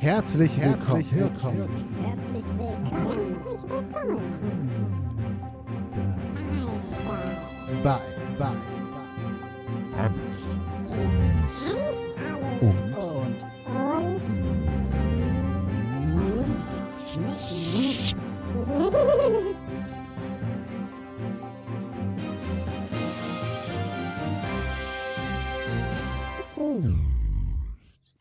Herzlich, 0.00 0.56
herzlich 0.56 1.12
willkommen. 1.12 1.68
Herzlich 2.02 2.44
willkommen. 2.56 2.86
Herzlich 2.86 3.62
willkommen. 3.68 4.22
Bei, 7.82 7.98
bei, 8.38 8.52
Und, 12.60 12.94
und, 12.96 13.42
und. 13.66 14.18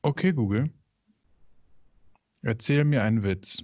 Okay, 0.02 0.32
Google. 0.34 0.77
Erzähl 2.42 2.84
mir 2.86 3.04
einen 3.04 3.24
Witz. 3.24 3.58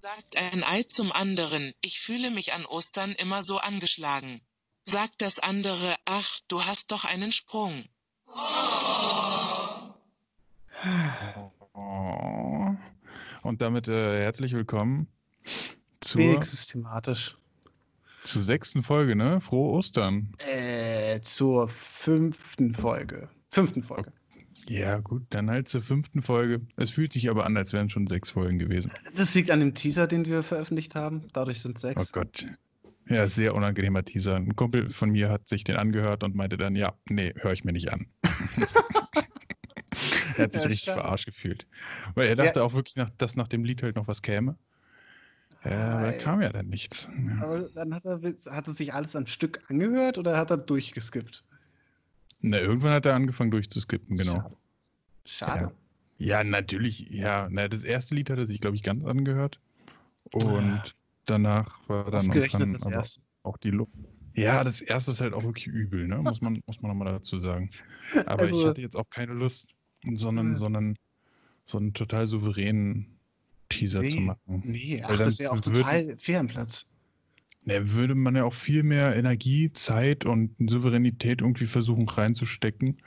Sagt 0.00 0.36
ein 0.36 0.62
Ei 0.62 0.82
zum 0.84 1.12
anderen, 1.12 1.72
ich 1.80 2.00
fühle 2.00 2.30
mich 2.30 2.52
an 2.52 2.66
Ostern 2.66 3.12
immer 3.12 3.42
so 3.42 3.58
angeschlagen. 3.58 4.40
Sagt 4.84 5.22
das 5.22 5.38
andere, 5.38 5.96
ach, 6.04 6.40
du 6.48 6.64
hast 6.64 6.92
doch 6.92 7.04
einen 7.04 7.32
Sprung. 7.32 7.84
Oh. 11.72 12.74
Und 13.42 13.62
damit 13.62 13.88
äh, 13.88 14.18
herzlich 14.20 14.52
willkommen 14.52 15.08
zur, 16.00 16.20
Wenigstens 16.20 16.66
thematisch. 16.66 17.36
zur 18.24 18.42
sechsten 18.42 18.82
Folge, 18.82 19.16
ne? 19.16 19.40
Frohe 19.40 19.72
Ostern. 19.72 20.32
Äh, 20.50 21.20
zur 21.22 21.68
fünften 21.68 22.74
Folge. 22.74 23.30
Fünften 23.48 23.82
Folge. 23.82 24.12
Ja, 24.68 24.98
gut, 25.00 25.22
dann 25.30 25.50
halt 25.50 25.68
zur 25.68 25.82
fünften 25.82 26.22
Folge. 26.22 26.60
Es 26.76 26.90
fühlt 26.90 27.12
sich 27.12 27.28
aber 27.28 27.44
an, 27.44 27.56
als 27.56 27.72
wären 27.72 27.90
schon 27.90 28.06
sechs 28.06 28.30
Folgen 28.30 28.58
gewesen. 28.58 28.90
Das 29.14 29.34
liegt 29.34 29.50
an 29.50 29.60
dem 29.60 29.74
Teaser, 29.74 30.06
den 30.06 30.24
wir 30.24 30.42
veröffentlicht 30.42 30.94
haben. 30.94 31.28
Dadurch 31.32 31.60
sind 31.60 31.76
Oh 31.76 31.80
sechs. 31.80 32.12
Gott. 32.12 32.46
Ja, 33.08 33.26
sehr 33.26 33.54
unangenehmer 33.54 34.04
Teaser. 34.04 34.36
Ein 34.36 34.56
Kumpel 34.56 34.90
von 34.90 35.10
mir 35.10 35.28
hat 35.28 35.46
sich 35.48 35.64
den 35.64 35.76
angehört 35.76 36.24
und 36.24 36.34
meinte 36.34 36.56
dann, 36.56 36.74
ja, 36.74 36.94
nee, 37.10 37.34
höre 37.36 37.52
ich 37.52 37.64
mir 37.64 37.72
nicht 37.72 37.92
an. 37.92 38.06
er 40.38 40.44
hat 40.44 40.52
sich 40.52 40.62
Ja, 40.62 40.68
richtig 40.68 40.84
schade. 40.84 41.02
verarscht 41.02 41.26
gefühlt. 41.26 41.66
Weil 42.14 42.28
er 42.28 42.36
dachte 42.36 42.64
auch 42.64 42.72
wirklich, 42.72 42.96
nach, 42.96 43.10
dass 43.18 43.36
nach 43.36 43.48
dem 43.48 43.64
Lied 43.64 43.82
halt 43.82 43.96
noch 43.96 44.08
was 44.08 44.22
käme. 44.22 44.56
Ja, 45.64 45.96
aber 45.98 46.06
da 46.06 46.12
kam 46.12 46.42
ja 46.42 46.50
dann 46.50 46.68
nichts. 46.68 47.08
Ja. 47.26 47.42
Aber 47.42 47.68
dann 47.74 47.94
hat 47.94 48.04
er, 48.04 48.20
hat 48.50 48.66
er 48.66 48.72
sich 48.72 48.92
alles 48.92 49.16
am 49.16 49.26
Stück 49.26 49.60
angehört 49.68 50.18
oder 50.18 50.36
hat 50.36 50.50
er 50.50 50.58
durchgeskippt? 50.58 51.44
Na, 52.50 52.58
irgendwann 52.60 52.92
hat 52.92 53.06
er 53.06 53.14
angefangen 53.14 53.50
durchzuskippen, 53.50 54.16
genau. 54.16 54.34
Schade. 54.34 54.56
Schade. 55.24 55.74
Ja, 56.18 56.44
natürlich. 56.44 57.08
Ja, 57.10 57.48
na, 57.50 57.68
das 57.68 57.84
erste 57.84 58.14
Lied 58.14 58.28
hat 58.30 58.38
er 58.38 58.46
sich, 58.46 58.60
glaube 58.60 58.76
ich, 58.76 58.82
ganz 58.82 59.04
angehört. 59.04 59.60
Und 60.32 60.44
Ah. 60.62 60.84
danach 61.26 61.80
war 61.88 62.04
dann 62.10 62.26
das 62.30 62.54
aber 62.84 62.92
erste. 62.94 63.22
auch 63.42 63.56
die 63.56 63.70
Luft. 63.70 63.92
Ja, 64.34 64.62
das 64.64 64.80
erste 64.80 65.12
ist 65.12 65.20
halt 65.20 65.32
auch 65.32 65.44
wirklich 65.44 65.66
übel, 65.66 66.06
ne? 66.08 66.18
Muss 66.18 66.40
man, 66.40 66.60
muss 66.66 66.80
man 66.82 66.90
nochmal 66.90 67.12
dazu 67.12 67.38
sagen. 67.40 67.70
Aber 68.26 68.44
ich 68.46 68.52
Also- 68.52 68.68
hatte 68.68 68.80
jetzt 68.80 68.96
auch 68.96 69.08
keine 69.08 69.32
Lust, 69.32 69.74
sondern, 70.14 70.48
Ja. 70.50 70.54
sondern 70.56 70.98
so 71.64 71.78
einen 71.78 71.94
total 71.94 72.26
souveränen 72.26 73.06
Teaser 73.68 74.00
zu 74.00 74.06
Nee, 74.06 74.20
machen. 74.20 74.62
Nee, 74.64 75.02
ach, 75.04 75.08
dann 75.10 75.18
das 75.20 75.38
wäre 75.38 75.52
auch 75.52 75.60
total 75.60 76.16
fehl 76.18 76.36
am 76.36 76.48
Platz. 76.48 76.86
Da 77.66 77.90
würde 77.92 78.14
man 78.14 78.36
ja 78.36 78.44
auch 78.44 78.52
viel 78.54 78.82
mehr 78.82 79.16
Energie, 79.16 79.72
Zeit 79.72 80.24
und 80.24 80.54
Souveränität 80.70 81.40
irgendwie 81.40 81.66
versuchen 81.66 82.08
reinzustecken. 82.08 82.98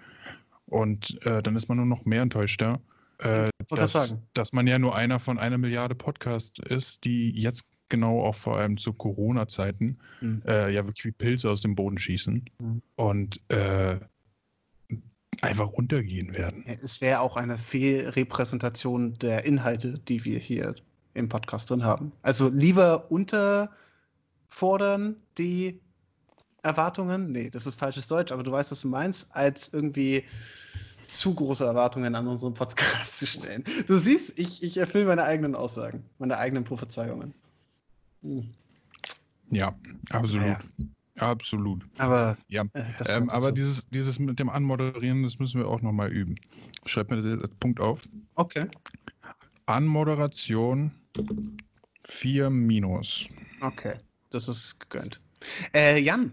Und 0.66 1.18
äh, 1.26 1.42
dann 1.44 1.56
ist 1.56 1.70
man 1.70 1.78
nur 1.78 1.86
noch 1.86 2.06
mehr 2.06 2.22
enttäuschter, 2.24 2.82
äh, 3.20 3.50
dass, 3.70 3.94
sagen. 3.94 4.22
dass 4.34 4.52
man 4.52 4.68
ja 4.68 4.80
nur 4.80 4.96
einer 4.96 5.20
von 5.20 5.38
einer 5.40 5.58
Milliarde 5.58 5.96
Podcasts 5.96 6.60
ist, 6.60 7.06
die 7.06 7.32
jetzt 7.32 7.64
genau 7.90 8.22
auch 8.26 8.36
vor 8.36 8.58
allem 8.58 8.78
zu 8.78 8.92
Corona-Zeiten 8.94 9.98
Hm. 10.20 10.42
äh, 10.46 10.74
ja 10.74 10.86
wirklich 10.86 11.06
wie 11.06 11.12
Pilze 11.12 11.50
aus 11.50 11.62
dem 11.62 11.76
Boden 11.76 11.98
schießen 11.98 12.44
Mhm. 12.60 12.82
und 12.96 13.40
äh, 13.50 13.98
einfach 15.42 15.70
untergehen 15.70 16.34
werden. 16.34 16.66
Es 16.82 17.00
wäre 17.00 17.20
auch 17.22 17.38
eine 17.38 17.58
Fehlrepräsentation 17.58 19.14
der 19.20 19.46
Inhalte, 19.46 20.00
die 20.00 20.26
wir 20.26 20.40
hier 20.40 20.76
im 21.14 21.30
Podcast 21.30 21.70
drin 21.70 21.84
haben. 21.84 22.12
Also 22.24 22.50
lieber 22.50 23.10
unterfordern 24.48 25.18
die 25.38 25.80
Erwartungen, 26.64 27.32
nee, 27.32 27.50
das 27.50 27.66
ist 27.66 27.80
falsches 27.80 28.08
Deutsch, 28.08 28.32
aber 28.32 28.44
du 28.44 28.52
weißt, 28.52 28.72
was 28.72 28.82
du 28.82 28.88
meinst, 28.88 29.34
als 29.36 29.74
irgendwie 29.74 30.24
zu 31.08 31.34
große 31.34 31.66
Erwartungen 31.66 32.16
an 32.16 32.28
unseren 32.28 32.54
Podcast 32.54 33.18
zu 33.18 33.28
stellen. 33.28 33.64
Du 33.86 33.98
siehst, 33.98 34.38
ich, 34.38 34.64
ich 34.64 34.78
erfülle 34.78 35.06
meine 35.06 35.24
eigenen 35.24 35.56
Aussagen, 35.56 36.04
meine 36.20 36.38
eigenen 36.38 36.64
Prophezeiungen. 36.64 37.34
Hm. 38.24 38.50
Ja, 39.52 39.74
absolut. 40.10 40.42
Naja. 40.42 40.60
Absolut. 41.20 41.84
Aber 41.98 42.38
Ja. 42.48 42.64
äh, 42.74 42.84
Ähm, 43.10 43.30
aber 43.30 43.52
dieses, 43.52 43.88
dieses 43.90 44.20
mit 44.20 44.38
dem 44.38 44.50
Anmoderieren, 44.50 45.24
das 45.24 45.40
müssen 45.40 45.60
wir 45.60 45.68
auch 45.68 45.82
nochmal 45.82 46.12
üben. 46.12 46.36
Schreib 46.86 47.10
mir 47.10 47.18
als 47.18 47.50
Punkt 47.60 47.80
auf. 47.80 48.02
Okay, 48.36 48.68
Anmoderation 49.66 50.92
4 52.06 52.50
minus. 52.50 53.30
okay, 53.62 53.96
das 54.30 54.48
ist 54.48 54.80
gegönnt. 54.80 55.22
Äh, 55.74 56.00
Jan, 56.00 56.32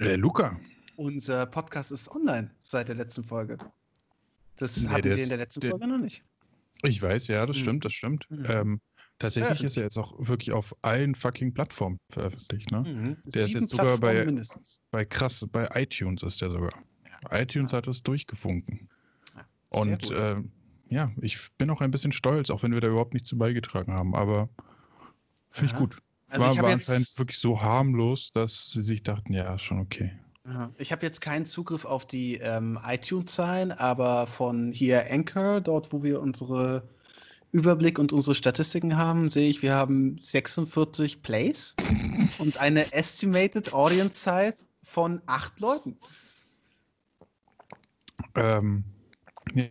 Äh, 0.00 0.16
Luca. 0.16 0.58
Unser 0.96 1.46
Podcast 1.46 1.92
ist 1.92 2.10
online 2.10 2.50
seit 2.60 2.88
der 2.88 2.94
letzten 2.96 3.24
Folge. 3.24 3.58
Das 4.56 4.82
Nee, 4.82 4.88
hatten 4.88 5.02
der 5.02 5.16
wir 5.16 5.22
in 5.24 5.28
der 5.28 5.38
letzten 5.38 5.60
der- 5.60 5.70
Folge 5.70 5.86
noch 5.86 5.98
nicht. 5.98 6.22
Ich 6.82 7.00
weiß, 7.00 7.26
ja, 7.28 7.44
das 7.46 7.56
Hm. 7.56 7.62
stimmt, 7.62 7.84
das 7.84 7.92
stimmt. 7.94 8.26
Mhm. 8.30 8.44
Ähm, 8.48 8.80
tatsächlich 9.18 9.62
ist 9.64 9.76
er 9.76 9.84
jetzt 9.84 9.96
auch 9.98 10.14
wirklich 10.18 10.52
auf 10.52 10.74
allen 10.82 11.14
fucking 11.14 11.54
Plattformen 11.54 11.98
veröffentlicht, 12.10 12.70
ne? 12.70 12.80
Mhm. 12.80 13.16
Der 13.30 13.42
ist 13.42 13.52
jetzt 13.52 13.70
sogar 13.70 13.98
bei- 13.98 14.24
mindestens. 14.24 14.80
Bei 14.90 15.04
krass, 15.04 15.44
bei 15.50 15.68
iTunes 15.80 16.22
ist 16.22 16.40
der 16.40 16.50
sogar. 16.50 16.72
iTunes 17.30 17.72
Ja. 17.72 17.78
hat 17.78 17.88
es 17.88 18.02
durchgefunken. 18.02 18.88
Ja, 19.34 19.46
Und 19.80 20.10
äh, 20.10 20.36
ja, 20.90 21.10
ich 21.22 21.38
bin 21.56 21.70
auch 21.70 21.80
ein 21.80 21.90
bisschen 21.90 22.12
stolz, 22.12 22.50
auch 22.50 22.62
wenn 22.62 22.72
wir 22.72 22.80
da 22.80 22.88
überhaupt 22.88 23.14
nichts 23.14 23.28
zu 23.28 23.38
beigetragen 23.38 23.92
haben, 23.92 24.14
aber 24.14 24.48
finde 25.50 25.72
ich 25.72 25.78
gut. 25.78 25.98
Also 26.34 26.46
war 26.56 26.62
war 26.64 26.72
anscheinend 26.72 27.00
jetzt, 27.00 27.18
wirklich 27.18 27.38
so 27.38 27.60
harmlos, 27.62 28.30
dass 28.34 28.70
sie 28.70 28.82
sich 28.82 29.02
dachten, 29.02 29.32
ja, 29.32 29.58
schon 29.58 29.80
okay. 29.80 30.12
Ich 30.76 30.92
habe 30.92 31.06
jetzt 31.06 31.22
keinen 31.22 31.46
Zugriff 31.46 31.86
auf 31.86 32.04
die 32.06 32.34
ähm, 32.36 32.78
iTunes-Zahlen, 32.84 33.72
aber 33.72 34.26
von 34.26 34.72
hier 34.72 35.10
Anchor, 35.10 35.62
dort 35.62 35.90
wo 35.92 36.02
wir 36.02 36.20
unsere 36.20 36.86
Überblick 37.50 37.98
und 37.98 38.12
unsere 38.12 38.34
Statistiken 38.34 38.96
haben, 38.98 39.30
sehe 39.30 39.48
ich, 39.48 39.62
wir 39.62 39.74
haben 39.74 40.18
46 40.20 41.22
Plays 41.22 41.74
und 42.38 42.58
eine 42.58 42.92
Estimated 42.92 43.72
Audience 43.72 44.18
Size 44.18 44.66
von 44.82 45.22
acht 45.26 45.60
Leuten. 45.60 45.96
Ähm, 48.34 48.84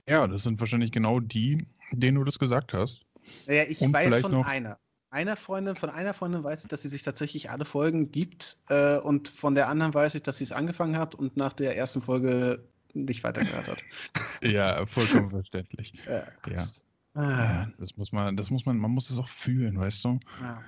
ja, 0.08 0.28
das 0.28 0.44
sind 0.44 0.60
wahrscheinlich 0.60 0.92
genau 0.92 1.20
die, 1.20 1.68
denen 1.92 2.16
du 2.18 2.24
das 2.24 2.40
gesagt 2.40 2.74
hast. 2.74 3.02
Naja, 3.48 3.64
ich 3.68 3.82
Und 3.82 3.94
weiß 3.94 4.22
von 4.22 4.32
noch- 4.32 4.48
einer. 4.48 4.80
Einer 5.14 5.36
Freundin, 5.36 5.76
von 5.76 5.92
einer 5.92 6.16
Freundin 6.16 6.44
weiß 6.44 6.64
ich, 6.64 6.68
dass 6.70 6.82
sie 6.82 6.88
sich 6.88 7.04
tatsächlich 7.04 7.52
alle 7.52 7.66
Folgen 7.66 8.12
gibt. 8.12 8.58
Äh, 8.70 8.98
und 8.98 9.28
von 9.30 9.54
der 9.54 9.70
anderen 9.70 9.94
weiß 9.94 10.16
ich, 10.16 10.24
dass 10.24 10.40
sie 10.40 10.44
es 10.44 10.52
angefangen 10.52 10.98
hat 10.98 11.14
und 11.14 11.38
nach 11.38 11.54
der 11.54 11.78
ersten 11.78 12.02
Folge 12.02 12.64
nicht 12.96 13.24
weitergehört 13.24 13.68
hat. 13.68 13.84
Ja, 14.42 14.86
vollkommen 14.88 15.30
verständlich. 15.30 15.94
Ja. 16.06 16.24
Ja, 16.52 16.70
Ah, 17.16 17.68
das 17.78 17.96
muss 17.96 18.12
man, 18.12 18.36
das 18.36 18.50
muss 18.50 18.66
man, 18.66 18.78
man 18.78 18.90
muss 18.92 19.12
es 19.12 19.20
auch 19.20 19.30
fühlen, 19.30 19.80
weißt 19.80 20.04
du? 20.04 20.20
ja. 20.42 20.62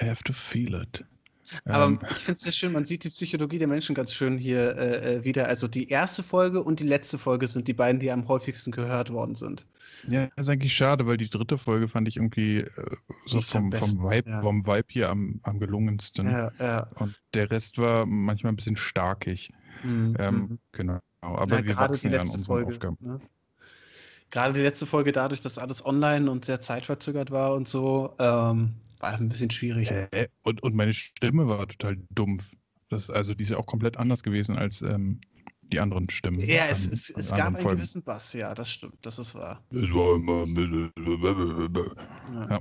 You 0.00 0.08
have 0.08 0.24
to 0.24 0.32
feel 0.32 0.74
it. 0.74 1.04
Aber 1.64 1.86
Ähm, 1.86 1.98
ich 2.10 2.18
finde 2.18 2.36
es 2.36 2.42
sehr 2.42 2.52
schön, 2.52 2.72
man 2.72 2.86
sieht 2.86 3.04
die 3.04 3.10
Psychologie 3.10 3.58
der 3.58 3.68
Menschen 3.68 3.94
ganz 3.94 4.12
schön 4.12 4.38
hier 4.38 4.76
äh, 4.76 5.16
äh, 5.16 5.24
wieder. 5.24 5.48
Also 5.48 5.68
die 5.68 5.88
erste 5.88 6.22
Folge 6.22 6.62
und 6.62 6.80
die 6.80 6.86
letzte 6.86 7.18
Folge 7.18 7.46
sind 7.46 7.68
die 7.68 7.74
beiden, 7.74 8.00
die 8.00 8.10
am 8.10 8.28
häufigsten 8.28 8.70
gehört 8.70 9.12
worden 9.12 9.34
sind. 9.34 9.66
ja, 10.08 10.28
ist 10.36 10.48
eigentlich 10.48 10.74
schade, 10.74 11.06
weil 11.06 11.16
die 11.16 11.28
dritte 11.28 11.58
Folge 11.58 11.88
fand 11.88 12.08
ich 12.08 12.16
irgendwie 12.16 12.58
äh, 12.58 12.70
so 13.26 13.40
vom, 13.40 13.70
besten, 13.70 14.00
vom, 14.00 14.10
Vibe, 14.10 14.30
ja. 14.30 14.42
vom 14.42 14.66
Vibe 14.66 14.86
hier 14.88 15.10
am, 15.10 15.40
am 15.42 15.58
gelungensten. 15.58 16.28
ja. 16.28 16.88
Und 16.94 17.20
der 17.34 17.50
Rest 17.50 17.78
war 17.78 18.06
manchmal 18.06 18.52
ein 18.52 18.56
bisschen 18.56 18.76
starkig. 18.76 19.52
Mhm. 19.82 20.16
Ähm, 20.18 20.58
Genau. 20.72 21.00
Aber 21.22 21.60
Ja, 21.60 21.64
wir 21.64 21.76
wachsen 21.76 22.10
ja 22.10 22.20
an 22.20 22.26
unseren 22.26 22.44
Folge. 22.44 22.72
Aufgaben. 22.72 22.98
Ne? 23.00 23.20
Gerade 24.30 24.54
die 24.54 24.60
letzte 24.60 24.86
Folge, 24.86 25.12
dadurch, 25.12 25.40
dass 25.40 25.58
alles 25.58 25.84
online 25.84 26.30
und 26.30 26.44
sehr 26.44 26.60
zeitverzögert 26.60 27.30
war 27.30 27.54
und 27.54 27.68
so, 27.68 28.14
ähm, 28.18 28.74
war 29.02 29.12
ein 29.14 29.28
bisschen 29.28 29.50
schwierig. 29.50 29.90
Äh, 29.90 30.28
und, 30.42 30.62
und 30.62 30.74
meine 30.74 30.94
Stimme 30.94 31.48
war 31.48 31.66
total 31.68 31.98
dumpf. 32.10 32.44
Das, 32.88 33.10
also 33.10 33.34
die 33.34 33.42
ist 33.42 33.50
ja 33.50 33.56
auch 33.58 33.66
komplett 33.66 33.96
anders 33.96 34.22
gewesen 34.22 34.56
als 34.56 34.82
ähm, 34.82 35.20
die 35.72 35.80
anderen 35.80 36.08
Stimmen. 36.10 36.38
Ja, 36.40 36.66
es, 36.66 36.86
an- 36.86 36.92
es, 36.92 37.10
es 37.10 37.30
gab 37.30 37.46
einen 37.48 37.56
Folgen. 37.58 37.78
gewissen 37.78 38.02
Bass, 38.02 38.32
ja, 38.34 38.54
das 38.54 38.70
stimmt, 38.70 38.94
das 39.02 39.18
ist 39.18 39.34
wahr. 39.34 39.62
Es 39.70 39.92
war 39.92 40.16
immer 40.16 40.42
ein 40.44 40.54
bisschen. 40.54 40.92
Ja. 42.34 42.50
Ja. 42.50 42.60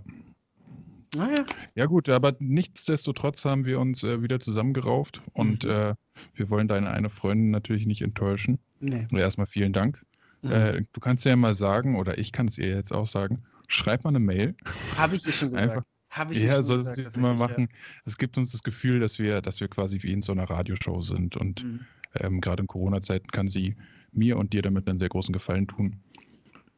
Naja, 1.13 1.45
Ja 1.75 1.85
gut, 1.87 2.07
aber 2.07 2.35
nichtsdestotrotz 2.39 3.43
haben 3.43 3.65
wir 3.65 3.81
uns 3.81 4.01
äh, 4.03 4.21
wieder 4.21 4.39
zusammengerauft 4.39 5.21
und 5.33 5.65
Mhm. 5.65 5.69
äh, 5.69 5.95
wir 6.35 6.49
wollen 6.49 6.69
deine 6.69 6.89
eine 6.91 7.09
Freundin 7.09 7.51
natürlich 7.51 7.85
nicht 7.85 8.01
enttäuschen. 8.01 8.59
nee. 8.79 9.03
Also 9.03 9.17
erstmal 9.17 9.47
vielen 9.47 9.73
Dank. 9.73 10.01
Mhm. 10.41 10.51
Äh, 10.51 10.85
du 10.93 10.99
kannst 11.01 11.25
ja 11.25 11.35
mal 11.35 11.53
sagen, 11.53 11.97
oder 11.97 12.17
ich 12.17 12.31
kann 12.31 12.47
es 12.47 12.57
ihr 12.57 12.69
jetzt 12.69 12.93
auch 12.93 13.07
sagen, 13.07 13.43
schreib 13.67 14.05
mal 14.05 14.09
eine 14.11 14.19
Mail. 14.21 14.55
Habe 14.95 15.17
ich 15.17 15.25
ihr 15.25 15.33
schon 15.33 15.49
gesagt. 15.49 15.69
Einfach- 15.71 15.85
Habe 16.11 16.33
ich 16.33 16.41
Ja, 16.41 16.61
du 16.61 16.75
mal 16.75 16.83
tatsächlich, 16.83 17.37
machen. 17.37 17.69
Es 18.05 18.17
gibt 18.17 18.37
uns 18.37 18.51
das 18.51 18.63
Gefühl, 18.63 18.99
dass 18.99 19.17
wir, 19.17 19.41
dass 19.41 19.61
wir 19.61 19.69
quasi 19.69 20.03
wie 20.03 20.11
in 20.11 20.21
so 20.21 20.33
einer 20.33 20.43
Radioshow 20.43 21.01
sind. 21.01 21.37
Und 21.37 21.61
Ja. 21.61 21.67
Mhm. 21.67 21.79
ähm, 22.19 22.41
gerade 22.41 22.61
in 22.61 22.67
Corona-Zeiten 22.67 23.27
kann 23.27 23.47
sie 23.47 23.75
mir 24.11 24.37
und 24.37 24.51
dir 24.51 24.61
damit 24.61 24.89
einen 24.89 24.99
sehr 24.99 25.07
großen 25.07 25.31
Gefallen 25.31 25.67
tun. 25.67 25.95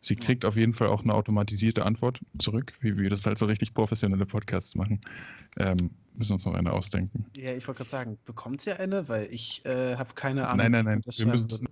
Sie 0.01 0.15
Ja. 0.15 0.19
kriegt 0.19 0.45
auf 0.45 0.55
jeden 0.55 0.73
Fall 0.73 0.89
auch 0.89 1.01
eine 1.03 1.13
automatisierte 1.15 1.83
Antwort 1.85 2.19
zurück, 2.37 2.73
wie 2.81 2.95
wir 2.97 3.09
das 3.09 3.25
halt 3.25 3.39
so 3.39 3.47
richtig 3.47 3.73
professionelle 3.73 4.25
Podcasts 4.25 4.75
machen. 4.75 5.01
Ähm, 5.57 5.89
müssen 6.15 6.33
uns 6.33 6.45
noch 6.45 6.53
eine 6.53 6.71
ausdenken. 6.71 7.25
Ja, 7.35 7.53
ich 7.53 7.67
wollte 7.67 7.79
gerade 7.79 7.89
sagen, 7.89 8.17
bekommt 8.25 8.61
sie 8.61 8.77
eine? 8.77 9.07
Weil 9.07 9.27
ich 9.31 9.65
äh, 9.65 9.95
habe 9.95 10.13
keine 10.13 10.47
Ahnung. 10.47 10.57
Nein, 10.57 10.71
nein, 10.71 10.85
nein, 10.85 11.01
wir 11.05 11.25
müssen-. 11.25 11.67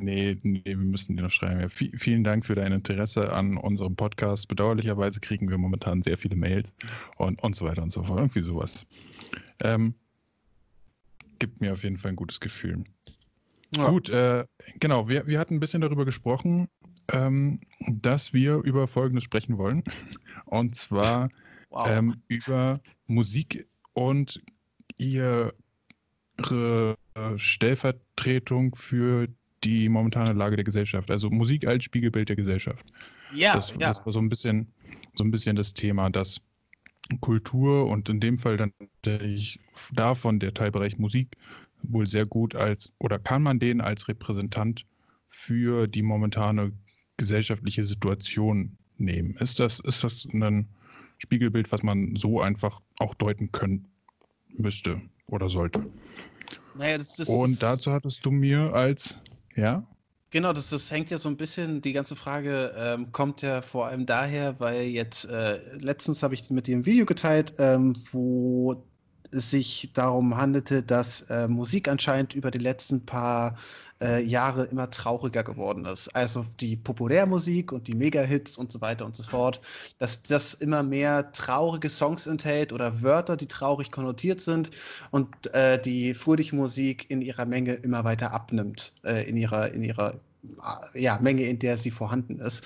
Nee, 0.00 0.38
nee, 0.42 0.62
wir 0.64 0.76
müssen 0.76 1.16
dir 1.16 1.22
noch 1.22 1.30
schreiben. 1.30 1.60
Ja, 1.60 1.66
vi- 1.66 1.96
vielen 1.98 2.24
Dank 2.24 2.46
für 2.46 2.54
dein 2.54 2.72
Interesse 2.72 3.32
an 3.32 3.56
unserem 3.56 3.96
Podcast. 3.96 4.48
Bedauerlicherweise 4.48 5.20
kriegen 5.20 5.48
wir 5.50 5.58
momentan 5.58 6.02
sehr 6.02 6.18
viele 6.18 6.36
Mails 6.36 6.72
und, 7.16 7.42
und 7.42 7.54
so 7.56 7.64
weiter 7.64 7.82
und 7.82 7.90
so 7.90 8.02
fort. 8.04 8.18
Irgendwie 8.18 8.42
sowas. 8.42 8.86
Ähm, 9.60 9.94
gibt 11.38 11.60
mir 11.60 11.72
auf 11.72 11.82
jeden 11.82 11.98
Fall 11.98 12.10
ein 12.12 12.16
gutes 12.16 12.40
Gefühl. 12.40 12.84
Ja. 13.76 13.90
Gut, 13.90 14.08
äh, 14.08 14.44
genau. 14.80 15.08
Wir, 15.08 15.26
wir 15.26 15.38
hatten 15.38 15.54
ein 15.54 15.60
bisschen 15.60 15.82
darüber 15.82 16.04
gesprochen, 16.04 16.68
ähm, 17.12 17.60
dass 17.86 18.32
wir 18.32 18.56
über 18.56 18.88
Folgendes 18.88 19.24
sprechen 19.24 19.58
wollen. 19.58 19.82
Und 20.46 20.74
zwar 20.74 21.28
Wow. 21.70 21.86
ähm, 21.90 22.22
über 22.28 22.80
Musik 23.06 23.66
und 23.92 24.40
ihre 24.96 25.52
äh, 26.38 26.94
Stellvertretung 27.36 28.74
für 28.74 29.28
die 29.64 29.88
momentane 29.88 30.32
Lage 30.32 30.56
der 30.56 30.64
Gesellschaft. 30.64 31.10
Also 31.10 31.30
Musik 31.30 31.66
als 31.66 31.84
Spiegelbild 31.84 32.28
der 32.28 32.36
Gesellschaft. 32.36 32.84
ja, 33.32 33.54
das, 33.54 33.70
ja. 33.70 33.88
das 33.88 34.04
war 34.04 34.12
so 34.12 34.20
ein 34.20 34.28
bisschen, 34.28 34.68
so 35.14 35.24
ein 35.24 35.30
bisschen 35.30 35.56
das 35.56 35.74
Thema, 35.74 36.10
dass 36.10 36.40
Kultur 37.20 37.86
und 37.86 38.08
in 38.08 38.20
dem 38.20 38.38
Fall 38.38 38.56
dann 38.56 38.72
tatsächlich 39.02 39.60
davon 39.92 40.38
der 40.40 40.54
Teilbereich 40.54 40.98
Musik 40.98 41.36
wohl 41.82 42.06
sehr 42.06 42.26
gut 42.26 42.54
als 42.54 42.92
oder 42.98 43.18
kann 43.18 43.42
man 43.42 43.58
den 43.58 43.80
als 43.80 44.08
Repräsentant 44.08 44.84
für 45.28 45.86
die 45.86 46.02
momentane 46.02 46.72
gesellschaftliche 47.16 47.84
Situation 47.84 48.76
nehmen? 48.98 49.36
Ist 49.36 49.60
das, 49.60 49.80
ist 49.80 50.04
das 50.04 50.26
ein 50.32 50.68
Spiegelbild, 51.18 51.72
was 51.72 51.82
man 51.82 52.16
so 52.16 52.40
einfach 52.40 52.80
auch 52.98 53.14
deuten 53.14 53.52
können 53.52 53.88
müsste 54.56 55.00
oder 55.26 55.48
sollte? 55.48 55.86
naja, 56.78 56.98
das, 56.98 57.16
das, 57.16 57.28
Und 57.28 57.62
dazu 57.62 57.92
hattest 57.92 58.24
du 58.24 58.30
mir 58.30 58.72
als 58.72 59.18
ja. 59.58 59.86
Genau, 60.30 60.52
das, 60.52 60.68
das 60.68 60.90
hängt 60.90 61.10
ja 61.10 61.16
so 61.16 61.30
ein 61.30 61.38
bisschen, 61.38 61.80
die 61.80 61.94
ganze 61.94 62.14
Frage 62.14 62.74
ähm, 62.76 63.12
kommt 63.12 63.40
ja 63.40 63.62
vor 63.62 63.86
allem 63.86 64.04
daher, 64.04 64.60
weil 64.60 64.82
jetzt 64.82 65.24
äh, 65.24 65.58
letztens 65.78 66.22
habe 66.22 66.34
ich 66.34 66.50
mit 66.50 66.66
dir 66.66 66.76
ein 66.76 66.84
Video 66.84 67.06
geteilt, 67.06 67.54
ähm, 67.58 67.96
wo 68.12 68.84
es 69.30 69.50
sich 69.50 69.90
darum 69.94 70.36
handelte, 70.36 70.82
dass 70.82 71.22
äh, 71.22 71.48
Musik 71.48 71.88
anscheinend 71.88 72.34
über 72.34 72.50
die 72.50 72.58
letzten 72.58 73.06
paar 73.06 73.56
äh, 74.00 74.22
Jahre 74.22 74.64
immer 74.64 74.90
trauriger 74.90 75.42
geworden 75.42 75.84
ist. 75.84 76.08
Also 76.14 76.44
die 76.60 76.76
Populärmusik 76.76 77.72
und 77.72 77.88
die 77.88 77.94
Mega-Hits 77.94 78.58
und 78.58 78.72
so 78.72 78.80
weiter 78.80 79.04
und 79.04 79.16
so 79.16 79.22
fort, 79.22 79.60
dass 79.98 80.22
das 80.22 80.54
immer 80.54 80.82
mehr 80.82 81.32
traurige 81.32 81.90
Songs 81.90 82.26
enthält 82.26 82.72
oder 82.72 83.02
Wörter, 83.02 83.36
die 83.36 83.46
traurig 83.46 83.90
konnotiert 83.90 84.40
sind 84.40 84.70
und 85.10 85.52
äh, 85.54 85.80
die 85.80 86.14
fröhliche 86.14 86.56
Musik 86.56 87.10
in 87.10 87.22
ihrer 87.22 87.46
Menge 87.46 87.74
immer 87.74 88.04
weiter 88.04 88.32
abnimmt, 88.32 88.92
äh, 89.04 89.28
in 89.28 89.36
ihrer, 89.36 89.72
in 89.72 89.82
ihrer 89.82 90.14
äh, 90.94 91.00
ja, 91.00 91.18
Menge, 91.20 91.42
in 91.42 91.58
der 91.58 91.78
sie 91.78 91.90
vorhanden 91.90 92.40
ist. 92.40 92.64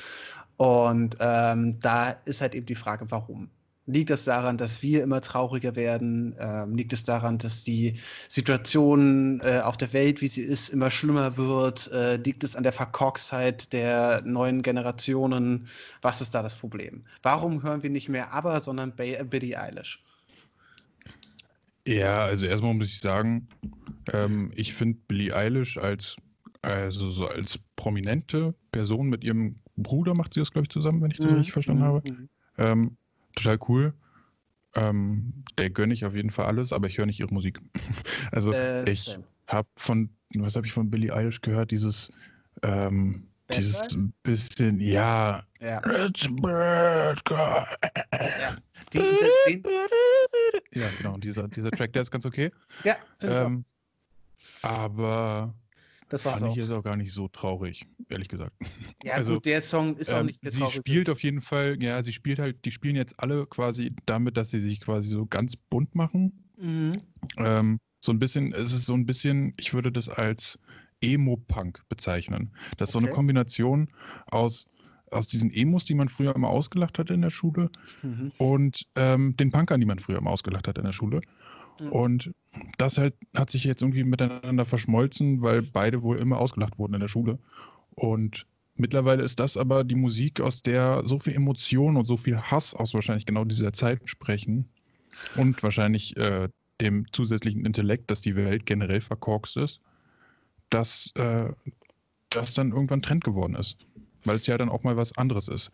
Und 0.57 1.17
ähm, 1.21 1.81
da 1.81 2.11
ist 2.25 2.41
halt 2.41 2.55
eben 2.55 2.67
die 2.67 2.75
Frage, 2.75 3.11
warum? 3.11 3.51
Liegt 3.87 4.11
es 4.11 4.25
daran, 4.25 4.59
dass 4.59 4.83
wir 4.83 5.03
immer 5.03 5.21
trauriger 5.21 5.75
werden? 5.77 6.37
Ähm, 6.39 6.77
liegt 6.77 6.93
es 6.93 7.05
daran, 7.05 7.39
dass 7.39 7.65
die 7.65 7.99
Situation 8.29 9.41
äh, 9.43 9.61
auf 9.61 9.77
der 9.77 9.93
Welt, 9.93 10.21
wie 10.21 10.29
sie 10.29 10.43
ist, 10.43 10.69
immer 10.69 10.91
schlimmer 10.91 11.37
wird? 11.37 11.91
Äh, 11.93 12.17
liegt 12.17 12.45
es 12.45 12.55
an 12.57 12.63
der 12.63 12.73
Verkorkstheit 12.73 13.73
der 13.73 14.23
neuen 14.25 14.63
Generationen? 14.63 15.69
Was 16.01 16.21
ist 16.21 16.35
da 16.35 16.43
das 16.43 16.57
Problem? 16.57 17.05
Warum 17.23 17.63
hören 17.63 17.83
wir 17.83 17.91
nicht 17.91 18.09
mehr 18.09 18.33
ABBA, 18.33 18.61
sondern 18.61 18.95
Ba- 18.97 19.25
Billie 19.25 19.59
Eilish? 19.61 20.05
Ja, 21.87 22.25
also 22.25 22.47
erstmal 22.47 22.75
muss 22.75 22.89
ich 22.89 23.01
sagen, 23.01 23.49
ähm, 24.13 24.53
ich 24.57 24.75
finde 24.75 25.01
Billie 25.09 25.35
Eilish 25.37 25.79
als, 25.79 26.17
also 26.63 27.11
so 27.11 27.29
als 27.29 27.59
prominente 27.77 28.55
Person 28.73 29.09
mit 29.09 29.25
ihrem 29.25 29.61
Bruder 29.77 30.15
macht 30.15 30.35
sie 30.35 30.41
das, 30.41 30.53
glaube 30.53 30.65
ich, 30.67 30.71
zusammen, 30.71 31.03
wenn 31.03 31.11
ich 31.11 31.21
das 31.21 31.33
Mhm, 31.33 31.35
richtig 31.35 31.53
verstanden 31.53 31.83
mhm, 31.83 31.85
habe. 31.85 32.05
mhm. 32.05 32.29
Ähm, 32.59 32.97
total 33.35 33.59
cool. 33.69 33.93
Ähm, 34.75 35.45
der 35.59 35.71
gönne 35.71 35.93
ich 35.93 36.05
auf 36.05 36.15
jeden 36.15 36.31
Fall 36.31 36.47
alles, 36.47 36.73
aber 36.73 36.87
ich 36.87 36.99
höre 36.99 37.07
nicht 37.07 37.21
ihre 37.21 37.33
Musik. 37.33 37.61
also 38.33 38.53
Äh, 38.53 38.91
ich 38.91 39.19
habe 39.47 39.69
von, 39.77 40.09
was 40.35 40.57
habe 40.57 40.67
ich 40.67 40.73
von 40.73 40.91
Billie 40.91 41.13
Eilish 41.15 41.41
gehört? 41.43 41.71
Dieses, 41.71 42.11
ähm, 42.63 43.27
dieses 43.55 43.89
bisschen, 44.23 44.81
ja, 44.81 45.45
Ja. 45.61 45.81
It's 46.07 46.27
bad 46.41 47.25
guy. 47.25 47.65
Die, 48.93 48.99
den, 48.99 49.63
Ja, 50.75 50.89
genau, 50.99 51.19
dieser, 51.19 51.49
dieser 51.49 51.71
Track, 51.71 51.93
der 51.93 52.03
ist 52.03 52.11
ganz 52.11 52.27
okay. 52.27 52.51
ja, 52.83 52.97
finde 53.19 53.35
ich 53.35 53.41
auch. 53.41 53.47
Ähm, 53.47 53.65
aber 54.63 55.55
Das 56.13 56.25
war's 56.27 56.41
fand 56.41 56.51
auch. 56.51 56.57
ich 56.57 56.63
jetzt 56.63 56.71
auch 56.71 56.83
gar 56.83 56.97
nicht 56.97 57.13
so 57.13 57.29
traurig, 57.29 57.87
ehrlich 58.11 58.29
gesagt. 58.29 58.53
Ja, 59.05 59.15
also, 59.15 59.35
gut, 59.35 59.47
der 59.47 59.61
Song 59.61 59.97
ist 59.97 60.13
auch 60.13 60.21
Ähm, 60.21 60.27
nicht 60.27 60.45
der 60.45 60.53
sie 60.53 60.67
spielt 60.67 61.11
auf 61.11 61.23
jeden 61.23 61.41
Fall, 61.41 61.83
ja, 61.83 62.03
sie 62.03 62.13
spielt 62.13 62.39
halt, 62.39 62.65
die 62.65 62.71
spielen 62.71 62.95
jetzt 62.95 63.19
alle 63.19 63.47
quasi 63.47 63.93
damit, 64.07 64.37
dass 64.37 64.51
sie 64.51 64.61
sich 64.61 64.81
quasi 64.81 65.09
so 65.09 65.27
ganz 65.27 65.57
bunt 65.57 65.95
machen. 65.95 66.45
Mhm. 66.57 67.01
Ähm, 67.39 67.79
so 68.01 68.13
ein 68.13 68.19
bisschen, 68.19 68.53
es 68.53 68.73
ist 68.73 68.87
so 68.87 68.95
ein 68.95 69.07
bisschen, 69.07 69.55
ich 69.59 69.75
würde 69.75 69.91
das 69.91 70.09
als 70.09 70.59
Emo-Punk 71.01 71.83
bezeichnen. 71.89 72.55
Das 72.77 72.91
ist 72.91 72.93
so 72.93 72.99
eine 72.99 73.09
Okay. 73.09 73.17
Kombination 73.17 73.89
aus, 74.31 74.67
aus 75.11 75.29
diesen 75.29 75.51
Emos, 75.53 75.85
die 75.85 75.95
man 75.95 76.09
früher 76.09 76.35
immer 76.37 76.49
ausgelacht 76.49 76.99
hatte 76.99 77.15
in 77.15 77.23
der 77.23 77.31
Schule 77.31 77.71
Mhm. 78.03 78.33
und 78.39 78.87
ähm, 78.97 79.37
den 79.37 79.51
Punkern, 79.51 79.81
die 79.81 79.87
man 79.87 79.99
früher 79.99 80.19
immer 80.19 80.31
ausgelacht 80.31 80.69
hat 80.69 80.79
in 80.79 80.85
der 80.85 80.93
Schule. 80.93 81.21
Mhm. 81.83 81.93
Und 81.93 82.35
das 82.79 82.99
halt 82.99 83.15
hat 83.37 83.51
sich 83.51 83.65
jetzt 83.65 83.83
irgendwie 83.83 84.05
miteinander 84.05 84.65
verschmolzen, 84.65 85.43
weil 85.43 85.63
beide 85.63 86.03
wohl 86.03 86.19
immer 86.19 86.39
ausgelacht 86.39 86.79
wurden 86.79 86.95
in 86.95 87.01
der 87.01 87.09
Schule. 87.09 87.39
Und 87.95 88.47
mittlerweile 88.77 89.23
ist 89.23 89.41
das 89.41 89.57
aber 89.57 89.85
die 89.85 89.95
Musik, 89.95 90.41
aus 90.41 90.63
der 90.63 91.03
so 91.05 91.19
viel 91.19 91.35
Emotion 91.35 91.97
und 91.97 92.05
so 92.05 92.17
viel 92.17 92.39
Hass 92.39 92.75
aus 92.75 92.95
wahrscheinlich 92.95 93.27
genau 93.27 93.45
dieser 93.45 93.73
Zeit 93.73 94.01
sprechen 94.05 94.69
und 95.35 95.63
wahrscheinlich 95.63 96.17
äh, 96.17 96.49
dem 96.81 97.11
zusätzlichen 97.13 97.65
Intellekt, 97.65 98.11
dass 98.11 98.23
die 98.23 98.37
Welt 98.37 98.67
generell 98.67 99.01
verkorkst 99.01 99.57
ist, 99.57 99.81
dass 100.71 101.13
äh, 101.17 101.51
das 102.31 102.55
dann 102.55 102.73
irgendwann 102.73 103.03
Trend 103.03 103.25
geworden 103.25 103.55
ist. 103.55 103.77
Weil 104.25 104.37
es 104.37 104.47
ja 104.47 104.57
dann 104.57 104.69
auch 104.69 104.85
mal 104.85 104.97
was 104.97 105.17
anderes 105.19 105.49
ist. 105.49 105.71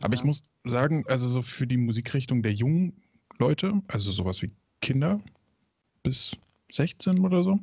Aber 0.00 0.14
Ja. 0.14 0.20
ich 0.20 0.24
muss 0.24 0.42
sagen, 0.64 1.04
also 1.06 1.28
so 1.28 1.40
für 1.42 1.66
die 1.68 1.76
Musikrichtung 1.76 2.42
der 2.42 2.52
jungen 2.52 2.94
Leute, 3.38 3.80
also 3.86 4.10
sowas 4.10 4.42
wie 4.42 4.50
Kinder 4.80 5.20
bis 6.02 6.32
16 6.70 7.20
oder 7.20 7.42
so, 7.42 7.58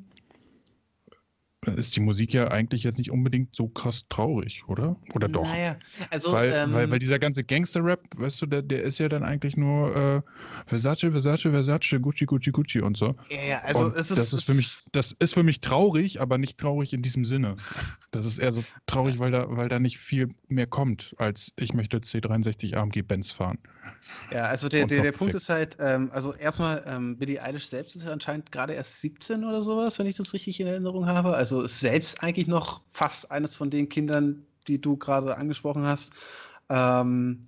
ist 1.65 1.95
die 1.95 1.99
Musik 1.99 2.33
ja 2.33 2.49
eigentlich 2.49 2.83
jetzt 2.83 2.97
nicht 2.97 3.11
unbedingt 3.11 3.53
so 3.53 3.67
krass 3.67 4.05
traurig, 4.07 4.63
oder? 4.67 4.95
Oder 5.13 5.27
doch? 5.27 5.43
Naja, 5.43 5.75
also, 6.09 6.31
weil, 6.31 6.53
ähm, 6.53 6.73
weil, 6.73 6.89
weil 6.89 6.99
dieser 6.99 7.19
ganze 7.19 7.43
Gangster-Rap, 7.43 8.01
weißt 8.15 8.41
du, 8.41 8.45
der, 8.45 8.61
der 8.61 8.83
ist 8.83 8.97
ja 8.97 9.09
dann 9.09 9.23
eigentlich 9.23 9.57
nur 9.57 9.95
äh, 9.95 10.21
Versace, 10.67 11.11
Versace, 11.11 11.41
Versace, 11.41 11.99
Gucci, 11.99 12.25
Gucci, 12.25 12.51
Gucci 12.51 12.79
und 12.79 12.95
so. 12.95 13.15
ja, 13.29 13.37
ja, 13.49 13.59
also 13.65 13.85
und 13.85 13.95
es 13.97 14.09
ist, 14.09 14.17
das 14.17 14.33
ist 14.33 14.45
für 14.45 14.53
mich, 14.53 14.83
das 14.93 15.11
ist 15.19 15.33
für 15.33 15.43
mich 15.43 15.59
traurig, 15.59 16.21
aber 16.21 16.37
nicht 16.37 16.57
traurig 16.57 16.93
in 16.93 17.01
diesem 17.01 17.25
Sinne. 17.25 17.57
Das 18.11 18.25
ist 18.25 18.39
eher 18.39 18.53
so 18.53 18.63
traurig, 18.87 19.19
weil 19.19 19.31
da, 19.31 19.45
weil 19.49 19.67
da 19.67 19.79
nicht 19.79 19.97
viel 19.97 20.33
mehr 20.47 20.67
kommt, 20.67 21.13
als 21.17 21.51
ich 21.57 21.73
möchte 21.73 21.97
C63 21.97 22.75
AMG 22.75 23.01
Benz 23.01 23.31
fahren. 23.31 23.59
Ja, 24.31 24.43
also 24.43 24.69
der, 24.69 24.83
Und 24.83 24.91
der, 24.91 25.01
der 25.01 25.11
Punkt 25.11 25.33
ist 25.33 25.49
halt, 25.49 25.77
ähm, 25.79 26.09
also 26.13 26.33
erstmal, 26.33 26.83
ähm, 26.87 27.17
Billie 27.17 27.41
Eilish 27.41 27.67
selbst 27.67 27.95
ist 27.95 28.05
ja 28.05 28.11
anscheinend 28.11 28.51
gerade 28.51 28.73
erst 28.73 29.01
17 29.01 29.43
oder 29.43 29.61
sowas, 29.61 29.99
wenn 29.99 30.07
ich 30.07 30.17
das 30.17 30.33
richtig 30.33 30.59
in 30.59 30.67
Erinnerung 30.67 31.05
habe. 31.05 31.35
Also 31.35 31.58
ist 31.61 31.79
selbst 31.79 32.23
eigentlich 32.23 32.47
noch 32.47 32.81
fast 32.91 33.31
eines 33.31 33.55
von 33.55 33.69
den 33.69 33.89
Kindern, 33.89 34.45
die 34.67 34.79
du 34.81 34.97
gerade 34.97 35.37
angesprochen 35.37 35.85
hast. 35.85 36.13
Ähm, 36.69 37.41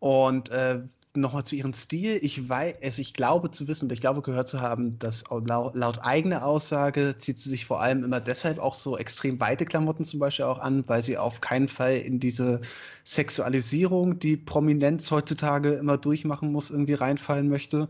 und 0.00 0.50
äh, 0.50 0.80
nochmal 1.14 1.44
zu 1.44 1.56
ihrem 1.56 1.72
Stil. 1.72 2.18
Ich 2.22 2.48
weiß, 2.48 2.76
also 2.82 3.02
ich 3.02 3.14
glaube 3.14 3.50
zu 3.50 3.66
wissen, 3.68 3.86
oder 3.86 3.94
ich 3.94 4.00
glaube 4.00 4.22
gehört 4.22 4.48
zu 4.48 4.60
haben, 4.60 4.98
dass 4.98 5.30
au- 5.30 5.40
laut, 5.40 5.74
laut 5.74 6.00
eigener 6.04 6.44
Aussage 6.44 7.16
zieht 7.18 7.38
sie 7.38 7.50
sich 7.50 7.66
vor 7.66 7.80
allem 7.80 8.04
immer 8.04 8.20
deshalb 8.20 8.58
auch 8.58 8.74
so 8.74 8.96
extrem 8.96 9.40
weite 9.40 9.64
Klamotten 9.64 10.04
zum 10.04 10.20
Beispiel 10.20 10.44
auch 10.44 10.58
an, 10.58 10.84
weil 10.86 11.02
sie 11.02 11.18
auf 11.18 11.40
keinen 11.40 11.68
Fall 11.68 11.96
in 11.96 12.20
diese 12.20 12.60
Sexualisierung, 13.04 14.18
die 14.18 14.36
Prominenz 14.36 15.10
heutzutage 15.10 15.72
immer 15.74 15.98
durchmachen 15.98 16.52
muss, 16.52 16.70
irgendwie 16.70 16.94
reinfallen 16.94 17.48
möchte. 17.48 17.88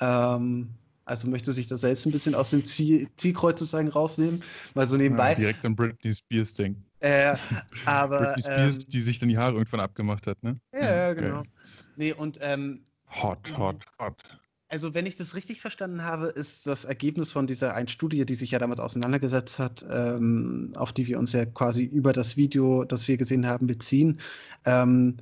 Ähm, 0.00 0.70
also 1.06 1.28
möchte 1.28 1.52
sich 1.52 1.68
da 1.68 1.76
selbst 1.76 2.04
ein 2.04 2.12
bisschen 2.12 2.34
aus 2.34 2.50
dem 2.50 2.64
Ziel, 2.64 3.08
Zielkreuz 3.16 3.58
sozusagen 3.58 3.88
rausnehmen, 3.88 4.42
weil 4.74 4.86
so 4.86 4.96
nebenbei. 4.96 5.30
Ja, 5.30 5.34
direkt 5.36 5.64
an 5.64 5.74
Britney 5.74 6.14
Spears 6.14 6.54
denken. 6.54 6.84
Äh, 7.00 7.36
aber. 7.86 8.18
Britney 8.18 8.42
Spears, 8.42 8.78
ähm, 8.78 8.84
die 8.88 9.00
sich 9.00 9.18
dann 9.18 9.28
die 9.28 9.38
Haare 9.38 9.54
irgendwann 9.54 9.80
abgemacht 9.80 10.26
hat, 10.26 10.42
ne? 10.42 10.60
ja, 10.74 10.80
ja, 10.80 11.14
geil. 11.14 11.24
genau. 11.24 11.42
Nee, 11.96 12.12
und 12.12 12.38
ähm, 12.42 12.82
Hot, 13.22 13.56
hot, 13.56 13.86
hot. 13.98 14.22
also 14.68 14.94
wenn 14.94 15.06
ich 15.06 15.16
das 15.16 15.34
richtig 15.34 15.60
verstanden 15.60 16.02
habe, 16.02 16.26
ist 16.26 16.66
das 16.66 16.84
Ergebnis 16.84 17.32
von 17.32 17.46
dieser 17.46 17.74
einen 17.74 17.88
Studie, 17.88 18.26
die 18.26 18.34
sich 18.34 18.50
ja 18.50 18.58
damit 18.58 18.80
auseinandergesetzt 18.80 19.58
hat, 19.58 19.86
ähm, 19.90 20.72
auf 20.76 20.92
die 20.92 21.06
wir 21.06 21.18
uns 21.18 21.32
ja 21.32 21.46
quasi 21.46 21.84
über 21.84 22.12
das 22.12 22.36
Video, 22.36 22.84
das 22.84 23.06
wir 23.08 23.16
gesehen 23.16 23.46
haben, 23.46 23.66
beziehen, 23.66 24.20
ähm, 24.64 25.18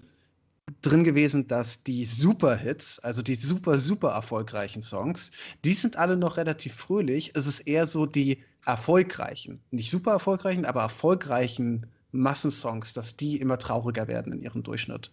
drin 0.83 1.04
gewesen, 1.04 1.47
dass 1.47 1.83
die 1.83 2.04
Superhits, 2.04 2.99
also 2.99 3.23
die 3.23 3.35
super, 3.35 3.78
super 3.78 4.11
erfolgreichen 4.11 4.83
Songs, 4.83 5.30
die 5.64 5.73
sind 5.73 5.97
alle 5.97 6.16
noch 6.16 6.37
relativ 6.37 6.75
fröhlich. 6.75 7.33
Es 7.35 7.47
ist 7.47 7.61
eher 7.61 7.87
so 7.87 8.06
die 8.06 8.42
erfolgreichen, 8.64 9.61
nicht 9.71 9.90
super 9.90 10.12
erfolgreichen, 10.12 10.64
aber 10.64 10.83
erfolgreichen 10.83 11.87
Massensongs, 12.12 12.92
dass 12.92 13.16
die 13.16 13.40
immer 13.40 13.59
trauriger 13.59 14.09
werden 14.09 14.33
in 14.33 14.40
ihrem 14.40 14.62
Durchschnitt. 14.62 15.11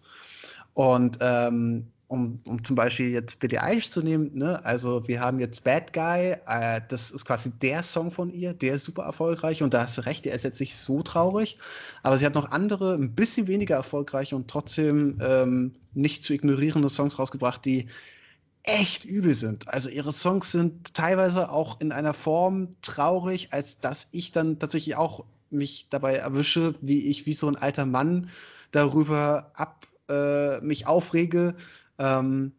Und 0.73 1.17
ähm, 1.19 1.87
um, 2.11 2.39
um 2.43 2.61
zum 2.61 2.75
Beispiel 2.75 3.09
jetzt 3.09 3.39
Billie 3.39 3.63
Eilish 3.63 3.89
zu 3.89 4.01
nehmen, 4.01 4.31
ne? 4.33 4.63
also 4.65 5.07
wir 5.07 5.21
haben 5.21 5.39
jetzt 5.39 5.63
Bad 5.63 5.93
Guy, 5.93 6.35
äh, 6.45 6.81
das 6.89 7.09
ist 7.09 7.23
quasi 7.23 7.51
der 7.51 7.83
Song 7.83 8.11
von 8.11 8.29
ihr, 8.29 8.53
der 8.53 8.73
ist 8.73 8.83
super 8.83 9.03
erfolgreich 9.03 9.63
und 9.63 9.73
da 9.73 9.83
hast 9.83 9.97
du 9.97 10.01
recht, 10.01 10.25
der 10.25 10.33
ist 10.33 10.43
jetzt 10.43 10.59
nicht 10.59 10.75
so 10.75 11.03
traurig, 11.03 11.57
aber 12.03 12.17
sie 12.17 12.25
hat 12.25 12.35
noch 12.35 12.51
andere, 12.51 12.95
ein 12.95 13.15
bisschen 13.15 13.47
weniger 13.47 13.75
erfolgreiche 13.75 14.35
und 14.35 14.49
trotzdem 14.49 15.21
ähm, 15.21 15.71
nicht 15.93 16.25
zu 16.25 16.33
ignorierende 16.33 16.89
Songs 16.89 17.17
rausgebracht, 17.17 17.63
die 17.63 17.87
echt 18.63 19.05
übel 19.05 19.33
sind. 19.33 19.69
Also 19.69 19.89
ihre 19.89 20.11
Songs 20.11 20.51
sind 20.51 20.93
teilweise 20.93 21.49
auch 21.49 21.79
in 21.79 21.93
einer 21.93 22.13
Form 22.13 22.75
traurig, 22.81 23.53
als 23.53 23.79
dass 23.79 24.09
ich 24.11 24.33
dann 24.33 24.59
tatsächlich 24.59 24.97
auch 24.97 25.23
mich 25.49 25.87
dabei 25.89 26.15
erwische, 26.15 26.75
wie 26.81 27.07
ich 27.07 27.25
wie 27.25 27.33
so 27.33 27.47
ein 27.47 27.55
alter 27.55 27.85
Mann 27.85 28.29
darüber 28.71 29.51
ab 29.55 29.87
äh, 30.09 30.59
mich 30.61 30.87
aufrege, 30.87 31.55
ähm, 31.97 32.53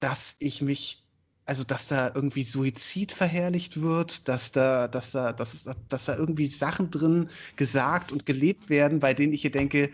dass 0.00 0.36
ich 0.38 0.62
mich, 0.62 1.04
also 1.46 1.64
dass 1.64 1.88
da 1.88 2.12
irgendwie 2.14 2.44
Suizid 2.44 3.12
verherrlicht 3.12 3.80
wird, 3.80 4.28
dass 4.28 4.52
da, 4.52 4.88
dass 4.88 5.12
da, 5.12 5.32
dass, 5.32 5.68
dass 5.88 6.04
da 6.04 6.16
irgendwie 6.16 6.46
Sachen 6.46 6.90
drin 6.90 7.30
gesagt 7.56 8.12
und 8.12 8.26
gelebt 8.26 8.70
werden, 8.70 9.00
bei 9.00 9.14
denen 9.14 9.32
ich 9.32 9.42
hier 9.42 9.52
denke, 9.52 9.90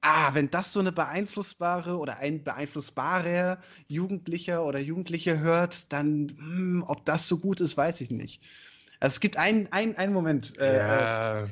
ah, 0.00 0.34
wenn 0.34 0.50
das 0.50 0.72
so 0.72 0.80
eine 0.80 0.92
beeinflussbare 0.92 1.98
oder 1.98 2.18
ein 2.18 2.44
beeinflussbarer 2.44 3.58
Jugendlicher 3.88 4.64
oder 4.64 4.78
Jugendliche 4.78 5.40
hört, 5.40 5.92
dann, 5.92 6.28
hm, 6.36 6.84
ob 6.86 7.04
das 7.04 7.28
so 7.28 7.38
gut 7.38 7.60
ist, 7.60 7.76
weiß 7.76 8.00
ich 8.00 8.10
nicht. 8.10 8.42
Also 9.00 9.14
es 9.14 9.20
gibt 9.20 9.36
einen, 9.36 9.70
einen, 9.72 9.96
einen 9.96 10.12
Moment. 10.12 10.58
Äh, 10.58 10.76
ja, 10.76 11.44
äh, 11.44 11.48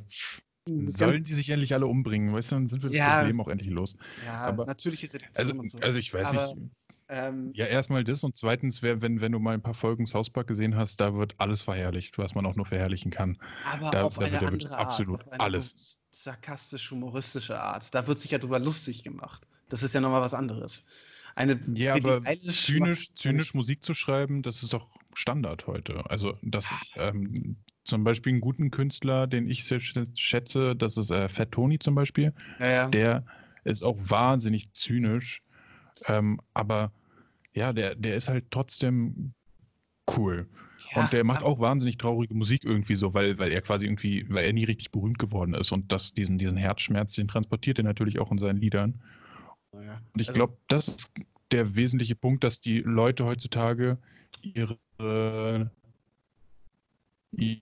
sollen 0.67 1.25
die 1.25 1.35
sich 1.35 1.49
endlich 1.51 1.75
alle 1.75 1.87
umbringen? 1.87 2.33
Weißt 2.35 2.51
du, 2.51 2.57
dann 2.57 2.69
sind 2.69 2.83
wir 2.83 2.91
das 2.91 2.97
Ja. 2.99 3.19
Problem 3.19 3.41
auch 3.41 3.49
endlich 3.49 3.71
los. 3.71 3.97
ja, 4.25 4.35
aber- 4.41 4.67
natürliche 4.67 5.07
Selektion 5.07 5.61
Also, 5.61 5.79
so. 5.79 5.79
also 5.85 5.99
ich 5.99 6.13
weiß 6.13 6.29
Aber- 6.29 6.55
nicht. 6.55 6.71
ähm, 7.09 7.51
Ja, 7.55 7.67
erstmal 7.67 8.03
das 8.05 8.25
und 8.25 8.37
zweitens, 8.37 8.83
wenn, 8.83 9.21
wenn 9.21 9.33
du 9.33 9.39
mal 9.39 9.55
ein 9.55 9.63
paar 9.63 9.75
Folgen 9.75 10.07
South 10.07 10.31
Park 10.31 10.49
gesehen 10.49 10.75
hast, 10.77 11.01
da 11.01 11.15
wird 11.15 11.35
alles 11.39 11.63
verherrlicht, 11.63 12.19
was 12.19 12.35
man 12.35 12.45
auch 12.47 12.57
nur 12.57 12.67
verherrlichen 12.67 13.11
kann. 13.13 13.39
Aber 13.65 13.91
Da- 13.91 14.03
auf 14.03 14.19
da 14.19 14.27
eine 14.27 14.41
andere 14.43 14.77
Art, 14.77 14.87
absolut 14.89 15.21
auf 15.25 15.33
eine 15.33 15.41
alles. 15.41 15.99
sarkastisch-humoristische 16.11 17.61
Art. 17.61 17.95
Da 17.95 18.07
wird 18.07 18.19
sich 18.19 18.31
ja 18.33 18.39
drüber 18.39 18.59
lustig 18.59 19.03
gemacht. 19.05 19.47
Das 19.69 19.83
ist 19.83 19.95
ja 19.95 20.01
nochmal 20.01 20.21
was 20.21 20.35
anderes. 20.35 20.85
Eine 21.35 21.61
Ja, 21.75 21.95
aber 21.95 22.23
zynisch, 22.51 23.13
zynisch 23.15 23.53
Musik 23.55 23.83
zu 23.85 23.93
schreiben, 23.95 24.43
das 24.43 24.63
ist 24.63 24.73
doch 24.73 24.89
Standard 25.15 25.67
heute. 25.67 26.09
Also 26.11 26.39
das 26.43 26.67
ähm, 26.97 27.57
zum 27.87 28.05
Beispiel 28.05 28.33
einen 28.33 28.41
guten 28.41 28.71
Künstler, 28.71 29.27
den 29.27 29.49
ich 29.49 29.65
sehr 29.65 29.81
schä- 29.81 30.07
schätze, 30.15 30.75
das 30.77 30.97
ist 30.97 31.11
äh, 31.11 31.29
Fat 31.29 31.53
Tony 31.53 31.79
zum 31.79 31.95
Beispiel. 31.95 32.33
Ja, 32.59 32.67
ja. 32.71 32.89
Der 32.89 33.25
ist 33.65 33.83
auch 33.83 33.97
wahnsinnig 33.99 34.73
zynisch, 34.73 35.43
ähm, 36.09 36.41
aber 36.55 36.93
ja, 37.55 37.73
der, 37.73 37.95
der 37.95 38.17
ist 38.17 38.29
halt 38.29 38.45
trotzdem 38.51 39.33
cool. 40.17 40.47
Ja, 40.95 41.03
und 41.03 41.13
der 41.13 41.25
macht 41.25 41.43
auch 41.43 41.59
wahnsinnig 41.59 41.97
traurige 41.97 42.35
Musik 42.35 42.65
irgendwie 42.65 42.95
so, 42.97 43.15
weil, 43.15 43.39
weil 43.39 43.51
er 43.51 43.61
quasi 43.63 43.87
irgendwie, 43.87 44.27
weil 44.29 44.45
er 44.45 44.53
nie 44.53 44.65
richtig 44.65 44.91
berühmt 44.93 45.19
geworden 45.19 45.55
ist 45.55 45.73
und 45.73 45.91
das, 45.91 46.13
diesen, 46.13 46.39
diesen 46.39 46.57
Herzschmerz, 46.57 47.15
den 47.15 47.29
transportiert 47.29 47.79
er 47.79 47.85
natürlich 47.85 48.19
auch 48.21 48.31
in 48.31 48.39
seinen 48.39 48.61
Liedern. 48.61 49.01
Ja. 49.73 50.01
Und 50.13 50.21
ich 50.21 50.29
Also- 50.29 50.39
glaube, 50.39 50.57
das 50.69 50.89
ist 50.89 51.11
der 51.51 51.75
wesentliche 51.77 52.15
Punkt, 52.15 52.45
dass 52.45 52.61
die 52.61 52.81
Leute 52.81 53.25
heutzutage 53.25 53.99
ihre, 54.43 54.79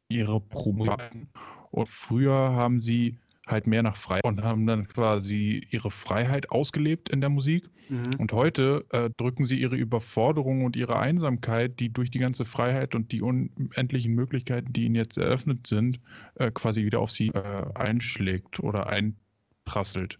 ihre 0.08 0.40
Promo 0.40 0.86
hatten. 0.86 1.28
Und 1.70 1.88
früher 1.88 2.32
haben 2.34 2.80
sie 2.80 3.18
halt 3.46 3.66
mehr 3.66 3.82
nach 3.82 3.96
Freiheit 3.96 4.24
und 4.24 4.42
haben 4.42 4.66
dann 4.66 4.88
quasi 4.88 5.66
ihre 5.70 5.90
Freiheit 5.90 6.50
ausgelebt 6.50 7.08
in 7.10 7.20
der 7.20 7.30
Musik. 7.30 7.68
Mhm. 7.88 8.14
Und 8.18 8.32
heute 8.32 8.86
äh, 8.90 9.10
drücken 9.16 9.44
sie 9.44 9.60
ihre 9.60 9.76
Überforderung 9.76 10.64
und 10.64 10.76
ihre 10.76 10.98
Einsamkeit, 10.98 11.78
die 11.80 11.92
durch 11.92 12.10
die 12.10 12.18
ganze 12.18 12.44
Freiheit 12.44 12.94
und 12.94 13.12
die 13.12 13.20
unendlichen 13.20 14.14
Möglichkeiten, 14.14 14.72
die 14.72 14.84
ihnen 14.84 14.94
jetzt 14.94 15.18
eröffnet 15.18 15.66
sind, 15.66 16.00
äh, 16.36 16.50
quasi 16.50 16.84
wieder 16.84 17.00
auf 17.00 17.10
sie 17.10 17.28
äh, 17.28 17.64
einschlägt 17.74 18.60
oder 18.60 18.86
einprasselt. 18.86 20.18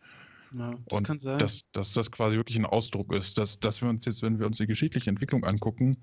Ja, 0.56 0.74
das 0.86 0.98
Und 0.98 1.06
kann 1.06 1.20
sein. 1.20 1.38
dass, 1.38 1.62
dass 1.72 1.94
das 1.94 2.10
quasi 2.10 2.36
wirklich 2.36 2.58
ein 2.58 2.66
Ausdruck 2.66 3.12
ist, 3.12 3.38
dass, 3.38 3.58
dass 3.58 3.82
wir 3.82 3.88
uns 3.88 4.06
jetzt, 4.06 4.22
wenn 4.22 4.38
wir 4.38 4.46
uns 4.46 4.58
die 4.58 4.66
geschichtliche 4.66 5.10
Entwicklung 5.10 5.44
angucken, 5.44 5.96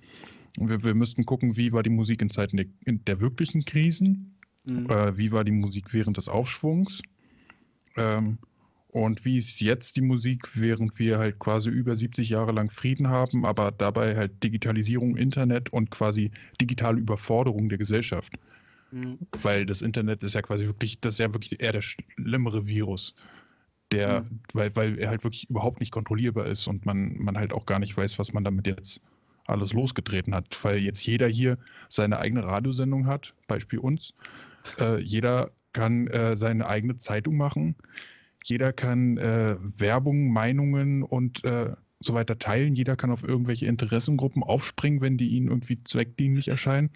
wir, 0.57 0.83
wir 0.83 0.93
müssten 0.95 1.25
gucken, 1.25 1.57
wie 1.57 1.71
war 1.71 1.83
die 1.83 1.89
Musik 1.89 2.21
in 2.21 2.29
Zeiten 2.29 2.57
der, 2.57 2.65
in 2.85 3.03
der 3.05 3.19
wirklichen 3.19 3.65
Krisen, 3.65 4.35
Mhm. 4.69 4.85
äh, 4.89 5.17
wie 5.17 5.31
war 5.31 5.43
die 5.43 5.51
Musik 5.51 5.91
während 5.91 6.17
des 6.17 6.29
Aufschwungs 6.29 7.01
ähm, 7.97 8.37
und 8.89 9.25
wie 9.25 9.37
ist 9.37 9.59
jetzt 9.59 9.95
die 9.95 10.01
Musik, 10.01 10.49
während 10.59 10.99
wir 10.99 11.17
halt 11.17 11.39
quasi 11.39 11.69
über 11.69 11.95
70 11.95 12.29
Jahre 12.29 12.51
lang 12.51 12.69
Frieden 12.69 13.07
haben, 13.07 13.45
aber 13.45 13.71
dabei 13.71 14.15
halt 14.15 14.43
Digitalisierung, 14.43 15.17
Internet 15.17 15.71
und 15.73 15.89
quasi 15.89 16.29
digitale 16.59 16.99
Überforderung 16.99 17.69
der 17.69 17.77
Gesellschaft. 17.79 18.33
Mhm. 18.91 19.17
Weil 19.41 19.65
das 19.65 19.81
Internet 19.81 20.23
ist 20.23 20.33
ja 20.33 20.41
quasi 20.41 20.65
wirklich, 20.65 20.99
das 20.99 21.15
ist 21.15 21.19
ja 21.19 21.33
wirklich 21.33 21.59
eher 21.61 21.71
der 21.71 21.81
schlimmere 21.81 22.67
Virus. 22.67 23.15
Der, 23.91 24.21
Mhm. 24.21 24.39
weil, 24.53 24.75
weil 24.75 24.99
er 24.99 25.09
halt 25.09 25.23
wirklich 25.23 25.49
überhaupt 25.49 25.79
nicht 25.79 25.91
kontrollierbar 25.91 26.45
ist 26.45 26.67
und 26.67 26.85
man, 26.85 27.17
man 27.17 27.37
halt 27.37 27.51
auch 27.51 27.65
gar 27.65 27.79
nicht 27.79 27.97
weiß, 27.97 28.19
was 28.19 28.31
man 28.31 28.43
damit 28.43 28.67
jetzt 28.67 29.01
alles 29.51 29.73
losgetreten 29.73 30.33
hat. 30.33 30.57
Weil 30.63 30.79
jetzt 30.79 31.05
jeder 31.05 31.27
hier 31.27 31.57
seine 31.89 32.19
eigene 32.19 32.43
Radiosendung 32.43 33.07
hat, 33.07 33.33
Beispiel 33.47 33.79
uns. 33.79 34.13
Äh, 34.79 34.99
jeder 35.01 35.51
kann 35.73 36.07
äh, 36.07 36.35
seine 36.35 36.67
eigene 36.67 36.97
Zeitung 36.97 37.37
machen. 37.37 37.75
Jeder 38.43 38.73
kann 38.73 39.17
äh, 39.17 39.55
Werbung, 39.77 40.31
Meinungen 40.31 41.03
und 41.03 41.43
äh, 41.43 41.73
so 41.99 42.13
weiter 42.13 42.39
teilen. 42.39 42.75
Jeder 42.75 42.95
kann 42.95 43.11
auf 43.11 43.23
irgendwelche 43.23 43.67
Interessengruppen 43.67 44.43
aufspringen, 44.43 45.01
wenn 45.01 45.17
die 45.17 45.29
ihnen 45.29 45.47
irgendwie 45.47 45.83
zweckdienlich 45.83 46.47
erscheinen. 46.47 46.89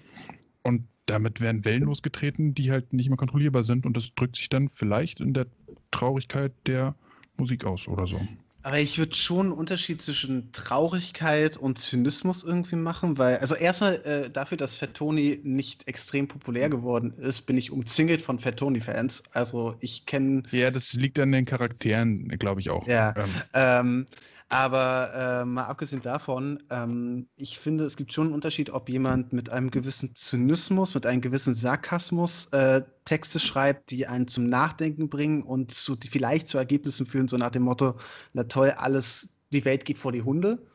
Und 0.64 0.88
damit 1.06 1.42
werden 1.42 1.64
Wellen 1.66 1.84
losgetreten, 1.84 2.56
die 2.56 2.72
halt 2.72 2.92
nicht 2.94 3.10
mehr 3.10 3.18
kontrollierbar 3.18 3.64
sind. 3.64 3.86
Und 3.86 3.96
das 3.96 4.14
drückt 4.16 4.38
sich 4.38 4.50
dann 4.50 4.70
vielleicht 4.70 5.22
in 5.22 5.34
der 5.34 5.46
Traurigkeit 5.92 6.52
der 6.66 6.96
Musik 7.38 7.66
aus 7.66 7.88
oder 7.88 8.08
so. 8.08 8.20
Aber 8.66 8.80
ich 8.80 8.98
würde 8.98 9.16
schon 9.16 9.52
einen 9.52 9.52
Unterschied 9.52 10.02
zwischen 10.02 10.52
Traurigkeit 10.52 11.56
und 11.56 11.78
Zynismus 11.78 12.44
irgendwie 12.44 12.78
machen, 12.78 13.16
weil, 13.20 13.38
also 13.38 13.54
erstmal 13.54 13.98
äh, 13.98 14.32
dafür, 14.32 14.58
dass 14.58 14.76
Fettoni 14.76 15.40
nicht 15.44 15.88
extrem 15.88 16.28
populär 16.28 16.68
geworden 16.68 17.14
ist, 17.20 17.44
bin 17.44 17.58
ich 17.58 17.70
umzingelt 17.70 18.24
von 18.24 18.40
Fettoni-Fans. 18.40 19.22
Also 19.34 19.76
ich 19.82 20.08
kenne 20.08 20.42
Ja, 20.50 20.72
das 20.72 20.94
liegt 20.94 21.20
an 21.20 21.32
den 21.32 21.46
Charakteren, 21.46 22.28
glaube 22.40 22.60
ich 22.60 22.72
auch. 22.72 22.88
Ja. 22.88 23.14
Ähm, 23.16 23.36
Ähm, 23.54 24.08
aber 24.50 25.42
äh, 25.42 25.46
mal 25.46 25.66
abgesehen 25.66 26.02
davon, 26.02 26.62
ähm, 26.70 27.28
ich 27.36 27.60
finde, 27.60 27.84
es 27.84 27.98
gibt 27.98 28.14
schon 28.14 28.28
einen 28.28 28.36
Unterschied, 28.36 28.70
ob 28.70 28.90
jemand 28.90 29.34
mit 29.34 29.50
einem 29.50 29.72
gewissen 29.72 30.16
Zynismus, 30.16 30.94
mit 30.94 31.06
einem 31.06 31.22
gewissen 31.22 31.56
Sarkasmus 31.56 32.48
äh, 32.52 32.84
Texte 33.06 33.40
schreibt, 33.40 33.90
die 33.90 34.06
einen 34.06 34.28
zum 34.28 34.46
Nachdenken 34.48 35.10
bringen 35.10 35.42
und 35.42 35.72
zu, 35.72 35.96
die 35.96 36.08
vielleicht 36.08 36.48
zu 36.48 36.58
Ergebnissen 36.60 37.08
führen, 37.08 37.28
so 37.28 37.38
nach 37.38 37.50
dem 37.50 37.64
Motto, 37.64 37.96
na 38.34 38.44
toll, 38.44 38.72
alles, 38.78 39.36
die 39.52 39.66
Welt 39.66 39.84
geht 39.86 39.98
vor 39.98 40.12
die 40.12 40.22
Hunde. 40.22 40.66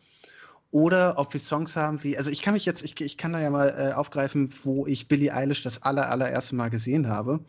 Oder 0.72 1.18
ob 1.18 1.32
wir 1.32 1.40
Songs 1.40 1.74
haben 1.74 2.02
wie, 2.04 2.16
also 2.16 2.30
ich 2.30 2.42
kann 2.42 2.54
mich 2.54 2.64
jetzt, 2.64 2.84
ich, 2.84 3.00
ich 3.00 3.16
kann 3.16 3.32
da 3.32 3.40
ja 3.40 3.50
mal 3.50 3.74
äh, 3.76 3.92
aufgreifen, 3.92 4.52
wo 4.62 4.86
ich 4.86 5.08
Billie 5.08 5.34
Eilish 5.34 5.64
das 5.64 5.82
aller, 5.82 6.10
allererste 6.10 6.54
Mal 6.54 6.70
gesehen 6.70 7.08
habe. 7.08 7.40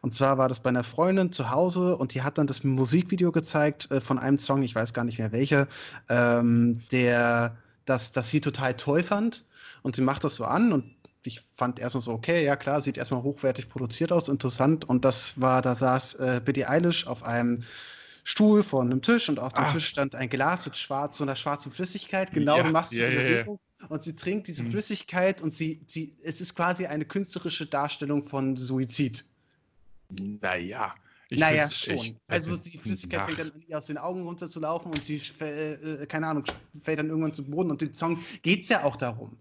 Und 0.00 0.14
zwar 0.14 0.38
war 0.38 0.48
das 0.48 0.60
bei 0.60 0.70
einer 0.70 0.84
Freundin 0.84 1.32
zu 1.32 1.50
Hause 1.50 1.96
und 1.96 2.14
die 2.14 2.22
hat 2.22 2.38
dann 2.38 2.46
das 2.46 2.64
Musikvideo 2.64 3.30
gezeigt 3.30 3.90
äh, 3.90 4.00
von 4.00 4.18
einem 4.18 4.38
Song, 4.38 4.62
ich 4.62 4.74
weiß 4.74 4.94
gar 4.94 5.04
nicht 5.04 5.18
mehr 5.18 5.32
welcher, 5.32 5.68
ähm, 6.08 6.80
der 6.90 7.56
das, 7.84 8.12
das 8.12 8.30
sie 8.30 8.40
total 8.40 8.74
toll 8.74 9.02
fand. 9.02 9.44
Und 9.82 9.96
sie 9.96 10.02
macht 10.02 10.24
das 10.24 10.36
so 10.36 10.44
an 10.44 10.72
und 10.72 10.84
ich 11.24 11.40
fand 11.54 11.78
erstmal 11.78 12.02
so, 12.02 12.12
okay, 12.12 12.44
ja 12.44 12.56
klar, 12.56 12.80
sieht 12.80 12.96
erstmal 12.96 13.22
hochwertig 13.22 13.68
produziert 13.68 14.12
aus, 14.12 14.28
interessant. 14.28 14.88
Und 14.88 15.04
das 15.04 15.40
war, 15.40 15.62
da 15.62 15.74
saß 15.74 16.14
äh, 16.14 16.40
Billie 16.44 16.68
Eilish 16.68 17.06
auf 17.06 17.22
einem 17.22 17.62
Stuhl 18.24 18.62
vor 18.62 18.82
einem 18.82 19.02
Tisch 19.02 19.28
und 19.28 19.38
auf 19.40 19.52
dem 19.52 19.64
Ah. 19.64 19.72
Tisch 19.72 19.86
stand 19.86 20.14
ein 20.14 20.28
Glas 20.28 20.64
mit 20.66 20.76
schwarz, 20.76 21.18
so 21.18 21.24
einer 21.24 21.34
schwarzen 21.36 21.72
Flüssigkeit. 21.72 22.32
Genau, 22.32 22.58
Ja, 22.58 22.62
du 22.62 22.70
machst 22.70 22.92
die 22.92 22.98
ja, 22.98 23.08
ja. 23.08 23.20
Bewegung. 23.20 23.58
Und 23.88 24.02
sie 24.04 24.14
trinkt 24.14 24.46
diese 24.46 24.62
Mhm. 24.62 24.70
Flüssigkeit 24.70 25.42
und 25.42 25.54
sie, 25.54 25.82
sie, 25.88 26.16
es 26.22 26.40
ist 26.40 26.54
quasi 26.54 26.86
eine 26.86 27.04
künstlerische 27.04 27.66
Darstellung 27.66 28.22
von 28.22 28.54
Suizid. 28.56 29.24
Naja, 30.40 30.94
Ich 31.30 31.40
naja, 31.40 31.68
schon. 31.70 31.94
echt- 31.94 32.16
also 32.28 32.50
also, 32.52 32.62
die 32.62 32.78
Flüssigkeit 32.78 33.20
ach. 33.22 33.26
fängt 33.26 33.38
dann 33.40 33.76
aus 33.76 33.86
den 33.86 33.98
Augen 33.98 34.22
runterzulaufen 34.22 34.92
und 34.92 35.04
sie, 35.04 35.20
äh, 35.40 36.06
keine 36.06 36.26
Ahnung, 36.28 36.44
fällt 36.82 36.98
dann 36.98 37.08
irgendwann 37.08 37.34
zu 37.34 37.44
Boden. 37.44 37.70
Und 37.70 37.80
dem 37.80 37.92
Song 37.94 38.22
geht 38.42 38.62
es 38.62 38.68
ja 38.68 38.84
auch 38.84 38.96
darum. 38.96 39.36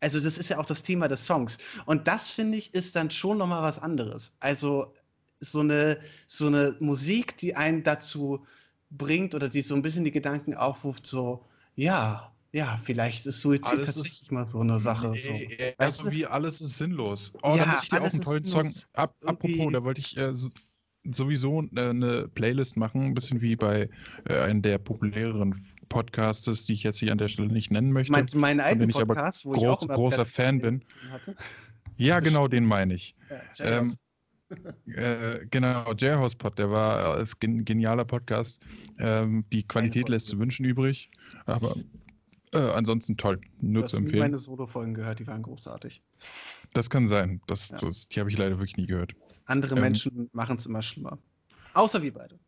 Also 0.00 0.18
das 0.20 0.38
ist 0.38 0.48
ja 0.48 0.58
auch 0.58 0.66
das 0.66 0.82
Thema 0.82 1.06
des 1.08 1.24
Songs. 1.24 1.58
Und 1.86 2.08
das, 2.08 2.30
finde 2.30 2.58
ich, 2.58 2.74
ist 2.74 2.96
dann 2.96 3.10
schon 3.10 3.38
nochmal 3.38 3.62
was 3.62 3.78
anderes. 3.78 4.36
Also 4.40 4.92
so 5.40 5.60
eine, 5.60 5.98
so 6.26 6.46
eine 6.46 6.76
Musik, 6.80 7.36
die 7.36 7.54
einen 7.56 7.82
dazu 7.82 8.44
bringt 8.90 9.34
oder 9.34 9.48
die 9.48 9.60
so 9.62 9.74
ein 9.74 9.82
bisschen 9.82 10.04
die 10.04 10.10
Gedanken 10.12 10.54
aufruft, 10.54 11.06
so, 11.06 11.44
ja, 11.76 12.30
ja, 12.52 12.78
vielleicht 12.80 13.26
ist 13.26 13.40
Suizid 13.40 13.66
Alles 13.72 13.86
tatsächlich 13.86 14.22
ist- 14.22 14.30
mal 14.32 14.46
so 14.46 14.60
eine 14.60 14.78
Sache. 14.78 15.10
Nee, 15.10 15.18
so. 15.18 15.32
Weißt 15.32 15.74
also 15.78 16.04
du? 16.10 16.16
wie 16.16 16.26
alles 16.26 16.60
ist 16.60 16.78
sinnlos. 16.78 17.32
Oh, 17.42 17.56
Ja, 17.56 17.64
da 17.64 17.66
muss 17.72 17.82
ich 17.82 17.88
dir 17.88 18.00
auch 18.02 18.12
einen 18.12 18.22
tollen 18.22 18.44
Song. 18.44 18.60
Irgendwie- 18.64 18.84
apropos, 19.24 19.72
da 19.72 19.82
wollte 19.82 20.00
ich 20.00 20.16
äh, 20.16 20.32
so, 20.32 20.50
sowieso 21.10 21.62
äh, 21.74 21.80
eine 21.88 22.28
Playlist 22.28 22.76
machen, 22.76 23.06
ein 23.06 23.14
bisschen 23.14 23.40
wie 23.40 23.56
bei 23.56 23.88
äh, 24.28 24.38
einem 24.38 24.62
der 24.62 24.78
populäreren 24.78 25.66
Podcasts, 25.88 26.66
die 26.66 26.74
ich 26.74 26.84
jetzt 26.84 27.00
hier 27.00 27.10
an 27.10 27.18
der 27.18 27.26
Stelle 27.28 27.48
nicht 27.48 27.72
nennen 27.72 27.90
möchte. 27.92 28.12
Meinst 28.12 28.34
du 28.34 28.38
meinen 28.38 28.60
eigenen 28.60 28.88
ich 28.90 28.94
Podcast, 28.94 29.44
wo 29.44 29.54
ich 29.56 29.60
groß- 29.62 29.68
auch 29.70 29.82
immer 29.82 29.94
großer 29.94 30.24
Fan 30.24 30.60
bin. 30.60 30.84
hatte? 31.10 31.34
ja, 31.96 32.20
genau, 32.20 32.46
den 32.46 32.64
meine 32.64 32.94
ich. 32.94 33.16
Ja, 33.58 33.80
Ähm. 33.80 33.96
Äh, 34.86 35.46
genau, 35.50 35.92
J-House 35.92 36.34
Pod, 36.34 36.58
der 36.58 36.70
war 36.70 37.12
als 37.14 37.38
gen 37.38 37.64
genialer 37.64 38.04
Podcast. 38.04 38.60
Ähm, 38.98 39.44
die 39.52 39.62
Qualität 39.66 40.08
lässt 40.08 40.26
zu 40.28 40.38
wünschen 40.38 40.64
übrig, 40.64 41.10
aber 41.46 41.76
äh, 42.52 42.58
ansonsten 42.58 43.16
toll, 43.16 43.40
Du 43.60 43.66
nur 43.66 43.82
hast 43.84 43.90
zu 43.90 43.96
nie 43.96 44.02
empfehlen. 44.04 44.20
meine 44.22 44.38
Solo-Folgen 44.38 44.94
gehört, 44.94 45.18
die 45.18 45.26
waren 45.26 45.42
großartig. 45.42 46.02
Das 46.72 46.88
kann 46.90 47.06
sein. 47.06 47.40
Das, 47.46 47.70
Ja. 47.70 47.78
das, 47.78 48.08
die 48.08 48.20
habe 48.20 48.30
ich 48.30 48.38
leider 48.38 48.58
wirklich 48.58 48.76
nie 48.76 48.86
gehört. 48.86 49.14
Andere 49.46 49.74
Ähm. 49.74 49.80
Menschen 49.82 50.30
machen 50.32 50.56
es 50.56 50.66
immer 50.66 50.82
schlimmer. 50.82 51.18
Außer 51.74 52.02
wir 52.02 52.12
beide. 52.14 52.38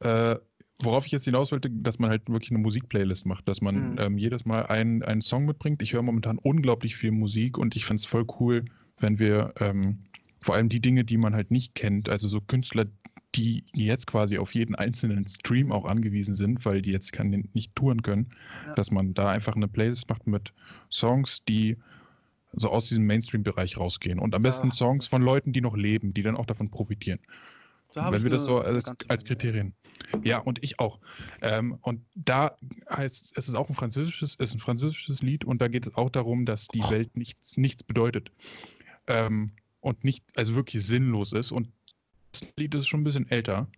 Äh, 0.00 0.36
worauf 0.82 1.06
ich 1.06 1.12
jetzt 1.12 1.24
hinaus 1.24 1.52
wollte, 1.52 1.70
dass 1.70 1.98
man 1.98 2.10
halt 2.10 2.28
wirklich 2.28 2.50
eine 2.50 2.58
Musikplaylist 2.58 3.26
macht, 3.26 3.48
dass 3.48 3.60
man 3.60 3.92
Mhm. 3.92 3.96
ähm, 3.98 4.18
jedes 4.18 4.44
Mal 4.44 4.66
einen, 4.66 5.02
einen 5.02 5.22
Song 5.22 5.44
mitbringt. 5.46 5.80
Ich 5.82 5.92
höre 5.92 6.02
momentan 6.02 6.38
unglaublich 6.38 6.96
viel 6.96 7.12
Musik 7.12 7.56
und 7.58 7.76
ich 7.76 7.84
finde 7.86 8.00
es 8.00 8.04
voll 8.06 8.26
cool, 8.40 8.64
wenn 8.98 9.18
wir 9.18 9.54
ähm, 9.60 10.00
vor 10.44 10.54
allem 10.56 10.68
die 10.68 10.80
Dinge, 10.80 11.04
die 11.04 11.16
man 11.16 11.34
halt 11.34 11.50
nicht 11.50 11.74
kennt, 11.74 12.10
also 12.10 12.28
so 12.28 12.38
Künstler, 12.42 12.84
die 13.34 13.64
jetzt 13.72 14.06
quasi 14.06 14.36
auf 14.36 14.54
jeden 14.54 14.74
einzelnen 14.74 15.26
Stream 15.26 15.72
auch 15.72 15.86
angewiesen 15.86 16.34
sind, 16.34 16.66
weil 16.66 16.82
die 16.82 16.92
jetzt 16.92 17.12
kann, 17.14 17.48
nicht 17.54 17.74
touren 17.74 18.02
können, 18.02 18.28
Ja. 18.66 18.74
dass 18.74 18.90
man 18.90 19.14
da 19.14 19.30
einfach 19.30 19.56
eine 19.56 19.68
Playlist 19.68 20.06
macht 20.10 20.26
mit 20.26 20.52
Songs, 20.90 21.42
die 21.48 21.78
so 22.52 22.68
aus 22.68 22.88
diesem 22.88 23.06
Mainstream-Bereich 23.06 23.78
rausgehen. 23.78 24.18
Und 24.18 24.34
am 24.34 24.42
Da- 24.42 24.48
besten 24.50 24.70
Songs 24.72 25.06
von 25.06 25.22
Leuten, 25.22 25.54
die 25.54 25.62
noch 25.62 25.76
leben, 25.76 26.12
die 26.12 26.22
dann 26.22 26.36
auch 26.36 26.46
davon 26.46 26.68
profitieren. 26.70 27.20
Da 27.94 28.12
ich 28.14 28.22
wir 28.22 28.30
das 28.30 28.44
so 28.44 28.58
als, 28.58 28.92
als. 29.08 29.24
Kriterien. 29.24 29.72
Ja, 30.24 30.38
und 30.40 30.62
ich 30.62 30.78
auch. 30.78 30.98
Ähm, 31.40 31.78
und 31.80 32.02
da 32.14 32.54
heißt 32.90 33.32
es 33.38 33.48
ist 33.48 33.54
auch 33.54 33.68
ein 33.70 33.74
französisches, 33.74 34.34
ist 34.34 34.52
ein 34.52 34.60
französisches 34.60 35.22
Lied 35.22 35.44
und 35.46 35.62
da 35.62 35.68
geht 35.68 35.86
es 35.86 35.94
auch 35.94 36.10
darum, 36.10 36.44
dass 36.44 36.66
die 36.68 36.82
Welt 36.90 37.16
nichts, 37.16 37.56
nichts 37.56 37.82
bedeutet. 37.82 38.30
Ähm, 39.06 39.52
und 39.84 40.02
nicht, 40.02 40.24
also 40.34 40.54
wirklich 40.54 40.84
sinnlos 40.86 41.32
ist. 41.32 41.52
Und 41.52 41.68
das 42.32 42.42
Lied 42.56 42.74
ist 42.74 42.88
schon 42.88 43.00
ein 43.00 43.04
bisschen 43.04 43.30
älter. 43.30 43.68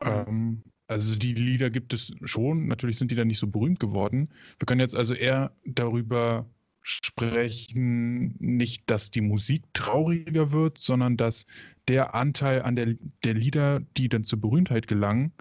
Ähm, 0.00 0.62
also 0.86 1.18
die 1.18 1.34
Lieder 1.34 1.70
gibt 1.70 1.92
es 1.92 2.12
schon, 2.22 2.68
natürlich 2.68 2.98
sind 2.98 3.10
die 3.10 3.16
dann 3.16 3.26
nicht 3.26 3.40
so 3.40 3.48
berühmt 3.48 3.80
geworden. 3.80 4.28
Wir 4.58 4.66
können 4.66 4.80
jetzt 4.80 4.94
also 4.94 5.14
eher 5.14 5.52
darüber 5.64 6.46
sprechen, 6.82 8.36
nicht, 8.38 8.88
dass 8.88 9.10
die 9.10 9.20
Musik 9.20 9.64
trauriger 9.74 10.52
wird, 10.52 10.78
sondern 10.78 11.16
dass 11.16 11.46
der 11.88 12.14
Anteil 12.14 12.62
an 12.62 12.76
der, 12.76 12.94
der 13.24 13.34
Lieder, 13.34 13.80
die 13.96 14.08
dann 14.08 14.22
zur 14.22 14.40
Berühmtheit 14.40 14.86
gelangen, 14.86 15.32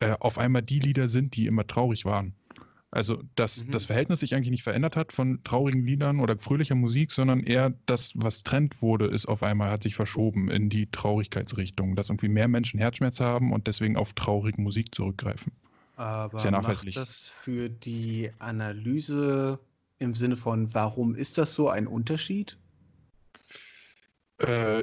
äh, 0.00 0.14
auf 0.20 0.36
einmal 0.36 0.62
die 0.62 0.78
Lieder 0.78 1.08
sind, 1.08 1.36
die 1.36 1.46
immer 1.46 1.66
traurig 1.66 2.04
waren. 2.04 2.34
Also, 2.92 3.22
dass 3.36 3.64
Mhm. 3.66 3.70
das 3.70 3.84
Verhältnis 3.84 4.18
sich 4.20 4.34
eigentlich 4.34 4.50
nicht 4.50 4.64
verändert 4.64 4.96
hat 4.96 5.12
von 5.12 5.42
traurigen 5.44 5.86
Liedern 5.86 6.18
oder 6.18 6.36
fröhlicher 6.38 6.74
Musik, 6.74 7.12
sondern 7.12 7.40
eher 7.40 7.70
das, 7.86 8.12
was 8.16 8.42
Trend 8.42 8.82
wurde, 8.82 9.06
ist 9.06 9.26
auf 9.26 9.42
einmal, 9.44 9.70
hat 9.70 9.84
sich 9.84 9.94
verschoben 9.94 10.50
in 10.50 10.70
die 10.70 10.90
Traurigkeitsrichtung, 10.90 11.94
dass 11.94 12.08
irgendwie 12.08 12.28
mehr 12.28 12.48
Menschen 12.48 12.80
Herzschmerz 12.80 13.20
haben 13.20 13.52
und 13.52 13.68
deswegen 13.68 13.96
auf 13.96 14.12
traurige 14.14 14.60
Musik 14.60 14.92
zurückgreifen. 14.94 15.52
Aber 15.94 16.40
Sehr 16.40 16.50
macht 16.50 16.60
nachhaltig. 16.62 16.96
das 16.96 17.28
für 17.28 17.68
die 17.68 18.30
Analyse 18.40 19.60
im 19.98 20.14
Sinne 20.14 20.36
von, 20.36 20.74
warum 20.74 21.14
ist 21.14 21.38
das 21.38 21.54
so 21.54 21.68
ein 21.68 21.86
Unterschied? 21.86 22.58
Äh, 24.38 24.82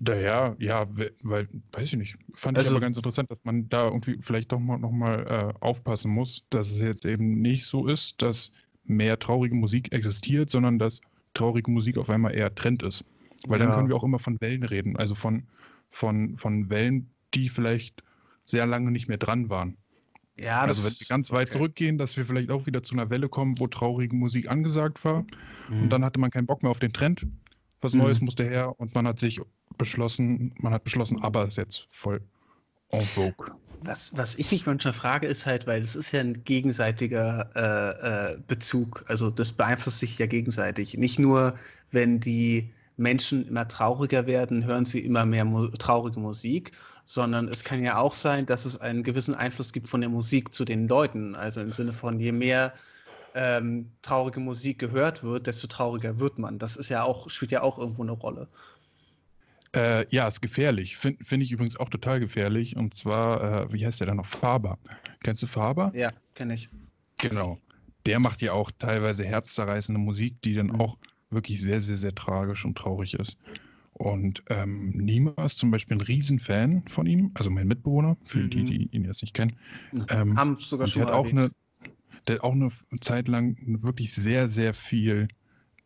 naja, 0.00 0.54
ja, 0.58 0.86
we- 0.96 1.12
weil, 1.22 1.48
weiß 1.72 1.84
ich 1.92 1.96
nicht. 1.96 2.16
Fand 2.34 2.56
ich 2.56 2.64
Also- 2.64 2.76
aber 2.76 2.80
ganz 2.80 2.96
interessant, 2.96 3.30
dass 3.30 3.44
man 3.44 3.68
da 3.68 3.86
irgendwie 3.86 4.18
vielleicht 4.20 4.52
doch 4.52 4.60
mal 4.60 4.78
noch 4.78 4.92
mal 4.92 5.26
äh, 5.26 5.64
aufpassen 5.64 6.10
muss, 6.10 6.44
dass 6.50 6.70
es 6.70 6.80
jetzt 6.80 7.04
eben 7.04 7.40
nicht 7.40 7.64
so 7.66 7.86
ist, 7.88 8.20
dass 8.22 8.52
mehr 8.84 9.18
traurige 9.18 9.54
Musik 9.54 9.92
existiert, 9.92 10.50
sondern 10.50 10.78
dass 10.78 11.00
traurige 11.34 11.70
Musik 11.70 11.98
auf 11.98 12.10
einmal 12.10 12.34
eher 12.34 12.54
Trend 12.54 12.82
ist. 12.82 13.04
Weil 13.46 13.58
dann 13.58 13.68
Ja. 13.68 13.74
können 13.76 13.88
wir 13.88 13.96
auch 13.96 14.04
immer 14.04 14.18
von 14.18 14.40
Wellen 14.40 14.62
reden, 14.62 14.96
also 14.96 15.14
von, 15.14 15.44
von, 15.90 16.36
von 16.36 16.70
Wellen, 16.70 17.10
die 17.34 17.48
vielleicht 17.48 18.02
sehr 18.44 18.66
lange 18.66 18.90
nicht 18.90 19.08
mehr 19.08 19.18
dran 19.18 19.50
waren. 19.50 19.76
Ja, 20.36 20.62
also 20.62 20.84
wenn 20.84 20.92
wir 20.98 21.06
ganz 21.08 21.30
weit 21.32 21.48
okay. 21.48 21.58
zurückgehen, 21.58 21.98
dass 21.98 22.16
wir 22.16 22.24
vielleicht 22.24 22.50
auch 22.50 22.66
wieder 22.66 22.82
zu 22.84 22.94
einer 22.94 23.10
Welle 23.10 23.28
kommen, 23.28 23.58
wo 23.58 23.66
traurige 23.66 24.14
Musik 24.14 24.48
angesagt 24.48 25.04
war. 25.04 25.24
Mhm. 25.68 25.82
Und 25.82 25.88
dann 25.92 26.04
hatte 26.04 26.20
man 26.20 26.30
keinen 26.30 26.46
Bock 26.46 26.62
mehr 26.62 26.70
auf 26.70 26.78
den 26.78 26.92
Trend. 26.92 27.26
Was 27.80 27.92
Mhm. 27.92 28.00
Neues 28.00 28.20
musste 28.20 28.44
her 28.44 28.78
und 28.80 28.94
man 28.94 29.06
hat 29.06 29.18
sich 29.18 29.40
beschlossen, 29.78 30.54
man 30.58 30.72
hat 30.72 30.84
beschlossen, 30.84 31.22
aber 31.22 31.46
ist 31.46 31.56
jetzt 31.56 31.86
voll 31.90 32.20
en 32.90 33.02
vogue. 33.02 33.52
Was, 33.82 34.16
was 34.16 34.34
ich 34.34 34.50
mich 34.50 34.66
manchmal 34.66 34.92
frage, 34.92 35.28
ist 35.28 35.46
halt, 35.46 35.66
weil 35.66 35.80
es 35.80 35.94
ist 35.94 36.10
ja 36.10 36.20
ein 36.20 36.44
gegenseitiger 36.44 37.50
äh, 37.54 38.34
äh, 38.34 38.38
Bezug. 38.46 39.04
Also 39.06 39.30
das 39.30 39.52
beeinflusst 39.52 40.00
sich 40.00 40.18
ja 40.18 40.26
gegenseitig. 40.26 40.98
Nicht 40.98 41.18
nur, 41.20 41.54
wenn 41.92 42.18
die 42.18 42.72
Menschen 42.96 43.46
immer 43.46 43.68
trauriger 43.68 44.26
werden, 44.26 44.64
hören 44.64 44.84
sie 44.84 44.98
immer 44.98 45.24
mehr 45.24 45.44
mu 45.44 45.68
traurige 45.68 46.18
Musik, 46.18 46.72
sondern 47.04 47.46
es 47.46 47.62
kann 47.62 47.84
ja 47.84 47.98
auch 47.98 48.14
sein, 48.14 48.46
dass 48.46 48.64
es 48.64 48.80
einen 48.80 49.04
gewissen 49.04 49.34
Einfluss 49.34 49.72
gibt 49.72 49.88
von 49.88 50.00
der 50.00 50.10
Musik 50.10 50.52
zu 50.52 50.64
den 50.64 50.88
Leuten. 50.88 51.36
Also 51.36 51.60
im 51.60 51.70
Sinne 51.70 51.92
von, 51.92 52.18
je 52.18 52.32
mehr 52.32 52.74
ähm, 53.34 53.92
traurige 54.02 54.40
Musik 54.40 54.80
gehört 54.80 55.22
wird, 55.22 55.46
desto 55.46 55.68
trauriger 55.68 56.18
wird 56.18 56.38
man. 56.38 56.58
Das 56.58 56.76
ist 56.76 56.88
ja 56.88 57.04
auch, 57.04 57.30
spielt 57.30 57.52
ja 57.52 57.62
auch 57.62 57.78
irgendwo 57.78 58.02
eine 58.02 58.12
Rolle. 58.12 58.48
Äh, 59.74 60.06
ja, 60.14 60.26
ist 60.28 60.40
gefährlich. 60.40 60.96
Finde 60.96 61.24
find 61.24 61.42
ich 61.42 61.52
übrigens 61.52 61.76
auch 61.76 61.90
total 61.90 62.20
gefährlich. 62.20 62.76
Und 62.76 62.94
zwar, 62.94 63.66
äh, 63.70 63.72
wie 63.72 63.84
heißt 63.84 64.00
der 64.00 64.06
da 64.08 64.14
noch? 64.14 64.26
Faber. 64.26 64.78
Kennst 65.22 65.42
du 65.42 65.46
Faber? 65.46 65.92
Ja, 65.94 66.12
kenne 66.34 66.54
ich. 66.54 66.68
Genau. 67.18 67.58
Der 68.06 68.20
macht 68.20 68.40
ja 68.42 68.52
auch 68.52 68.70
teilweise 68.78 69.24
herzzerreißende 69.24 70.00
Musik, 70.00 70.40
die 70.42 70.54
dann 70.54 70.68
Mhm. 70.68 70.80
auch 70.80 70.96
wirklich 71.30 71.60
sehr, 71.60 71.80
sehr, 71.80 71.96
sehr 71.96 72.14
tragisch 72.14 72.64
und 72.64 72.78
traurig 72.78 73.14
ist. 73.14 73.36
Und 73.92 74.42
ähm, 74.48 74.90
Nima 74.90 75.34
ist 75.44 75.58
zum 75.58 75.70
Beispiel 75.72 75.96
ein 75.96 76.00
Riesenfan 76.00 76.84
von 76.88 77.06
ihm, 77.06 77.32
also 77.34 77.50
mein 77.50 77.66
Mitbewohner, 77.66 78.16
für 78.24 78.44
die, 78.44 78.60
Mhm. 78.62 78.66
die 78.66 78.86
ihn 78.92 79.04
jetzt 79.04 79.22
nicht 79.22 79.34
kennen. 79.34 79.58
Ähm, 80.08 80.36
Haben 80.36 80.56
sogar 80.58 80.86
schon 80.86 81.02
der 81.02 81.08
hat 81.08 81.14
auch 81.14 81.28
eine, 81.30 81.50
der 82.28 82.36
hat 82.36 82.44
auch 82.44 82.52
eine 82.52 82.70
Zeit 83.00 83.26
lang 83.28 83.56
wirklich 83.82 84.14
sehr, 84.14 84.48
sehr 84.48 84.72
viel 84.72 85.28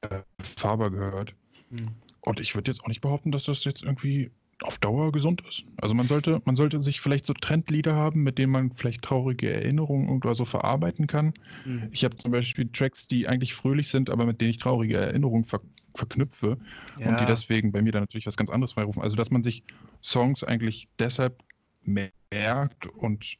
äh, 0.02 0.20
Faber 0.42 0.90
gehört. 0.90 1.34
Mhm. 1.70 1.88
Und 2.22 2.40
ich 2.40 2.54
würde 2.54 2.70
jetzt 2.70 2.82
auch 2.82 2.88
nicht 2.88 3.00
behaupten, 3.00 3.32
dass 3.32 3.44
das 3.44 3.64
jetzt 3.64 3.82
irgendwie 3.82 4.30
auf 4.62 4.78
Dauer 4.78 5.12
gesund 5.12 5.42
ist. 5.48 5.64
Also 5.76 5.94
man 5.94 6.06
sollte, 6.08 6.40
man 6.44 6.54
sollte 6.54 6.80
sich 6.82 7.00
vielleicht 7.00 7.26
so 7.26 7.34
Trendlieder 7.34 7.96
haben, 7.96 8.22
mit 8.22 8.38
denen 8.38 8.52
man 8.52 8.72
vielleicht 8.72 9.02
traurige 9.02 9.52
Erinnerungen 9.52 10.08
oder 10.10 10.34
so 10.34 10.44
verarbeiten 10.44 11.08
kann. 11.08 11.34
Mhm. 11.64 11.92
Ich 11.92 12.04
habe 12.04 12.16
zum 12.16 12.32
Beispiel 12.32 12.70
Tracks, 12.72 13.08
die 13.08 13.28
eigentlich 13.28 13.54
fröhlich 13.54 13.88
sind, 13.88 14.10
aber 14.10 14.26
mit 14.26 14.40
denen 14.40 14.50
ich 14.50 14.58
traurige 14.58 14.98
Erinnerungen 14.98 15.44
ver 15.44 15.60
verknüpfe 15.94 16.58
und 17.02 17.20
die 17.20 17.26
Ja. 17.26 17.26
deswegen 17.26 17.70
bei 17.70 17.82
mir 17.82 17.92
dann 17.92 18.02
natürlich 18.04 18.26
was 18.26 18.38
ganz 18.38 18.48
anderes 18.48 18.72
freirufen. 18.72 19.02
Also 19.02 19.14
dass 19.16 19.30
man 19.30 19.42
sich 19.42 19.62
Songs 20.02 20.42
eigentlich 20.42 20.88
deshalb 20.98 21.42
merkt 21.82 22.86
und 22.86 23.34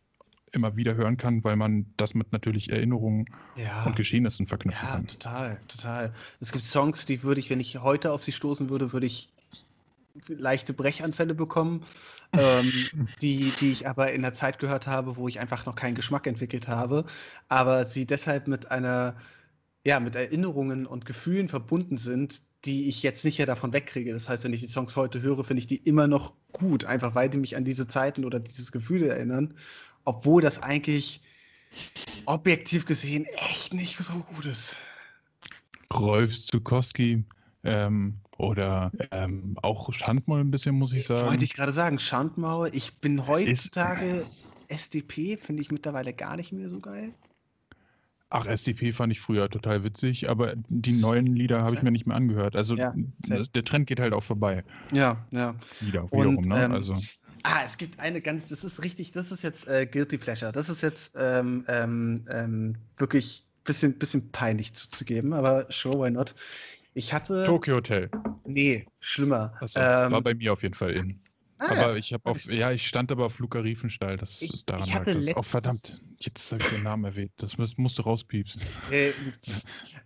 immer 0.52 0.76
wieder 0.76 0.94
hören 0.94 1.16
kann, 1.16 1.44
weil 1.44 1.56
man 1.56 1.92
das 1.96 2.14
mit 2.14 2.32
natürlich 2.32 2.70
Erinnerungen 2.70 3.26
Ja. 3.54 3.84
und 3.84 3.96
Geschehnissen 3.96 4.46
verknüpfen 4.46 4.88
Ja, 4.88 4.88
kann. 4.88 5.08
total, 5.08 5.60
total. 5.68 6.14
Es 6.40 6.52
gibt 6.52 6.64
Songs, 6.64 7.04
die 7.06 7.22
würde 7.22 7.40
ich, 7.40 7.50
wenn 7.50 7.60
ich 7.60 7.78
heute 7.78 8.12
auf 8.12 8.22
sie 8.22 8.32
stoßen 8.32 8.70
würde, 8.70 8.92
würde 8.92 9.06
ich 9.06 9.34
leichte 10.28 10.74
Brechanfälle 10.74 11.34
bekommen, 11.34 11.84
ähm, 12.36 12.90
die, 13.22 13.54
die 13.54 13.72
ich 13.72 13.88
aber 13.88 14.12
in 14.12 14.22
der 14.22 14.34
Zeit 14.34 14.58
gehört 14.58 14.86
habe, 14.86 15.16
wo 15.16 15.28
ich 15.28 15.40
einfach 15.40 15.66
noch 15.66 15.74
keinen 15.76 15.94
Geschmack 15.94 16.26
entwickelt 16.26 16.68
habe, 16.68 17.04
aber 17.48 17.86
sie 17.86 18.06
deshalb 18.06 18.48
mit 18.48 18.70
einer, 18.70 19.16
ja, 19.86 20.00
mit 20.00 20.14
Erinnerungen 20.16 20.86
und 20.86 21.06
Gefühlen 21.06 21.48
verbunden 21.48 21.98
sind, 21.98 22.42
die 22.64 22.88
ich 22.88 23.02
jetzt 23.02 23.24
nicht 23.24 23.38
mehr 23.38 23.46
davon 23.46 23.72
wegkriege. 23.72 24.12
Das 24.12 24.28
heißt, 24.28 24.44
wenn 24.44 24.52
ich 24.54 24.60
die 24.60 24.66
Songs 24.68 24.96
heute 24.96 25.22
höre, 25.22 25.44
finde 25.44 25.60
ich 25.60 25.66
die 25.66 25.76
immer 25.78 26.06
noch 26.08 26.34
gut, 26.52 26.84
einfach 26.84 27.14
weil 27.14 27.30
die 27.30 27.38
mich 27.38 27.56
an 27.56 27.64
diese 27.64 27.88
Zeiten 27.88 28.24
oder 28.24 28.40
dieses 28.40 28.72
Gefühl 28.72 29.02
erinnern, 29.04 29.54
obwohl 30.04 30.42
das 30.42 30.62
eigentlich 30.62 31.20
objektiv 32.26 32.86
gesehen 32.86 33.24
echt 33.24 33.74
nicht 33.74 33.98
so 33.98 34.20
gut 34.20 34.44
ist. 34.44 34.76
Rolf 35.92 36.40
Zukowski, 36.40 37.24
ähm, 37.64 38.18
Oder 38.38 38.90
ähm, 39.10 39.56
auch 39.62 39.92
Schandmaul 39.92 40.40
ein 40.40 40.50
bisschen, 40.50 40.74
muss 40.74 40.92
ich 40.92 41.06
sagen. 41.06 41.28
Wollte 41.28 41.44
ich 41.44 41.54
gerade 41.54 41.72
sagen, 41.72 41.98
Schandmaul. 41.98 42.70
Ich 42.72 42.96
bin 42.98 43.26
heutzutage 43.26 44.26
SDP, 44.68 45.36
finde 45.36 45.62
ich 45.62 45.70
mittlerweile 45.70 46.12
gar 46.12 46.36
nicht 46.36 46.52
mehr 46.52 46.68
so 46.68 46.80
geil. 46.80 47.12
Ach, 48.30 48.46
SDP 48.46 48.92
fand 48.92 49.12
ich 49.12 49.20
früher 49.20 49.50
total 49.50 49.84
witzig, 49.84 50.30
aber 50.30 50.54
die 50.56 50.92
neuen 50.92 51.36
Lieder 51.36 51.62
habe 51.62 51.74
ich 51.74 51.82
mir 51.82 51.90
nicht 51.90 52.06
mehr 52.06 52.16
angehört. 52.16 52.56
Also 52.56 52.76
Ja, 52.76 52.94
der 53.28 53.64
Trend 53.64 53.86
geht 53.86 54.00
halt 54.00 54.14
auch 54.14 54.22
vorbei. 54.22 54.64
Ja, 54.90 55.26
ja. 55.30 55.54
Wieder, 55.80 56.04
Und, 56.10 56.12
wiederum, 56.12 56.44
ne? 56.44 56.64
ähm, 56.64 56.72
also, 56.72 56.96
Ah, 57.44 57.62
es 57.66 57.76
gibt 57.76 57.98
eine 57.98 58.20
ganz, 58.20 58.48
das 58.48 58.64
ist 58.64 58.82
richtig, 58.82 59.12
das 59.12 59.32
ist 59.32 59.42
jetzt 59.42 59.66
äh, 59.66 59.86
Guilty 59.86 60.18
Pleasure. 60.18 60.52
Das 60.52 60.68
ist 60.68 60.82
jetzt 60.82 61.14
ähm, 61.16 61.64
ähm, 61.68 62.24
ähm, 62.30 62.76
wirklich 62.96 63.44
ein 63.44 63.64
bisschen, 63.64 63.98
bisschen 63.98 64.30
peinlich 64.30 64.74
zuzugeben, 64.74 65.32
aber 65.32 65.66
sure, 65.70 65.98
why 66.04 66.10
not? 66.10 66.34
Ich 66.94 67.12
hatte. 67.12 67.44
Tokyo 67.46 67.76
Hotel. 67.76 68.10
Nee, 68.44 68.86
schlimmer. 69.00 69.54
Also, 69.60 69.80
Ähm, 69.80 70.12
war 70.12 70.22
bei 70.22 70.34
mir 70.34 70.52
auf 70.52 70.62
jeden 70.62 70.74
Fall 70.74 70.92
in. 70.92 71.20
ah, 71.58 71.68
aber 71.70 71.96
ich 71.96 72.12
habe 72.12 72.22
hab 72.28 72.36
auf, 72.36 72.44
ja, 72.46 72.70
ich 72.72 72.86
stand 72.86 73.10
aber 73.10 73.26
auf 73.26 73.38
Luca 73.38 73.60
Riefenstahl. 73.60 74.16
Das 74.16 74.40
Ich- 74.40 74.64
daran 74.66 74.82
ich 74.84 74.94
hatte 74.94 75.14
das. 75.14 75.36
Oh, 75.36 75.42
verdammt, 75.42 76.00
jetzt 76.20 76.50
habe 76.52 76.60
ich 76.62 76.68
den 76.68 76.82
Namen 76.82 77.04
erwähnt. 77.04 77.32
Das 77.38 77.56
musst, 77.58 77.78
musst 77.78 77.98
du 77.98 78.02
rauspiepsen. 78.02 78.62
äh, 78.90 79.14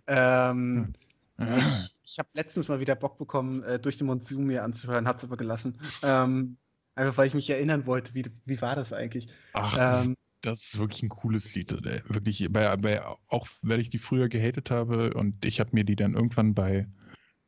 ähm, 0.07 0.93
ich 1.39 1.93
ich 2.03 2.19
habe 2.19 2.29
letztens 2.33 2.67
mal 2.67 2.79
wieder 2.79 2.95
Bock 2.95 3.17
bekommen, 3.17 3.63
äh, 3.63 3.79
durch 3.79 3.97
den 3.97 4.07
Monsun 4.07 4.45
mir 4.45 4.63
anzuhören, 4.63 5.07
hab's 5.07 5.23
aber 5.23 5.37
gelassen. 5.37 5.79
Ähm, 6.01 6.57
einfach 6.97 7.17
weil 7.17 7.27
ich 7.27 7.33
mich 7.33 7.49
erinnern 7.49 7.85
wollte, 7.85 8.13
wie, 8.15 8.25
wie 8.45 8.61
war 8.61 8.75
das 8.75 8.93
eigentlich? 8.93 9.29
Ach, 9.53 9.79
das, 9.79 10.11
Ähm, 10.11 10.15
das 10.41 10.63
ist 10.65 10.79
wirklich 10.79 11.03
ein 11.03 11.09
cooles 11.09 11.53
Lied. 11.55 11.71
Wirklich, 11.71 12.47
bei, 12.51 12.75
bei, 12.77 13.03
auch 13.27 13.47
weil 13.61 13.79
ich 13.79 13.89
die 13.89 13.97
früher 13.99 14.29
gehatet 14.29 14.71
habe 14.71 15.13
und 15.13 15.43
ich 15.45 15.59
habe 15.59 15.71
mir 15.73 15.83
die 15.83 15.95
dann 15.95 16.13
irgendwann 16.13 16.53
bei 16.53 16.87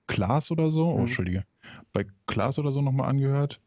Klaas 0.07 0.51
oder 0.51 0.71
so, 0.71 0.87
oh, 0.89 1.01
Mhm. 1.01 1.01
Entschuldige, 1.01 1.45
bei 1.93 2.07
Klaas 2.27 2.59
oder 2.59 2.71
so 2.71 2.81
nochmal 2.81 3.09
angehört. 3.09 3.61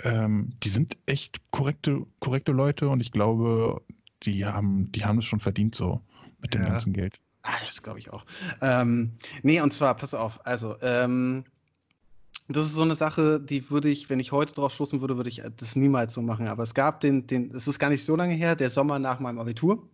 Ähm, 0.00 0.54
die 0.62 0.70
sind 0.70 0.98
echt 1.06 1.40
korrekte, 1.52 2.06
korrekte 2.20 2.52
Leute 2.52 2.88
und 2.90 3.00
ich 3.00 3.12
glaube, 3.12 3.82
die 4.24 4.46
haben, 4.46 4.92
die 4.92 5.04
haben 5.04 5.18
es 5.18 5.26
schon 5.26 5.40
verdient 5.40 5.74
so 5.76 6.02
mit 6.40 6.54
dem 6.54 6.62
Ja. 6.62 6.64
ganzen 6.64 6.92
Geld. 6.94 7.20
Ah, 7.42 7.58
das 7.64 7.82
glaube 7.82 8.00
ich 8.00 8.10
auch. 8.12 8.26
Ähm, 8.60 9.18
nee, 9.42 9.60
und 9.60 9.72
zwar, 9.74 9.96
pass 9.96 10.14
auf, 10.14 10.46
also, 10.46 10.76
ähm, 10.82 11.44
das 12.56 12.66
ist 12.66 12.74
so 12.74 12.82
eine 12.82 12.94
Sache, 12.94 13.40
die 13.40 13.70
würde 13.70 13.88
ich, 13.88 14.10
wenn 14.10 14.20
ich 14.20 14.32
heute 14.32 14.54
drauf 14.54 14.72
stoßen 14.74 15.00
würde, 15.00 15.16
würde 15.16 15.30
ich 15.30 15.42
das 15.56 15.76
niemals 15.76 16.14
so 16.14 16.22
machen. 16.22 16.48
Aber 16.48 16.62
es 16.62 16.74
gab 16.74 17.00
den, 17.00 17.26
den, 17.26 17.50
es 17.54 17.68
ist 17.68 17.78
gar 17.78 17.90
nicht 17.90 18.04
so 18.04 18.16
lange 18.16 18.34
her, 18.34 18.56
der 18.56 18.70
Sommer 18.70 18.98
nach 18.98 19.20
meinem 19.20 19.38
Abitur. 19.38 19.88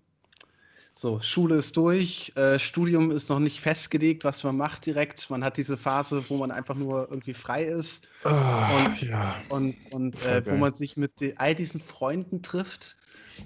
So, 0.99 1.21
Schule 1.21 1.57
ist 1.57 1.77
durch, 1.77 2.33
äh, 2.37 2.59
Studium 2.59 3.11
ist 3.11 3.29
noch 3.29 3.39
nicht 3.39 3.61
festgelegt, 3.61 4.25
was 4.25 4.43
man 4.45 4.57
macht 4.57 4.87
direkt. 4.87 5.29
Man 5.29 5.45
hat 5.45 5.59
diese 5.59 5.77
Phase, 5.77 6.25
wo 6.29 6.39
man 6.39 6.51
einfach 6.51 6.75
nur 6.75 7.09
irgendwie 7.11 7.35
frei 7.35 7.65
ist 7.65 8.09
Ah, 8.25 8.79
Und- 8.79 9.03
ja. 9.03 9.45
und, 9.49 9.77
und 9.91 10.23
äh, 10.23 10.43
wo 10.47 10.57
man 10.57 10.75
sich 10.75 10.97
mit 10.97 11.13
all 11.37 11.55
diesen 11.55 11.81
Freunden 11.81 12.43
trifft, 12.43 12.97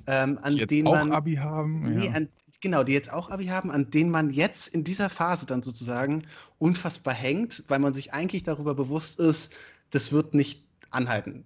ähm, 0.07 0.39
an 0.43 0.57
denen 0.69 0.87
auch 0.87 0.93
man. 0.93 1.13
Abi 1.13 1.35
haben. 1.35 1.93
Nee, 1.93 2.07
ja. 2.07 2.13
an, 2.13 2.29
genau, 2.61 2.85
die 2.85 2.93
jetzt 2.93 3.13
auch 3.13 3.31
Abi 3.31 3.47
haben, 3.47 3.71
an 3.71 3.91
denen 3.91 4.11
man 4.11 4.31
jetzt 4.31 4.69
in 4.69 4.85
dieser 4.85 5.11
Phase 5.11 5.47
dann 5.47 5.63
sozusagen 5.63 6.27
unfassbar 6.59 7.15
hängt, 7.15 7.65
weil 7.69 7.79
man 7.79 7.95
sich 7.95 8.13
eigentlich 8.13 8.43
darüber 8.43 8.75
bewusst 8.75 9.19
ist, 9.19 9.53
das 9.91 10.13
wird 10.13 10.35
nicht 10.35 10.65
anhalten. 10.91 11.45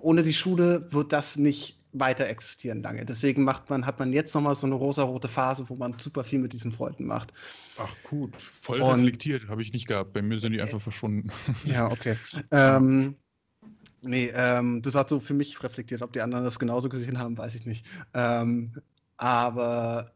Ohne 0.00 0.22
die 0.22 0.34
Schule 0.34 0.92
wird 0.92 1.12
das 1.12 1.36
nicht 1.36 1.78
weiter 1.92 2.26
existieren 2.26 2.82
lange. 2.82 3.04
Deswegen 3.04 3.44
macht 3.44 3.68
man, 3.68 3.84
hat 3.84 3.98
man 3.98 4.12
jetzt 4.12 4.34
nochmal 4.34 4.54
so 4.54 4.66
eine 4.66 4.74
rosarote 4.76 5.28
Phase, 5.28 5.68
wo 5.68 5.76
man 5.76 5.98
super 5.98 6.24
viel 6.24 6.38
mit 6.38 6.52
diesen 6.52 6.72
Freunden 6.72 7.04
macht. 7.04 7.32
Ach 7.78 7.94
gut, 8.08 8.34
voll 8.36 8.80
Und- 8.80 9.00
reflektiert, 9.00 9.48
habe 9.48 9.62
ich 9.62 9.72
nicht 9.72 9.86
gehabt. 9.86 10.12
Bei 10.12 10.22
mir 10.22 10.40
sind 10.40 10.52
die 10.52 10.60
einfach 10.62 10.80
verschwunden. 10.80 11.30
Ja, 11.64 11.90
okay. 11.90 12.16
ähm, 12.50 13.16
nee, 14.00 14.32
ähm, 14.34 14.80
das 14.82 14.94
war 14.94 15.06
so 15.08 15.20
für 15.20 15.34
mich 15.34 15.62
reflektiert. 15.62 16.02
Ob 16.02 16.12
die 16.12 16.22
anderen 16.22 16.44
das 16.44 16.58
genauso 16.58 16.88
gesehen 16.88 17.18
haben, 17.18 17.36
weiß 17.36 17.54
ich 17.54 17.66
nicht. 17.66 17.84
Ähm, 18.14 18.72
aber 19.18 20.12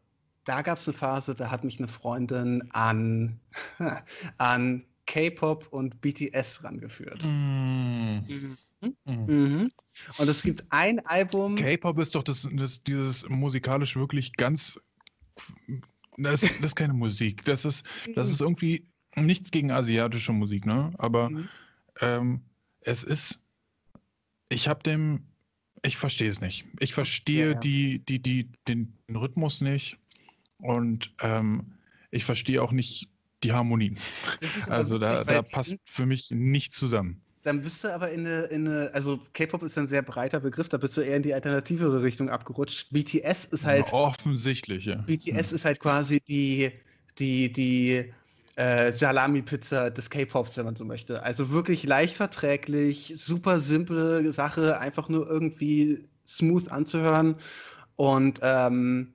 da 0.47 0.61
gab 0.61 0.77
es 0.77 0.87
eine 0.87 0.97
Phase, 0.97 1.35
da 1.35 1.51
hat 1.51 1.63
mich 1.63 1.77
eine 1.77 1.87
Freundin 1.87 2.63
an, 2.71 3.39
an 4.37 4.85
K-Pop 5.05 5.67
und 5.71 5.99
BTS 6.01 6.63
rangeführt. 6.63 7.25
Mm. 7.25 8.19
Mhm. 8.27 8.57
Mm. 8.81 9.11
Mhm. 9.25 9.69
Und 10.17 10.27
es 10.27 10.43
gibt 10.43 10.63
ein 10.69 11.05
Album. 11.05 11.55
K-Pop 11.55 11.99
ist 11.99 12.15
doch 12.15 12.23
das, 12.23 12.47
das, 12.53 12.83
dieses 12.83 13.27
musikalisch 13.27 13.95
wirklich 13.95 14.33
ganz. 14.33 14.79
Das, 16.17 16.41
das 16.41 16.51
ist 16.61 16.75
keine 16.75 16.93
Musik. 16.93 17.43
Das 17.45 17.65
ist, 17.65 17.85
das 18.15 18.31
ist 18.31 18.41
irgendwie 18.41 18.87
nichts 19.15 19.51
gegen 19.51 19.71
asiatische 19.71 20.31
Musik, 20.31 20.65
ne? 20.65 20.93
Aber 20.97 21.29
Mhm. 21.29 21.49
ähm, 22.01 22.41
es 22.81 23.03
ist. 23.03 23.39
Ich 24.49 24.67
habe 24.67 24.81
dem. 24.83 25.25
Ich 25.83 25.97
verstehe 25.97 26.29
es 26.29 26.41
nicht. 26.41 26.65
Ich 26.79 26.93
verstehe 26.93 27.47
Ja, 27.49 27.53
ja. 27.53 27.59
Die, 27.59 27.99
die, 27.99 28.19
die, 28.19 28.49
den 28.67 28.97
Rhythmus 29.13 29.61
nicht. 29.61 29.97
Und 30.59 31.13
ähm, 31.21 31.73
ich 32.11 32.25
verstehe 32.25 32.61
auch 32.61 32.71
nicht 32.71 33.07
die 33.43 33.53
Harmonien. 33.53 33.99
Also 34.69 34.97
da, 34.97 35.21
witzig, 35.21 35.27
da 35.27 35.41
passt 35.41 35.75
für 35.85 36.05
mich 36.05 36.31
nichts 36.31 36.77
zusammen. 36.77 37.21
Dann 37.43 37.61
bist 37.61 37.83
du 37.83 37.93
aber 37.93 38.11
in 38.11 38.25
eine, 38.25 38.41
in 38.45 38.67
eine 38.67 38.93
also 38.93 39.19
K-Pop 39.33 39.63
ist 39.63 39.77
ein 39.77 39.87
sehr 39.87 40.01
breiter 40.01 40.39
Begriff, 40.39 40.67
da 40.67 40.77
bist 40.77 40.97
du 40.97 41.01
eher 41.01 41.15
in 41.15 41.23
die 41.23 41.33
alternativere 41.33 42.01
Richtung 42.01 42.29
abgerutscht. 42.29 42.89
BTS 42.91 43.45
ist 43.45 43.65
halt. 43.65 43.93
Offensichtlich, 43.93 44.85
ja. 44.85 44.95
BTS 44.95 45.53
ist 45.53 45.63
halt 45.63 45.79
quasi 45.79 46.19
die, 46.19 46.71
die, 47.19 47.53
die 47.53 48.11
äh, 48.57 48.91
Salami-Pizza 48.91 49.91
des 49.91 50.09
K-Pops, 50.09 50.57
wenn 50.57 50.65
man 50.65 50.75
so 50.75 50.83
möchte. 50.83 51.23
Also 51.23 51.51
wirklich 51.51 51.83
leicht 51.83 52.15
verträglich, 52.17 53.13
super 53.15 53.59
simple 53.59 54.33
Sache, 54.33 54.79
einfach 54.79 55.07
nur 55.07 55.29
irgendwie 55.29 56.03
smooth 56.27 56.69
anzuhören. 56.69 57.35
Und 57.95 58.39
ähm, 58.43 59.13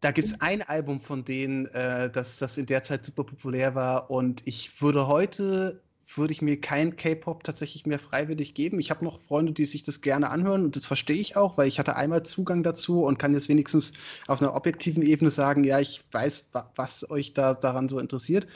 da 0.00 0.12
gibt 0.12 0.28
es 0.28 0.40
ein 0.40 0.62
Album 0.62 1.00
von 1.00 1.24
denen, 1.24 1.66
äh, 1.66 2.10
das, 2.10 2.38
das 2.38 2.58
in 2.58 2.66
der 2.66 2.82
Zeit 2.82 3.04
super 3.04 3.24
populär 3.24 3.74
war. 3.74 4.10
Und 4.10 4.42
ich 4.46 4.80
würde 4.80 5.08
heute, 5.08 5.82
würde 6.14 6.32
ich 6.32 6.40
mir 6.40 6.60
kein 6.60 6.96
K-Pop 6.96 7.44
tatsächlich 7.44 7.84
mehr 7.84 7.98
freiwillig 7.98 8.54
geben. 8.54 8.80
Ich 8.80 8.90
habe 8.90 9.04
noch 9.04 9.20
Freunde, 9.20 9.52
die 9.52 9.64
sich 9.66 9.82
das 9.82 10.00
gerne 10.00 10.30
anhören 10.30 10.64
und 10.64 10.76
das 10.76 10.86
verstehe 10.86 11.16
ich 11.18 11.36
auch, 11.36 11.58
weil 11.58 11.68
ich 11.68 11.78
hatte 11.78 11.96
einmal 11.96 12.22
Zugang 12.22 12.62
dazu 12.62 13.02
und 13.04 13.18
kann 13.18 13.34
jetzt 13.34 13.48
wenigstens 13.48 13.92
auf 14.26 14.40
einer 14.40 14.54
objektiven 14.54 15.02
Ebene 15.02 15.30
sagen, 15.30 15.64
ja, 15.64 15.80
ich 15.80 16.04
weiß, 16.12 16.50
wa- 16.52 16.72
was 16.76 17.08
euch 17.10 17.34
da 17.34 17.54
daran 17.54 17.88
so 17.88 17.98
interessiert. 17.98 18.46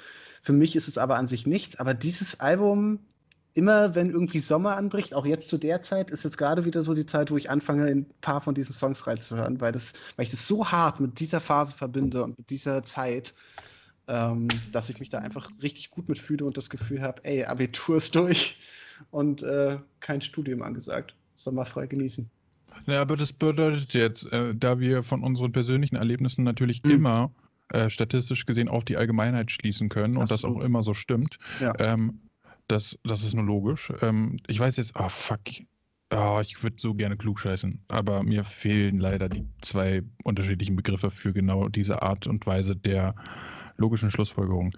Für 0.43 0.53
mich 0.53 0.77
ist 0.77 0.89
es 0.89 0.99
aber 0.99 1.17
an 1.17 1.27
sich 1.27 1.47
nichts. 1.47 1.79
Aber 1.79 1.95
dieses 1.95 2.41
Album, 2.41 3.01
immer 3.55 3.95
wenn 3.95 4.11
irgendwie 4.11 4.39
Sommer 4.41 4.77
anbricht, 4.77 5.15
auch 5.15 5.27
jetzt 5.27 5.49
zu 5.49 5.59
der 5.59 5.83
Zeit, 5.83 6.11
ist 6.11 6.25
jetzt 6.25 6.39
gerade 6.39 6.65
wieder 6.65 6.83
so 6.83 6.95
die 6.95 7.07
Zeit, 7.07 7.31
wo 7.31 7.37
ich 7.37 7.51
anfange, 7.51 7.85
ein 7.87 8.07
paar 8.21 8.41
von 8.41 8.55
diesen 8.55 8.75
Songs 8.75 9.07
reinzuhören, 9.07 9.61
weil, 9.61 9.73
das, 9.73 9.93
weil 10.17 10.25
ich 10.25 10.31
das 10.31 10.47
so 10.49 10.67
hart 10.71 11.01
mit 11.01 11.21
dieser 11.21 11.41
Phase 11.41 11.75
verbinde 11.75 12.23
und 12.25 12.39
mit 12.39 12.51
dieser 12.51 12.83
Zeit, 12.85 13.35
ähm, 14.09 14.49
dass 14.73 14.91
ich 14.91 14.99
mich 15.01 15.11
da 15.11 15.19
einfach 15.19 15.51
richtig 15.63 15.91
gut 15.91 16.09
mitfühle 16.09 16.45
und 16.45 16.57
das 16.57 16.71
Gefühl 16.71 17.03
habe, 17.03 17.25
ey, 17.25 17.45
Abitur 17.45 17.97
ist 17.97 18.15
durch 18.15 18.57
und 19.11 19.43
äh, 19.43 19.79
kein 20.01 20.21
Studium 20.23 20.63
angesagt. 20.63 21.15
Sommer 21.35 21.65
frei 21.65 21.87
genießen. 21.87 22.31
Ja, 22.87 23.01
aber 23.01 23.17
das 23.17 23.33
bedeutet 23.33 23.95
jetzt, 23.95 24.31
äh, 24.33 24.55
da 24.55 24.81
wir 24.81 25.03
von 25.03 25.23
unseren 25.23 25.53
persönlichen 25.53 25.97
Erlebnissen 25.97 26.45
natürlich 26.45 26.83
Hm. 26.85 26.91
immer 26.93 27.33
äh, 27.69 27.89
statistisch 27.91 28.45
gesehen 28.45 28.69
auf 28.69 28.85
die 28.85 28.97
Allgemeinheit 28.97 29.51
schließen 29.51 29.89
können 29.89 30.17
und 30.17 30.25
Ach 30.25 30.29
das 30.29 30.41
so. 30.41 30.49
auch 30.49 30.61
immer 30.61 30.83
so 30.83 30.95
stimmt, 30.95 31.39
Ja. 31.61 31.73
ähm, 31.79 32.21
das, 32.69 32.99
das 33.05 33.25
ist 33.25 33.35
nur 33.35 33.45
logisch. 33.45 33.93
Ähm, 34.03 34.39
ich 34.47 34.59
weiß 34.59 34.77
jetzt, 34.77 34.97
ah 34.97 35.09
fuck, 35.09 35.41
ah, 36.11 36.41
ich 36.41 36.63
würde 36.63 36.77
so 36.79 36.95
gerne 36.95 37.17
klugscheißen, 37.17 37.85
aber 37.89 38.23
mir 38.23 38.45
fehlen 38.45 38.99
leider 38.99 39.29
die 39.29 39.45
zwei 39.61 40.03
unterschiedlichen 40.25 40.77
Begriffe 40.77 41.11
für 41.11 41.33
genau 41.33 41.69
diese 41.69 42.03
Art 42.03 42.27
und 42.27 42.47
Weise 42.47 42.77
der 42.77 43.15
logischen 43.77 44.11
Schlussfolgerung. 44.11 44.75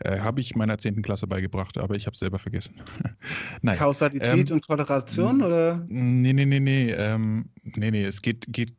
Äh, 0.00 0.20
habe 0.20 0.40
ich 0.40 0.54
meiner 0.54 0.78
10. 0.78 1.02
Klasse 1.02 1.26
beigebracht, 1.26 1.78
aber 1.78 1.94
ich 1.94 2.06
habe 2.06 2.14
es 2.14 2.20
selber 2.20 2.38
vergessen. 2.38 2.80
Nein. 3.62 3.78
Kausalität 3.78 4.50
Ähm, 4.50 4.56
und 4.56 4.66
Korrelation 4.66 5.42
oder? 5.42 5.84
Nee, 5.88 6.32
nee, 6.32 6.46
nee, 6.46 6.60
nee. 6.60 6.90
Ähm, 6.90 7.50
nee, 7.62 7.90
nee. 7.90 8.04
Es 8.04 8.22
geht, 8.22 8.46
geht 8.48 8.74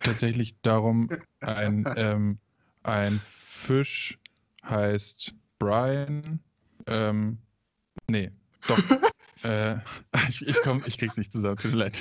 tatsächlich 0.00 0.60
darum, 0.62 1.08
ein, 1.40 1.84
ähm, 1.96 2.38
ein 2.82 3.20
Fisch 3.44 4.18
heißt 4.64 5.34
Brian. 5.58 6.40
Ähm, 6.86 7.38
nee, 8.10 8.30
doch. 8.66 8.78
äh, 9.44 9.76
ich, 10.28 10.42
ich, 10.46 10.56
komm, 10.62 10.82
ich 10.86 10.98
krieg's 10.98 11.16
nicht 11.16 11.32
zusammen, 11.32 11.56
tut 11.56 11.72
mir 11.72 11.76
leid. 11.78 11.98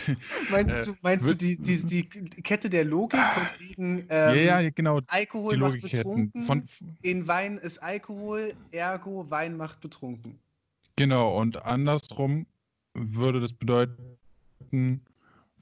Meinst 0.50 0.88
Äh, 0.88 0.92
du, 0.92 0.98
meinst 1.02 1.26
du 1.26 1.30
wird- 1.30 1.42
die, 1.42 1.58
die, 1.58 2.10
die 2.10 2.42
Kette 2.42 2.70
der 2.70 2.86
Logik 2.86 3.20
von 3.20 3.44
wegen 3.60 4.08
ja, 4.10 4.34
ähm, 4.34 4.64
ja, 4.64 4.70
genau. 4.70 5.00
Alkohol 5.08 5.54
Die 5.56 5.60
macht 5.60 5.82
betrunken, 5.82 6.44
Von, 6.44 6.68
in 7.02 7.28
Wein 7.28 7.58
ist 7.58 7.80
Alkohol, 7.80 8.54
ergo 8.72 9.30
Wein 9.30 9.58
macht 9.58 9.82
betrunken. 9.82 10.40
genau, 10.96 11.40
und 11.40 11.64
andersrum 11.66 12.46
würde 12.94 13.40
das 13.42 13.54
bedeuten, 13.54 14.18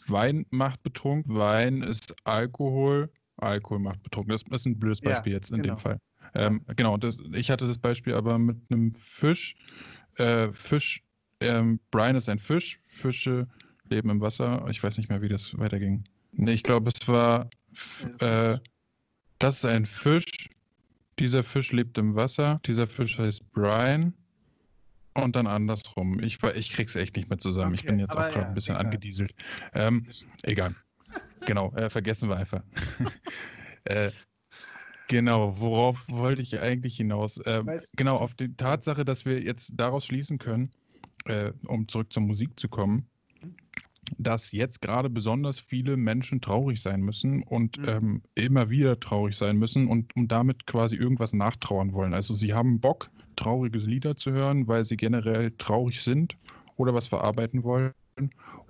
Wein 0.07 0.45
macht 0.49 0.83
betrunken, 0.83 1.35
Wein 1.35 1.81
ist 1.81 2.13
Alkohol, 2.25 3.09
Alkohol 3.37 3.79
macht 3.79 4.03
betrunken. 4.03 4.31
Das 4.31 4.43
ist 4.43 4.65
ein 4.65 4.77
blödes 4.79 4.99
Ja, 5.01 5.09
Beispiel 5.11 5.33
jetzt 5.33 5.51
in 5.51 5.61
genau. 5.61 5.75
dem 5.75 5.77
Fall. 5.79 5.97
Ähm, 6.33 6.63
genau, 6.75 6.97
das, 6.97 7.17
ich 7.33 7.49
hatte 7.49 7.67
das 7.67 7.77
Beispiel 7.79 8.13
aber 8.13 8.37
mit 8.37 8.57
einem 8.69 8.93
Fisch. 8.93 9.55
Äh, 10.17 10.51
Fisch, 10.53 11.03
ähm, 11.39 11.79
Brian 11.91 12.15
ist 12.15 12.29
ein 12.29 12.39
Fisch, 12.39 12.79
Fische 12.83 13.47
leben 13.89 14.09
im 14.09 14.21
Wasser. 14.21 14.65
Ich 14.69 14.81
weiß 14.81 14.97
nicht 14.97 15.09
mehr, 15.09 15.21
wie 15.21 15.29
das 15.29 15.57
weiterging. 15.57 16.03
Nee, 16.33 16.53
ich 16.53 16.63
glaube, 16.63 16.89
es 16.89 17.07
war, 17.07 17.49
äh, 18.19 18.57
das 19.39 19.57
ist 19.57 19.65
ein 19.65 19.85
Fisch, 19.85 20.49
dieser 21.19 21.43
Fisch 21.43 21.71
lebt 21.71 21.97
im 21.97 22.15
Wasser, 22.15 22.59
dieser 22.65 22.87
Fisch 22.87 23.17
heißt 23.17 23.51
Brian 23.51 24.13
und 25.13 25.35
dann 25.35 25.47
andersrum. 25.47 26.19
Ich, 26.21 26.41
ich 26.55 26.71
krieg's 26.71 26.95
echt 26.95 27.15
nicht 27.15 27.29
mehr 27.29 27.37
zusammen. 27.37 27.73
ich 27.73 27.81
Okay, 27.81 27.89
bin 27.89 27.99
jetzt 27.99 28.15
auch 28.15 28.21
gerade 28.21 28.39
ja, 28.39 28.47
ein 28.47 28.53
bisschen 28.53 28.75
egal. 28.75 28.85
angedieselt. 28.85 29.33
Ähm, 29.73 30.07
egal. 30.43 30.75
Genau, 31.47 31.73
äh, 31.73 31.89
vergessen 31.89 32.29
wir 32.29 32.37
einfach. 32.37 32.61
äh, 33.85 34.11
genau, 35.11 35.59
worauf 35.59 36.07
wollte 36.09 36.41
ich 36.41 36.59
eigentlich 36.59 36.95
hinaus? 36.95 37.39
Ähm, 37.45 37.77
genau, 37.97 38.15
auf 38.15 38.33
die 38.33 38.55
Tatsache, 38.55 39.03
dass 39.05 39.25
wir 39.25 39.41
jetzt 39.41 39.73
daraus 39.75 40.05
schließen 40.05 40.37
können, 40.37 40.71
äh, 41.25 41.51
um 41.67 41.87
zurück 41.87 42.11
zur 42.13 42.23
Musik 42.23 42.57
zu 42.59 42.69
kommen, 42.69 43.05
dass 44.17 44.51
jetzt 44.53 44.81
gerade 44.81 45.09
besonders 45.09 45.59
viele 45.59 45.97
Menschen 45.97 46.39
traurig 46.39 46.81
sein 46.81 47.01
müssen 47.01 47.43
und 47.43 47.77
Mhm. 47.77 47.87
ähm, 47.87 48.21
immer 48.35 48.69
wieder 48.69 48.99
traurig 48.99 49.35
sein 49.35 49.57
müssen 49.57 49.87
und, 49.87 50.15
und 50.15 50.31
damit 50.31 50.65
quasi 50.65 50.95
irgendwas 50.95 51.33
nachtrauern 51.33 51.93
wollen. 51.93 52.13
Also 52.13 52.33
sie 52.33 52.53
haben 52.53 52.79
Bock, 52.79 53.09
traurige 53.35 53.79
Lieder 53.79 54.15
zu 54.15 54.31
hören, 54.31 54.67
weil 54.67 54.85
sie 54.85 54.95
generell 54.97 55.51
traurig 55.57 56.01
sind 56.01 56.37
oder 56.77 56.93
was 56.93 57.07
verarbeiten 57.07 57.63
wollen 57.63 57.93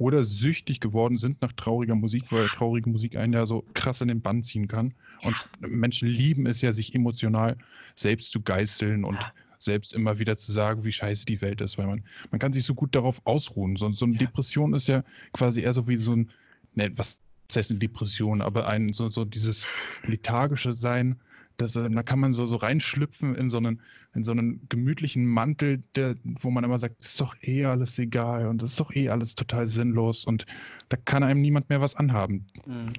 oder 0.02 0.24
süchtig 0.24 0.80
geworden 0.80 1.16
sind 1.16 1.44
nach 1.44 1.54
trauriger 1.54 1.94
Musik, 1.94 2.24
weil 2.32 2.48
traurige 2.48 2.90
Musik 2.90 3.16
einen 3.16 3.34
ja 3.34 3.46
so 3.46 3.64
krass 3.76 4.02
in 4.02 4.08
den 4.08 4.20
Bann 4.20 4.42
ziehen 4.42 4.68
kann. 4.68 4.96
Und 5.22 5.36
Menschen 5.60 6.08
lieben 6.08 6.48
es 6.48 6.62
ja, 6.62 6.74
sich 6.74 6.96
emotional 6.96 7.56
selbst 7.94 8.32
zu 8.32 8.42
geißeln 8.42 9.04
und 9.04 9.20
selbst 9.60 9.94
immer 9.94 10.18
wieder 10.18 10.36
zu 10.38 10.52
sagen, 10.52 10.84
wie 10.84 10.92
scheiße 10.92 11.26
die 11.26 11.40
Welt 11.42 11.62
ist, 11.62 11.78
weil 11.78 11.86
man, 11.86 12.04
man 12.32 12.40
kann 12.40 12.52
sich 12.52 12.64
so 12.64 12.74
gut 12.74 12.96
darauf 12.96 13.22
ausruhen. 13.26 13.76
So, 13.76 13.92
so 13.92 14.06
eine 14.06 14.18
Depression 14.18 14.74
ist 14.74 14.88
ja 14.88 15.04
quasi 15.34 15.62
eher 15.62 15.74
so 15.74 15.88
wie 15.88 15.98
so 15.98 16.16
ein, 16.16 16.32
ne, 16.74 16.92
was 16.96 17.20
heißt 17.56 17.70
eine 17.70 17.80
Depression, 17.80 18.42
aber 18.42 18.68
ein, 18.68 18.94
so, 18.94 19.08
so 19.10 19.24
dieses 19.24 19.68
lethargische 20.08 20.74
Sein, 20.74 21.20
das, 21.58 21.76
äh, 21.76 21.90
da 21.90 22.04
kann 22.04 22.20
man 22.20 22.34
so, 22.34 22.46
so 22.46 22.58
reinschlüpfen 22.58 23.36
in 23.36 23.48
so 23.48 23.58
einen, 23.58 23.82
in 24.14 24.24
so 24.24 24.32
einen 24.32 24.68
gemütlichen 24.70 25.26
Mantel, 25.26 25.84
der, 25.96 26.16
wo 26.24 26.52
man 26.52 26.64
immer 26.64 26.78
sagt, 26.78 27.04
ist 27.06 27.20
doch 27.22 27.36
eh 27.42 27.66
alles 27.66 27.98
egal 28.00 28.48
und 28.48 28.62
das 28.62 28.72
ist 28.72 28.80
doch 28.80 28.94
eh 28.96 29.10
alles 29.10 29.36
total 29.36 29.68
sinnlos 29.68 30.26
und 30.26 30.46
da 30.90 30.98
kann 30.98 31.24
einem 31.24 31.42
niemand 31.42 31.70
mehr 31.70 31.82
was 31.82 31.96
anhaben. 31.96 32.48
Mhm. 32.66 32.90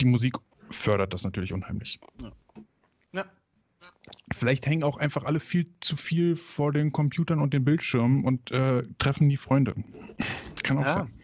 Die 0.00 0.06
Musik 0.06 0.36
fördert 0.70 1.12
das 1.12 1.24
natürlich 1.24 1.52
unheimlich. 1.52 2.00
Ja. 3.12 3.24
Vielleicht 4.32 4.66
hängen 4.66 4.82
auch 4.82 4.96
einfach 4.96 5.24
alle 5.24 5.40
viel 5.40 5.66
zu 5.80 5.96
viel 5.96 6.36
vor 6.36 6.72
den 6.72 6.90
Computern 6.90 7.40
und 7.40 7.52
den 7.52 7.64
Bildschirmen 7.64 8.24
und 8.24 8.50
äh, 8.50 8.82
treffen 8.98 9.28
die 9.28 9.36
Freunde. 9.36 9.74
Kann 10.62 10.78
auch 10.78 10.86
Ja. 10.86 10.92
sein. 10.94 11.20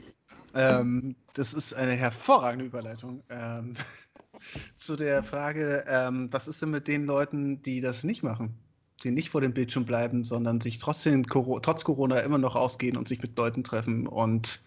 Ähm, 0.54 1.16
das 1.34 1.54
ist 1.54 1.72
eine 1.74 1.92
hervorragende 1.92 2.66
Überleitung. 2.66 3.22
Ähm, 3.30 3.74
zu 4.74 4.96
der 4.96 5.22
Frage, 5.22 5.84
ähm, 5.88 6.28
was 6.30 6.48
ist 6.48 6.62
denn 6.62 6.70
mit 6.70 6.88
den 6.88 7.06
Leuten, 7.06 7.62
die 7.62 7.80
das 7.80 8.04
nicht 8.04 8.22
machen? 8.22 8.54
Die 9.04 9.10
nicht 9.10 9.30
vor 9.30 9.40
dem 9.40 9.52
Bildschirm 9.52 9.84
bleiben, 9.84 10.24
sondern 10.24 10.60
sich 10.60 10.78
trotzdem 10.78 11.26
trotz 11.26 11.84
Corona 11.84 12.20
immer 12.20 12.38
noch 12.38 12.56
ausgehen 12.56 12.96
und 12.96 13.08
sich 13.08 13.20
mit 13.20 13.36
Leuten 13.36 13.62
treffen. 13.62 14.06
Und 14.06 14.60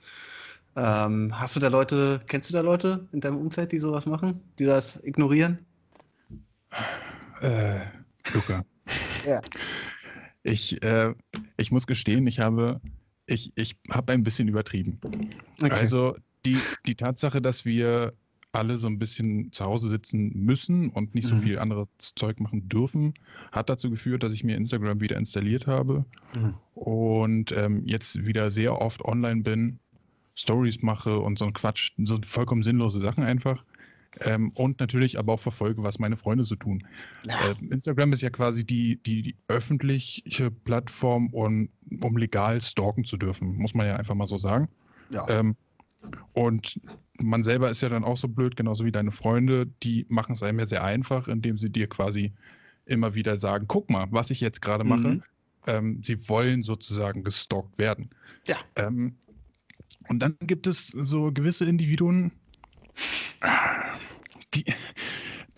ähm, 0.76 1.32
hast 1.38 1.56
du 1.56 1.60
da 1.60 1.68
Leute, 1.68 2.22
kennst 2.28 2.50
du 2.50 2.54
da 2.54 2.62
Leute 2.62 3.08
in 3.12 3.22
deinem 3.22 3.38
Umfeld, 3.38 3.72
die 3.72 3.80
sowas 3.80 4.06
machen, 4.06 4.40
die 4.60 4.66
das 4.66 5.04
ignorieren? 5.04 5.60
Äh, 7.42 7.80
Luca. 8.34 8.64
Ja. 9.26 9.42
Ich, 10.44 10.82
äh, 10.84 11.14
ich 11.58 11.72
muss 11.72 11.88
gestehen, 11.88 12.28
ich 12.28 12.40
habe, 12.40 12.80
ich, 13.26 13.52
ich 13.56 13.78
habe 13.90 14.14
ein 14.14 14.24
bisschen 14.24 14.48
übertrieben. 14.48 15.00
Also 15.60 16.16
die, 16.46 16.58
die 16.86 16.96
Tatsache, 16.96 17.42
dass 17.42 17.66
wir 17.66 18.14
alle 18.52 18.78
so 18.78 18.88
ein 18.88 19.00
bisschen 19.00 19.52
zu 19.52 19.66
Hause 19.66 19.90
sitzen 19.90 20.32
müssen 20.34 20.90
und 20.90 21.14
nicht 21.16 21.28
so 21.28 21.36
Mhm. 21.36 21.42
viel 21.42 21.60
anderes 21.60 21.88
Zeug 22.00 22.40
machen 22.40 22.68
dürfen, 22.70 23.14
hat 23.52 23.70
dazu 23.70 23.90
geführt, 23.90 24.24
dass 24.24 24.34
ich 24.34 24.44
mir 24.44 24.56
Instagram 24.58 25.02
wieder 25.02 25.18
installiert 25.18 25.68
habe 25.68 26.06
Mhm. 26.34 26.54
und 26.74 27.52
ähm, 27.52 27.84
jetzt 27.86 28.26
wieder 28.26 28.52
sehr 28.52 28.82
oft 28.82 29.04
online 29.06 29.42
bin, 29.44 29.80
Stories 30.36 30.82
mache 30.82 31.20
und 31.20 31.38
so 31.38 31.46
ein 31.46 31.54
Quatsch, 31.54 31.92
so 31.98 32.20
vollkommen 32.26 32.64
sinnlose 32.64 33.02
Sachen 33.02 33.24
einfach. 33.24 33.64
Ähm, 34.22 34.52
und 34.56 34.80
natürlich 34.80 35.20
aber 35.20 35.34
auch 35.34 35.40
verfolge, 35.40 35.84
was 35.84 36.00
meine 36.00 36.18
Freunde 36.18 36.44
so 36.44 36.56
tun. 36.56 36.84
Äh, 37.38 37.56
Instagram 37.70 38.12
ist 38.14 38.22
ja 38.22 38.30
quasi 38.32 38.66
die, 38.66 38.98
die, 39.04 39.22
die 39.22 39.36
öffentliche 39.48 40.52
Plattform, 40.52 41.28
um, 41.34 41.70
um 42.02 42.18
legal 42.18 42.60
stalken 42.62 43.06
zu 43.06 43.18
dürfen, 43.18 43.56
muss 43.58 43.74
man 43.76 43.88
ja 43.88 43.96
einfach 43.98 44.16
mal 44.16 44.28
so 44.28 44.38
sagen. 44.38 44.70
ja. 45.10 45.30
Ähm, 45.30 45.56
und 46.34 46.80
man 47.18 47.44
selber 47.44 47.70
ist 47.70 47.82
ja 47.82 47.90
dann 47.90 48.04
auch 48.04 48.18
so 48.18 48.28
blöd, 48.28 48.56
genauso 48.56 48.86
wie 48.86 48.92
deine 48.92 49.12
Freunde, 49.12 49.68
die 49.84 50.06
machen 50.10 50.34
es 50.34 50.44
einem 50.44 50.60
ja 50.60 50.66
sehr 50.66 50.84
einfach, 50.84 51.28
indem 51.28 51.58
sie 51.58 51.70
dir 51.70 51.88
quasi 51.88 52.34
immer 52.86 53.14
wieder 53.14 53.40
sagen, 53.40 53.66
guck 53.68 53.90
mal, 53.90 54.08
was 54.12 54.30
ich 54.30 54.42
jetzt 54.42 54.62
gerade 54.62 54.84
mache. 54.84 55.08
Mhm. 55.08 55.24
Ähm, 55.68 56.02
sie 56.04 56.30
wollen 56.30 56.64
sozusagen 56.64 57.24
gestalkt 57.24 57.78
werden. 57.78 58.10
Ja. 58.48 58.58
Ähm, 58.76 59.16
und 60.08 60.20
dann 60.20 60.36
gibt 60.42 60.66
es 60.66 60.88
so 60.88 61.32
gewisse 61.32 61.66
Individuen, 61.66 62.32
die, 64.54 64.66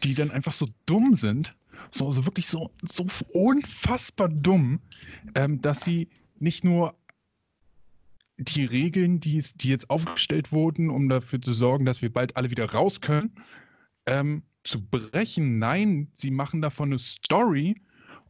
die 0.04 0.16
dann 0.16 0.32
einfach 0.32 0.52
so 0.52 0.68
dumm 0.86 1.16
sind, 1.16 1.56
so, 1.92 2.12
so 2.12 2.26
wirklich 2.26 2.48
so, 2.48 2.72
so 2.82 3.06
unfassbar 3.34 4.30
dumm, 4.30 4.80
ähm, 5.36 5.62
dass 5.62 5.82
sie 5.82 6.10
nicht 6.40 6.64
nur 6.64 6.96
die 8.42 8.66
Regeln, 8.66 9.20
die, 9.20 9.44
die 9.56 9.70
jetzt 9.70 9.90
aufgestellt 9.90 10.52
wurden, 10.52 10.90
um 10.90 11.10
dafür 11.10 11.42
zu 11.42 11.54
sorgen, 11.54 11.86
dass 11.86 12.02
wir 12.02 12.12
bald 12.12 12.36
alle 12.36 12.50
wieder 12.50 12.72
raus 12.72 13.02
können, 13.02 13.32
ähm, 14.06 14.44
zu 14.64 14.84
brechen. 14.84 15.60
Nein, 15.60 16.08
sie 16.14 16.32
machen 16.32 16.62
davon 16.62 16.90
eine 16.90 17.00
Story 17.00 17.76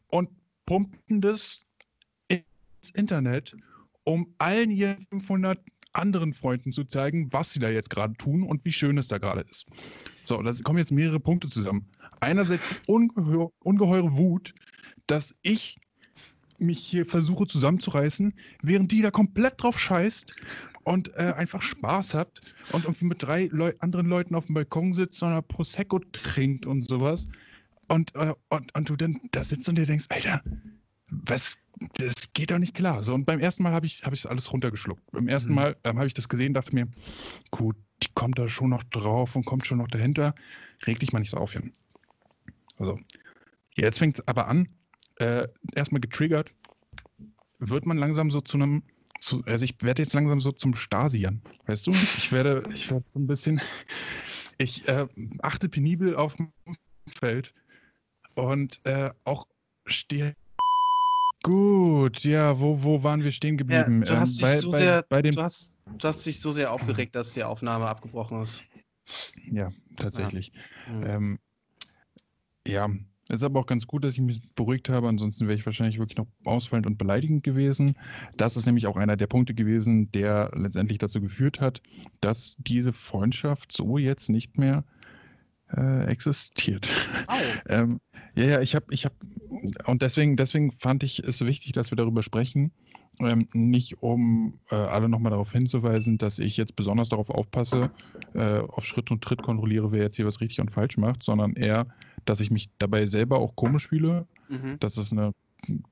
und 0.07 0.29
pumpen 0.65 1.21
das 1.21 1.65
ins 2.27 2.89
Internet, 2.93 3.55
um 4.03 4.33
allen 4.37 4.69
ihren 4.69 5.05
500 5.09 5.59
anderen 5.93 6.33
Freunden 6.33 6.71
zu 6.71 6.85
zeigen, 6.85 7.31
was 7.33 7.51
sie 7.51 7.59
da 7.59 7.69
jetzt 7.69 7.89
gerade 7.89 8.13
tun 8.13 8.43
und 8.43 8.63
wie 8.65 8.71
schön 8.71 8.97
es 8.97 9.07
da 9.07 9.17
gerade 9.17 9.41
ist. 9.41 9.65
So, 10.23 10.41
da 10.41 10.51
kommen 10.63 10.79
jetzt 10.79 10.91
mehrere 10.91 11.19
Punkte 11.19 11.49
zusammen. 11.49 11.85
Einerseits 12.21 12.63
ungeheure 12.87 14.17
Wut, 14.17 14.53
dass 15.07 15.35
ich 15.41 15.77
mich 16.61 16.79
hier 16.79 17.05
versuche 17.05 17.47
zusammenzureißen, 17.47 18.33
während 18.61 18.91
die 18.91 19.01
da 19.01 19.11
komplett 19.11 19.61
drauf 19.61 19.79
scheißt 19.79 20.35
und 20.83 21.13
äh, 21.15 21.33
einfach 21.35 21.61
Spaß 21.61 22.13
habt 22.13 22.41
und 22.71 22.85
irgendwie 22.85 23.05
mit 23.05 23.23
drei 23.23 23.49
Leu 23.51 23.73
anderen 23.79 24.07
Leuten 24.07 24.35
auf 24.35 24.45
dem 24.45 24.55
Balkon 24.55 24.93
sitzt 24.93 25.21
und 25.23 25.47
Prosecco 25.47 25.99
trinkt 26.11 26.65
und 26.65 26.87
sowas. 26.87 27.27
Und, 27.87 28.15
äh, 28.15 28.33
und, 28.49 28.73
und 28.75 28.89
du 28.89 28.95
dann 28.95 29.19
da 29.31 29.43
sitzt 29.43 29.67
und 29.67 29.77
dir 29.77 29.85
denkst, 29.85 30.05
Alter, 30.09 30.41
was, 31.09 31.57
das 31.95 32.31
geht 32.33 32.51
doch 32.51 32.57
nicht 32.57 32.73
klar. 32.73 33.03
So, 33.03 33.13
und 33.13 33.25
beim 33.25 33.39
ersten 33.39 33.63
Mal 33.63 33.73
habe 33.73 33.85
ich, 33.85 34.03
hab 34.03 34.13
ich 34.13 34.21
das 34.21 34.31
alles 34.31 34.51
runtergeschluckt. 34.51 35.03
Beim 35.11 35.27
ersten 35.27 35.49
Mhm. 35.49 35.55
Mal 35.55 35.77
ähm, 35.83 35.97
habe 35.97 36.07
ich 36.07 36.13
das 36.13 36.29
gesehen, 36.29 36.53
dachte 36.53 36.73
mir, 36.73 36.87
gut, 37.51 37.75
die 38.01 38.07
kommt 38.15 38.39
da 38.39 38.47
schon 38.47 38.69
noch 38.69 38.83
drauf 38.83 39.35
und 39.35 39.45
kommt 39.45 39.67
schon 39.67 39.79
noch 39.79 39.87
dahinter. 39.87 40.33
Reg 40.85 40.99
dich 40.99 41.11
mal 41.11 41.19
nicht 41.19 41.31
so 41.31 41.37
auf, 41.37 41.53
Jan. 41.53 41.73
Also, 42.77 42.99
jetzt 43.75 43.99
fängt 43.99 44.19
es 44.19 44.27
aber 44.27 44.47
an, 44.47 44.69
äh, 45.17 45.47
erstmal 45.75 46.01
getriggert, 46.01 46.51
wird 47.59 47.85
man 47.85 47.97
langsam 47.97 48.31
so 48.31 48.41
zu 48.41 48.57
einem, 48.57 48.83
zu, 49.19 49.43
also 49.45 49.65
ich 49.65 49.75
werde 49.81 50.01
jetzt 50.01 50.13
langsam 50.13 50.39
so 50.39 50.51
zum 50.51 50.73
Stasian, 50.73 51.41
weißt 51.67 51.87
du? 51.87 51.91
Ich 52.17 52.31
werde, 52.31 52.67
ich 52.73 52.89
werde 52.89 53.05
so 53.13 53.19
ein 53.19 53.27
bisschen, 53.27 53.61
ich 54.57 54.87
äh, 54.87 55.07
achte 55.41 55.69
penibel 55.69 56.15
auf 56.15 56.37
mein 56.39 56.51
Umfeld 57.05 57.53
und 58.35 58.79
äh, 58.85 59.11
auch 59.23 59.47
stehe. 59.85 60.35
Gut, 61.43 62.23
ja, 62.23 62.59
wo, 62.59 62.83
wo 62.83 63.03
waren 63.03 63.23
wir 63.23 63.31
stehen 63.31 63.57
Ja, 63.57 63.83
geblieben? 63.83 64.01
du, 64.01 64.15
hast 64.15 64.37
dich 64.37 64.47
bei, 64.47 64.59
so 64.59 64.71
bei, 64.71 64.77
sehr, 64.79 65.03
bei 65.03 65.21
dem, 65.21 65.35
du, 65.35 65.41
hast, 65.41 65.75
du 65.97 66.07
hast 66.07 66.25
dich 66.25 66.39
so 66.39 66.51
sehr 66.51 66.71
aufgeregt, 66.71 67.15
dass 67.15 67.33
die 67.33 67.43
Aufnahme 67.43 67.87
abgebrochen 67.87 68.41
ist. 68.41 68.63
ja, 69.51 69.71
tatsächlich. 69.97 70.51
Mhm. 70.87 71.03
Ähm, 71.03 71.39
ja, 72.67 72.89
es 73.31 73.37
ist 73.37 73.43
aber 73.45 73.61
auch 73.61 73.65
ganz 73.65 73.87
gut, 73.87 74.03
dass 74.03 74.13
ich 74.13 74.19
mich 74.19 74.41
beruhigt 74.55 74.89
habe. 74.89 75.07
Ansonsten 75.07 75.47
wäre 75.47 75.57
ich 75.57 75.65
wahrscheinlich 75.65 75.99
wirklich 75.99 76.17
noch 76.17 76.27
ausfallend 76.43 76.85
und 76.85 76.97
beleidigend 76.97 77.43
gewesen. 77.43 77.95
Das 78.35 78.57
ist 78.57 78.65
nämlich 78.65 78.87
auch 78.87 78.97
einer 78.97 79.15
der 79.15 79.27
Punkte 79.27 79.53
gewesen, 79.53 80.11
der 80.11 80.51
letztendlich 80.53 80.97
dazu 80.97 81.21
geführt 81.21 81.61
hat, 81.61 81.81
dass 82.19 82.57
diese 82.59 82.91
Freundschaft 82.91 83.71
so 83.71 83.97
jetzt 83.97 84.29
nicht 84.29 84.57
mehr 84.57 84.83
äh, 85.75 86.05
existiert. 86.07 86.89
Au. 87.27 87.37
Ähm, 87.69 88.01
ja, 88.35 88.45
ja, 88.45 88.61
ich 88.61 88.75
habe, 88.75 88.87
ich 88.89 89.05
habe, 89.05 89.15
und 89.85 90.01
deswegen, 90.01 90.35
deswegen 90.35 90.73
fand 90.73 91.03
ich 91.03 91.19
es 91.19 91.45
wichtig, 91.45 91.71
dass 91.71 91.91
wir 91.91 91.95
darüber 91.95 92.23
sprechen. 92.23 92.71
Ähm, 93.19 93.47
nicht 93.53 94.01
um 94.01 94.59
äh, 94.71 94.75
alle 94.75 95.07
nochmal 95.07 95.29
darauf 95.29 95.51
hinzuweisen, 95.51 96.17
dass 96.17 96.39
ich 96.39 96.57
jetzt 96.57 96.75
besonders 96.75 97.09
darauf 97.09 97.29
aufpasse, 97.29 97.91
äh, 98.33 98.59
auf 98.59 98.85
Schritt 98.85 99.11
und 99.11 99.23
Tritt 99.23 99.41
kontrolliere, 99.41 99.91
wer 99.91 100.01
jetzt 100.01 100.15
hier 100.15 100.25
was 100.25 100.41
richtig 100.41 100.59
und 100.59 100.71
falsch 100.71 100.97
macht, 100.97 101.23
sondern 101.23 101.53
eher, 101.53 101.87
dass 102.25 102.39
ich 102.39 102.51
mich 102.51 102.69
dabei 102.77 103.05
selber 103.05 103.39
auch 103.39 103.55
komisch 103.55 103.87
fühle, 103.87 104.25
Mhm. 104.49 104.77
dass 104.79 104.97
es 104.97 105.11
eine 105.11 105.33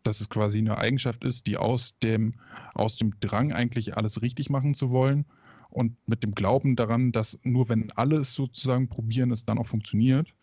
dass 0.03 0.19
es 0.19 0.29
quasi 0.29 0.57
eine 0.57 0.79
Eigenschaft 0.79 1.23
ist, 1.23 1.45
die 1.45 1.55
aus 1.55 1.93
dem, 1.99 2.33
aus 2.73 2.97
dem 2.97 3.13
Drang 3.19 3.53
eigentlich 3.53 3.95
alles 3.97 4.23
richtig 4.23 4.49
machen 4.49 4.73
zu 4.73 4.89
wollen 4.89 5.25
und 5.69 5.95
mit 6.07 6.23
dem 6.23 6.33
Glauben 6.33 6.75
daran, 6.75 7.11
dass 7.11 7.37
nur 7.43 7.69
wenn 7.69 7.91
alle 7.91 8.17
es 8.17 8.33
sozusagen 8.33 8.87
probieren, 8.89 9.29
es 9.29 9.45
dann 9.45 9.59
auch 9.59 9.67
funktioniert, 9.67 10.33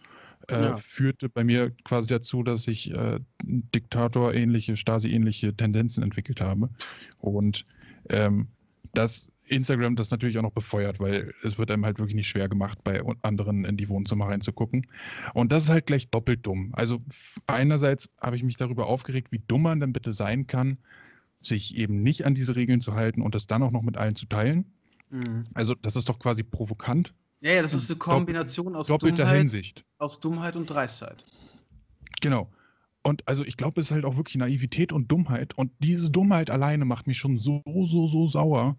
äh, 0.46 0.62
Ja. 0.62 0.76
führte 0.76 1.28
bei 1.28 1.42
mir 1.42 1.72
quasi 1.82 2.06
dazu, 2.06 2.44
dass 2.44 2.68
ich 2.68 2.92
äh, 2.92 3.18
Diktator-ähnliche, 3.42 4.76
Stasi-ähnliche 4.76 5.54
Tendenzen 5.54 6.02
entwickelt 6.02 6.40
habe. 6.40 6.70
Und 7.18 7.66
ähm, 8.10 8.46
das 8.94 9.30
Instagram 9.48 9.96
das 9.96 10.10
natürlich 10.10 10.38
auch 10.38 10.42
noch 10.42 10.52
befeuert, 10.52 11.00
weil 11.00 11.32
es 11.42 11.58
wird 11.58 11.70
einem 11.70 11.84
halt 11.84 11.98
wirklich 11.98 12.16
nicht 12.16 12.28
schwer 12.28 12.48
gemacht, 12.48 12.82
bei 12.84 13.02
anderen 13.22 13.64
in 13.64 13.76
die 13.76 13.88
Wohnzimmer 13.88 14.26
reinzugucken. 14.26 14.86
Und 15.34 15.52
das 15.52 15.64
ist 15.64 15.68
halt 15.70 15.86
gleich 15.86 16.10
doppelt 16.10 16.44
dumm. 16.46 16.70
Also 16.72 17.00
einerseits 17.46 18.10
habe 18.20 18.36
ich 18.36 18.42
mich 18.42 18.56
darüber 18.56 18.86
aufgeregt, 18.86 19.32
wie 19.32 19.42
dumm 19.46 19.62
man 19.62 19.80
denn 19.80 19.92
bitte 19.92 20.12
sein 20.12 20.46
kann, 20.46 20.78
sich 21.40 21.76
eben 21.76 22.02
nicht 22.02 22.24
an 22.26 22.34
diese 22.34 22.56
Regeln 22.56 22.80
zu 22.80 22.94
halten 22.94 23.22
und 23.22 23.34
das 23.34 23.46
dann 23.46 23.62
auch 23.62 23.70
noch 23.70 23.82
mit 23.82 23.96
allen 23.96 24.16
zu 24.16 24.26
teilen. 24.26 24.66
Mhm. 25.10 25.44
Also 25.54 25.74
das 25.74 25.96
ist 25.96 26.08
doch 26.08 26.18
quasi 26.18 26.42
provokant, 26.42 27.14
Ja, 27.40 27.52
ja, 27.52 27.62
das 27.62 27.72
ist 27.74 27.90
eine 27.90 27.98
Kombination 27.98 28.74
aus 28.74 28.88
doppelter 28.88 29.22
Dummheit, 29.24 29.38
Hinsicht. 29.38 29.84
aus 29.98 30.20
Dummheit 30.20 30.56
und 30.56 30.68
Dreistheit. 30.68 31.24
Genau. 32.20 32.50
Und 33.02 33.22
also 33.28 33.44
ich 33.44 33.56
glaube, 33.56 33.80
es 33.80 33.86
ist 33.86 33.92
halt 33.92 34.04
auch 34.04 34.16
wirklich 34.16 34.36
Naivität 34.36 34.92
und 34.92 35.12
Dummheit. 35.12 35.56
Und 35.56 35.70
diese 35.78 36.10
Dummheit 36.10 36.50
alleine 36.50 36.84
macht 36.84 37.06
mich 37.06 37.18
schon 37.18 37.38
so, 37.38 37.62
so, 37.64 38.08
so 38.08 38.26
sauer, 38.26 38.76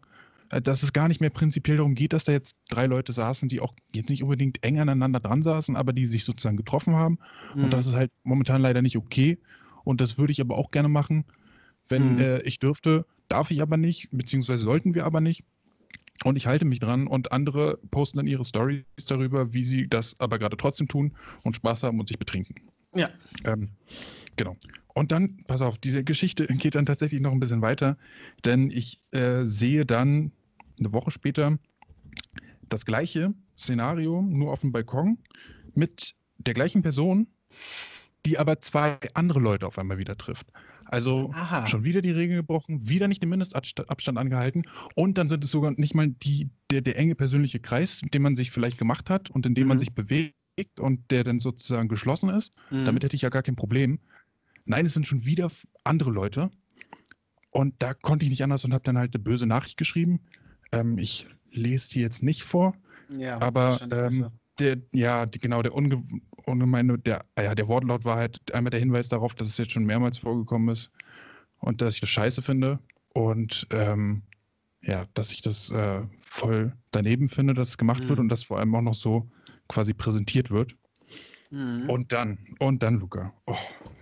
dass 0.50 0.84
es 0.84 0.94
gar 0.94 1.08
nicht 1.08 1.22
mehr 1.22 1.30
prinzipiell 1.30 1.78
darum 1.78 1.96
geht, 1.96 2.14
dass 2.14 2.24
da 2.24 2.32
jetzt 2.32 2.56
drei 2.70 2.86
Leute 2.88 3.12
saßen, 3.14 3.50
die 3.50 3.60
auch 3.60 3.74
jetzt 3.94 4.10
nicht 4.10 4.24
unbedingt 4.24 4.64
eng 4.64 4.80
aneinander 4.80 5.20
dran 5.20 5.44
saßen, 5.44 5.76
aber 5.76 5.94
die 5.94 6.06
sich 6.06 6.24
sozusagen 6.26 6.58
getroffen 6.58 6.96
haben. 6.96 7.20
Mhm. 7.56 7.66
Und 7.66 7.74
das 7.74 7.86
ist 7.88 7.96
halt 7.96 8.12
momentan 8.24 8.62
leider 8.62 8.82
nicht 8.82 8.98
okay. 8.98 9.38
Und 9.84 10.02
das 10.02 10.18
würde 10.18 10.32
ich 10.32 10.42
aber 10.42 10.58
auch 10.58 10.72
gerne 10.72 10.90
machen, 10.90 11.26
wenn 11.90 12.16
Mhm. 12.16 12.20
äh, 12.20 12.40
ich 12.42 12.60
dürfte. 12.60 13.06
Darf 13.30 13.52
ich 13.52 13.62
aber 13.62 13.78
nicht, 13.78 14.10
beziehungsweise 14.12 14.64
sollten 14.64 14.96
wir 14.96 15.06
aber 15.06 15.20
nicht. 15.22 15.44
Und 16.24 16.36
ich 16.36 16.48
halte 16.48 16.66
mich 16.66 16.80
dran 16.80 17.08
und 17.08 17.32
andere 17.32 17.78
posten 17.92 18.18
dann 18.18 18.28
ihre 18.28 18.44
Stories 18.44 18.84
darüber, 19.08 19.54
wie 19.54 19.64
sie 19.64 19.88
das 19.88 20.20
aber 20.20 20.40
gerade 20.40 20.58
trotzdem 20.58 20.88
tun 20.88 21.14
und 21.44 21.56
Spaß 21.56 21.84
haben 21.84 22.00
und 22.00 22.08
sich 22.08 22.18
betrinken. 22.18 22.56
Ja. 22.95 23.10
Ähm, 23.45 23.69
genau. 24.36 24.56
Und 24.93 25.12
dann, 25.12 25.43
pass 25.45 25.62
auf, 25.62 25.78
diese 25.78 26.04
Geschichte 26.04 26.47
geht 26.47 26.76
dann 26.76 26.86
tatsächlich 26.86 27.21
noch 27.21 27.32
ein 27.32 27.39
bisschen 27.39 27.62
weiter, 27.62 27.97
denn 28.45 28.71
ich 28.71 29.00
äh, 29.12 29.43
sehe 29.43 29.86
dann 29.86 30.32
eine 30.80 30.91
Woche 30.93 31.12
später 31.12 31.60
das 32.69 32.86
gleiche 32.86 33.34
Szenario, 33.58 34.21
nur 34.21 34.52
auf 34.52 34.62
dem 34.62 34.71
Balkon, 34.71 35.19
mit 35.76 36.15
der 36.38 36.54
gleichen 36.54 36.82
Person, 36.82 37.28
die 38.26 38.38
aber 38.38 38.60
zwei 38.60 38.97
andere 39.13 39.39
Leute 39.39 39.67
auf 39.67 39.78
einmal 39.80 39.97
wieder 39.97 40.17
trifft. 40.17 40.47
Also 40.86 41.32
Aha. 41.34 41.67
schon 41.67 41.84
wieder 41.84 42.02
die 42.02 42.12
Regeln 42.12 42.38
gebrochen, 42.38 42.88
wieder 42.89 43.08
nicht 43.08 43.21
den 43.21 43.30
Mindestabstand 43.30 44.17
angehalten 44.17 44.63
und 44.95 45.17
dann 45.17 45.30
sind 45.30 45.43
es 45.43 45.52
sogar 45.52 45.71
nicht 45.71 45.95
mal 45.95 46.08
die, 46.08 46.50
der, 46.71 46.82
der 46.82 46.97
enge 46.97 47.15
persönliche 47.15 47.60
Kreis, 47.60 48.02
den 48.13 48.21
man 48.21 48.36
sich 48.36 48.52
vielleicht 48.52 48.78
gemacht 48.78 49.10
hat 49.10 49.30
und 49.30 49.45
in 49.45 49.54
dem 49.54 49.67
man 49.67 49.78
Mhm. 49.78 49.80
sich 49.80 49.93
bewegt 49.93 50.36
und 50.80 51.12
der 51.12 51.24
dann 51.24 51.39
sozusagen 51.39 51.88
geschlossen 51.88 52.30
ist. 52.30 52.54
Mhm. 52.72 52.86
Damit 52.86 53.04
hätte 53.04 53.15
ich 53.15 53.22
ja 53.22 53.30
gar 53.30 53.43
kein 53.43 53.56
Problem. 53.56 54.00
Nein, 54.65 54.86
es 54.86 54.93
sind 54.93 55.08
schon 55.08 55.26
wieder 55.26 55.50
andere 55.84 56.12
Leute. 56.12 56.50
Und 57.52 57.76
da 57.80 57.93
konnte 57.93 58.26
ich 58.26 58.30
nicht 58.30 58.43
anders 58.43 58.65
und 58.65 58.74
habe 58.74 58.84
dann 58.84 58.98
halt 58.98 59.15
eine 59.15 59.24
böse 59.24 59.46
Nachricht 59.48 59.78
geschrieben. 59.78 60.20
Ähm, 60.72 60.98
ich 60.98 61.28
lese 61.52 61.89
die 61.91 62.02
jetzt 62.02 62.22
nicht 62.24 62.43
vor. 62.43 62.76
ja, 63.10 63.39
aber, 63.41 63.80
ähm. 63.91 64.28
Der, 64.60 64.78
ja, 64.91 65.28
die, 65.28 65.38
genau, 65.38 65.62
der 65.62 65.76
unge 65.76 66.04
ungemeine, 66.46 66.98
der, 66.98 67.26
ah 67.36 67.43
ja, 67.43 67.54
der 67.54 67.67
Wortlaut 67.67 68.06
war 68.06 68.15
halt 68.17 68.52
einmal 68.56 68.72
der 68.72 68.80
Hinweis 68.80 69.08
darauf, 69.08 69.36
dass 69.36 69.50
es 69.50 69.58
jetzt 69.60 69.72
schon 69.72 69.86
mehrmals 69.86 70.17
vorgekommen 70.17 70.70
ist 70.70 70.89
und 71.60 71.80
dass 71.82 71.93
ich 71.93 72.02
das 72.02 72.10
scheiße 72.10 72.41
finde. 72.41 72.80
Und 73.13 73.67
ähm, 73.70 74.24
ja, 74.82 75.06
dass 75.13 75.32
ich 75.32 75.43
das 75.43 75.70
äh, 75.70 76.02
voll 76.17 76.74
daneben 76.89 77.28
finde, 77.28 77.54
dass 77.54 77.70
es 77.70 77.78
gemacht 77.78 78.02
wird 78.10 78.17
Mhm. 78.17 78.24
und 78.26 78.30
dass 78.30 78.41
vor 78.41 78.58
allem 78.58 78.74
auch 78.74 78.82
noch 78.82 78.96
so 78.96 79.30
quasi 79.68 79.94
präsentiert 79.94 80.52
wird. 80.52 80.76
Mhm. 81.50 81.90
Und 81.90 82.12
dann, 82.12 82.38
und 82.60 82.84
dann, 82.84 83.00
Luca. 83.00 83.34
Oh. 83.46 83.56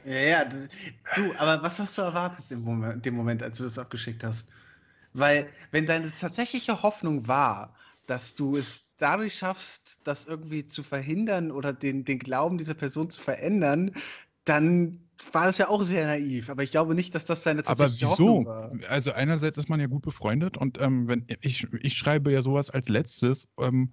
Ja, 0.05 0.13
ja, 0.13 0.45
das, 0.45 0.67
du, 1.15 1.33
aber 1.37 1.61
was 1.63 1.79
hast 1.79 1.97
du 1.97 2.01
erwartet 2.01 2.49
im 2.51 2.61
Moment, 2.61 3.05
dem 3.05 3.15
Moment, 3.15 3.41
als 3.41 3.57
du 3.57 3.63
das 3.63 3.79
abgeschickt 3.79 4.23
hast? 4.23 4.49
Weil, 5.13 5.47
wenn 5.71 5.85
deine 5.85 6.11
tatsächliche 6.13 6.83
Hoffnung 6.83 7.27
war, 7.27 7.75
dass 8.05 8.35
du 8.35 8.55
es 8.55 8.93
dadurch 8.97 9.35
schaffst, 9.35 9.99
das 10.03 10.25
irgendwie 10.25 10.67
zu 10.67 10.83
verhindern 10.83 11.51
oder 11.51 11.73
den, 11.73 12.05
den 12.05 12.19
Glauben 12.19 12.57
dieser 12.57 12.75
Person 12.75 13.09
zu 13.09 13.21
verändern, 13.21 13.91
dann 14.43 14.99
war 15.31 15.45
das 15.45 15.57
ja 15.57 15.69
auch 15.69 15.81
sehr 15.81 16.05
naiv. 16.05 16.49
Aber 16.49 16.63
ich 16.63 16.71
glaube 16.71 16.93
nicht, 16.93 17.15
dass 17.15 17.25
das 17.25 17.43
deine 17.43 17.61
Aber 17.65 17.75
tatsächliche 17.77 18.09
Hoffnung 18.09 18.39
wieso? 18.41 18.49
war. 18.49 18.71
Also 18.89 19.11
einerseits 19.13 19.57
ist 19.57 19.69
man 19.69 19.79
ja 19.79 19.87
gut 19.87 20.03
befreundet 20.03 20.57
und 20.57 20.79
ähm, 20.79 21.07
wenn 21.07 21.25
ich, 21.41 21.65
ich 21.81 21.97
schreibe 21.97 22.31
ja 22.31 22.41
sowas 22.41 22.69
als 22.69 22.89
letztes, 22.89 23.47
ähm, 23.59 23.91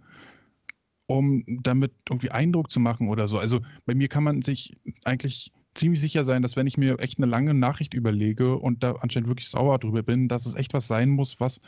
um 1.13 1.45
damit 1.63 1.93
irgendwie 2.09 2.31
Eindruck 2.31 2.71
zu 2.71 2.81
machen 2.81 3.09
oder 3.09 3.29
so. 3.29 3.39
Also 3.39 3.61
bei 3.85 3.95
mir 3.95 4.09
kann 4.09 4.25
man 4.25 4.43
sich 4.43 4.73
eigentlich 5.05 5.53
ziemlich 5.75 6.01
sicher 6.01 6.25
sein, 6.25 6.43
dass 6.43 6.57
wenn 6.57 6.67
ich 6.67 6.79
mir 6.79 6.99
echt 7.01 7.19
eine 7.19 7.27
lange 7.27 7.55
Nachricht 7.55 7.95
überlege 7.95 8.57
und 8.57 8.83
da 8.83 8.93
anscheinend 8.93 9.29
wirklich 9.29 9.49
sauer 9.49 9.79
drüber 9.79 10.03
bin, 10.03 10.29
dass 10.29 10.47
es 10.47 10.55
echt 10.55 10.75
was 10.75 10.87
sein 10.87 11.09
muss, 11.09 11.41
was, 11.41 11.61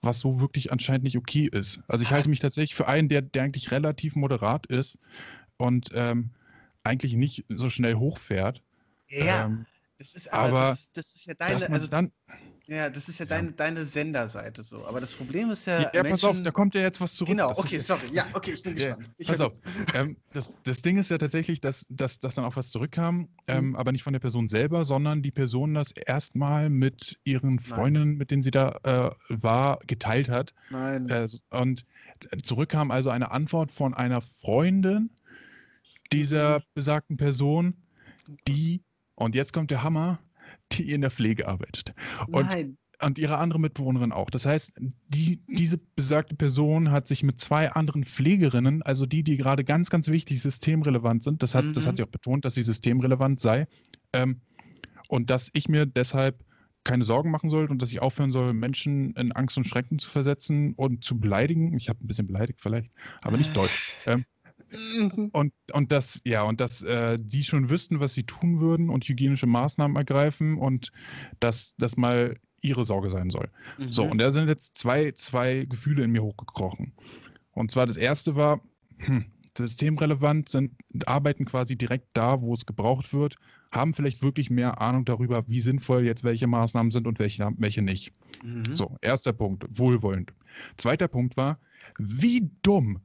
was 0.00 0.20
so 0.20 0.40
wirklich 0.40 0.72
anscheinend 0.72 1.04
nicht 1.04 1.16
okay 1.16 1.48
ist. 1.50 1.80
Also 1.88 2.02
ich 2.02 2.10
halte 2.10 2.28
mich 2.28 2.38
tatsächlich 2.40 2.74
für 2.74 2.88
einen, 2.88 3.08
der, 3.08 3.22
der 3.22 3.44
eigentlich 3.44 3.70
relativ 3.70 4.14
moderat 4.16 4.66
ist 4.66 4.98
und 5.58 5.90
ähm, 5.94 6.30
eigentlich 6.84 7.14
nicht 7.14 7.44
so 7.48 7.68
schnell 7.68 7.94
hochfährt. 7.94 8.62
Ja, 9.08 9.46
Ähm, 9.46 9.66
das 9.98 10.14
ist 10.14 10.32
aber, 10.32 10.48
aber 10.48 10.68
das, 10.70 10.92
das 10.92 11.14
ist 11.14 11.26
ja 11.26 11.34
dass 11.34 11.48
deine, 11.48 11.60
man 11.60 11.72
also 11.72 11.86
dann, 11.88 12.12
ja, 12.72 12.90
das 12.90 13.08
ist 13.08 13.18
ja 13.18 13.24
Ja. 13.26 13.28
deine, 13.36 13.52
deine 13.52 13.84
Senderseite 13.84 14.62
so. 14.62 14.84
Aber 14.86 15.00
das 15.00 15.14
Problem 15.14 15.50
ist 15.50 15.66
ja, 15.66 15.82
Ja, 15.82 15.90
ja 15.94 16.02
pass 16.02 16.24
auf, 16.24 16.30
Menschen- 16.30 16.44
da 16.44 16.50
kommt 16.50 16.74
ja 16.74 16.80
jetzt 16.80 17.00
was 17.00 17.14
zurück. 17.14 17.30
Genau, 17.30 17.50
Das 17.50 17.58
okay, 17.58 17.78
sorry. 17.78 18.08
Ja, 18.12 18.26
okay, 18.32 18.52
ich 18.54 18.62
bin 18.62 18.74
gespannt. 18.74 19.10
Ich 19.18 19.28
pass 19.28 19.40
auf. 19.40 19.52
ähm, 19.94 20.16
das, 20.32 20.52
das 20.64 20.82
Ding 20.82 20.96
ist 20.98 21.10
ja 21.10 21.18
tatsächlich, 21.18 21.60
dass, 21.60 21.86
dass, 21.88 22.20
dass 22.20 22.34
dann 22.34 22.44
auch 22.44 22.56
was 22.56 22.70
zurückkam, 22.70 23.28
ähm, 23.46 23.70
Mhm. 23.70 23.76
aber 23.76 23.92
nicht 23.92 24.02
von 24.02 24.12
der 24.12 24.20
Person 24.20 24.48
selber, 24.48 24.84
sondern 24.84 25.22
die 25.22 25.30
Person 25.30 25.74
das 25.74 25.92
erstmal 25.92 26.70
mit 26.70 27.18
ihren 27.24 27.58
Freundinnen, 27.58 28.16
mit 28.16 28.30
denen 28.30 28.42
sie 28.42 28.50
da 28.50 28.78
äh, 28.82 29.10
war, 29.28 29.78
geteilt 29.86 30.28
hat. 30.28 30.54
Nein. 30.70 31.08
Äh, 31.08 31.28
und 31.50 31.84
zurückkam 32.42 32.90
also 32.90 33.10
eine 33.10 33.30
Antwort 33.30 33.72
von 33.72 33.94
einer 33.94 34.20
Freundin 34.20 35.10
dieser 36.12 36.58
Mhm. 36.58 36.62
besagten 36.74 37.16
Person, 37.16 37.74
die, 38.46 38.82
und 39.14 39.34
jetzt 39.34 39.52
kommt 39.52 39.70
der 39.70 39.82
Hammer, 39.82 40.18
die 40.78 40.90
in 40.92 41.00
der 41.02 41.10
Pflege 41.10 41.48
arbeitet. 41.48 41.94
Und 42.30 42.54
Nein. 42.54 42.76
und 43.00 43.18
ihre 43.18 43.38
andere 43.38 43.58
Mitbewohnerin 43.58 44.12
auch. 44.12 44.30
Das 44.30 44.46
heißt, 44.46 44.74
die, 45.08 45.42
diese 45.48 45.78
besagte 45.96 46.36
Person 46.36 46.92
hat 46.92 47.08
sich 47.08 47.24
mit 47.24 47.40
zwei 47.40 47.68
anderen 47.72 48.04
Pflegerinnen, 48.04 48.82
also 48.82 49.06
die, 49.06 49.24
die 49.24 49.36
gerade 49.36 49.64
ganz, 49.64 49.90
ganz 49.90 50.06
wichtig 50.06 50.40
systemrelevant 50.40 51.24
sind, 51.24 51.42
das 51.42 51.54
hat, 51.56 51.76
das 51.76 51.84
Mhm. 51.84 51.88
hat 51.88 51.96
sie 51.96 52.04
auch 52.04 52.08
betont, 52.08 52.44
dass 52.44 52.54
sie 52.54 52.62
systemrelevant 52.62 53.40
sei, 53.40 53.66
ähm, 54.12 54.42
und 55.08 55.30
dass 55.30 55.50
ich 55.52 55.68
mir 55.68 55.86
deshalb 55.86 56.44
keine 56.84 57.04
Sorgen 57.04 57.30
machen 57.30 57.50
soll 57.50 57.66
und 57.70 57.80
dass 57.82 57.90
ich 57.90 58.02
aufhören 58.02 58.30
soll, 58.30 58.52
Menschen 58.54 59.12
in 59.14 59.32
Angst 59.32 59.56
und 59.56 59.66
Schrecken 59.66 59.98
zu 59.98 60.10
versetzen 60.10 60.74
und 60.74 61.04
zu 61.04 61.20
beleidigen. 61.20 61.76
Ich 61.76 61.88
habe 61.88 62.04
ein 62.04 62.08
bisschen 62.08 62.26
beleidigt 62.26 62.60
vielleicht, 62.60 62.90
aber 63.22 63.36
nicht 63.36 63.56
deutsch. 63.56 63.82
Ähm, 64.06 64.20
Mhm. 64.20 64.31
und, 65.32 65.52
und 65.72 65.92
das, 65.92 66.20
ja, 66.24 66.42
und 66.42 66.60
dass 66.60 66.82
äh, 66.82 67.18
die 67.20 67.44
schon 67.44 67.70
wüssten, 67.70 68.00
was 68.00 68.14
sie 68.14 68.24
tun 68.24 68.60
würden 68.60 68.90
und 68.90 69.04
hygienische 69.04 69.46
Maßnahmen 69.46 69.96
ergreifen 69.96 70.58
und 70.58 70.92
dass 71.40 71.74
das 71.78 71.96
mal 71.96 72.36
ihre 72.62 72.84
Sorge 72.84 73.10
sein 73.10 73.30
soll. 73.30 73.50
So, 73.90 74.04
Mhm. 74.04 74.10
und 74.12 74.18
da 74.18 74.30
sind 74.30 74.48
jetzt 74.48 74.78
zwei, 74.78 75.12
zwei 75.12 75.66
Gefühle 75.68 76.04
in 76.04 76.12
mir 76.12 76.22
hochgekrochen. 76.22 76.92
Und 77.52 77.70
zwar 77.70 77.86
das 77.86 77.96
erste 77.96 78.36
war, 78.36 78.60
hm, 78.98 79.26
systemrelevant, 79.56 80.48
sind, 80.48 80.72
arbeiten 81.06 81.44
quasi 81.44 81.76
direkt 81.76 82.08
da, 82.14 82.40
wo 82.40 82.54
es 82.54 82.64
gebraucht 82.64 83.12
wird, 83.12 83.36
haben 83.70 83.92
vielleicht 83.94 84.22
wirklich 84.22 84.50
mehr 84.50 84.80
Ahnung 84.80 85.04
darüber, 85.04 85.46
wie 85.48 85.60
sinnvoll 85.60 86.04
jetzt 86.04 86.24
welche 86.24 86.46
Maßnahmen 86.46 86.90
sind 86.90 87.06
und 87.06 87.18
welche, 87.18 87.50
welche 87.58 87.82
nicht. 87.82 88.12
Mhm. 88.42 88.72
So, 88.72 88.96
erster 89.02 89.32
Punkt, 89.32 89.66
wohlwollend. 89.70 90.32
Zweiter 90.76 91.08
Punkt 91.08 91.36
war, 91.36 91.58
wie 91.98 92.50
dumm 92.62 93.00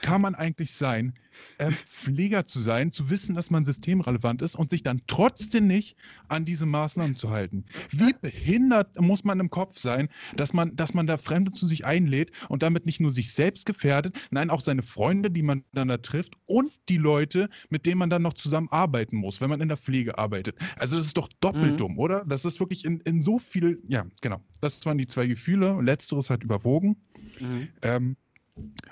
kann 0.00 0.20
man 0.20 0.34
eigentlich 0.34 0.72
sein, 0.72 1.14
ähm, 1.58 1.74
Pfleger 1.86 2.44
zu 2.44 2.60
sein, 2.60 2.92
zu 2.92 3.10
wissen, 3.10 3.34
dass 3.34 3.50
man 3.50 3.64
systemrelevant 3.64 4.42
ist 4.42 4.54
und 4.54 4.70
sich 4.70 4.82
dann 4.82 5.00
trotzdem 5.06 5.66
nicht 5.66 5.96
an 6.28 6.44
diese 6.44 6.66
Maßnahmen 6.66 7.16
zu 7.16 7.30
halten. 7.30 7.64
Wie 7.90 8.12
behindert 8.12 9.00
muss 9.00 9.24
man 9.24 9.40
im 9.40 9.50
Kopf 9.50 9.78
sein, 9.78 10.08
dass 10.36 10.52
man, 10.52 10.76
dass 10.76 10.94
man 10.94 11.06
da 11.06 11.16
Fremde 11.16 11.50
zu 11.52 11.66
sich 11.66 11.84
einlädt 11.86 12.32
und 12.48 12.62
damit 12.62 12.86
nicht 12.86 13.00
nur 13.00 13.10
sich 13.10 13.32
selbst 13.32 13.66
gefährdet, 13.66 14.14
nein, 14.30 14.50
auch 14.50 14.60
seine 14.60 14.82
Freunde, 14.82 15.30
die 15.30 15.42
man 15.42 15.64
dann 15.72 15.88
da 15.88 15.96
trifft 15.98 16.34
und 16.46 16.70
die 16.88 16.98
Leute, 16.98 17.48
mit 17.70 17.86
denen 17.86 17.98
man 17.98 18.10
dann 18.10 18.22
noch 18.22 18.34
zusammen 18.34 18.68
arbeiten 18.70 19.16
muss, 19.16 19.40
wenn 19.40 19.50
man 19.50 19.60
in 19.60 19.68
der 19.68 19.78
Pflege 19.78 20.18
arbeitet. 20.18 20.56
Also 20.78 20.96
das 20.96 21.06
ist 21.06 21.16
doch 21.16 21.28
doppelt 21.40 21.72
Mhm. 21.72 21.76
dumm, 21.76 21.98
oder? 21.98 22.24
Das 22.26 22.44
ist 22.44 22.60
wirklich 22.60 22.84
in, 22.84 23.00
in 23.00 23.22
so 23.22 23.38
viel, 23.38 23.80
ja, 23.86 24.04
genau. 24.20 24.40
Das 24.60 24.84
waren 24.84 24.98
die 24.98 25.06
zwei 25.06 25.26
Gefühle. 25.26 25.80
Letzteres 25.80 26.30
hat 26.30 26.44
überwogen. 26.44 26.96
Mhm. 27.40 27.68
Ähm, 27.82 28.16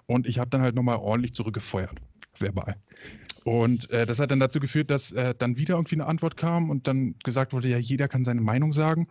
und 0.07 0.27
ich 0.27 0.39
habe 0.39 0.51
dann 0.51 0.63
halt 0.63 0.75
nochmal 0.75 0.97
ordentlich 0.97 1.35
zurückgefeuert. 1.35 2.01
Verbal. 2.39 2.77
Und 3.45 3.91
äh, 3.91 4.07
das 4.07 4.19
hat 4.19 4.31
dann 4.31 4.41
dazu 4.41 4.61
geführt, 4.61 4.91
dass 4.91 5.13
äh, 5.13 5.35
dann 5.39 5.57
wieder 5.57 5.75
irgendwie 5.75 5.97
eine 5.97 6.07
Antwort 6.07 6.37
kam 6.37 6.71
und 6.71 6.87
dann 6.87 7.15
gesagt 7.25 7.53
wurde, 7.53 7.69
ja, 7.69 7.79
jeder 7.79 8.09
kann 8.09 8.25
seine 8.25 8.41
Meinung 8.41 8.73
sagen. 8.73 9.09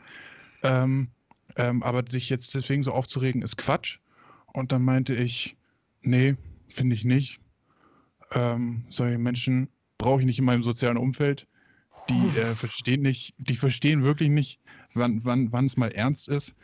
Ähm, 0.64 1.10
ähm, 1.56 1.84
aber 1.84 2.04
sich 2.08 2.30
jetzt 2.30 2.54
deswegen 2.56 2.84
so 2.84 2.94
aufzuregen, 2.94 3.42
ist 3.42 3.58
Quatsch. 3.58 4.00
Und 4.54 4.72
dann 4.72 4.84
meinte 4.84 5.16
ich, 5.16 5.58
nee, 6.02 6.36
finde 6.68 6.96
ich 6.96 7.06
nicht. 7.06 7.40
Ähm, 8.32 8.86
solche 8.90 9.18
Menschen 9.18 9.70
brauche 9.98 10.20
ich 10.20 10.26
nicht 10.26 10.40
in 10.40 10.46
meinem 10.46 10.64
sozialen 10.64 10.98
Umfeld. 10.98 11.48
Die 12.10 12.40
äh, 12.40 12.56
verstehen 12.56 13.02
nicht, 13.02 13.36
die 13.38 13.56
verstehen 13.56 14.04
wirklich 14.04 14.30
nicht, 14.30 14.60
wann, 14.94 15.24
wann, 15.26 15.52
wann 15.52 15.66
es 15.66 15.78
mal 15.78 15.92
ernst 15.92 16.28
ist. 16.28 16.56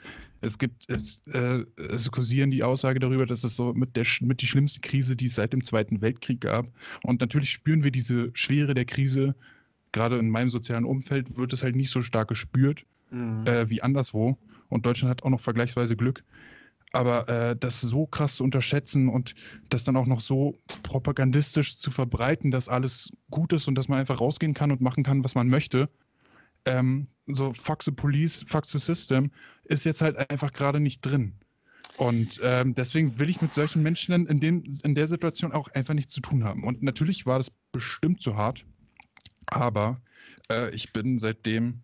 Es 0.45 0.57
gibt, 0.57 0.89
es, 0.89 1.23
äh, 1.27 1.63
es 1.77 2.11
kursieren 2.11 2.51
die 2.51 2.63
Aussage 2.63 2.99
darüber, 2.99 3.25
dass 3.25 3.43
es 3.43 3.55
so 3.55 3.73
mit, 3.73 3.95
der, 3.95 4.05
mit 4.21 4.41
die 4.41 4.47
schlimmste 4.47 4.79
Krise, 4.79 5.15
die 5.15 5.25
es 5.25 5.35
seit 5.35 5.53
dem 5.53 5.63
Zweiten 5.63 6.01
Weltkrieg 6.01 6.41
gab. 6.41 6.67
Und 7.03 7.19
natürlich 7.21 7.49
spüren 7.49 7.83
wir 7.83 7.91
diese 7.91 8.29
Schwere 8.33 8.73
der 8.73 8.85
Krise. 8.85 9.35
Gerade 9.91 10.17
in 10.17 10.29
meinem 10.29 10.49
sozialen 10.49 10.85
Umfeld 10.85 11.35
wird 11.37 11.53
es 11.53 11.63
halt 11.63 11.75
nicht 11.75 11.89
so 11.89 12.01
stark 12.01 12.27
gespürt 12.27 12.85
Mhm. 13.11 13.45
äh, 13.45 13.69
wie 13.69 13.81
anderswo. 13.81 14.37
Und 14.69 14.85
Deutschland 14.85 15.11
hat 15.11 15.23
auch 15.23 15.29
noch 15.29 15.39
vergleichsweise 15.39 15.95
Glück. 15.95 16.23
Aber 16.91 17.27
äh, 17.27 17.55
das 17.55 17.81
so 17.81 18.05
krass 18.05 18.37
zu 18.37 18.43
unterschätzen 18.43 19.09
und 19.09 19.35
das 19.69 19.83
dann 19.83 19.97
auch 19.97 20.05
noch 20.05 20.21
so 20.21 20.57
propagandistisch 20.83 21.79
zu 21.79 21.91
verbreiten, 21.91 22.51
dass 22.51 22.69
alles 22.69 23.11
gut 23.29 23.53
ist 23.53 23.67
und 23.67 23.75
dass 23.75 23.89
man 23.89 23.99
einfach 23.99 24.21
rausgehen 24.21 24.53
kann 24.53 24.71
und 24.71 24.81
machen 24.81 25.03
kann, 25.03 25.23
was 25.23 25.35
man 25.35 25.49
möchte, 25.49 25.89
ähm, 26.65 27.07
so 27.27 27.53
fuck 27.53 27.83
the 27.83 27.91
police, 27.91 28.43
fuck 28.47 28.65
the 28.65 28.79
system, 28.79 29.31
ist 29.65 29.85
jetzt 29.85 30.01
halt 30.01 30.29
einfach 30.29 30.53
gerade 30.53 30.79
nicht 30.79 31.01
drin. 31.01 31.33
Und 31.97 32.39
ähm, 32.43 32.75
deswegen 32.75 33.19
will 33.19 33.29
ich 33.29 33.41
mit 33.41 33.53
solchen 33.53 33.81
Menschen 33.81 34.27
in, 34.27 34.39
dem, 34.39 34.63
in 34.83 34.95
der 34.95 35.07
Situation 35.07 35.53
auch 35.53 35.69
einfach 35.69 35.93
nichts 35.93 36.13
zu 36.13 36.21
tun 36.21 36.43
haben. 36.43 36.63
Und 36.63 36.83
natürlich 36.83 37.25
war 37.25 37.37
das 37.37 37.51
bestimmt 37.71 38.21
zu 38.21 38.35
hart, 38.35 38.65
aber 39.45 40.01
äh, 40.49 40.73
ich 40.75 40.91
bin 40.91 41.19
seitdem 41.19 41.81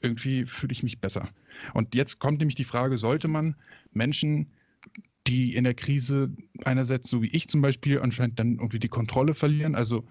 irgendwie 0.00 0.44
fühle 0.46 0.72
ich 0.72 0.82
mich 0.82 1.00
besser. 1.00 1.28
Und 1.74 1.94
jetzt 1.94 2.18
kommt 2.18 2.38
nämlich 2.40 2.56
die 2.56 2.64
Frage, 2.64 2.96
sollte 2.96 3.28
man 3.28 3.54
Menschen, 3.92 4.50
die 5.28 5.54
in 5.54 5.62
der 5.64 5.74
Krise 5.74 6.32
einerseits, 6.64 7.08
so 7.08 7.22
wie 7.22 7.28
ich 7.28 7.48
zum 7.48 7.62
Beispiel, 7.62 8.00
anscheinend 8.00 8.38
dann 8.40 8.56
irgendwie 8.56 8.80
die 8.80 8.88
Kontrolle 8.88 9.34
verlieren, 9.34 9.76
also 9.76 10.04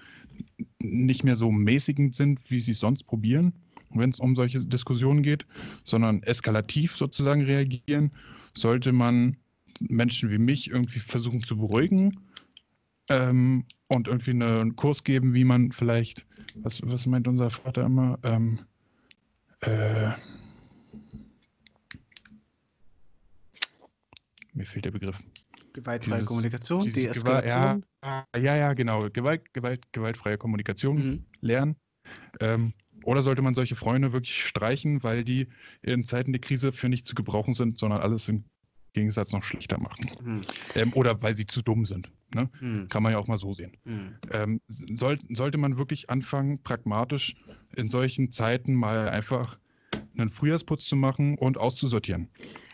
nicht 0.80 1.26
mehr 1.26 1.36
so 1.36 1.52
mäßigend 1.52 2.16
sind, 2.16 2.50
wie 2.50 2.62
sie 2.62 2.72
es 2.72 2.80
sonst 2.80 3.04
probieren, 3.04 3.54
wenn 4.00 4.10
es 4.10 4.20
um 4.20 4.36
solche 4.36 4.60
Diskussionen 4.66 5.24
geht, 5.24 5.46
sondern 5.84 6.24
eskalativ 6.24 6.96
sozusagen 6.96 7.42
reagieren, 7.44 8.12
sollte 8.54 8.92
man 8.92 9.38
Menschen 9.80 10.30
wie 10.30 10.38
mich 10.38 10.70
irgendwie 10.70 11.00
versuchen 11.00 11.42
zu 11.42 11.58
beruhigen 11.58 12.20
ähm, 13.10 13.66
und 13.88 14.08
irgendwie 14.08 14.32
eine- 14.32 14.62
einen 14.62 14.76
Kurs 14.76 15.04
geben, 15.04 15.34
wie 15.34 15.44
man 15.44 15.72
vielleicht, 15.72 16.26
was, 16.64 16.82
was 16.84 17.06
meint 17.08 17.28
unser 17.28 17.50
Vater 17.50 17.84
immer, 17.86 18.20
ähm, 18.24 18.60
äh, 19.62 20.12
mir 24.54 24.66
fehlt 24.66 24.86
der 24.86 24.92
Begriff. 24.92 25.18
Gewaltfreie 25.74 26.16
Dieses- 26.16 26.28
Kommunikation, 26.28 26.82
Diese 26.84 27.08
Deeskalation. 27.08 27.84
Gewalt, 28.02 28.26
ja, 28.36 28.42
ja, 28.42 28.56
ja, 28.58 28.74
genau. 28.74 29.00
Gewalt, 29.10 29.54
Gewalt, 29.54 29.86
gewaltfreie 29.94 30.38
Kommunikation 30.38 30.98
Mhm. 30.98 31.26
lernen. 31.40 31.76
Ähm, 32.42 32.74
oder 33.04 33.22
sollte 33.22 33.42
man 33.42 33.54
solche 33.54 33.76
Freunde 33.76 34.14
wirklich 34.14 34.46
streichen, 34.46 35.04
weil 35.04 35.24
die 35.24 35.48
in 35.82 36.04
Zeiten 36.04 36.32
der 36.32 36.42
Krise 36.42 36.72
für 36.72 36.90
nicht 36.90 37.06
zu 37.08 37.16
gebrauchen 37.16 37.54
sind, 37.54 37.78
sondern 37.78 38.02
alles 38.02 38.28
im 38.30 38.46
Gegensatz 38.94 39.32
noch 39.32 39.44
schlechter 39.44 39.80
machen? 39.80 40.10
Mhm. 40.24 40.46
Ähm, 40.76 40.94
oder 40.94 41.22
weil 41.22 41.34
sie 41.34 41.46
zu 41.46 41.62
dumm 41.62 41.86
sind. 41.86 42.12
Ne? 42.34 42.50
Mhm. 42.60 42.88
Kann 42.88 43.04
man 43.04 43.14
ja 43.14 43.18
auch 43.18 43.28
mal 43.28 43.38
so 43.38 43.54
sehen. 43.54 43.78
Mhm. 43.84 44.16
Ähm, 44.32 44.62
soll, 44.68 45.20
sollte 45.34 45.58
man 45.58 45.78
wirklich 45.78 46.10
anfangen, 46.10 46.62
pragmatisch 46.64 47.36
in 47.76 47.88
solchen 47.88 48.32
Zeiten 48.32 48.74
mal 48.74 49.10
einfach 49.10 49.58
einen 50.18 50.30
Frühjahrsputz 50.30 50.86
zu 50.86 50.96
machen 50.96 51.38
und 51.38 51.58
auszusortieren. 51.58 52.30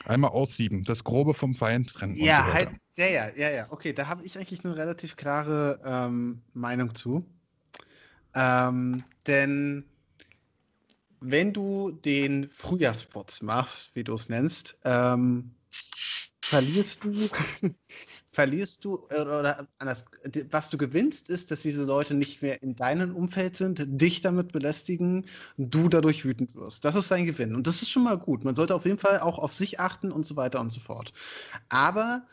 Einmal 0.05 0.31
aussieben, 0.31 0.83
das 0.83 1.03
Grobe 1.03 1.33
vom 1.33 1.53
Feind 1.53 1.93
trennen. 1.93 2.15
Ja, 2.15 2.45
so 2.47 2.53
halt, 2.53 2.69
ja, 2.97 3.07
ja, 3.07 3.29
ja, 3.35 3.51
ja. 3.51 3.71
Okay, 3.71 3.93
da 3.93 4.07
habe 4.07 4.25
ich 4.25 4.37
eigentlich 4.37 4.63
eine 4.63 4.75
relativ 4.75 5.15
klare 5.17 5.79
ähm, 5.85 6.41
Meinung 6.53 6.95
zu. 6.95 7.25
Ähm, 8.33 9.03
denn 9.25 9.85
wenn 11.19 11.53
du 11.53 11.91
den 11.91 12.49
Frühjahrsputz 12.49 13.41
machst, 13.41 13.95
wie 13.95 14.03
du 14.03 14.15
es 14.15 14.29
nennst, 14.29 14.77
ähm, 14.83 15.51
verlierst 16.41 17.03
du, 17.03 17.29
verlierst 18.29 18.85
du, 18.85 18.99
oder 19.07 19.67
anders, 19.79 20.05
was 20.49 20.69
du 20.69 20.77
gewinnst, 20.77 21.29
ist, 21.29 21.51
dass 21.51 21.61
diese 21.61 21.83
Leute 21.83 22.13
nicht 22.13 22.41
mehr 22.41 22.61
in 22.61 22.75
deinem 22.75 23.15
Umfeld 23.15 23.57
sind, 23.57 23.83
dich 23.85 24.21
damit 24.21 24.51
belästigen, 24.51 25.25
du 25.57 25.89
dadurch 25.89 26.23
wütend 26.23 26.55
wirst. 26.55 26.85
Das 26.85 26.95
ist 26.95 27.11
dein 27.11 27.25
Gewinn. 27.25 27.55
Und 27.55 27.67
das 27.67 27.81
ist 27.81 27.89
schon 27.89 28.03
mal 28.03 28.17
gut. 28.17 28.45
Man 28.45 28.55
sollte 28.55 28.75
auf 28.75 28.85
jeden 28.85 28.99
Fall 28.99 29.19
auch 29.19 29.39
auf 29.39 29.53
sich 29.53 29.79
achten 29.79 30.11
und 30.11 30.25
so 30.25 30.35
weiter 30.35 30.61
und 30.61 30.71
so 30.71 30.79
fort. 30.79 31.13
Aber 31.69 32.25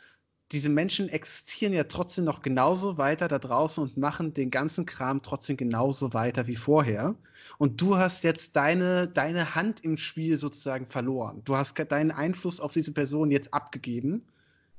diese 0.53 0.68
Menschen 0.68 1.09
existieren 1.09 1.72
ja 1.72 1.84
trotzdem 1.84 2.24
noch 2.24 2.42
genauso 2.42 2.99
weiter 2.99 3.28
da 3.28 3.38
draußen 3.38 3.82
und 3.82 3.97
machen 3.97 4.34
den 4.34 4.51
ganzen 4.51 4.86
Kram 4.86 5.22
trotzdem 5.22 5.57
genauso 5.57 6.12
weiter 6.12 6.47
wie 6.47 6.57
vorher. 6.57 7.14
Und 7.59 7.80
du 7.80 7.97
hast 7.97 8.24
jetzt 8.24 8.57
deine, 8.57 9.09
deine 9.09 9.55
Hand 9.55 9.84
im 9.84 9.97
Spiel 9.97 10.36
sozusagen 10.36 10.86
verloren. 10.86 11.42
Du 11.45 11.57
hast 11.57 11.78
deinen 11.90 12.11
Einfluss 12.11 12.61
auf 12.61 12.72
diese 12.72 12.92
Person 12.92 13.30
jetzt 13.30 13.53
abgegeben. 13.55 14.22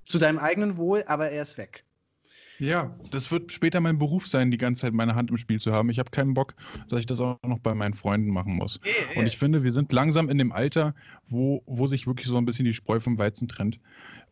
Zu 0.06 0.20
deinem 0.20 0.38
eigenen 0.38 0.78
Wohl, 0.78 1.04
aber 1.08 1.32
er 1.32 1.42
ist 1.42 1.58
weg. 1.58 1.84
Ja, 2.60 2.96
das 3.12 3.32
wird 3.32 3.52
später 3.52 3.82
mein 3.82 3.98
Beruf 3.98 4.28
sein, 4.28 4.52
die 4.52 4.58
ganze 4.58 4.82
Zeit 4.82 4.94
meine 4.94 5.16
Hand 5.16 5.30
im 5.30 5.38
Spiel 5.38 5.60
zu 5.60 5.74
haben. 5.74 5.90
Ich 5.90 6.00
habe 6.00 6.12
keinen 6.12 6.34
Bock, 6.34 6.54
dass 6.90 7.00
ich 7.00 7.06
das 7.06 7.20
auch 7.20 7.38
noch 7.44 7.60
bei 7.60 7.74
meinen 7.74 7.96
Freunden 7.96 8.30
machen 8.30 8.56
muss. 8.56 8.80
Und 9.16 9.26
ich 9.26 9.38
finde, 9.38 9.64
wir 9.64 9.72
sind 9.72 9.92
langsam 9.92 10.30
in 10.30 10.38
dem 10.38 10.52
Alter, 10.52 10.96
wo, 11.28 11.64
wo 11.66 11.88
sich 11.88 12.08
wirklich 12.08 12.28
so 12.28 12.38
ein 12.38 12.46
bisschen 12.46 12.66
die 12.66 12.74
Spreu 12.74 13.00
vom 13.00 13.18
Weizen 13.18 13.48
trennt. 13.48 13.80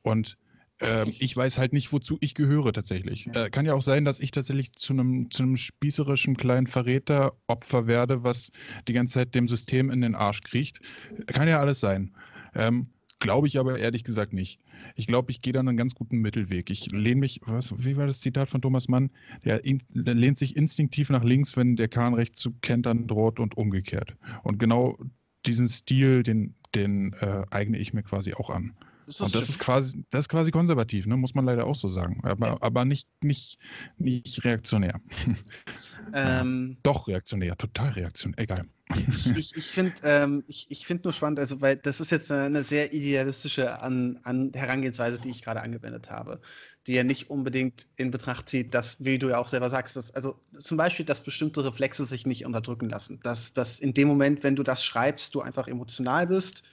Und 0.03 0.37
ähm, 0.83 1.13
ich 1.19 1.35
weiß 1.35 1.57
halt 1.57 1.73
nicht, 1.73 1.91
wozu 1.93 2.17
ich 2.21 2.35
gehöre 2.35 2.73
tatsächlich. 2.73 3.27
Äh, 3.33 3.49
kann 3.49 3.65
ja 3.65 3.73
auch 3.73 3.81
sein, 3.81 4.05
dass 4.05 4.19
ich 4.19 4.31
tatsächlich 4.31 4.73
zu 4.73 4.93
einem, 4.93 5.31
zu 5.31 5.43
einem 5.43 5.57
spießerischen 5.57 6.37
kleinen 6.37 6.67
Verräter 6.67 7.33
Opfer 7.47 7.87
werde, 7.87 8.23
was 8.23 8.51
die 8.87 8.93
ganze 8.93 9.15
Zeit 9.15 9.35
dem 9.35 9.47
System 9.47 9.89
in 9.89 10.01
den 10.01 10.15
Arsch 10.15 10.41
kriecht. 10.41 10.79
Kann 11.27 11.47
ja 11.47 11.59
alles 11.59 11.79
sein. 11.79 12.15
Ähm, 12.55 12.87
Glaube 13.23 13.47
ich 13.47 13.57
aber 13.57 13.79
ehrlich 13.79 14.03
gesagt 14.03 14.33
nicht. 14.33 14.59
Ich 14.97 15.07
glaube, 15.07 15.31
ich 15.31 15.41
gehe 15.41 15.53
dann 15.53 15.69
einen 15.69 15.77
ganz 15.77 15.95
guten 15.95 16.17
Mittelweg. 16.17 16.69
Ich 16.69 16.91
lehne 16.91 17.21
mich, 17.21 17.39
was, 17.45 17.73
wie 17.77 17.95
war 17.95 18.05
das 18.05 18.19
Zitat 18.19 18.49
von 18.49 18.61
Thomas 18.61 18.89
Mann? 18.89 19.11
Der, 19.45 19.63
in, 19.63 19.81
der 19.93 20.13
lehnt 20.13 20.37
sich 20.37 20.57
instinktiv 20.57 21.09
nach 21.09 21.23
links, 21.23 21.55
wenn 21.55 21.77
der 21.77 21.87
Kahn 21.87 22.15
rechts 22.15 22.41
zu 22.41 22.51
kentern 22.59 23.07
droht 23.07 23.39
und 23.39 23.55
umgekehrt. 23.55 24.17
Und 24.43 24.59
genau 24.59 24.97
diesen 25.45 25.69
Stil, 25.69 26.23
den, 26.23 26.55
den 26.75 27.13
äh, 27.13 27.43
eigne 27.49 27.77
ich 27.77 27.93
mir 27.93 28.03
quasi 28.03 28.33
auch 28.33 28.49
an. 28.49 28.73
Das 29.05 29.19
Und 29.21 29.35
das 29.35 29.49
ist 29.49 29.59
quasi, 29.59 30.03
das 30.09 30.25
ist 30.25 30.29
quasi 30.29 30.51
konservativ, 30.51 31.05
ne? 31.05 31.17
muss 31.17 31.33
man 31.33 31.45
leider 31.45 31.65
auch 31.65 31.75
so 31.75 31.89
sagen. 31.89 32.21
Aber, 32.23 32.61
aber 32.61 32.85
nicht, 32.85 33.07
nicht, 33.21 33.57
nicht 33.97 34.43
reaktionär. 34.45 35.01
ähm, 36.13 36.77
Doch 36.83 37.07
reaktionär, 37.07 37.57
total 37.57 37.89
reaktionär. 37.91 38.39
Egal. 38.39 38.65
ich 39.13 39.35
ich, 39.35 39.55
ich 39.55 39.65
finde 39.65 39.93
ähm, 40.03 40.43
ich, 40.47 40.67
ich 40.69 40.85
find 40.85 41.03
nur 41.03 41.13
spannend, 41.13 41.39
also 41.39 41.61
weil 41.61 41.77
das 41.77 41.99
ist 41.99 42.11
jetzt 42.11 42.31
eine, 42.31 42.43
eine 42.43 42.63
sehr 42.63 42.93
idealistische 42.93 43.81
an, 43.81 44.19
an 44.23 44.51
Herangehensweise, 44.53 45.19
die 45.19 45.29
ich 45.29 45.41
gerade 45.41 45.61
angewendet 45.61 46.09
habe, 46.09 46.41
die 46.87 46.93
ja 46.93 47.03
nicht 47.03 47.29
unbedingt 47.29 47.87
in 47.95 48.11
Betracht 48.11 48.49
zieht, 48.49 48.73
dass, 48.73 49.03
wie 49.03 49.17
du 49.17 49.29
ja 49.29 49.37
auch 49.37 49.47
selber 49.47 49.69
sagst, 49.69 49.95
dass, 49.95 50.11
also 50.11 50.39
zum 50.59 50.77
Beispiel, 50.77 51.05
dass 51.05 51.23
bestimmte 51.23 51.63
Reflexe 51.65 52.05
sich 52.05 52.25
nicht 52.25 52.45
unterdrücken 52.45 52.89
lassen. 52.89 53.19
Dass, 53.23 53.53
dass 53.53 53.79
in 53.79 53.93
dem 53.93 54.07
Moment, 54.07 54.43
wenn 54.43 54.55
du 54.55 54.63
das 54.63 54.83
schreibst, 54.83 55.33
du 55.35 55.41
einfach 55.41 55.67
emotional 55.67 56.27
bist 56.27 56.63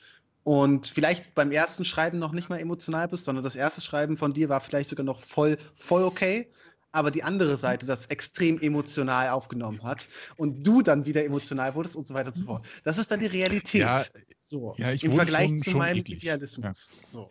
und 0.44 0.86
vielleicht 0.86 1.34
beim 1.34 1.50
ersten 1.52 1.84
Schreiben 1.84 2.18
noch 2.18 2.32
nicht 2.32 2.48
mal 2.48 2.58
emotional 2.58 3.08
bist, 3.08 3.24
sondern 3.24 3.44
das 3.44 3.56
erste 3.56 3.80
Schreiben 3.80 4.16
von 4.16 4.32
dir 4.32 4.48
war 4.48 4.60
vielleicht 4.60 4.88
sogar 4.90 5.04
noch 5.04 5.20
voll, 5.20 5.58
voll 5.74 6.02
okay. 6.02 6.50
Aber 6.92 7.12
die 7.12 7.22
andere 7.22 7.56
Seite 7.56 7.86
das 7.86 8.06
extrem 8.06 8.58
emotional 8.60 9.28
aufgenommen 9.28 9.84
hat 9.84 10.08
und 10.36 10.64
du 10.66 10.82
dann 10.82 11.06
wieder 11.06 11.24
emotional 11.24 11.74
wurdest 11.76 11.94
und 11.94 12.04
so 12.06 12.14
weiter 12.14 12.28
und 12.28 12.34
so 12.34 12.42
fort. 12.44 12.66
Das 12.82 12.98
ist 12.98 13.10
dann 13.12 13.20
die 13.20 13.26
Realität. 13.26 13.82
Ja, 13.82 14.04
so, 14.42 14.74
ja, 14.76 14.90
Im 14.90 15.12
Vergleich 15.12 15.50
schon- 15.50 15.58
zu 15.58 15.70
schon 15.70 15.78
meinem 15.78 15.98
eklig. 15.98 16.16
Idealismus. 16.16 16.90
So. 17.04 17.30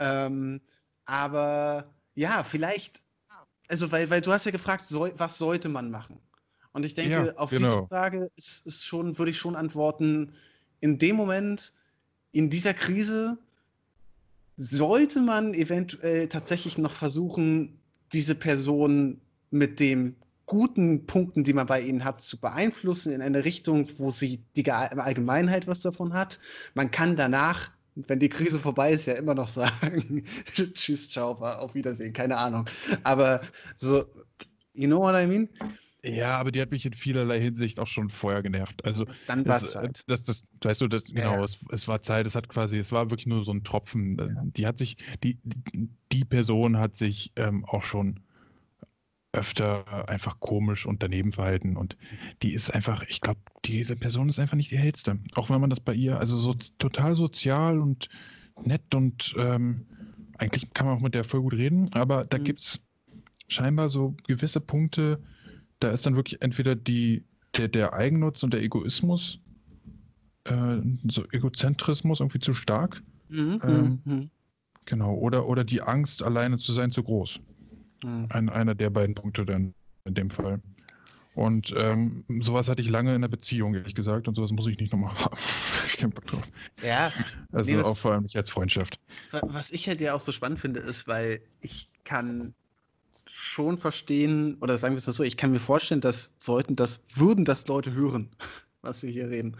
Ähm, 0.00 0.60
aber 1.04 1.94
ja, 2.16 2.42
vielleicht, 2.42 3.04
also 3.68 3.92
weil, 3.92 4.10
weil 4.10 4.20
du 4.20 4.32
hast 4.32 4.46
ja 4.46 4.50
gefragt, 4.50 4.82
soll, 4.82 5.12
was 5.16 5.38
sollte 5.38 5.68
man 5.68 5.90
machen? 5.92 6.18
Und 6.72 6.84
ich 6.84 6.94
denke, 6.94 7.26
Ja, 7.28 7.36
auf 7.36 7.50
genau. 7.50 7.76
diese 7.76 7.86
Frage 7.88 8.30
ist, 8.34 8.66
ist 8.66 8.84
schon, 8.84 9.16
würde 9.16 9.30
ich 9.30 9.38
schon 9.38 9.54
antworten, 9.54 10.34
in 10.80 10.98
dem 10.98 11.14
Moment, 11.14 11.72
in 12.32 12.50
dieser 12.50 12.74
Krise, 12.74 13.38
sollte 14.56 15.20
man 15.20 15.54
eventuell 15.54 16.28
tatsächlich 16.28 16.78
noch 16.78 16.92
versuchen, 16.92 17.78
diese 18.12 18.34
Person 18.34 19.20
mit 19.50 19.80
den 19.80 20.16
guten 20.46 21.06
Punkten, 21.06 21.44
die 21.44 21.52
man 21.52 21.66
bei 21.66 21.80
ihnen 21.80 22.04
hat, 22.04 22.20
zu 22.20 22.40
beeinflussen 22.40 23.12
in 23.12 23.20
eine 23.22 23.44
Richtung, 23.44 23.86
wo 23.98 24.10
sie 24.10 24.42
die 24.56 24.62
Ge- 24.62 24.72
Allgemeinheit 24.72 25.66
was 25.66 25.80
davon 25.80 26.14
hat. 26.14 26.40
Man 26.74 26.90
kann 26.90 27.16
danach, 27.16 27.70
wenn 27.94 28.18
die 28.18 28.30
Krise 28.30 28.58
vorbei 28.58 28.92
ist, 28.92 29.06
ja 29.06 29.14
immer 29.14 29.34
noch 29.34 29.48
sagen, 29.48 30.24
tschüss, 30.74 31.10
ciao, 31.10 31.32
auf 31.32 31.74
Wiedersehen, 31.74 32.12
keine 32.14 32.38
Ahnung. 32.38 32.64
Aber 33.04 33.42
so, 33.76 34.06
you 34.72 34.86
know 34.86 35.00
what 35.00 35.14
I 35.14 35.26
mean? 35.26 35.48
Ja, 36.04 36.38
aber 36.38 36.52
die 36.52 36.60
hat 36.60 36.70
mich 36.70 36.86
in 36.86 36.92
vielerlei 36.92 37.40
Hinsicht 37.40 37.80
auch 37.80 37.88
schon 37.88 38.08
vorher 38.08 38.42
genervt. 38.42 38.84
Also 38.84 39.06
Dann 39.26 39.46
war 39.46 39.56
das, 39.56 39.62
es 39.62 39.72
Zeit. 39.72 40.04
das, 40.06 40.24
das, 40.24 40.44
weißt 40.62 40.80
du, 40.80 40.86
das, 40.88 41.12
Ja, 41.14 41.14
genau, 41.14 41.38
ja. 41.38 41.44
Es, 41.44 41.58
es 41.72 41.88
war 41.88 42.00
Zeit, 42.02 42.26
es 42.26 42.36
hat 42.36 42.48
quasi, 42.48 42.78
es 42.78 42.92
war 42.92 43.10
wirklich 43.10 43.26
nur 43.26 43.44
so 43.44 43.52
ein 43.52 43.64
Tropfen. 43.64 44.52
Die 44.56 44.66
hat 44.66 44.78
sich, 44.78 44.96
die, 45.24 45.38
die- 46.12 46.24
Person 46.24 46.76
hat 46.78 46.94
sich 46.96 47.32
ähm, 47.36 47.64
auch 47.64 47.82
schon 47.82 48.20
öfter 49.32 50.08
einfach 50.08 50.40
komisch 50.40 50.86
und 50.86 51.02
daneben 51.02 51.32
verhalten 51.32 51.76
und 51.76 51.96
die 52.42 52.54
ist 52.54 52.70
einfach, 52.70 53.02
ich 53.08 53.20
glaube, 53.20 53.40
diese 53.64 53.94
Person 53.94 54.28
ist 54.28 54.38
einfach 54.38 54.56
nicht 54.56 54.70
die 54.70 54.78
hellste. 54.78 55.18
Auch 55.34 55.50
wenn 55.50 55.60
man 55.60 55.68
das 55.70 55.80
bei 55.80 55.92
ihr, 55.92 56.18
also 56.18 56.36
so 56.36 56.54
total 56.78 57.14
sozial 57.14 57.78
und 57.78 58.08
nett 58.64 58.94
und 58.94 59.34
ähm, 59.38 59.86
eigentlich 60.38 60.72
kann 60.72 60.86
man 60.86 60.96
auch 60.96 61.02
mit 61.02 61.14
der 61.14 61.24
voll 61.24 61.42
gut 61.42 61.52
reden, 61.54 61.90
aber 61.92 62.24
da 62.24 62.38
Mhm. 62.38 62.44
gibt 62.44 62.60
es 62.60 62.80
scheinbar 63.48 63.88
so 63.88 64.16
gewisse 64.26 64.60
Punkte, 64.60 65.22
da 65.80 65.90
ist 65.90 66.06
dann 66.06 66.16
wirklich 66.16 66.42
entweder 66.42 66.74
die, 66.74 67.24
der, 67.56 67.68
der 67.68 67.92
Eigennutz 67.92 68.42
und 68.42 68.52
der 68.54 68.62
Egoismus, 68.62 69.40
äh, 70.44 70.78
so 71.08 71.24
Egozentrismus 71.32 72.20
irgendwie 72.20 72.40
zu 72.40 72.54
stark, 72.54 73.02
Mhm, 73.28 73.60
ähm, 73.62 74.00
mhm, 74.04 74.30
genau, 74.86 75.14
oder, 75.14 75.46
oder 75.48 75.64
die 75.64 75.82
Angst, 75.82 76.22
alleine 76.22 76.58
zu 76.58 76.72
sein, 76.72 76.90
zu 76.90 77.02
groß. 77.04 77.40
mhm. 78.02 78.26
Ein, 78.30 78.48
einer 78.50 78.74
der 78.74 78.90
beiden 78.90 79.14
Punkte 79.14 79.46
dann 79.46 79.74
in 80.04 80.14
dem 80.14 80.30
Fall. 80.30 80.60
Und 81.34 81.74
ähm, 81.76 82.24
sowas 82.40 82.68
hatte 82.68 82.82
ich 82.82 82.90
lange 82.90 83.14
in 83.14 83.22
der 83.22 83.28
Beziehung, 83.28 83.74
ehrlich 83.74 83.94
gesagt, 83.94 84.28
und 84.28 84.34
sowas 84.36 84.52
muss 84.52 84.66
ich 84.68 84.78
nicht 84.78 84.92
nochmal 84.92 85.14
haben. 85.24 85.36
ich 85.86 85.98
keinen 85.98 86.10
Bock 86.12 86.26
drauf. 86.26 86.44
Ja, 86.80 87.12
Also 87.52 87.70
Nee, 87.70 87.82
auch 87.82 87.96
vor 87.98 88.12
allem 88.12 88.24
nicht 88.24 88.36
als 88.36 88.50
Freundschaft. 88.50 89.00
Wa- 89.30 89.42
Was 89.46 89.70
ich 89.70 89.88
halt 89.88 90.00
ja 90.00 90.14
auch 90.14 90.20
so 90.20 90.32
spannend 90.32 90.60
finde, 90.60 90.80
ist, 90.80 91.06
weil 91.06 91.40
ich 91.60 91.90
kann 92.04 92.54
schon 93.30 93.78
verstehen, 93.78 94.56
oder 94.60 94.78
sagen 94.78 94.94
wir 94.94 94.98
es 94.98 95.04
so, 95.04 95.22
ich 95.22 95.36
kann 95.36 95.50
mir 95.50 95.60
vorstellen, 95.60 96.00
dass 96.00 96.32
sollten 96.38 96.76
das, 96.76 97.00
würden 97.14 97.44
das 97.44 97.66
Leute 97.66 97.92
hören, 97.92 98.30
was 98.82 99.02
wir 99.02 99.10
hier 99.10 99.28
reden, 99.28 99.56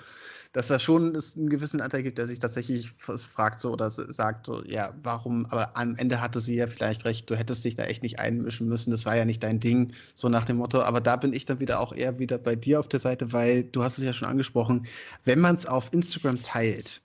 dass 0.53 0.69
da 0.69 0.79
schon 0.79 1.15
es 1.15 1.37
einen 1.37 1.51
gewissen 1.51 1.81
Anteil 1.81 2.03
gibt, 2.03 2.19
der 2.19 2.27
sich 2.27 2.39
tatsächlich 2.39 2.93
fragt 2.93 3.61
so 3.61 3.73
oder 3.73 3.91
sagt 3.91 4.47
so, 4.47 4.65
ja, 4.65 4.95
warum, 5.03 5.47
aber 5.47 5.77
am 5.77 5.95
Ende 5.97 6.21
hatte 6.21 6.41
sie 6.41 6.57
ja 6.57 6.67
vielleicht 6.67 7.05
recht, 7.05 7.29
du 7.31 7.37
hättest 7.37 7.65
dich 7.65 7.75
da 7.75 7.85
echt 7.85 8.03
nicht 8.03 8.19
einmischen 8.19 8.69
müssen, 8.69 8.91
das 8.91 9.05
war 9.05 9.17
ja 9.17 9.25
nicht 9.25 9.43
dein 9.43 9.61
Ding, 9.61 9.93
so 10.15 10.29
nach 10.29 10.45
dem 10.45 10.57
Motto, 10.57 10.81
aber 10.81 11.01
da 11.01 11.17
bin 11.17 11.33
ich 11.33 11.45
dann 11.45 11.61
wieder 11.61 11.81
auch 11.81 11.93
eher 11.93 12.19
wieder 12.19 12.39
bei 12.39 12.57
dir 12.57 12.81
auf 12.81 12.89
der 12.89 13.01
Seite, 13.01 13.33
weil 13.33 13.65
du 13.65 13.83
hast 13.83 13.99
es 13.99 14.05
ja 14.05 14.13
schon 14.13 14.29
angesprochen, 14.29 14.87
wenn 15.25 15.41
man 15.41 15.55
es 15.55 15.67
auf 15.67 15.93
Instagram 15.93 16.43
teilt, 16.43 17.03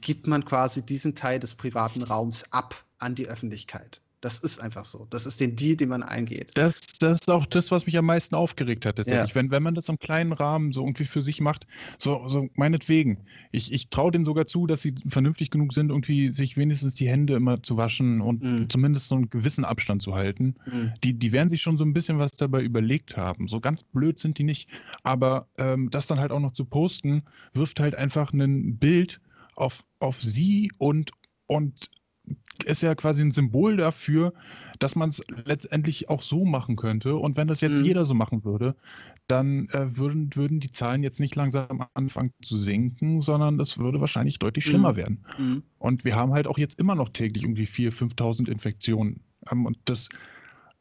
gibt 0.00 0.26
man 0.26 0.44
quasi 0.44 0.84
diesen 0.84 1.14
Teil 1.14 1.40
des 1.40 1.54
privaten 1.54 2.02
Raums 2.02 2.44
ab 2.52 2.84
an 2.98 3.14
die 3.14 3.26
Öffentlichkeit. 3.26 4.00
Das 4.24 4.38
ist 4.38 4.58
einfach 4.58 4.86
so. 4.86 5.06
Das 5.10 5.26
ist 5.26 5.38
den 5.38 5.54
Deal, 5.54 5.76
den 5.76 5.90
man 5.90 6.02
eingeht. 6.02 6.52
Das, 6.54 6.80
das 6.98 7.20
ist 7.20 7.30
auch 7.30 7.44
das, 7.44 7.70
was 7.70 7.84
mich 7.84 7.98
am 7.98 8.06
meisten 8.06 8.34
aufgeregt 8.34 8.86
hat. 8.86 8.96
Tatsächlich. 8.96 9.28
Ja. 9.28 9.34
Wenn, 9.34 9.50
wenn 9.50 9.62
man 9.62 9.74
das 9.74 9.90
im 9.90 9.98
kleinen 9.98 10.32
Rahmen 10.32 10.72
so 10.72 10.80
irgendwie 10.80 11.04
für 11.04 11.20
sich 11.20 11.42
macht, 11.42 11.66
so, 11.98 12.26
so 12.28 12.48
meinetwegen. 12.54 13.18
Ich, 13.52 13.70
ich 13.70 13.90
traue 13.90 14.12
denen 14.12 14.24
sogar 14.24 14.46
zu, 14.46 14.66
dass 14.66 14.80
sie 14.80 14.94
vernünftig 15.06 15.50
genug 15.50 15.74
sind, 15.74 15.90
irgendwie 15.90 16.32
sich 16.32 16.56
wenigstens 16.56 16.94
die 16.94 17.06
Hände 17.06 17.34
immer 17.34 17.62
zu 17.62 17.76
waschen 17.76 18.22
und 18.22 18.42
Mhm. 18.42 18.70
zumindest 18.70 19.08
so 19.08 19.16
einen 19.16 19.28
gewissen 19.28 19.66
Abstand 19.66 20.00
zu 20.00 20.14
halten. 20.14 20.54
Mhm. 20.72 20.94
Die, 21.04 21.12
die 21.12 21.32
werden 21.32 21.50
sich 21.50 21.60
schon 21.60 21.76
so 21.76 21.84
ein 21.84 21.92
bisschen 21.92 22.18
was 22.18 22.32
dabei 22.32 22.62
überlegt 22.62 23.18
haben. 23.18 23.46
So 23.46 23.60
ganz 23.60 23.82
blöd 23.82 24.18
sind 24.18 24.38
die 24.38 24.44
nicht. 24.44 24.70
Aber 25.02 25.48
ähm, 25.58 25.90
das 25.90 26.06
dann 26.06 26.18
halt 26.18 26.32
auch 26.32 26.40
noch 26.40 26.54
zu 26.54 26.64
posten, 26.64 27.24
wirft 27.52 27.78
halt 27.78 27.94
einfach 27.94 28.32
ein 28.32 28.78
Bild 28.78 29.20
auf, 29.54 29.84
auf 29.98 30.22
sie 30.22 30.72
und, 30.78 31.10
und 31.46 31.90
ist 32.64 32.82
ja 32.82 32.94
quasi 32.94 33.22
ein 33.22 33.30
Symbol 33.32 33.76
dafür, 33.76 34.32
dass 34.78 34.96
man 34.96 35.08
es 35.10 35.22
letztendlich 35.44 36.08
auch 36.08 36.22
so 36.22 36.44
machen 36.44 36.76
könnte. 36.76 37.16
Und 37.16 37.36
wenn 37.36 37.48
das 37.48 37.60
jetzt 37.60 37.80
Mhm. 37.80 37.84
jeder 37.84 38.04
so 38.06 38.14
machen 38.14 38.44
würde, 38.44 38.76
dann 39.26 39.68
äh, 39.70 39.96
würden, 39.96 40.34
würden 40.34 40.60
die 40.60 40.70
Zahlen 40.70 41.02
jetzt 41.02 41.20
nicht 41.20 41.34
langsam 41.36 41.84
anfangen 41.94 42.32
zu 42.42 42.56
sinken, 42.56 43.22
sondern 43.22 43.58
es 43.60 43.78
würde 43.78 44.00
wahrscheinlich 44.00 44.38
deutlich 44.38 44.66
schlimmer 44.66 44.92
Mhm. 44.92 44.96
werden. 44.96 45.26
Mhm. 45.36 45.62
Und 45.78 46.04
wir 46.04 46.16
haben 46.16 46.32
halt 46.32 46.46
auch 46.46 46.58
jetzt 46.58 46.78
immer 46.78 46.94
noch 46.94 47.10
täglich 47.10 47.44
irgendwie 47.44 47.66
4.000, 47.66 47.92
5.000 47.92 48.48
Infektionen. 48.48 49.24
Ähm, 49.50 49.66
und 49.66 49.78
das 49.86 50.08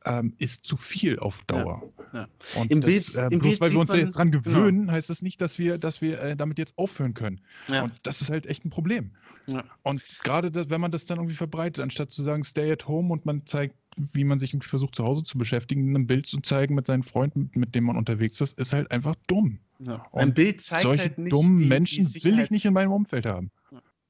ähm, 0.06 0.34
ist 0.38 0.66
zu 0.66 0.78
viel 0.78 1.20
auf 1.20 1.44
Dauer. 1.44 1.84
ja. 2.14 2.28
Und 2.56 2.72
Im 2.72 2.82
das, 2.82 3.14
Bild- 3.14 3.16
äh, 3.18 3.30
bloß 3.30 3.42
Bild 3.42 3.62
weil 3.62 3.72
wir 3.72 3.80
uns 3.80 3.90
da 3.90 3.98
jetzt 3.98 4.18
dran 4.18 4.32
genau. 4.32 4.44
gewöhnen, 4.44 4.92
heißt 4.92 5.10
das 5.10 5.22
nicht, 5.22 5.42
dass 5.42 5.58
wir, 5.58 5.78
dass 5.78 6.02
wir 6.02 6.20
äh, 6.22 6.36
damit 6.36 6.60
jetzt 6.60 6.78
aufhören 6.78 7.14
können. 7.14 7.42
Ja. 7.68 7.84
Und 7.84 7.94
das 8.04 8.22
ist 8.22 8.30
halt 8.30 8.46
echt 8.46 8.66
ein 8.66 8.70
Problem. 8.70 9.12
Ja. 9.48 9.64
Und 9.82 10.02
gerade 10.24 10.70
wenn 10.70 10.80
man 10.80 10.92
das 10.92 11.06
dann 11.06 11.18
irgendwie 11.18 11.36
verbreitet, 11.36 11.84
anstatt 11.84 12.12
zu 12.12 12.24
sagen, 12.24 12.44
stay 12.44 12.72
at 12.72 12.88
home 12.88 13.12
und 13.12 13.26
man 13.26 13.46
zeigt, 13.46 13.76
wie 13.98 14.24
man 14.24 14.40
sich 14.40 14.54
irgendwie 14.54 14.70
versucht, 14.70 14.96
zu 14.96 15.04
Hause 15.04 15.24
zu 15.24 15.38
beschäftigen, 15.38 15.96
ein 15.96 16.08
Bild 16.08 16.26
zu 16.28 16.40
zeigen 16.40 16.76
mit 16.76 16.88
seinen 16.88 17.04
Freunden, 17.04 17.52
mit, 17.54 17.76
dem 17.76 17.84
man 17.84 17.98
unterwegs 17.98 18.40
ist, 18.42 18.58
ist 18.58 18.74
halt 18.74 18.90
einfach 18.92 19.16
dumm. 19.28 19.60
Ja. 19.80 20.06
Und 20.12 20.22
Ein 20.22 20.34
Bild 20.34 20.62
zeigt 20.62 20.84
Solche 20.84 21.02
halt 21.02 21.18
nicht 21.18 21.34
dummen 21.34 21.58
die, 21.58 21.66
Menschen 21.66 22.08
die 22.08 22.24
will 22.24 22.40
ich 22.40 22.52
nicht 22.52 22.66
in 22.66 22.74
meinem 22.74 22.92
Umfeld 22.94 23.26
haben. 23.26 23.52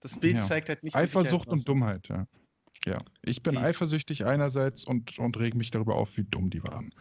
Das 0.01 0.19
Bild 0.19 0.35
Ja. 0.35 0.41
zeigt 0.41 0.69
halt 0.69 0.83
nicht 0.83 0.95
Eifersucht 0.95 1.47
und. 1.47 1.67
Dummheit, 1.67 2.07
ja. 2.09 2.27
Ja, 2.86 2.99
ich 3.21 3.41
bin 3.43 3.53
Die- 3.53 3.59
eifersüchtig 3.59 4.25
einerseits 4.25 4.84
und, 4.84 5.17
und 5.19 5.38
reg 5.38 5.55
mich 5.55 5.71
darüber 5.71 5.95
auf, 5.95 6.17
wie 6.17 6.23
dumm 6.23 6.49
die 6.49 6.63
waren. 6.63 6.93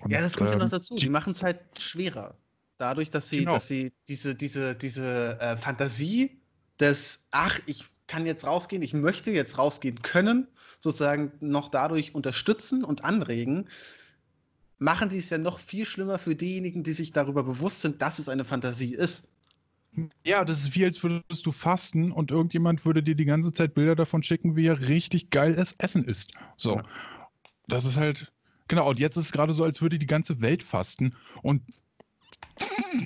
Und, 0.00 0.10
Ja, 0.12 0.20
das 0.20 0.36
kommt 0.36 0.50
ja 0.50 0.54
ähm, 0.54 0.60
noch 0.60 0.70
dazu. 0.70 0.94
Die 0.94 1.02
die- 1.02 1.08
machen 1.08 1.32
es 1.32 1.42
halt 1.42 1.58
schwerer. 1.78 2.36
Dadurch, 2.78 3.10
dass 3.10 3.28
sie, 3.30 3.38
Genau. 3.40 3.52
dass 3.54 3.68
sie 3.68 3.92
diese, 4.08 4.34
diese, 4.34 4.74
diese 4.76 5.38
äh, 5.40 5.56
Fantasie 5.56 6.40
des, 6.80 7.26
ach, 7.30 7.58
ich 7.66 7.84
kann 8.06 8.26
jetzt 8.26 8.46
rausgehen, 8.46 8.82
ich 8.82 8.94
möchte 8.94 9.30
jetzt 9.30 9.58
rausgehen 9.58 10.02
können, 10.02 10.46
sozusagen 10.80 11.32
noch 11.40 11.68
dadurch 11.68 12.14
unterstützen 12.14 12.84
und 12.84 13.04
anregen, 13.04 13.68
machen 14.78 15.08
die 15.08 15.18
es 15.18 15.30
ja 15.30 15.38
noch 15.38 15.58
viel 15.58 15.86
schlimmer 15.86 16.18
für 16.18 16.34
diejenigen, 16.36 16.82
die 16.82 16.92
sich 16.92 17.12
darüber 17.12 17.42
bewusst 17.44 17.80
sind, 17.80 18.02
dass 18.02 18.18
es 18.18 18.28
eine 18.28 18.44
Fantasie 18.44 18.94
ist. 18.94 19.28
Ja, 20.24 20.44
das 20.44 20.58
ist 20.58 20.74
wie, 20.74 20.84
als 20.84 21.02
würdest 21.02 21.46
du 21.46 21.52
fasten 21.52 22.12
und 22.12 22.30
irgendjemand 22.30 22.84
würde 22.84 23.02
dir 23.02 23.14
die 23.14 23.24
ganze 23.24 23.52
Zeit 23.52 23.74
Bilder 23.74 23.94
davon 23.94 24.22
schicken, 24.22 24.56
wie 24.56 24.66
er 24.66 24.88
richtig 24.88 25.30
geiles 25.30 25.74
Essen 25.78 26.04
isst. 26.04 26.32
So. 26.56 26.82
Das 27.66 27.84
ist 27.84 27.96
halt. 27.96 28.32
Genau, 28.66 28.88
und 28.88 28.98
jetzt 28.98 29.16
ist 29.16 29.26
es 29.26 29.32
gerade 29.32 29.52
so, 29.52 29.62
als 29.62 29.82
würde 29.82 29.98
die 29.98 30.06
ganze 30.06 30.40
Welt 30.40 30.62
fasten 30.62 31.14
und 31.42 31.62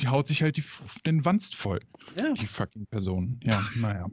die 0.01 0.09
haut 0.09 0.29
sich 0.29 0.43
halt 0.43 0.57
die, 0.57 0.65
den 1.05 1.25
Wanst 1.25 1.57
voll. 1.57 1.81
Ja. 2.17 2.33
Die 2.33 2.47
fucking 2.47 2.87
Person. 2.87 3.41
Ja, 3.43 3.61
naja. 3.77 4.07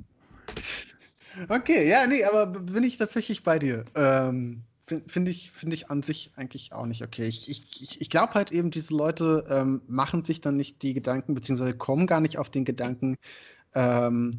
Okay, 1.50 1.88
ja, 1.88 2.08
nee, 2.08 2.24
aber 2.24 2.48
bin 2.48 2.84
ich 2.84 2.98
tatsächlich 2.98 3.44
bei 3.44 3.60
dir. 3.60 3.86
Ähm, 3.96 4.64
Finde 4.88 5.32
ich, 5.32 5.52
find 5.52 5.74
ich 5.74 5.90
an 5.90 6.04
sich 6.04 6.32
eigentlich 6.36 6.72
auch 6.72 6.86
nicht 6.86 7.02
okay. 7.02 7.24
Ich, 7.24 7.50
ich, 7.50 8.00
ich, 8.00 8.10
glaube 8.12 8.36
halt 8.36 8.52
eben, 8.52 8.70
diese 8.70 8.94
Leute 8.94 9.46
ähm, 9.50 9.82
machen 9.88 10.24
sich 10.24 10.42
dann 10.42 10.58
nicht 10.58 10.84
die 10.84 10.94
Gedanken, 10.94 11.34
beziehungsweise 11.34 11.76
kommen 11.76 12.06
gar 12.06 12.20
nicht 12.20 12.38
auf 12.38 12.52
den 12.52 12.66
Gedanken, 12.66 13.18
ähm, 13.74 14.38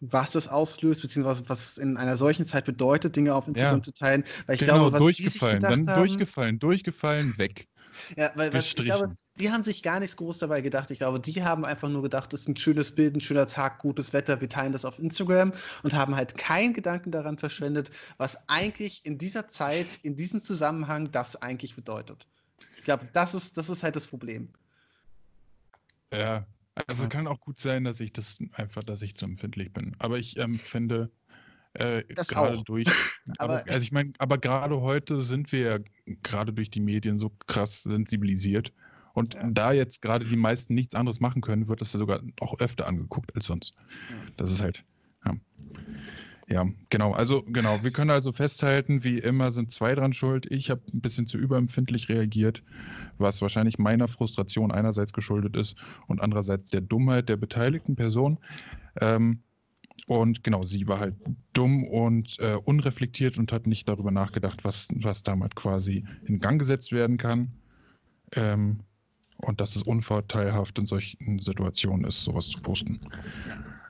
was 0.00 0.32
das 0.32 0.48
auslöst, 0.48 1.02
beziehungsweise 1.02 1.48
was 1.48 1.70
es 1.70 1.78
in 1.78 1.96
einer 1.96 2.16
solchen 2.16 2.44
Zeit 2.44 2.64
bedeutet, 2.64 3.14
Dinge 3.14 3.34
auf 3.34 3.46
Instagram 3.46 3.78
Ja. 3.78 3.82
zu 3.82 3.92
teilen. 3.92 4.24
Weil 4.46 4.56
ich 4.56 4.60
genau, 4.60 4.90
glaube, 4.90 4.92
was 4.92 5.16
die 5.16 5.28
sich 5.28 5.46
durchgefallen. 5.46 5.60
gedacht 5.60 5.86
Dann 5.86 5.94
haben, 5.94 6.00
durchgefallen, 6.00 6.58
durchgefallen, 6.58 7.38
weg. 7.38 7.68
Ja, 8.16 8.30
weil, 8.34 8.52
weil 8.52 8.60
ich 8.60 8.76
glaube, 8.76 9.16
die 9.38 9.50
haben 9.50 9.62
sich 9.62 9.82
gar 9.82 10.00
nichts 10.00 10.16
groß 10.16 10.38
dabei 10.38 10.60
gedacht. 10.60 10.90
Ich 10.90 10.98
glaube, 10.98 11.20
die 11.20 11.42
haben 11.42 11.64
einfach 11.64 11.88
nur 11.88 12.02
gedacht, 12.02 12.32
das 12.32 12.42
ist 12.42 12.48
ein 12.48 12.56
schönes 12.56 12.94
Bild, 12.94 13.16
ein 13.16 13.20
schöner 13.20 13.46
Tag, 13.46 13.78
gutes 13.78 14.12
Wetter, 14.12 14.40
wir 14.40 14.48
teilen 14.48 14.72
das 14.72 14.84
auf 14.84 14.98
Instagram 14.98 15.52
und 15.82 15.94
haben 15.94 16.14
halt 16.14 16.36
keinen 16.36 16.72
Gedanken 16.72 17.10
daran 17.10 17.38
verschwendet, 17.38 17.90
was 18.16 18.48
eigentlich 18.48 19.04
in 19.04 19.18
dieser 19.18 19.48
Zeit, 19.48 19.98
in 20.02 20.16
diesem 20.16 20.40
Zusammenhang 20.40 21.10
das 21.10 21.36
eigentlich 21.36 21.74
bedeutet. 21.74 22.26
Ich 22.76 22.84
glaube, 22.84 23.08
das 23.12 23.34
ist, 23.34 23.56
das 23.56 23.68
ist 23.68 23.82
halt 23.82 23.96
das 23.96 24.06
Problem. 24.06 24.50
Ja, 26.12 26.46
also 26.86 27.08
kann 27.08 27.26
auch 27.26 27.40
gut 27.40 27.60
sein, 27.60 27.84
dass 27.84 28.00
ich 28.00 28.12
das 28.12 28.38
einfach, 28.52 28.82
dass 28.82 29.02
ich 29.02 29.16
zu 29.16 29.24
empfindlich 29.24 29.72
bin. 29.72 29.94
Aber 29.98 30.18
ich 30.18 30.36
ähm, 30.38 30.58
finde, 30.58 31.10
äh, 31.74 32.02
Das 32.14 32.28
gerade 32.28 32.58
auch. 32.58 32.64
durch, 32.64 32.86
aber, 33.38 33.60
Aber- 33.60 33.70
also 33.70 33.82
ich 33.82 33.92
meine, 33.92 34.12
aber 34.18 34.38
gerade 34.38 34.80
heute 34.80 35.20
sind 35.20 35.52
wir 35.52 35.60
ja 35.60 35.78
gerade 36.22 36.52
durch 36.52 36.70
die 36.70 36.80
Medien 36.80 37.18
so 37.18 37.30
krass 37.46 37.82
sensibilisiert. 37.82 38.72
Und 39.12 39.34
Ja. 39.34 39.48
da 39.48 39.72
jetzt 39.72 40.02
gerade 40.02 40.24
die 40.24 40.36
meisten 40.36 40.74
nichts 40.74 40.96
anderes 40.96 41.20
machen 41.20 41.40
können, 41.40 41.68
wird 41.68 41.80
das 41.80 41.92
ja 41.92 42.00
sogar 42.00 42.20
auch 42.40 42.58
öfter 42.58 42.88
angeguckt 42.88 43.32
als 43.36 43.46
sonst. 43.46 43.74
Ja. 44.10 44.16
Das 44.36 44.50
ist 44.50 44.60
halt, 44.60 44.84
ja. 45.24 45.34
Ja, 46.46 46.66
genau. 46.90 47.12
Also, 47.12 47.42
genau. 47.42 47.82
Wir 47.82 47.90
können 47.90 48.10
also 48.10 48.30
festhalten, 48.32 49.02
wie 49.02 49.18
immer 49.18 49.50
sind 49.50 49.72
zwei 49.72 49.94
dran 49.94 50.12
schuld. 50.12 50.44
Ich 50.50 50.68
habe 50.68 50.82
ein 50.92 51.00
bisschen 51.00 51.26
zu 51.26 51.38
überempfindlich 51.38 52.10
reagiert, 52.10 52.62
was 53.16 53.40
wahrscheinlich 53.40 53.78
meiner 53.78 54.08
Frustration 54.08 54.70
einerseits 54.70 55.14
geschuldet 55.14 55.56
ist 55.56 55.74
und 56.06 56.20
andererseits 56.20 56.68
der 56.70 56.82
Dummheit 56.82 57.30
der 57.30 57.36
beteiligten 57.38 57.96
Person. 57.96 58.38
Ähm, 59.00 59.42
und 60.06 60.44
genau, 60.44 60.64
sie 60.64 60.86
war 60.86 61.00
halt 61.00 61.14
dumm 61.54 61.84
und 61.84 62.38
äh, 62.40 62.56
unreflektiert 62.64 63.38
und 63.38 63.52
hat 63.52 63.66
nicht 63.66 63.88
darüber 63.88 64.10
nachgedacht, 64.10 64.64
was, 64.64 64.88
was 64.96 65.22
damit 65.22 65.54
quasi 65.56 66.04
in 66.26 66.40
Gang 66.40 66.58
gesetzt 66.58 66.92
werden 66.92 67.16
kann. 67.16 67.52
Ähm, 68.32 68.80
und 69.38 69.60
dass 69.60 69.76
es 69.76 69.82
unvorteilhaft 69.82 70.78
in 70.78 70.86
solchen 70.86 71.38
Situationen 71.38 72.04
ist, 72.04 72.24
sowas 72.24 72.48
zu 72.48 72.60
posten. 72.60 73.00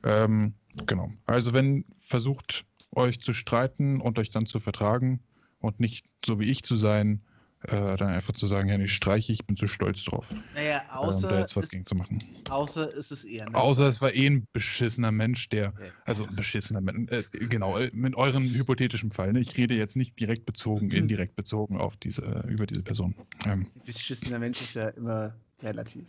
Ähm, 0.02 0.54
genau. 0.86 1.10
Also 1.26 1.52
wenn 1.52 1.84
versucht, 2.00 2.64
euch 2.92 3.20
zu 3.20 3.32
streiten 3.32 4.00
und 4.00 4.18
euch 4.18 4.30
dann 4.30 4.46
zu 4.46 4.60
vertragen 4.60 5.20
und 5.60 5.80
nicht 5.80 6.06
so 6.24 6.38
wie 6.38 6.44
ich 6.44 6.62
zu 6.62 6.76
sein, 6.76 7.20
äh, 7.68 7.96
dann 7.96 8.08
einfach 8.10 8.34
zu 8.34 8.46
sagen, 8.46 8.68
ja, 8.68 8.78
nee, 8.78 8.88
streiche 8.88 9.32
ich, 9.32 9.46
bin 9.46 9.56
zu 9.56 9.66
stolz 9.68 10.04
drauf, 10.04 10.34
Naja, 10.54 10.82
da 10.88 10.96
außer, 10.96 11.38
jetzt 11.40 11.56
was 11.56 11.66
es, 11.66 11.70
gegen 11.70 11.86
zu 11.86 11.94
machen. 11.94 12.18
außer 12.48 12.92
ist 12.92 13.10
es 13.12 13.24
eher. 13.24 13.48
ne? 13.48 13.54
Außer 13.56 13.86
es 13.88 14.00
war 14.00 14.12
eh 14.14 14.26
ein 14.26 14.46
beschissener 14.52 15.12
Mensch, 15.12 15.48
der, 15.48 15.72
Ja. 15.78 15.90
also 16.04 16.26
ein 16.26 16.36
beschissener 16.36 16.80
Mensch, 16.80 17.10
äh, 17.10 17.24
genau, 17.32 17.78
äh, 17.78 17.90
mit 17.92 18.14
eurem 18.16 18.44
hypothetischen 18.44 19.10
Fall, 19.10 19.32
ne? 19.32 19.40
ich 19.40 19.56
rede 19.56 19.74
jetzt 19.74 19.96
nicht 19.96 20.18
direkt 20.20 20.46
bezogen, 20.46 20.86
Mhm. 20.86 20.92
indirekt 20.92 21.36
bezogen 21.36 21.78
auf 21.78 21.96
diese, 21.96 22.44
über 22.48 22.66
diese 22.66 22.82
Person. 22.82 23.14
Ähm, 23.46 23.66
Beschissener 23.84 24.38
Mensch 24.38 24.60
ist 24.60 24.74
ja 24.74 24.88
immer 24.88 25.34
relativ. 25.62 26.04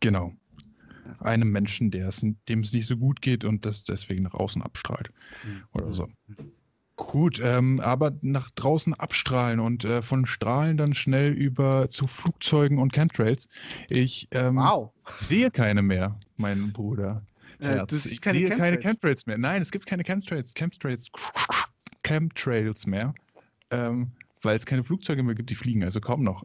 genau. 0.00 0.32
Einem 1.18 1.50
Menschen, 1.50 1.90
der 1.90 2.08
es, 2.08 2.24
dem 2.48 2.60
es 2.60 2.72
nicht 2.72 2.86
so 2.86 2.96
gut 2.96 3.22
geht 3.22 3.44
und 3.44 3.64
das 3.66 3.84
deswegen 3.84 4.22
nach 4.24 4.34
außen 4.34 4.62
abstrahlt. 4.62 5.10
Mhm. 5.44 5.62
Oder 5.72 5.92
so. 5.94 6.08
Gut, 7.06 7.40
ähm, 7.42 7.80
aber 7.80 8.12
nach 8.22 8.50
draußen 8.50 8.94
abstrahlen 8.94 9.60
und 9.60 9.84
äh, 9.84 10.02
von 10.02 10.24
Strahlen 10.26 10.76
dann 10.76 10.94
schnell 10.94 11.32
über 11.32 11.88
zu 11.90 12.06
Flugzeugen 12.06 12.78
und 12.78 12.92
Chemtrails. 12.92 13.48
Ich 13.88 14.28
ähm, 14.30 14.56
Wow. 14.56 14.92
sehe 15.06 15.50
keine 15.50 15.82
mehr, 15.82 16.18
mein 16.36 16.72
Bruder. 16.72 17.22
Äh, 17.58 17.84
das 17.86 18.06
ich 18.06 18.12
ist 18.12 18.22
keine 18.22 18.38
sehe 18.38 18.48
keine 18.48 18.62
Chemtrails. 18.78 18.82
Chemtrails 18.84 19.26
mehr. 19.26 19.38
Nein, 19.38 19.62
es 19.62 19.70
gibt 19.70 19.86
keine 19.86 20.02
Chemtrails, 20.04 20.54
Chemtrails, 20.54 21.10
Chemtrails 22.02 22.86
mehr, 22.86 23.14
ähm, 23.70 24.12
weil 24.42 24.56
es 24.56 24.66
keine 24.66 24.82
Flugzeuge 24.84 25.22
mehr 25.22 25.34
gibt, 25.34 25.50
die 25.50 25.54
fliegen, 25.54 25.84
also 25.84 26.00
kaum 26.00 26.22
noch. 26.22 26.44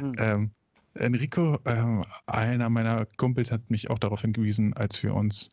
Mhm. 0.00 0.14
Ähm, 0.18 0.50
Enrico, 0.94 1.58
ähm, 1.64 2.04
einer 2.26 2.68
meiner 2.70 3.06
Kumpels, 3.16 3.52
hat 3.52 3.70
mich 3.70 3.88
auch 3.90 3.98
darauf 3.98 4.22
hingewiesen, 4.22 4.74
als 4.74 5.00
wir 5.02 5.14
uns 5.14 5.50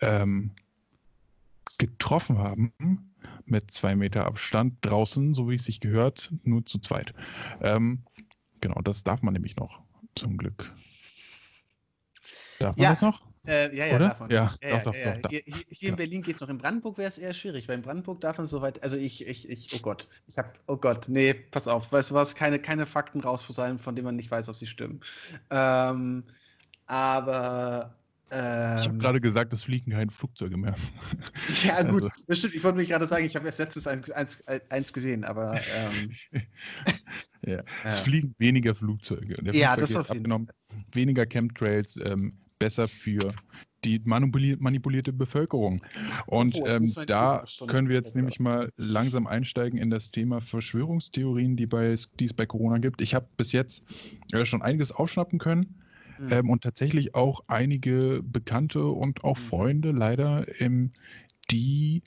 ähm, 0.00 0.52
getroffen 1.78 2.38
haben, 2.38 2.72
mit 3.50 3.70
zwei 3.70 3.96
Meter 3.96 4.26
Abstand 4.26 4.76
draußen, 4.82 5.34
so 5.34 5.48
wie 5.48 5.56
es 5.56 5.64
sich 5.64 5.80
gehört, 5.80 6.32
nur 6.44 6.64
zu 6.66 6.78
zweit. 6.78 7.14
Ähm, 7.60 8.02
genau, 8.60 8.80
das 8.82 9.02
darf 9.04 9.22
man 9.22 9.34
nämlich 9.34 9.56
noch, 9.56 9.80
zum 10.14 10.36
Glück. 10.36 10.72
Darf 12.58 12.76
man 12.76 12.84
Ja, 12.84 12.90
das 12.90 13.02
noch? 13.02 13.22
Äh, 13.46 13.74
ja, 13.74 13.86
ja, 13.86 13.96
Oder? 13.96 14.08
davon. 14.08 14.30
Ja, 14.30 14.36
ja, 14.36 14.50
doch, 14.50 14.68
ja, 14.68 14.78
doch, 14.84 14.94
ja. 14.94 15.14
doch, 15.14 15.22
doch. 15.22 15.30
Hier, 15.30 15.42
hier, 15.46 15.64
hier 15.70 15.88
in 15.90 15.96
Berlin 15.96 16.22
geht 16.22 16.34
es 16.34 16.40
noch. 16.40 16.48
In 16.48 16.58
Brandenburg 16.58 16.98
wäre 16.98 17.08
es 17.08 17.18
eher 17.18 17.32
schwierig, 17.32 17.66
weil 17.68 17.76
in 17.76 17.82
Brandenburg 17.82 18.20
darf 18.20 18.36
man 18.38 18.46
soweit. 18.46 18.82
Also 18.82 18.96
ich, 18.96 19.26
ich, 19.26 19.48
ich, 19.48 19.72
oh 19.72 19.78
Gott, 19.78 20.08
ich 20.26 20.36
hab, 20.36 20.58
oh 20.66 20.76
Gott, 20.76 21.08
nee, 21.08 21.32
pass 21.32 21.66
auf, 21.66 21.90
weißt 21.90 22.10
du 22.10 22.14
was, 22.14 22.34
keine, 22.34 22.58
keine 22.58 22.84
Fakten 22.84 23.20
rausposaunen, 23.20 23.78
von 23.78 23.96
denen 23.96 24.04
man 24.04 24.16
nicht 24.16 24.30
weiß, 24.30 24.48
ob 24.48 24.56
sie 24.56 24.66
stimmen. 24.66 25.00
Ähm, 25.50 26.24
aber. 26.86 27.97
Ich 28.30 28.36
habe 28.36 28.90
Ähm, 28.90 28.98
gerade 28.98 29.20
gesagt, 29.20 29.52
es 29.54 29.62
fliegen 29.62 29.92
keine 29.92 30.10
Flugzeuge 30.10 30.56
mehr. 30.58 30.74
ja, 31.64 31.82
gut, 31.82 32.02
also- 32.02 32.10
das 32.26 32.38
stimmt. 32.38 32.54
Ich 32.54 32.62
wollte 32.62 32.76
mich 32.78 32.88
gerade 32.88 33.06
sagen, 33.06 33.24
ich 33.24 33.34
habe 33.36 33.46
erst 33.46 33.58
letztens 33.58 33.86
eins, 33.86 34.10
eins, 34.10 34.44
eins 34.68 34.92
gesehen, 34.92 35.24
aber. 35.24 35.60
Ähm, 35.74 36.10
ja. 37.46 37.62
Es 37.84 37.98
ja. 37.98 38.04
fliegen 38.04 38.34
weniger 38.38 38.74
Flugzeuge. 38.74 39.34
Der 39.34 39.54
Ja, 39.54 39.74
Flugverkehr 39.74 39.76
das 39.76 39.90
ist 39.90 39.96
auf 39.96 40.08
jeden 40.08 40.18
abgenommen. 40.20 40.48
Weniger 40.92 41.24
Chemtrails, 41.24 41.98
ähm, 42.04 42.34
besser 42.58 42.88
für 42.88 43.32
die 43.84 44.00
manipuli 44.04 44.56
manipulierte 44.58 45.12
Bevölkerung. 45.12 45.82
Und 46.26 46.56
Oh, 46.60 46.66
ähm, 46.66 46.92
da 47.06 47.44
können 47.68 47.88
wir 47.88 47.96
jetzt 47.96 48.16
nämlich 48.16 48.40
mal 48.40 48.72
langsam 48.76 49.26
einsteigen 49.26 49.78
in 49.78 49.88
das 49.88 50.10
Thema 50.10 50.40
Verschwörungstheorien, 50.40 51.56
die, 51.56 51.66
bei, 51.66 51.94
die 52.18 52.24
es 52.24 52.34
bei 52.34 52.44
Corona 52.44 52.78
gibt. 52.78 53.00
Ich 53.00 53.14
habe 53.14 53.28
bis 53.36 53.52
jetzt 53.52 53.86
äh, 54.32 54.44
schon 54.44 54.62
einiges 54.62 54.92
aufschnappen 54.92 55.38
können. 55.38 55.80
Hm. 56.18 56.30
Ähm, 56.30 56.50
und 56.50 56.62
tatsächlich 56.62 57.14
auch 57.14 57.40
einige 57.48 58.22
Bekannte 58.24 58.86
und 58.86 59.24
auch 59.24 59.36
Mhm. 59.36 59.38
Freunde 59.38 59.92
leider, 59.92 60.46
ähm, 60.60 60.92
die 61.50 62.02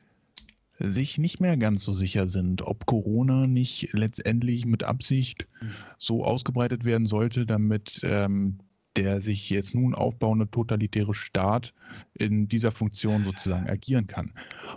sich 0.79 1.17
nicht 1.19 1.39
mehr 1.41 1.57
ganz 1.57 1.83
so 1.83 1.93
sicher 1.93 2.27
sind, 2.27 2.63
ob 2.63 2.85
Corona 2.87 3.47
nicht 3.47 3.89
letztendlich 3.93 4.65
mit 4.65 4.83
Absicht 4.83 5.47
Mhm. 5.61 5.91
so 5.99 6.23
ausgebreitet 6.25 6.85
werden 6.85 7.07
sollte, 7.07 7.45
damit 7.45 8.01
ähm, 8.03 8.59
der 8.97 9.21
sich 9.21 9.49
jetzt 9.49 9.73
nun 9.75 9.95
aufbauende 9.95 10.49
totalitäre 10.49 11.13
Staat 11.13 11.73
in 12.13 12.47
dieser 12.47 12.71
Funktion 12.71 13.23
sozusagen 13.23 13.69
agieren 13.69 14.07
kann. 14.07 14.33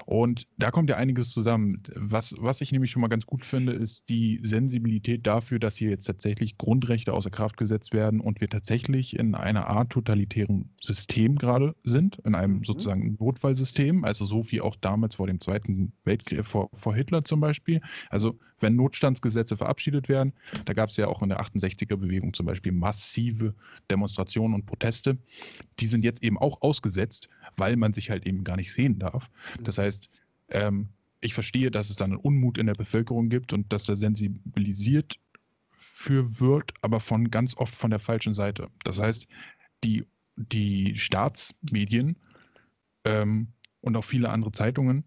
Und 0.06 0.46
da 0.58 0.70
kommt 0.70 0.90
ja 0.90 0.96
einiges 0.96 1.30
zusammen. 1.30 1.82
Was, 1.94 2.34
was 2.38 2.60
ich 2.60 2.72
nämlich 2.72 2.90
schon 2.90 3.02
mal 3.02 3.08
ganz 3.08 3.26
gut 3.26 3.44
finde, 3.44 3.72
ist 3.72 4.08
die 4.08 4.40
Sensibilität 4.42 5.26
dafür, 5.26 5.58
dass 5.58 5.76
hier 5.76 5.90
jetzt 5.90 6.04
tatsächlich 6.04 6.58
Grundrechte 6.58 7.12
außer 7.12 7.30
Kraft 7.30 7.56
gesetzt 7.56 7.92
werden 7.92 8.20
und 8.20 8.40
wir 8.40 8.48
tatsächlich 8.48 9.18
in 9.18 9.34
einer 9.34 9.66
Art 9.68 9.90
totalitären 9.90 10.70
System 10.82 11.36
gerade 11.36 11.74
sind, 11.84 12.18
in 12.24 12.34
einem 12.34 12.58
Mhm. 12.58 12.64
sozusagen 12.64 13.16
Notfallsystem, 13.18 14.04
also 14.04 14.24
so 14.24 14.50
wie 14.50 14.60
auch 14.60 14.76
damals 14.76 15.16
vor 15.16 15.26
dem 15.26 15.40
Zweiten 15.40 15.92
Weltkrieg, 16.04 16.44
vor, 16.44 16.70
vor 16.74 16.94
Hitler 16.94 17.24
zum 17.24 17.40
Beispiel. 17.40 17.80
Also 18.10 18.38
wenn 18.60 18.76
Notstandsgesetze 18.76 19.56
verabschiedet 19.56 20.08
werden, 20.08 20.32
da 20.64 20.72
gab 20.72 20.90
es 20.90 20.96
ja 20.96 21.08
auch 21.08 21.22
in 21.22 21.28
der 21.28 21.40
68er-Bewegung 21.40 22.32
zum 22.34 22.46
Beispiel 22.46 22.72
massive 22.72 23.54
Demonstrationen 23.90 24.54
und 24.54 24.66
Proteste. 24.66 25.18
Die 25.80 25.86
sind 25.86 26.04
jetzt 26.04 26.22
eben 26.22 26.38
auch 26.38 26.62
ausgesetzt, 26.62 27.28
weil 27.56 27.76
man 27.76 27.92
sich 27.92 28.10
halt 28.10 28.26
eben 28.26 28.44
gar 28.44 28.56
nicht 28.56 28.72
sehen 28.72 28.98
darf. 28.98 29.30
Das 29.62 29.78
heißt, 29.78 30.08
ähm, 30.50 30.88
ich 31.20 31.34
verstehe, 31.34 31.70
dass 31.70 31.90
es 31.90 31.96
dann 31.96 32.12
einen 32.12 32.20
Unmut 32.20 32.58
in 32.58 32.66
der 32.66 32.74
Bevölkerung 32.74 33.28
gibt 33.28 33.52
und 33.52 33.72
dass 33.72 33.86
da 33.86 33.96
sensibilisiert 33.96 35.18
für 35.72 36.40
wird, 36.40 36.72
aber 36.82 37.00
von 37.00 37.30
ganz 37.30 37.56
oft 37.56 37.74
von 37.74 37.90
der 37.90 37.98
falschen 37.98 38.34
Seite. 38.34 38.68
Das 38.84 39.00
heißt, 39.00 39.26
die, 39.82 40.06
die 40.36 40.98
Staatsmedien 40.98 42.16
ähm, 43.04 43.48
und 43.80 43.96
auch 43.96 44.04
viele 44.04 44.30
andere 44.30 44.52
Zeitungen 44.52 45.04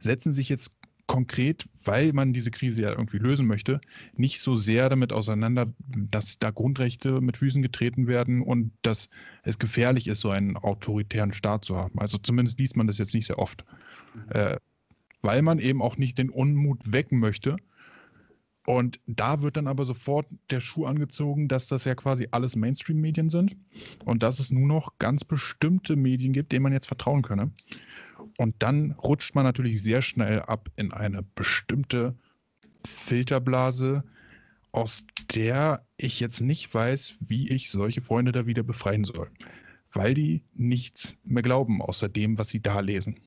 setzen 0.00 0.32
sich 0.32 0.48
jetzt 0.48 0.74
konkret, 1.06 1.68
weil 1.84 2.12
man 2.12 2.32
diese 2.32 2.50
Krise 2.50 2.82
ja 2.82 2.90
irgendwie 2.90 3.18
lösen 3.18 3.46
möchte, 3.46 3.80
nicht 4.16 4.40
so 4.40 4.54
sehr 4.54 4.88
damit 4.88 5.12
auseinander, 5.12 5.72
dass 6.10 6.38
da 6.38 6.50
Grundrechte 6.50 7.20
mit 7.20 7.36
Füßen 7.36 7.62
getreten 7.62 8.06
werden 8.06 8.40
und 8.42 8.72
dass 8.82 9.10
es 9.42 9.58
gefährlich 9.58 10.08
ist, 10.08 10.20
so 10.20 10.30
einen 10.30 10.56
autoritären 10.56 11.32
Staat 11.32 11.64
zu 11.64 11.76
haben. 11.76 11.98
Also 11.98 12.18
zumindest 12.18 12.58
liest 12.58 12.76
man 12.76 12.86
das 12.86 12.98
jetzt 12.98 13.14
nicht 13.14 13.26
sehr 13.26 13.38
oft, 13.38 13.64
Mhm. 14.14 14.22
äh, 14.30 14.56
weil 15.22 15.42
man 15.42 15.58
eben 15.58 15.82
auch 15.82 15.96
nicht 15.96 16.18
den 16.18 16.30
Unmut 16.30 16.92
wecken 16.92 17.18
möchte. 17.18 17.56
Und 18.66 18.98
da 19.06 19.42
wird 19.42 19.58
dann 19.58 19.66
aber 19.66 19.84
sofort 19.84 20.26
der 20.48 20.60
Schuh 20.60 20.86
angezogen, 20.86 21.48
dass 21.48 21.68
das 21.68 21.84
ja 21.84 21.94
quasi 21.94 22.28
alles 22.30 22.56
Mainstream-Medien 22.56 23.28
sind 23.28 23.56
und 24.06 24.22
dass 24.22 24.38
es 24.38 24.50
nur 24.50 24.66
noch 24.66 24.98
ganz 24.98 25.22
bestimmte 25.22 25.96
Medien 25.96 26.32
gibt, 26.32 26.50
denen 26.50 26.62
man 26.62 26.72
jetzt 26.72 26.86
vertrauen 26.86 27.20
könne. 27.20 27.50
Und 28.38 28.54
dann 28.58 28.92
rutscht 28.92 29.34
man 29.34 29.44
natürlich 29.44 29.82
sehr 29.82 30.02
schnell 30.02 30.40
ab 30.40 30.68
in 30.76 30.92
eine 30.92 31.22
bestimmte 31.22 32.14
Filterblase, 32.86 34.04
aus 34.72 35.06
der 35.34 35.86
ich 35.96 36.20
jetzt 36.20 36.40
nicht 36.40 36.72
weiß, 36.74 37.14
wie 37.20 37.48
ich 37.48 37.70
solche 37.70 38.00
Freunde 38.00 38.32
da 38.32 38.46
wieder 38.46 38.62
befreien 38.62 39.04
soll. 39.04 39.30
Weil 39.92 40.14
die 40.14 40.42
nichts 40.54 41.16
mehr 41.24 41.42
glauben, 41.42 41.80
außer 41.80 42.08
dem, 42.08 42.38
was 42.38 42.48
sie 42.48 42.60
da 42.60 42.80
lesen. 42.80 43.20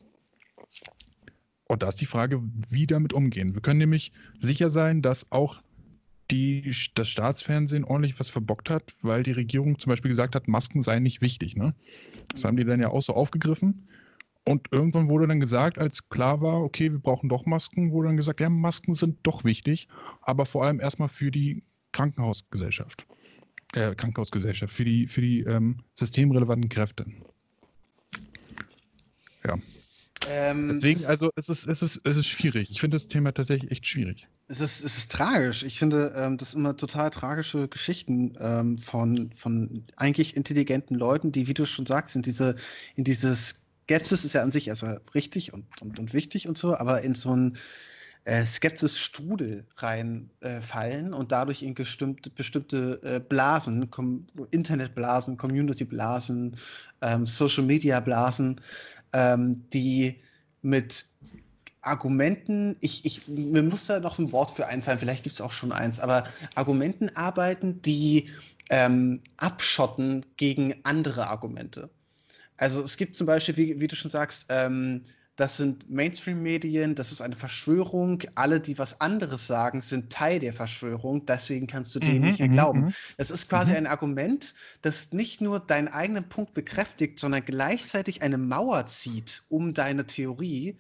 Und 1.67 1.83
da 1.83 1.89
ist 1.89 2.01
die 2.01 2.05
Frage, 2.05 2.41
wie 2.69 2.87
damit 2.87 3.13
umgehen. 3.13 3.55
Wir 3.55 3.61
können 3.61 3.79
nämlich 3.79 4.11
sicher 4.39 4.69
sein, 4.69 5.01
dass 5.01 5.31
auch 5.31 5.61
die, 6.31 6.73
das 6.95 7.07
Staatsfernsehen 7.07 7.83
ordentlich 7.83 8.19
was 8.19 8.29
verbockt 8.29 8.69
hat, 8.69 8.93
weil 9.01 9.23
die 9.23 9.31
Regierung 9.31 9.79
zum 9.79 9.89
Beispiel 9.91 10.09
gesagt 10.09 10.35
hat, 10.35 10.47
Masken 10.47 10.81
seien 10.81 11.03
nicht 11.03 11.21
wichtig. 11.21 11.55
Ne? 11.55 11.73
Das 12.29 12.43
haben 12.43 12.57
die 12.57 12.65
dann 12.65 12.81
ja 12.81 12.89
auch 12.89 13.01
so 13.01 13.13
aufgegriffen. 13.13 13.87
Und 14.47 14.69
irgendwann 14.71 15.09
wurde 15.09 15.27
dann 15.27 15.41
gesagt, 15.41 15.77
als 15.77 16.07
klar 16.07 16.39
war, 16.41 16.63
okay, 16.63 16.89
wir 16.89 16.99
brauchen 16.99 17.27
doch 17.27 17.45
Masken, 17.45 17.91
wurde 17.91 18.07
dann 18.07 18.15
gesagt, 18.17 18.39
ja, 18.39 18.49
Masken 18.49 18.93
sind 18.93 19.17
doch 19.23 19.43
wichtig, 19.43 19.89
aber 20.21 20.45
vor 20.45 20.63
allem 20.63 20.79
erstmal 20.79 21.09
für 21.09 21.31
die 21.31 21.63
Krankenhausgesellschaft. 21.91 23.05
Äh, 23.73 23.93
Krankenhausgesellschaft, 23.95 24.73
für 24.73 24.85
die, 24.85 25.07
für 25.07 25.19
die 25.19 25.41
ähm, 25.41 25.79
systemrelevanten 25.95 26.69
Kräfte. 26.69 27.05
Ja. 29.45 29.57
Ähm, 30.29 30.69
Deswegen, 30.69 31.01
es- 31.01 31.05
also 31.05 31.29
es 31.35 31.49
ist, 31.49 31.67
es 31.67 31.81
ist, 31.81 32.01
es 32.05 32.15
ist 32.15 32.27
schwierig. 32.27 32.71
Ich 32.71 32.79
finde 32.79 32.95
das 32.95 33.09
Thema 33.09 33.33
tatsächlich 33.33 33.69
echt 33.69 33.85
schwierig. 33.85 34.29
Es 34.47 34.61
ist, 34.61 34.81
es 34.81 34.97
ist 34.97 35.11
tragisch. 35.11 35.63
Ich 35.63 35.77
finde, 35.77 36.13
ähm, 36.15 36.37
das 36.37 36.53
immer 36.53 36.77
total 36.77 37.09
tragische 37.09 37.67
Geschichten 37.67 38.33
ähm, 38.39 38.77
von, 38.77 39.29
von 39.33 39.83
eigentlich 39.97 40.37
intelligenten 40.37 40.95
Leuten, 40.95 41.33
die, 41.33 41.49
wie 41.49 41.53
du 41.53 41.65
schon 41.65 41.85
sagst, 41.85 42.15
in 42.15 42.21
diese, 42.21 42.55
in 42.95 43.03
dieses 43.03 43.66
Skepsis 43.88 44.25
ist 44.25 44.33
ja 44.33 44.43
an 44.43 44.51
sich 44.51 44.69
also 44.69 44.88
richtig 45.15 45.53
und, 45.53 45.65
und, 45.81 45.97
und 45.97 46.13
wichtig 46.13 46.47
und 46.49 46.57
so, 46.57 46.75
aber 46.75 47.03
in 47.03 47.15
so 47.15 47.31
einen 47.31 47.57
äh, 48.25 48.45
Skepsis-Strudel 48.45 49.65
reinfallen 49.77 51.13
äh, 51.13 51.15
und 51.15 51.31
dadurch 51.31 51.63
in 51.63 51.73
bestimmte, 51.73 52.29
bestimmte 52.29 52.99
äh, 53.01 53.19
Blasen, 53.21 53.89
Com 53.89 54.27
Internetblasen, 54.51 55.38
Community-Blasen, 55.38 56.57
ähm, 57.01 57.25
Social-Media-Blasen, 57.25 58.59
ähm, 59.13 59.69
die 59.69 60.21
mit 60.61 61.05
Argumenten, 61.79 62.75
ich, 62.81 63.05
ich, 63.05 63.29
mir 63.29 63.63
muss 63.63 63.85
da 63.85 64.01
noch 64.01 64.15
so 64.15 64.23
ein 64.23 64.33
Wort 64.33 64.51
für 64.51 64.67
einfallen, 64.67 64.99
vielleicht 64.99 65.23
gibt 65.23 65.35
es 65.35 65.41
auch 65.41 65.53
schon 65.53 65.71
eins, 65.71 66.01
aber 66.01 66.25
Argumenten 66.55 67.15
arbeiten, 67.15 67.81
die 67.81 68.29
ähm, 68.69 69.21
abschotten 69.38 70.25
gegen 70.35 70.75
andere 70.83 71.27
Argumente. 71.27 71.89
Also 72.57 72.81
es 72.83 72.97
gibt 72.97 73.15
zum 73.15 73.27
Beispiel, 73.27 73.57
wie, 73.57 73.79
wie 73.79 73.87
du 73.87 73.95
schon 73.95 74.11
sagst, 74.11 74.47
ähm, 74.49 75.03
das 75.35 75.57
sind 75.57 75.87
Mainstream-Medien, 75.89 76.95
das 76.95 77.11
ist 77.11 77.21
eine 77.21 77.35
Verschwörung. 77.35 78.23
Alle, 78.33 78.59
die 78.59 78.79
was 78.79 78.99
anderes 79.01 79.45
sagen, 79.45 79.83
sind 79.83 80.11
Teil 80.11 80.39
der 80.39 80.51
Verschwörung. 80.53 81.27
Deswegen 81.27 81.67
kannst 81.67 81.93
du 81.95 81.99
denen 81.99 82.23
Mhm, 82.23 82.25
nicht 82.25 82.39
mehr 82.39 82.49
mhm, 82.49 82.49
glauben. 82.49 82.87
mhm. 82.87 82.93
Das 83.17 83.29
ist 83.29 83.47
quasi 83.47 83.73
Mhm. 83.73 83.75
ein 83.75 83.85
Argument, 83.85 84.55
das 84.81 85.11
nicht 85.13 85.39
nur 85.41 85.59
deinen 85.59 85.89
eigenen 85.89 86.27
Punkt 86.29 86.55
bekräftigt, 86.55 87.19
sondern 87.19 87.45
gleichzeitig 87.45 88.23
eine 88.23 88.39
Mauer 88.39 88.87
zieht 88.87 89.43
um 89.49 89.75
deine 89.75 90.07
Theorie, 90.07 90.79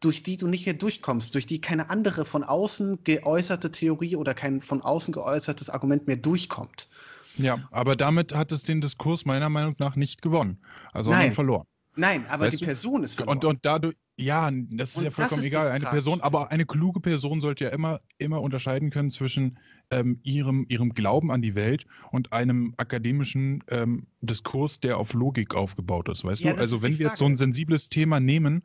durch 0.00 0.22
die 0.22 0.36
du 0.36 0.46
nicht 0.46 0.66
mehr 0.66 0.74
durchkommst, 0.74 1.34
durch 1.34 1.46
die 1.46 1.60
keine 1.60 1.90
andere 1.90 2.24
von 2.24 2.44
außen 2.44 3.02
geäußerte 3.02 3.70
Theorie 3.72 4.14
oder 4.16 4.34
kein 4.34 4.60
von 4.60 4.82
außen 4.82 5.12
geäußertes 5.12 5.70
Argument 5.70 6.06
mehr 6.06 6.16
durchkommt. 6.16 6.88
Ja, 7.36 7.58
aber 7.70 7.96
damit 7.96 8.34
hat 8.34 8.52
es 8.52 8.62
den 8.62 8.80
Diskurs 8.80 9.24
meiner 9.24 9.48
Meinung 9.48 9.74
nach 9.78 9.96
nicht 9.96 10.22
gewonnen. 10.22 10.58
Also 10.92 11.10
Nein. 11.10 11.34
verloren. 11.34 11.66
Nein, 11.96 12.26
aber 12.28 12.44
Weißt 12.46 12.54
die 12.54 12.58
du? 12.60 12.64
Person 12.66 13.02
ist 13.04 13.16
verloren. 13.16 13.38
Und, 13.38 13.44
und 13.44 13.58
dadurch, 13.64 13.96
ja, 14.16 14.50
das 14.52 14.90
ist 14.90 14.96
Und 14.98 15.04
ja 15.04 15.10
vollkommen 15.10 15.40
ist 15.40 15.46
egal. 15.46 15.70
Eine. 15.70 15.86
Person, 15.86 16.20
aber 16.20 16.50
eine 16.50 16.66
kluge 16.66 17.00
Person 17.00 17.40
sollte 17.40 17.64
ja 17.64 17.70
immer, 17.70 18.00
immer 18.18 18.40
unterscheiden 18.42 18.90
können 18.90 19.10
zwischen 19.10 19.58
ähm, 19.90 20.20
ihrem, 20.22 20.66
ihrem 20.68 20.94
Glauben 20.94 21.30
an 21.30 21.42
die 21.42 21.54
Welt 21.54 21.86
und 22.10 22.32
einem 22.32 22.74
akademischen 22.76 23.62
ähm, 23.68 24.06
Diskurs, 24.20 24.80
der 24.80 24.98
auf 24.98 25.12
Logik 25.12 25.54
aufgebaut 25.54 26.08
ist. 26.08 26.24
Weißt 26.24 26.42
Ja, 26.42 26.54
du? 26.54 26.58
Also 26.58 26.82
wenn 26.82 26.98
wir 26.98 27.06
jetzt 27.06 27.18
so 27.18 27.26
ein 27.26 27.36
sensibles 27.36 27.88
Thema 27.88 28.18
nehmen, 28.18 28.62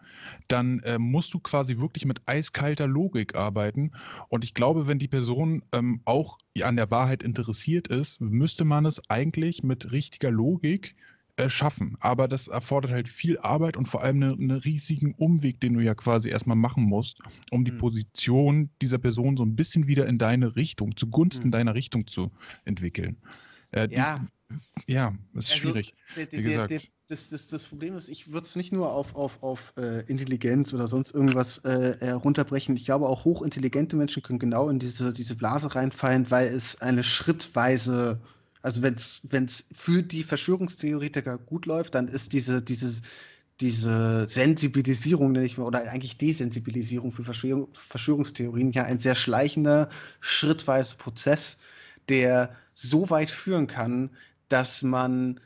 dann 0.48 0.80
äh, 0.80 0.98
musst 0.98 1.34
du 1.34 1.40
quasi 1.40 1.78
wirklich 1.78 2.06
mit 2.06 2.28
eiskalter 2.28 2.88
Logik 2.88 3.36
arbeiten. 3.36 3.92
Und 4.30 4.44
ich 4.44 4.54
glaube, 4.54 4.88
wenn 4.88 5.00
die 5.00 5.08
Person 5.08 5.64
ähm, 5.72 6.02
auch 6.06 6.38
an 6.62 6.76
der 6.76 6.90
Wahrheit 6.92 7.24
interessiert 7.24 7.88
ist, 7.88 8.20
müsste 8.20 8.66
man 8.66 8.86
es 8.86 9.10
eigentlich 9.10 9.64
mit 9.64 9.92
richtiger 9.92 10.32
Logik 10.32 10.96
schaffen. 11.50 11.98
Aber 12.00 12.28
das 12.28 12.48
erfordert 12.48 12.92
halt 12.92 13.10
viel 13.10 13.38
Arbeit 13.40 13.78
und 13.78 13.88
vor 13.88 14.04
allem 14.04 14.22
einen 14.24 14.52
eine 14.52 14.66
riesigen 14.66 15.14
Umweg, 15.16 15.60
den 15.60 15.74
du 15.74 15.80
ja 15.80 15.96
quasi 15.96 16.30
erstmal 16.30 16.58
machen 16.58 16.84
musst, 16.84 17.20
um 17.52 17.66
die 17.66 17.72
Hm. 17.72 17.78
Position 17.80 18.70
dieser 18.82 18.98
Person 18.98 19.38
so 19.38 19.44
ein 19.44 19.56
bisschen 19.56 19.88
wieder 19.88 20.06
in 20.08 20.18
deine 20.18 20.56
Richtung, 20.56 20.96
zugunsten 20.98 21.46
Hm. 21.46 21.52
deiner 21.52 21.74
Richtung 21.76 22.08
zu 22.08 22.32
entwickeln. 22.66 23.18
Äh, 23.72 23.88
die, 23.88 23.96
Ja. 23.96 24.26
Ja, 24.88 25.14
ist 25.34 25.52
Also, 25.52 25.70
schwierig. 25.70 25.94
Der, 26.16 26.26
der, 26.26 26.40
Wie 26.40 26.44
gesagt. 26.44 26.72
der, 26.72 26.82
das, 27.08 27.30
das, 27.30 27.48
das 27.50 27.68
Problem 27.68 27.96
ist, 27.96 28.10
ich 28.10 28.32
würde 28.32 28.46
es 28.46 28.56
nicht 28.56 28.72
nur 28.74 28.92
auf, 28.92 29.16
auf, 29.16 29.42
auf 29.44 29.74
äh, 29.78 30.02
Intelligenz 30.08 30.74
oder 30.74 30.88
sonst 30.88 31.12
irgendwas 31.14 31.60
äh, 31.60 31.98
äh, 32.00 32.12
runterbrechen. 32.12 32.76
Ich 32.76 32.86
glaube, 32.86 33.08
auch 33.08 33.26
hochintelligente 33.26 33.96
Menschen 33.96 34.24
können 34.24 34.40
genau 34.40 34.70
in 34.70 34.80
diese, 34.80 35.14
diese 35.14 35.36
Blase 35.36 35.74
reinfallen, 35.76 36.30
weil 36.32 36.48
es 36.48 36.82
eine 36.82 37.04
schrittweise, 37.04 38.22
also 38.62 38.82
wenn 38.82 38.96
es 38.96 39.66
für 39.74 40.04
die 40.04 40.24
Verschwörungstheoretiker 40.24 41.38
gut 41.38 41.66
läuft, 41.66 41.96
dann 41.96 42.08
ist 42.08 42.34
diese, 42.34 42.62
dieses, 42.62 43.02
diese 43.60 44.26
Sensibilisierung, 44.26 45.32
nenne 45.32 45.46
ich 45.46 45.58
mal, 45.58 45.66
oder 45.66 45.90
eigentlich 45.90 46.18
Desensibilisierung 46.18 47.12
für 47.12 47.24
Verschwörung, 47.24 47.70
Verschwörungstheorien 47.74 48.72
ja 48.72 48.84
ein 48.84 49.00
sehr 49.00 49.16
schleichender, 49.16 49.90
schrittweise 50.20 50.96
Prozess, 50.96 51.60
der 52.10 52.56
so 52.74 53.10
weit 53.10 53.30
führen 53.30 53.68
kann, 53.68 54.10
dass 54.50 54.84
man, 54.84 55.40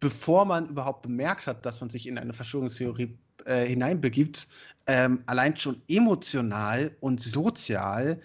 bevor 0.00 0.44
man 0.44 0.68
überhaupt 0.68 1.02
bemerkt 1.02 1.46
hat, 1.46 1.66
dass 1.66 1.80
man 1.80 1.90
sich 1.90 2.06
in 2.06 2.18
eine 2.18 2.32
Verschwörungstheorie 2.32 3.18
äh, 3.44 3.66
hineinbegibt, 3.66 4.48
ähm, 4.86 5.22
allein 5.26 5.56
schon 5.56 5.82
emotional 5.88 6.92
und 7.00 7.20
sozial 7.20 8.20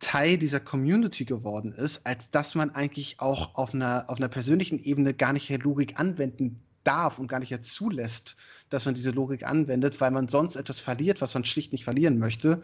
Teil 0.00 0.38
dieser 0.38 0.60
Community 0.60 1.24
geworden 1.24 1.72
ist, 1.72 2.06
als 2.06 2.30
dass 2.30 2.54
man 2.54 2.70
eigentlich 2.70 3.20
auch 3.20 3.54
auf 3.54 3.74
einer, 3.74 4.04
auf 4.08 4.16
einer 4.16 4.28
persönlichen 4.28 4.82
Ebene 4.82 5.14
gar 5.14 5.32
nicht 5.32 5.48
Logik 5.62 6.00
anwenden 6.00 6.60
darf 6.84 7.18
und 7.18 7.28
gar 7.28 7.38
nicht 7.38 7.64
zulässt, 7.64 8.36
dass 8.70 8.86
man 8.86 8.94
diese 8.94 9.10
Logik 9.10 9.46
anwendet, 9.46 10.00
weil 10.00 10.10
man 10.10 10.28
sonst 10.28 10.56
etwas 10.56 10.80
verliert, 10.80 11.20
was 11.20 11.34
man 11.34 11.44
schlicht 11.44 11.72
nicht 11.72 11.84
verlieren 11.84 12.18
möchte. 12.18 12.62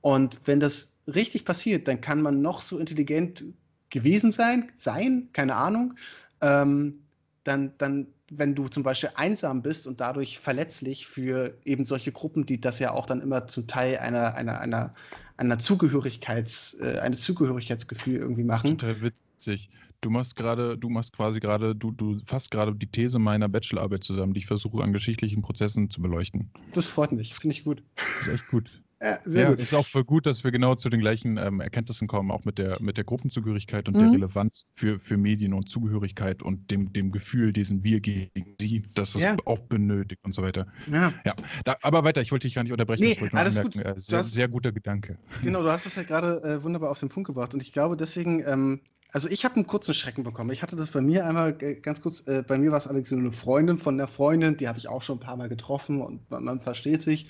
Und 0.00 0.38
wenn 0.44 0.60
das 0.60 0.94
richtig 1.06 1.44
passiert, 1.44 1.88
dann 1.88 2.00
kann 2.00 2.22
man 2.22 2.40
noch 2.40 2.62
so 2.62 2.78
intelligent 2.78 3.44
gewesen 3.90 4.32
sein, 4.32 4.70
sein, 4.78 5.28
keine 5.32 5.56
Ahnung. 5.56 5.94
Ähm, 6.40 7.00
dann, 7.44 7.72
dann, 7.78 8.06
wenn 8.30 8.54
du 8.54 8.68
zum 8.68 8.82
Beispiel 8.82 9.10
einsam 9.14 9.62
bist 9.62 9.86
und 9.86 10.00
dadurch 10.00 10.38
verletzlich 10.38 11.06
für 11.06 11.56
eben 11.64 11.84
solche 11.84 12.12
Gruppen, 12.12 12.46
die 12.46 12.60
das 12.60 12.78
ja 12.78 12.92
auch 12.92 13.06
dann 13.06 13.20
immer 13.20 13.48
zum 13.48 13.66
Teil 13.66 13.98
einer, 13.98 14.34
einer, 14.34 14.60
einer, 14.60 14.94
einer 15.38 15.58
Zugehörigkeits, 15.58 16.76
äh, 16.80 16.98
eines 16.98 17.22
Zugehörigkeitsgefühl 17.22 18.16
irgendwie 18.16 18.44
machen. 18.44 18.76
Total 18.76 19.00
witzig. 19.00 19.70
Du 20.00 20.10
machst 20.10 20.36
gerade, 20.36 20.76
du 20.78 20.90
machst 20.90 21.12
quasi 21.12 21.40
gerade, 21.40 21.74
du, 21.74 21.90
du 21.90 22.20
fasst 22.26 22.50
gerade 22.50 22.74
die 22.74 22.86
These 22.86 23.18
meiner 23.18 23.48
Bachelorarbeit 23.48 24.04
zusammen, 24.04 24.34
die 24.34 24.40
ich 24.40 24.46
versuche 24.46 24.82
an 24.82 24.92
geschichtlichen 24.92 25.42
Prozessen 25.42 25.90
zu 25.90 26.00
beleuchten. 26.02 26.50
Das 26.72 26.88
freut 26.88 27.12
mich, 27.12 27.30
das 27.30 27.38
finde 27.38 27.56
ich 27.56 27.64
gut. 27.64 27.82
Das 27.96 28.28
ist 28.28 28.34
echt 28.34 28.48
gut. 28.48 28.70
Ja, 29.00 29.20
sehr 29.24 29.42
ja, 29.44 29.50
gut. 29.50 29.60
ist 29.60 29.74
auch 29.74 29.86
voll 29.86 30.02
gut, 30.04 30.26
dass 30.26 30.42
wir 30.42 30.50
genau 30.50 30.74
zu 30.74 30.88
den 30.90 30.98
gleichen 30.98 31.36
ähm, 31.36 31.60
Erkenntnissen 31.60 32.08
kommen, 32.08 32.32
auch 32.32 32.44
mit 32.44 32.58
der, 32.58 32.82
mit 32.82 32.96
der 32.96 33.04
Gruppenzugehörigkeit 33.04 33.86
und 33.88 33.94
Mhm. 33.94 34.00
der 34.00 34.12
Relevanz 34.12 34.64
für, 34.74 34.98
für 34.98 35.16
Medien 35.16 35.52
und 35.54 35.68
Zugehörigkeit 35.68 36.42
und 36.42 36.70
dem, 36.72 36.92
dem 36.92 37.12
Gefühl, 37.12 37.52
diesen 37.52 37.84
Wir 37.84 38.00
gegen 38.00 38.56
Sie, 38.60 38.82
dass 38.94 39.14
es 39.14 39.22
Ja. 39.22 39.36
auch 39.46 39.60
benötigt 39.60 40.20
und 40.24 40.34
so 40.34 40.42
weiter. 40.42 40.66
Ja. 40.90 41.14
Ja, 41.24 41.34
da, 41.64 41.76
aber 41.82 42.02
weiter, 42.02 42.22
ich 42.22 42.32
wollte 42.32 42.48
dich 42.48 42.54
gar 42.56 42.64
nicht 42.64 42.72
unterbrechen. 42.72 43.02
Nee, 43.04 43.16
alles 43.32 43.56
anmerken, 43.58 43.82
gut. 43.82 43.86
äh, 43.96 44.00
sehr, 44.00 44.18
hast- 44.18 44.32
sehr 44.32 44.48
guter 44.48 44.72
Gedanke. 44.72 45.16
Genau, 45.42 45.62
du 45.62 45.70
hast 45.70 45.86
es 45.86 45.94
ja 45.94 46.02
gerade 46.02 46.42
äh, 46.42 46.62
wunderbar 46.64 46.90
auf 46.90 46.98
den 46.98 47.08
Punkt 47.08 47.28
gebracht 47.28 47.54
und 47.54 47.62
ich 47.62 47.72
glaube 47.72 47.96
deswegen, 47.96 48.40
ähm, 48.46 48.80
also 49.12 49.28
ich 49.28 49.44
habe 49.44 49.54
einen 49.54 49.66
kurzen 49.66 49.94
Schrecken 49.94 50.24
bekommen. 50.24 50.50
Ich 50.50 50.62
hatte 50.62 50.74
das 50.76 50.90
bei 50.90 51.00
mir 51.00 51.24
einmal 51.24 51.56
äh, 51.60 51.76
ganz 51.76 52.02
kurz, 52.02 52.26
äh, 52.26 52.42
bei 52.46 52.58
mir 52.58 52.72
war 52.72 52.78
es 52.78 52.86
allerdings 52.88 53.10
nur 53.12 53.20
eine 53.20 53.32
Freundin 53.32 53.78
von 53.78 53.96
der 53.96 54.08
Freundin, 54.08 54.56
die 54.56 54.66
habe 54.68 54.78
ich 54.78 54.88
auch 54.88 55.02
schon 55.02 55.18
ein 55.18 55.20
paar 55.20 55.36
Mal 55.36 55.48
getroffen 55.48 56.02
und 56.02 56.28
man, 56.30 56.42
man 56.44 56.60
versteht 56.60 57.00
sich. 57.00 57.28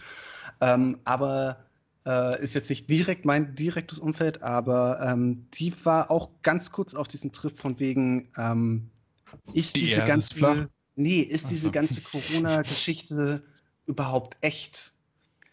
Ähm, 0.60 0.98
aber 1.04 1.64
äh, 2.06 2.42
ist 2.42 2.54
jetzt 2.54 2.70
nicht 2.70 2.88
direkt 2.90 3.24
mein 3.24 3.54
direktes 3.54 3.98
Umfeld, 3.98 4.42
aber 4.42 5.00
ähm, 5.00 5.46
die 5.54 5.72
war 5.84 6.10
auch 6.10 6.30
ganz 6.42 6.72
kurz 6.72 6.94
auf 6.94 7.08
diesem 7.08 7.32
Trip 7.32 7.56
von 7.58 7.78
wegen, 7.78 8.30
ähm, 8.36 8.90
ist 9.52 9.76
Die 9.76 9.80
diese 9.80 10.04
ganze, 10.04 10.68
nee, 10.96 11.20
ist 11.20 11.46
Ach 11.46 11.50
diese 11.50 11.64
so. 11.64 11.70
ganze 11.70 12.00
Corona-Geschichte 12.00 13.42
überhaupt 13.86 14.36
echt? 14.40 14.94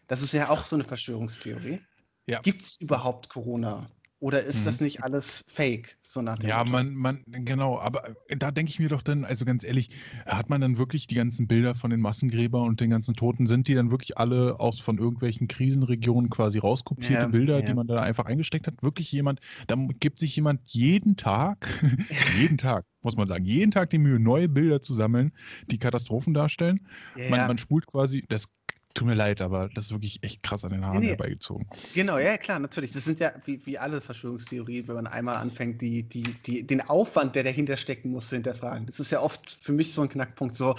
Das 0.08 0.22
ist 0.22 0.34
ja 0.34 0.50
auch 0.50 0.64
so 0.64 0.76
eine 0.76 0.84
Verschwörungstheorie. 0.84 1.82
Ja. 2.28 2.42
Gibt 2.42 2.62
es 2.62 2.78
überhaupt 2.78 3.30
Corona? 3.30 3.90
Oder 4.26 4.42
ist 4.44 4.62
Mhm. 4.62 4.66
das 4.66 4.82
nicht 4.82 5.04
alles 5.04 5.46
Fake? 5.48 6.00
So 6.04 6.22
nach 6.24 6.40
dem 6.40 6.50
Ja, 6.50 6.58
Motto? 6.58 6.72
man, 6.72 6.96
man, 6.96 7.24
genau, 7.46 7.80
aber 7.80 8.16
äh, 8.28 8.36
da 8.36 8.52
denke 8.52 8.70
ich 8.70 8.80
mir 8.80 8.90
doch 8.90 9.02
dann, 9.02 9.24
also 9.24 9.46
ganz 9.46 9.64
ehrlich, 9.64 9.90
hat 10.26 10.50
man 10.50 10.60
dann 10.60 10.78
wirklich 10.78 11.08
die 11.08 11.16
ganzen 11.16 11.48
Bilder 11.48 11.76
von 11.76 11.92
den 11.92 12.02
Massengräbern 12.02 12.64
und 12.68 12.82
den 12.82 12.90
ganzen 12.90 13.16
Toten, 13.16 13.48
sind 13.48 13.70
die 13.70 13.74
dann 13.74 13.90
wirklich 13.90 14.18
alle 14.18 14.60
aus 14.60 14.80
von 14.82 14.98
irgendwelchen 14.98 15.48
Krisenregionen 15.48 16.30
quasi 16.30 16.58
rauskopierte 16.58 17.26
Ja, 17.26 17.28
Bilder, 17.28 17.62
ja. 17.62 17.62
die 17.62 17.74
man 17.74 17.88
da 17.88 18.02
einfach 18.02 18.26
eingesteckt 18.26 18.68
hat? 18.68 18.74
Wirklich 18.82 19.12
jemand, 19.14 19.40
da 19.68 19.76
gibt 20.00 20.20
sich 20.20 20.36
jemand 20.36 20.60
jeden 20.68 21.16
Tag, 21.16 21.70
jeden 22.34 22.58
Tag, 22.58 22.86
muss 23.02 23.16
man 23.16 23.28
sagen, 23.28 23.46
jeden 23.46 23.72
Tag 23.72 23.92
die 23.92 24.00
Mühe, 24.00 24.20
neue 24.20 24.50
Bilder 24.50 24.82
zu 24.82 24.94
sammeln, 24.94 25.32
die 25.72 25.78
Katastrophen 25.80 26.34
darstellen. 26.34 26.86
Ja, 27.16 27.30
Man, 27.30 27.48
man 27.48 27.58
spult 27.58 27.86
quasi, 27.88 28.26
das 28.28 28.50
tut 28.96 29.08
mir 29.08 29.14
leid, 29.14 29.42
aber 29.42 29.70
das 29.70 29.86
ist 29.86 29.92
wirklich 29.92 30.24
echt 30.24 30.42
krass 30.42 30.64
an 30.64 30.72
den 30.72 30.84
Haaren 30.86 31.02
nee. 31.02 31.10
herbeigezogen. 31.10 31.68
Genau, 31.94 32.18
ja, 32.18 32.38
klar, 32.38 32.60
natürlich. 32.60 32.92
Das 32.94 33.06
sind 33.06 33.20
ja 33.20 33.32
wie, 33.46 33.64
wie 33.66 33.78
alle 33.78 34.02
Verschwörungstheorien, 34.02 34.88
wenn 34.88 34.96
man 34.96 35.08
einmal 35.08 35.38
anfängt, 35.38 35.82
die, 35.82 36.04
die, 36.04 36.24
die, 36.24 36.66
den 36.66 36.82
Aufwand, 36.82 37.36
der 37.36 37.44
dahinter 37.44 37.78
stecken 37.78 38.10
muss, 38.10 38.30
zu 38.30 38.36
hinterfragen. 38.36 38.86
Das 38.88 39.00
ist 39.00 39.12
ja 39.12 39.20
oft 39.22 39.52
für 39.52 39.74
mich 39.74 39.94
so 39.94 40.02
ein 40.02 40.10
Knackpunkt. 40.10 40.56
So, 40.56 40.76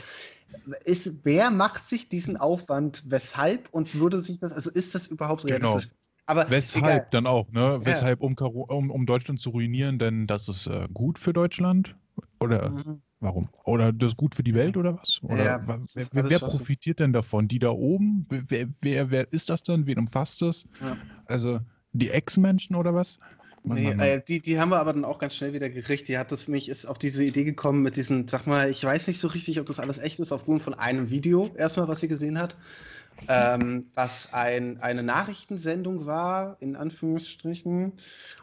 ist, 0.84 1.12
wer 1.24 1.50
macht 1.50 1.86
sich 1.86 2.08
diesen 2.08 2.36
Aufwand, 2.36 3.04
weshalb 3.06 3.68
und 3.72 3.94
würde 3.94 4.20
sich 4.20 4.40
das, 4.40 4.52
also 4.52 4.70
ist 4.70 4.94
das 4.94 5.06
überhaupt 5.06 5.42
Genau. 5.42 5.74
realistisch? 5.74 5.92
Aber 6.26 6.50
Weshalb 6.50 6.84
egal. 6.86 7.06
dann 7.12 7.26
auch, 7.26 7.48
ne? 7.52 7.60
Ja. 7.60 7.86
Weshalb, 7.86 8.20
um, 8.20 8.34
Karo- 8.34 8.66
um, 8.68 8.90
um 8.90 9.06
Deutschland 9.06 9.38
zu 9.38 9.50
ruinieren, 9.50 9.98
denn 9.98 10.26
das 10.26 10.48
ist 10.48 10.66
äh, 10.66 10.88
gut 10.92 11.18
für 11.18 11.32
Deutschland? 11.32 11.94
Oder 12.40 12.70
Mhm. 12.70 13.02
Warum? 13.20 13.48
Oder 13.64 13.92
das 13.92 14.10
ist 14.10 14.16
gut 14.16 14.34
für 14.34 14.42
die 14.42 14.54
Welt 14.54 14.76
oder 14.76 14.98
was? 14.98 15.20
Oder 15.22 15.44
Ja, 15.44 15.66
wa- 15.66 15.78
das 15.78 15.96
wer, 16.12 16.30
wer, 16.30 16.38
profitiert 16.38 17.00
denn 17.00 17.12
davon? 17.12 17.48
Die 17.48 17.58
da 17.58 17.70
oben? 17.70 18.26
Wer, 18.28 18.68
wer, 18.80 19.10
wer 19.10 19.32
ist 19.32 19.50
das 19.50 19.62
dann? 19.62 19.86
Wen 19.86 19.98
umfasst 19.98 20.42
das? 20.42 20.64
Ja. 20.80 20.96
Also 21.26 21.60
die 21.92 22.10
Ex-Menschen 22.10 22.76
oder 22.76 22.94
was? 22.94 23.18
Mann, 23.64 23.78
Nee, 23.78 23.88
Mann. 23.88 24.00
äh, 24.00 24.22
die, 24.26 24.40
die 24.40 24.60
haben 24.60 24.68
wir 24.68 24.78
aber 24.78 24.92
dann 24.92 25.04
auch 25.04 25.18
ganz 25.18 25.34
schnell 25.34 25.52
wieder 25.52 25.68
gekriegt. 25.68 26.08
Die 26.08 26.18
hat 26.18 26.30
das 26.30 26.44
für 26.44 26.50
mich, 26.52 26.68
ist 26.68 26.86
auf 26.86 26.98
diese 26.98 27.24
Idee 27.24 27.44
gekommen 27.44 27.82
mit 27.82 27.96
diesen, 27.96 28.28
sag 28.28 28.46
mal, 28.46 28.70
ich 28.70 28.84
weiß 28.84 29.08
nicht 29.08 29.18
so 29.18 29.28
richtig, 29.28 29.58
ob 29.58 29.66
das 29.66 29.80
alles 29.80 29.98
echt 29.98 30.20
ist, 30.20 30.30
aufgrund 30.30 30.62
von 30.62 30.74
einem 30.74 31.10
Video 31.10 31.52
erstmal, 31.56 31.88
was 31.88 32.00
sie 32.00 32.08
gesehen 32.08 32.38
hat. 32.38 32.56
Ähm, 33.28 33.86
was 33.94 34.32
ein, 34.32 34.80
eine 34.80 35.02
Nachrichtensendung 35.02 36.06
war, 36.06 36.56
in 36.60 36.76
Anführungsstrichen. 36.76 37.94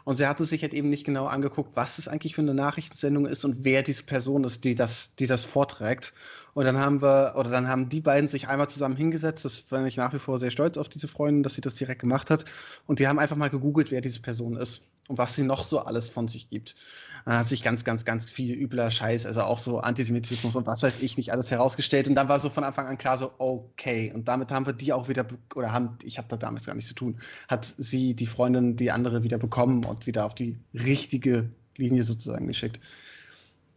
Und 0.04 0.14
sie 0.16 0.26
hatte 0.26 0.44
sich 0.44 0.62
halt 0.62 0.74
eben 0.74 0.90
nicht 0.90 1.06
genau 1.06 1.26
angeguckt, 1.26 1.76
was 1.76 1.96
das 1.96 2.08
eigentlich 2.08 2.34
für 2.34 2.42
eine 2.42 2.54
Nachrichtensendung 2.54 3.26
ist 3.26 3.44
und 3.44 3.64
wer 3.64 3.82
diese 3.82 4.02
Person 4.02 4.44
ist, 4.44 4.64
die 4.64 4.74
das, 4.74 5.14
die 5.16 5.26
das 5.26 5.44
vorträgt. 5.44 6.12
Und 6.54 6.64
dann 6.64 6.78
haben 6.78 7.02
wir, 7.02 7.34
oder 7.36 7.50
dann 7.50 7.68
haben 7.68 7.88
die 7.88 8.00
beiden 8.00 8.28
sich 8.28 8.48
einmal 8.48 8.68
zusammen 8.68 8.96
hingesetzt. 8.96 9.44
Das 9.44 9.60
bin 9.62 9.86
ich 9.86 9.96
nach 9.96 10.12
wie 10.12 10.18
vor 10.18 10.38
sehr 10.38 10.50
stolz 10.50 10.76
auf 10.76 10.88
diese 10.88 11.08
Freundin, 11.08 11.42
dass 11.42 11.54
sie 11.54 11.60
das 11.60 11.74
direkt 11.74 12.00
gemacht 12.00 12.30
hat. 12.30 12.44
Und 12.86 12.98
die 12.98 13.08
haben 13.08 13.18
einfach 13.18 13.36
mal 13.36 13.50
gegoogelt, 13.50 13.90
wer 13.90 14.00
diese 14.00 14.20
Person 14.20 14.56
ist 14.56 14.82
und 15.08 15.18
was 15.18 15.34
sie 15.34 15.42
noch 15.42 15.64
so 15.64 15.80
alles 15.80 16.08
von 16.08 16.28
sich 16.28 16.48
gibt. 16.50 16.76
Dann 17.24 17.38
hat 17.38 17.48
sich 17.48 17.62
ganz, 17.62 17.84
ganz, 17.84 18.04
ganz 18.04 18.28
viel 18.28 18.54
übler 18.54 18.90
Scheiß, 18.90 19.24
also 19.24 19.42
auch 19.42 19.58
so 19.58 19.80
Antisemitismus 19.80 20.56
und 20.56 20.66
was 20.66 20.82
weiß 20.82 21.00
ich 21.00 21.16
nicht 21.16 21.32
alles 21.32 21.50
herausgestellt. 21.50 22.06
Und 22.06 22.16
dann 22.16 22.28
war 22.28 22.38
so 22.38 22.50
von 22.50 22.64
Anfang 22.64 22.86
an 22.86 22.98
klar 22.98 23.16
so, 23.16 23.32
okay. 23.38 24.12
Und 24.14 24.28
damit 24.28 24.52
haben 24.52 24.66
wir 24.66 24.74
die 24.74 24.92
auch 24.92 25.08
wieder, 25.08 25.26
oder 25.54 25.72
haben, 25.72 25.96
ich 26.02 26.18
habe 26.18 26.28
da 26.28 26.36
damals 26.36 26.66
gar 26.66 26.74
nichts 26.74 26.88
zu 26.88 26.94
tun, 26.94 27.18
hat 27.48 27.64
sie, 27.64 28.14
die 28.14 28.26
Freundin, 28.26 28.76
die 28.76 28.90
andere 28.90 29.22
wieder 29.22 29.38
bekommen 29.38 29.84
und 29.84 30.06
wieder 30.06 30.26
auf 30.26 30.34
die 30.34 30.58
richtige 30.74 31.50
Linie 31.78 32.02
sozusagen 32.02 32.46
geschickt. 32.46 32.78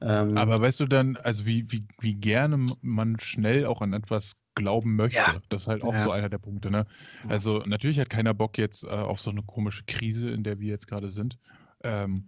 Ähm, 0.02 0.38
Aber 0.38 0.62
weißt 0.62 0.82
du 0.82 0.86
dann, 0.86 1.16
also 1.18 1.46
wie, 1.46 1.72
wie, 1.72 1.84
wie 2.00 2.16
gerne 2.16 2.66
man 2.82 3.20
schnell 3.20 3.66
auch 3.66 3.82
an 3.82 3.94
etwas 3.94 4.34
glauben 4.56 4.96
möchte. 4.96 5.18
Ja. 5.18 5.42
Das 5.50 5.64
ist 5.64 5.68
halt 5.68 5.84
auch 5.84 5.94
ja. 5.94 6.04
so 6.04 6.12
einer 6.12 6.30
der 6.30 6.40
Punkte. 6.40 6.70
Ne? 6.70 6.86
Also 7.28 7.64
natürlich 7.66 8.00
hat 8.00 8.10
keiner 8.10 8.34
Bock 8.34 8.58
jetzt 8.58 8.84
äh, 8.84 8.88
auf 8.88 9.22
so 9.22 9.32
eine 9.32 9.44
komische 9.44 9.84
Krise, 9.86 10.30
in 10.30 10.44
der 10.44 10.60
wir 10.60 10.70
jetzt 10.70 10.88
gerade 10.88 11.10
sind. 11.10 11.38
Ähm, 11.84 12.28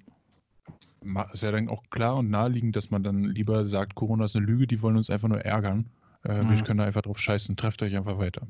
ist 1.34 1.43
ja 1.43 1.52
dann 1.52 1.70
auch 1.70 1.84
klar 1.89 2.18
und 2.18 2.30
naheliegend, 2.30 2.76
dass 2.76 2.91
man 2.91 3.04
dann 3.04 3.24
lieber 3.24 3.68
sagt, 3.68 3.95
Corona 3.95 4.26
ist 4.26 4.36
eine 4.36 4.45
Lüge, 4.45 4.68
die 4.68 4.82
wollen 4.82 4.97
uns 4.97 5.10
einfach 5.10 5.28
nur 5.28 5.41
ärgern. 5.41 5.86
Äh, 6.26 6.41
mhm. 6.41 6.50
Wir 6.52 6.64
können 6.64 6.80
da 6.80 6.86
einfach 6.86 7.02
drauf 7.02 7.20
scheißen, 7.20 7.56
trefft 7.56 7.82
euch 7.82 7.95
einfach 7.95 8.18
weiter. 8.18 8.47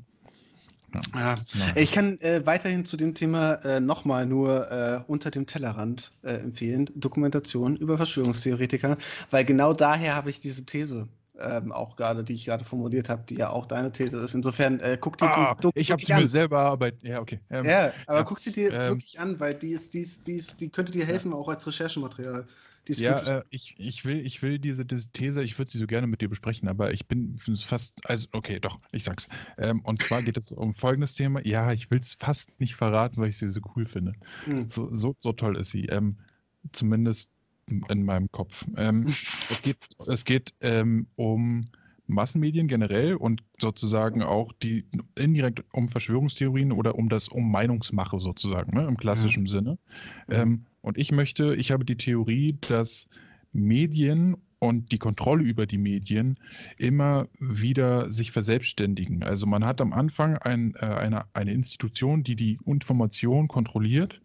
Ja. 0.92 1.00
Ja. 1.14 1.34
Ich 1.76 1.92
kann 1.92 2.20
äh, 2.20 2.44
weiterhin 2.44 2.84
zu 2.84 2.96
dem 2.96 3.14
Thema 3.14 3.54
äh, 3.64 3.80
nochmal 3.80 4.26
nur 4.26 4.70
äh, 4.70 5.00
unter 5.06 5.30
dem 5.30 5.46
Tellerrand 5.46 6.12
äh, 6.22 6.32
empfehlen, 6.32 6.90
Dokumentation 6.96 7.76
über 7.76 7.96
Verschwörungstheoretiker, 7.96 8.96
weil 9.30 9.44
genau 9.44 9.72
daher 9.72 10.16
habe 10.16 10.30
ich 10.30 10.40
diese 10.40 10.64
These 10.64 11.06
ähm, 11.40 11.72
auch 11.72 11.96
gerade, 11.96 12.24
die 12.24 12.34
ich 12.34 12.46
gerade 12.46 12.64
formuliert 12.64 13.08
habe, 13.08 13.24
die 13.28 13.36
ja 13.36 13.50
auch 13.50 13.66
deine 13.66 13.92
These 13.92 14.18
ist. 14.18 14.34
Insofern 14.34 14.80
äh, 14.80 14.98
guck 15.00 15.18
dir 15.18 15.26
ah, 15.26 15.54
die 15.54 15.62
Doku 15.62 15.78
Ich 15.78 15.90
habe 15.90 16.04
sie 16.04 16.12
mir 16.14 16.28
selber 16.28 16.60
arbeitet. 16.60 17.02
Ja, 17.02 17.20
okay. 17.20 17.40
Ähm, 17.50 17.64
ja, 17.64 17.92
aber 18.06 18.18
ja. 18.18 18.24
guck 18.24 18.38
sie 18.38 18.52
dir 18.52 18.72
ähm, 18.72 18.88
wirklich 18.92 19.18
an, 19.18 19.38
weil 19.40 19.54
die, 19.54 19.70
ist, 19.70 19.94
die, 19.94 20.00
ist, 20.00 20.26
die, 20.26 20.34
ist, 20.34 20.60
die 20.60 20.68
könnte 20.68 20.92
dir 20.92 21.06
helfen, 21.06 21.32
ja. 21.32 21.38
auch 21.38 21.48
als 21.48 21.66
Recherchematerial. 21.66 22.46
ja, 22.88 23.38
äh, 23.38 23.42
ich, 23.50 23.74
ich, 23.78 24.04
will, 24.04 24.24
ich 24.24 24.42
will 24.42 24.58
diese, 24.58 24.84
diese 24.84 25.10
These, 25.12 25.42
ich 25.42 25.58
würde 25.58 25.70
sie 25.70 25.78
so 25.78 25.86
gerne 25.86 26.06
mit 26.06 26.20
dir 26.20 26.28
besprechen, 26.28 26.68
aber 26.68 26.92
ich 26.92 27.06
bin 27.06 27.36
fast, 27.38 27.98
also 28.04 28.26
okay, 28.32 28.60
doch, 28.60 28.78
ich 28.92 29.04
sag's. 29.04 29.28
Ähm, 29.58 29.80
und 29.80 30.02
zwar 30.02 30.22
geht 30.22 30.36
es 30.36 30.52
um 30.52 30.74
folgendes 30.74 31.14
Thema. 31.14 31.44
Ja, 31.46 31.72
ich 31.72 31.90
will 31.90 31.98
es 31.98 32.14
fast 32.14 32.60
nicht 32.60 32.76
verraten, 32.76 33.20
weil 33.20 33.28
ich 33.28 33.38
sie 33.38 33.48
so 33.48 33.60
cool 33.76 33.86
finde. 33.86 34.12
Hm. 34.44 34.70
So, 34.70 34.92
so, 34.92 35.16
so, 35.20 35.32
toll 35.32 35.56
ist 35.56 35.70
sie. 35.70 35.86
Ähm, 35.86 36.16
zumindest 36.72 37.30
in 37.88 38.04
meinem 38.04 38.30
Kopf. 38.30 38.66
Ähm, 38.76 39.06
es 39.06 39.62
geht, 39.62 39.78
es 40.06 40.24
geht 40.24 40.54
ähm, 40.60 41.06
um 41.16 41.66
Massenmedien 42.10 42.68
generell 42.68 43.14
und 43.14 43.42
sozusagen 43.58 44.22
auch 44.22 44.52
die 44.52 44.84
indirekt 45.16 45.64
um 45.72 45.88
Verschwörungstheorien 45.88 46.72
oder 46.72 46.96
um 46.96 47.08
das 47.08 47.28
um 47.28 47.50
Meinungsmache 47.50 48.18
sozusagen, 48.18 48.76
ne, 48.76 48.86
im 48.86 48.96
klassischen 48.96 49.46
ja. 49.46 49.52
Sinne. 49.52 49.78
Ähm, 50.28 50.66
und 50.82 50.98
ich 50.98 51.12
möchte, 51.12 51.54
ich 51.54 51.70
habe 51.70 51.84
die 51.84 51.96
Theorie, 51.96 52.58
dass 52.68 53.08
Medien 53.52 54.36
und 54.58 54.92
die 54.92 54.98
Kontrolle 54.98 55.42
über 55.42 55.66
die 55.66 55.78
Medien 55.78 56.38
immer 56.76 57.28
wieder 57.38 58.10
sich 58.12 58.30
verselbstständigen. 58.30 59.22
Also 59.22 59.46
man 59.46 59.64
hat 59.64 59.80
am 59.80 59.92
Anfang 59.92 60.36
ein, 60.36 60.74
äh, 60.76 60.84
eine, 60.84 61.24
eine 61.32 61.52
Institution, 61.52 62.22
die 62.22 62.36
die 62.36 62.58
Information 62.66 63.48
kontrolliert 63.48 64.20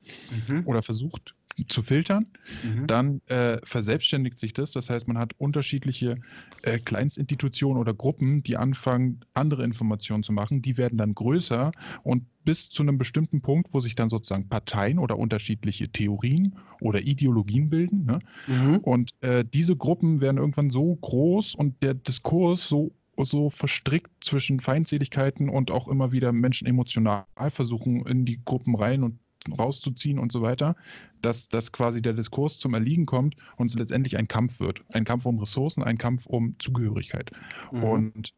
mhm. 0.47 0.63
oder 0.65 0.83
versucht 0.83 1.35
zu 1.67 1.81
filtern. 1.81 2.25
Mhm. 2.63 2.87
Dann 2.87 3.21
äh, 3.27 3.59
verselbstständigt 3.63 4.37
sich 4.37 4.53
das. 4.53 4.71
Das 4.71 4.89
heißt, 4.89 5.07
man 5.07 5.17
hat 5.17 5.31
unterschiedliche 5.37 6.17
äh, 6.63 6.79
Kleinstinstitutionen 6.79 7.79
oder 7.79 7.93
Gruppen, 7.93 8.43
die 8.43 8.57
anfangen, 8.57 9.21
andere 9.33 9.63
Informationen 9.63 10.23
zu 10.23 10.33
machen. 10.33 10.61
Die 10.61 10.77
werden 10.77 10.97
dann 10.97 11.15
größer 11.15 11.71
und 12.03 12.23
bis 12.43 12.69
zu 12.69 12.83
einem 12.83 12.97
bestimmten 12.97 13.41
Punkt, 13.41 13.73
wo 13.73 13.79
sich 13.79 13.95
dann 13.95 14.09
sozusagen 14.09 14.49
Parteien 14.49 14.99
oder 14.99 15.17
unterschiedliche 15.17 15.89
Theorien 15.89 16.55
oder 16.81 17.01
Ideologien 17.01 17.69
bilden. 17.69 18.05
Ne? 18.05 18.19
Mhm. 18.47 18.77
Und 18.79 19.11
äh, 19.21 19.43
diese 19.45 19.75
Gruppen 19.75 20.21
werden 20.21 20.37
irgendwann 20.37 20.69
so 20.69 20.95
groß 20.95 21.55
und 21.55 21.81
der 21.81 21.93
Diskurs 21.93 22.67
so 22.67 22.91
so 23.23 23.49
verstrickt 23.49 24.11
zwischen 24.21 24.59
Feindseligkeiten 24.59 25.47
und 25.47 25.71
auch 25.71 25.87
immer 25.87 26.11
wieder 26.11 26.33
Menschen 26.33 26.67
emotional 26.67 27.25
versuchen, 27.49 28.05
in 28.05 28.25
die 28.25 28.41
Gruppen 28.43 28.75
rein 28.75 29.03
und 29.03 29.19
rauszuziehen 29.51 30.19
und 30.19 30.31
so 30.31 30.41
weiter, 30.41 30.75
dass, 31.21 31.49
dass 31.49 31.71
quasi 31.71 32.01
der 32.01 32.13
Diskurs 32.13 32.59
zum 32.59 32.73
Erliegen 32.73 33.05
kommt 33.05 33.35
und 33.57 33.67
es 33.67 33.75
letztendlich 33.75 34.17
ein 34.17 34.27
Kampf 34.27 34.59
wird. 34.59 34.83
Ein 34.89 35.05
Kampf 35.05 35.25
um 35.25 35.39
Ressourcen, 35.39 35.83
ein 35.83 35.97
Kampf 35.97 36.25
um 36.25 36.55
Zugehörigkeit. 36.59 37.31
Mhm. 37.71 37.83
Und 37.83 38.33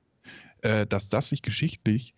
äh, 0.61 0.85
dass 0.85 1.09
das 1.09 1.29
sich 1.29 1.41
geschichtlich 1.41 2.13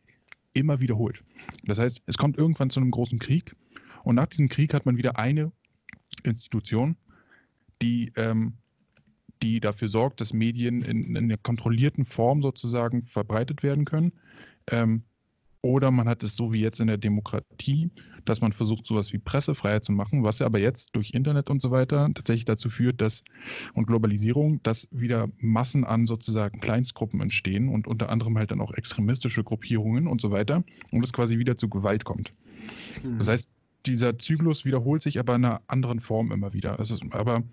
immer 0.54 0.80
wiederholt. 0.80 1.24
Das 1.66 1.78
heißt, 1.78 2.02
es 2.06 2.18
kommt 2.18 2.38
irgendwann 2.38 2.70
zu 2.70 2.80
einem 2.80 2.92
großen 2.92 3.20
Krieg 3.20 3.56
und 4.04 4.16
nach 4.16 4.28
diesem 4.28 4.50
Krieg 4.50 4.74
hat 4.74 4.86
man 4.86 4.98
wieder 4.98 5.20
eine 5.20 5.52
Institution, 6.24 6.96
die, 7.82 8.12
ähm, 8.16 8.54
die 9.42 9.60
dafür 9.60 9.88
sorgt, 9.88 10.22
dass 10.22 10.34
Medien 10.34 10.82
in, 10.82 11.16
in 11.16 11.18
einer 11.18 11.38
kontrollierten 11.38 12.06
Form 12.06 12.42
sozusagen 12.42 13.06
verbreitet 13.06 13.64
werden 13.64 13.86
können. 13.86 14.14
Ähm, 14.68 15.04
oder 15.62 15.92
man 15.92 16.08
hat 16.08 16.24
es 16.24 16.36
so 16.36 16.54
wie 16.54 16.62
jetzt 16.62 16.80
in 16.80 16.88
der 16.88 16.98
Demokratie, 16.98 17.90
dass 18.26 18.42
man 18.42 18.54
versucht, 18.54 18.86
sowas 18.86 19.12
wie 19.12 19.18
Pressefreiheit 19.18 19.84
zu 19.84 19.92
machen, 19.92 20.24
was 20.24 20.40
ja 20.40 20.46
aber 20.46 20.60
jetzt 20.60 20.96
durch 20.96 21.12
Internet 21.12 21.50
und 21.50 21.62
so 21.62 21.72
weiter 21.72 22.10
tatsächlich 22.14 22.46
dazu 22.46 22.70
führt, 22.70 23.02
dass 23.02 23.24
und 23.74 23.88
Globalisierung, 23.88 24.62
dass 24.64 24.88
wieder 24.92 25.28
Massen 25.38 25.84
an 25.84 26.08
sozusagen 26.08 26.60
Kleinstgruppen 26.60 27.22
entstehen 27.22 27.70
und 27.70 27.88
unter 27.88 28.10
anderem 28.10 28.38
halt 28.38 28.52
dann 28.52 28.62
auch 28.62 28.74
extremistische 28.74 29.44
Gruppierungen 29.44 30.08
und 30.08 30.22
so 30.22 30.32
weiter 30.32 30.64
und 30.92 31.04
es 31.04 31.14
quasi 31.14 31.38
wieder 31.38 31.58
zu 31.58 31.68
Gewalt 31.68 32.06
kommt. 32.06 32.34
Hm. 33.04 33.18
Das 33.18 33.28
heißt, 33.28 33.48
dieser 33.86 34.18
Zyklus 34.18 34.66
wiederholt 34.66 35.02
sich 35.02 35.20
aber 35.20 35.36
in 35.36 35.46
einer 35.46 35.62
anderen 35.68 36.00
Form 36.00 36.32
immer 36.32 36.54
wieder. 36.54 36.80
Es 36.80 36.92
ist, 36.92 37.04
aber 37.12 37.44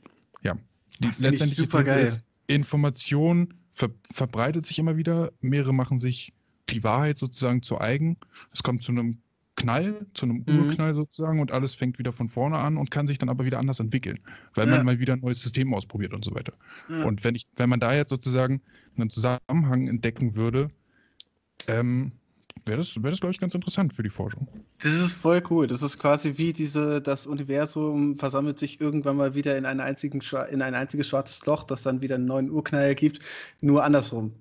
ja, 0.42 0.56
die 1.00 1.06
letztendliche 1.18 1.54
super 1.54 1.82
geil. 1.82 2.04
ist, 2.04 2.22
Information 2.46 3.54
ver 3.74 3.90
verbreitet 4.12 4.66
sich 4.66 4.78
immer 4.78 4.96
wieder, 4.96 5.32
mehrere 5.40 5.74
machen 5.74 5.98
sich 5.98 6.32
die 6.70 6.84
Wahrheit 6.84 7.18
sozusagen 7.18 7.62
zu 7.62 7.80
eigen. 7.80 8.16
Es 8.52 8.62
kommt 8.62 8.82
zu 8.82 8.92
einem 8.92 9.18
Knall, 9.56 10.06
zu 10.14 10.26
einem 10.26 10.44
mhm. 10.46 10.66
Urknall 10.66 10.94
sozusagen 10.94 11.40
und 11.40 11.50
alles 11.50 11.74
fängt 11.74 11.98
wieder 11.98 12.12
von 12.12 12.28
vorne 12.28 12.58
an 12.58 12.76
und 12.76 12.90
kann 12.90 13.06
sich 13.06 13.18
dann 13.18 13.30
aber 13.30 13.44
wieder 13.44 13.58
anders 13.58 13.80
entwickeln, 13.80 14.20
weil 14.54 14.68
ja. 14.68 14.76
man 14.76 14.84
mal 14.84 14.98
wieder 14.98 15.14
ein 15.14 15.20
neues 15.20 15.40
System 15.40 15.72
ausprobiert 15.74 16.12
und 16.12 16.24
so 16.24 16.34
weiter. 16.34 16.52
Ja. 16.88 17.04
Und 17.04 17.24
wenn 17.24 17.34
ich, 17.34 17.46
wenn 17.56 17.70
man 17.70 17.80
da 17.80 17.94
jetzt 17.94 18.10
sozusagen 18.10 18.60
einen 18.96 19.10
Zusammenhang 19.10 19.88
entdecken 19.88 20.36
würde, 20.36 20.68
ähm, 21.68 22.12
wäre 22.66 22.78
das, 22.78 23.02
wär 23.02 23.10
das 23.10 23.20
glaube 23.20 23.32
ich, 23.32 23.40
ganz 23.40 23.54
interessant 23.54 23.94
für 23.94 24.02
die 24.02 24.10
Forschung. 24.10 24.46
Das 24.82 24.92
ist 24.92 25.14
voll 25.14 25.42
cool. 25.50 25.66
Das 25.66 25.82
ist 25.82 25.98
quasi 25.98 26.34
wie 26.36 26.52
diese, 26.52 27.00
das 27.00 27.26
Universum 27.26 28.16
versammelt 28.16 28.58
sich 28.58 28.80
irgendwann 28.80 29.16
mal 29.16 29.34
wieder 29.34 29.56
in, 29.56 29.64
einen 29.64 29.80
einzigen, 29.80 30.20
in 30.50 30.62
ein 30.62 30.74
einziges 30.74 31.08
schwarzes 31.08 31.44
Loch, 31.46 31.64
das 31.64 31.82
dann 31.82 32.02
wieder 32.02 32.16
einen 32.16 32.26
neuen 32.26 32.50
Urknall 32.50 32.84
ergibt, 32.84 33.20
nur 33.60 33.84
andersrum. 33.84 34.32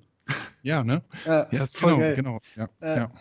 Ja, 0.65 0.83
ne? 0.83 1.03
Ja, 1.27 1.47
ja 1.51 1.65
voll 1.67 1.91
genau, 1.91 1.99
geil. 1.99 2.15
genau. 2.15 2.39
Ja, 2.55 2.69
äh, 2.81 2.97
ja. 2.97 3.11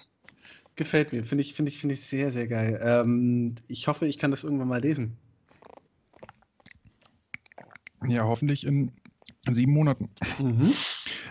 Gefällt 0.77 1.13
mir, 1.13 1.23
finde 1.23 1.43
ich, 1.43 1.53
finde 1.53 1.71
ich, 1.71 1.79
finde 1.79 1.93
ich 1.93 2.01
sehr, 2.01 2.33
sehr 2.33 2.49
geil. 2.49 2.81
Ähm, 2.83 3.57
ich 3.69 3.87
hoffe, 3.87 4.07
ich 4.07 4.17
kann 4.17 4.31
das 4.31 4.45
irgendwann 4.45 4.69
mal 4.69 4.81
lesen. 4.81 5.19
Ja, 8.09 8.25
hoffentlich 8.25 8.67
in 8.67 8.93
sieben 9.51 9.75
Monaten. 9.75 10.09
Mhm. 10.39 10.73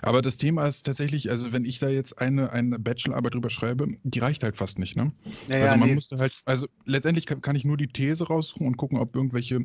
Aber 0.03 0.21
das 0.21 0.37
Thema 0.37 0.67
ist 0.67 0.85
tatsächlich, 0.85 1.31
also 1.31 1.51
wenn 1.51 1.65
ich 1.65 1.79
da 1.79 1.89
jetzt 1.89 2.19
eine, 2.21 2.51
eine 2.51 2.77
Bachelorarbeit 2.77 3.33
drüber 3.33 3.49
schreibe, 3.49 3.87
die 4.03 4.19
reicht 4.19 4.43
halt 4.43 4.55
fast 4.55 4.77
nicht, 4.77 4.95
ne? 4.95 5.11
Ja, 5.47 5.61
also 5.61 5.77
man 5.77 5.89
nee. 5.89 5.95
musste 5.95 6.19
halt, 6.19 6.33
also 6.45 6.67
letztendlich 6.85 7.25
kann, 7.25 7.41
kann, 7.41 7.55
ich 7.55 7.65
nur 7.65 7.77
die 7.77 7.87
These 7.87 8.27
raussuchen 8.27 8.67
und 8.67 8.77
gucken, 8.77 8.99
ob 8.99 9.15
irgendwelche 9.15 9.61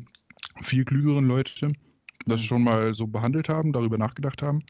viel 0.63 0.87
klügeren 0.87 1.27
Leute 1.27 1.69
das 2.25 2.41
mhm. 2.41 2.45
schon 2.45 2.63
mal 2.63 2.95
so 2.95 3.07
behandelt 3.07 3.51
haben, 3.51 3.75
darüber 3.75 3.99
nachgedacht 3.99 4.41
haben 4.41 4.63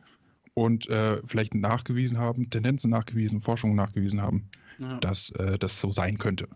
und 0.55 0.89
äh, 0.89 1.21
vielleicht 1.27 1.55
nachgewiesen 1.55 2.19
haben, 2.19 2.51
Tendenzen 2.51 2.91
nachgewiesen, 2.91 3.41
Forschungen 3.41 3.77
nachgewiesen 3.77 4.21
haben, 4.21 4.49
ja. 4.79 4.99
dass 4.99 5.31
äh, 5.31 5.59
das 5.59 5.81
so 5.81 5.91
sein 5.91 6.19
könnte. 6.19 6.49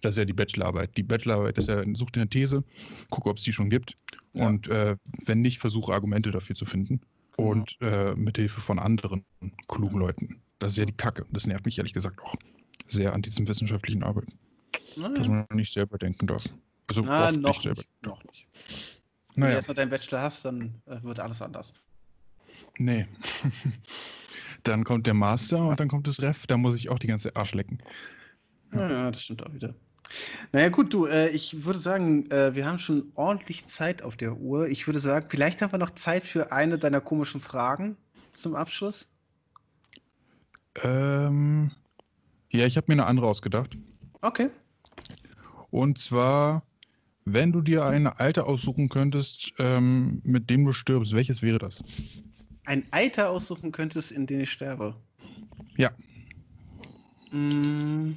Das 0.00 0.14
ist 0.14 0.18
ja 0.18 0.24
die 0.24 0.32
Bachelorarbeit. 0.32 0.96
Die 0.96 1.02
Bachelorarbeit 1.02 1.58
ist 1.58 1.68
ja, 1.68 1.82
such 1.94 2.10
dir 2.10 2.22
eine 2.22 2.30
These, 2.30 2.64
guck, 3.10 3.26
ob 3.26 3.36
es 3.36 3.44
die 3.44 3.52
schon 3.52 3.70
gibt 3.70 3.96
ja. 4.32 4.46
und 4.46 4.68
äh, 4.68 4.96
wenn 5.24 5.40
nicht, 5.40 5.58
versuche 5.58 5.92
Argumente 5.92 6.30
dafür 6.30 6.56
zu 6.56 6.64
finden 6.64 7.00
genau. 7.36 7.50
und 7.50 7.76
äh, 7.80 8.14
mit 8.14 8.36
Hilfe 8.36 8.60
von 8.60 8.78
anderen 8.78 9.24
klugen 9.68 9.98
Leuten. 9.98 10.40
Das 10.58 10.72
ist 10.72 10.78
ja 10.78 10.84
die 10.84 10.92
Kacke. 10.92 11.26
Das 11.30 11.46
nervt 11.46 11.64
mich 11.64 11.78
ehrlich 11.78 11.94
gesagt 11.94 12.20
auch 12.22 12.34
sehr 12.86 13.12
an 13.12 13.22
diesem 13.22 13.46
wissenschaftlichen 13.48 14.02
Arbeiten. 14.02 14.32
Ja. 14.96 15.08
Dass 15.08 15.28
man 15.28 15.46
nicht 15.52 15.72
selber 15.72 15.98
denken 15.98 16.26
darf. 16.26 16.44
Also 16.86 17.02
Na, 17.02 17.30
noch 17.32 17.50
nicht 17.50 17.62
selber. 17.62 17.82
Nicht, 17.82 18.06
noch 18.06 18.24
nicht. 18.24 18.48
Wenn 19.34 19.42
naja. 19.42 19.52
du 19.52 19.56
erstmal 19.56 19.74
deinen 19.76 19.90
Bachelor 19.90 20.22
hast, 20.22 20.44
dann 20.44 20.74
äh, 20.86 21.02
wird 21.02 21.20
alles 21.20 21.40
anders. 21.40 21.72
Nee. 22.78 23.06
dann 24.64 24.84
kommt 24.84 25.06
der 25.06 25.14
Master 25.14 25.66
und 25.66 25.80
dann 25.80 25.88
kommt 25.88 26.06
das 26.06 26.20
Ref, 26.20 26.46
da 26.46 26.56
muss 26.56 26.76
ich 26.76 26.88
auch 26.88 26.98
die 26.98 27.06
ganze 27.06 27.36
Arsch 27.36 27.54
lecken. 27.54 27.78
Ja, 28.72 28.90
ja 28.90 29.10
das 29.10 29.22
stimmt 29.22 29.46
auch 29.46 29.52
wieder. 29.52 29.74
Naja, 30.52 30.68
gut, 30.70 30.92
du, 30.92 31.06
äh, 31.06 31.28
ich 31.28 31.64
würde 31.64 31.78
sagen, 31.78 32.28
äh, 32.30 32.54
wir 32.54 32.66
haben 32.66 32.78
schon 32.78 33.12
ordentlich 33.14 33.66
Zeit 33.66 34.02
auf 34.02 34.16
der 34.16 34.36
Uhr. 34.36 34.68
Ich 34.68 34.86
würde 34.86 34.98
sagen, 34.98 35.26
vielleicht 35.28 35.62
haben 35.62 35.72
wir 35.72 35.78
noch 35.78 35.90
Zeit 35.90 36.26
für 36.26 36.52
eine 36.52 36.78
deiner 36.78 37.00
komischen 37.00 37.40
Fragen. 37.40 37.96
zum 38.32 38.54
Abschluss? 38.54 39.08
Ähm, 40.82 41.70
ja, 42.50 42.66
ich 42.66 42.76
habe 42.76 42.86
mir 42.88 42.94
eine 42.94 43.06
andere 43.06 43.26
ausgedacht. 43.26 43.76
Okay. 44.20 44.50
Und 45.70 45.98
zwar, 45.98 46.64
wenn 47.24 47.52
du 47.52 47.60
dir 47.60 47.84
ein 47.84 48.06
Alter 48.06 48.46
aussuchen 48.46 48.88
könntest, 48.88 49.52
ähm, 49.58 50.20
mit 50.24 50.50
dem 50.50 50.64
du 50.64 50.72
stirbst, 50.72 51.12
welches 51.12 51.42
wäre 51.42 51.58
das? 51.58 51.82
Ein 52.70 52.84
Alter 52.92 53.30
aussuchen 53.30 53.72
könntest, 53.72 54.12
in 54.12 54.28
dem 54.28 54.42
ich 54.42 54.52
sterbe. 54.52 54.94
Ja. 55.76 55.90
Mm, 57.32 58.12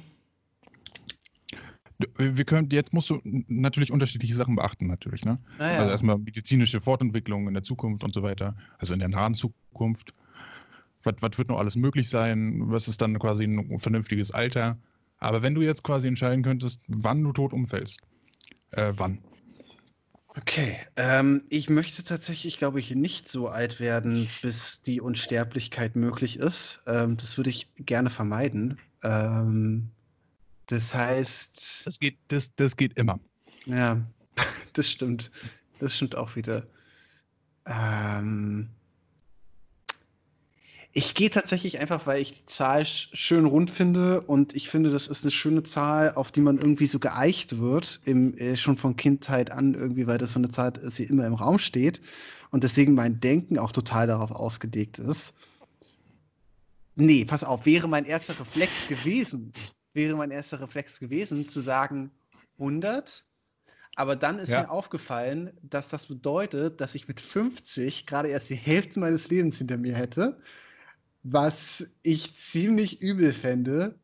Wir 2.18 2.44
können, 2.44 2.70
jetzt 2.70 2.92
musst 2.92 3.10
du 3.10 3.20
natürlich 3.24 3.90
unterschiedliche 3.90 4.36
Sachen 4.36 4.54
beachten, 4.54 4.86
natürlich. 4.86 5.24
Ne? 5.24 5.40
naja. 5.58 5.80
Also 5.80 5.90
erstmal 5.90 6.18
medizinische 6.18 6.80
Fortentwicklung 6.80 7.48
in 7.48 7.54
der 7.54 7.64
Zukunft 7.64 8.04
und 8.04 8.14
so 8.14 8.22
weiter, 8.22 8.56
also 8.78 8.94
in 8.94 9.00
der 9.00 9.08
nahen 9.08 9.34
Zukunft. 9.34 10.14
Was, 11.02 11.16
was 11.18 11.36
wird 11.36 11.48
noch 11.48 11.58
alles 11.58 11.74
möglich 11.74 12.08
sein? 12.08 12.70
Was 12.70 12.86
ist 12.86 13.02
dann 13.02 13.18
quasi 13.18 13.42
ein 13.42 13.80
vernünftiges 13.80 14.30
Alter? 14.30 14.78
Aber 15.18 15.42
wenn 15.42 15.56
du 15.56 15.62
jetzt 15.62 15.82
quasi 15.82 16.06
entscheiden 16.06 16.44
könntest, 16.44 16.80
wann 16.86 17.24
du 17.24 17.32
tot 17.32 17.52
umfällst, 17.52 18.02
äh, 18.70 18.92
wann? 18.98 19.18
Okay, 20.36 20.78
ähm, 20.96 21.44
ich 21.48 21.70
möchte 21.70 22.02
tatsächlich, 22.02 22.58
glaube 22.58 22.80
ich, 22.80 22.92
nicht 22.94 23.28
so 23.28 23.48
alt 23.48 23.78
werden, 23.78 24.28
bis 24.42 24.82
die 24.82 25.00
Unsterblichkeit 25.00 25.94
möglich 25.94 26.38
ist. 26.38 26.82
Ähm, 26.86 27.16
das 27.16 27.36
würde 27.36 27.50
ich 27.50 27.72
gerne 27.76 28.10
vermeiden. 28.10 28.78
Ähm, 29.04 29.90
das 30.66 30.92
heißt, 30.94 31.86
Das 31.86 32.00
geht, 32.00 32.18
das, 32.28 32.52
das 32.56 32.76
geht 32.76 32.96
immer. 32.98 33.20
ja, 33.66 34.04
das 34.72 34.90
stimmt. 34.90 35.30
Das 35.78 35.94
stimmt 35.94 36.16
auch 36.16 36.34
wieder. 36.34 36.66
Ähm, 37.66 38.70
ich 40.96 41.14
gehe 41.14 41.28
tatsächlich 41.30 41.80
einfach, 41.80 42.06
weil 42.06 42.20
ich 42.22 42.32
die 42.40 42.46
Zahl 42.46 42.84
sch 42.86 43.10
schön 43.14 43.46
rund 43.46 43.70
finde 43.70 44.20
und 44.22 44.54
ich 44.54 44.68
finde, 44.70 44.90
das 44.90 45.08
ist 45.08 45.24
eine 45.24 45.32
schöne 45.32 45.62
Zahl, 45.64 46.14
auf 46.14 46.30
die 46.30 46.40
man 46.40 46.58
irgendwie 46.58 46.86
so 46.86 46.98
geeicht 47.00 47.58
wird, 47.58 48.00
im, 48.04 48.36
äh, 48.38 48.56
schon 48.56 48.78
von 48.78 48.96
Kindheit 48.96 49.50
an 49.50 49.74
irgendwie, 49.74 50.06
weil 50.06 50.18
das 50.18 50.32
so 50.32 50.38
eine 50.38 50.50
Zahl 50.50 50.72
ist, 50.78 50.98
die 50.98 51.04
immer 51.04 51.26
im 51.26 51.34
Raum 51.34 51.58
steht 51.58 52.00
und 52.50 52.62
deswegen 52.64 52.94
mein 52.94 53.20
Denken 53.20 53.58
auch 53.58 53.72
total 53.72 54.06
darauf 54.06 54.30
ausgelegt 54.30 54.98
ist. 55.00 55.34
Nee, 56.96 57.24
pass 57.24 57.42
auf, 57.44 57.66
wäre 57.66 57.88
mein 57.88 58.04
erster 58.04 58.38
Reflex 58.38 58.86
gewesen, 58.86 59.54
wäre 59.94 60.16
mein 60.16 60.30
erster 60.30 60.60
Reflex 60.60 61.00
gewesen, 61.00 61.48
zu 61.48 61.60
sagen 61.60 62.12
100, 62.58 63.26
aber 63.96 64.16
dann 64.16 64.38
ist 64.38 64.50
Ja. 64.50 64.56
mir 64.56 64.70
aufgefallen, 64.70 65.52
dass 65.62 65.88
das 65.88 66.06
bedeutet, 66.06 66.80
dass 66.80 66.94
ich 66.94 67.08
mit 67.08 67.20
50 67.20 68.06
gerade 68.06 68.28
erst 68.28 68.50
die 68.50 68.56
Hälfte 68.56 69.00
meines 69.00 69.28
Lebens 69.30 69.58
hinter 69.58 69.76
mir 69.78 69.94
hätte, 69.96 70.40
was 71.24 71.90
ich 72.02 72.34
ziemlich 72.36 73.00
übel 73.00 73.32
fände. 73.32 73.98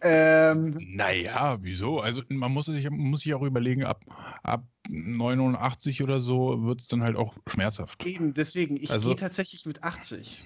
Ähm, 0.00 0.78
Naja, 0.94 1.58
wieso? 1.60 1.98
Also 1.98 2.22
man 2.28 2.52
muss 2.52 2.66
sich, 2.66 2.88
muss 2.90 3.20
sich 3.22 3.34
auch 3.34 3.42
überlegen, 3.42 3.84
ab, 3.84 4.04
ab 4.44 4.64
89 4.88 6.02
oder 6.04 6.20
so 6.20 6.62
wird 6.64 6.80
es 6.80 6.86
dann 6.86 7.02
halt 7.02 7.16
auch 7.16 7.36
schmerzhaft. 7.48 8.06
eben, 8.06 8.32
deswegen, 8.32 8.76
ich 8.76 8.90
Also- 8.90 9.08
gehe 9.10 9.16
tatsächlich 9.16 9.66
mit 9.66 9.82
80. 9.82 10.44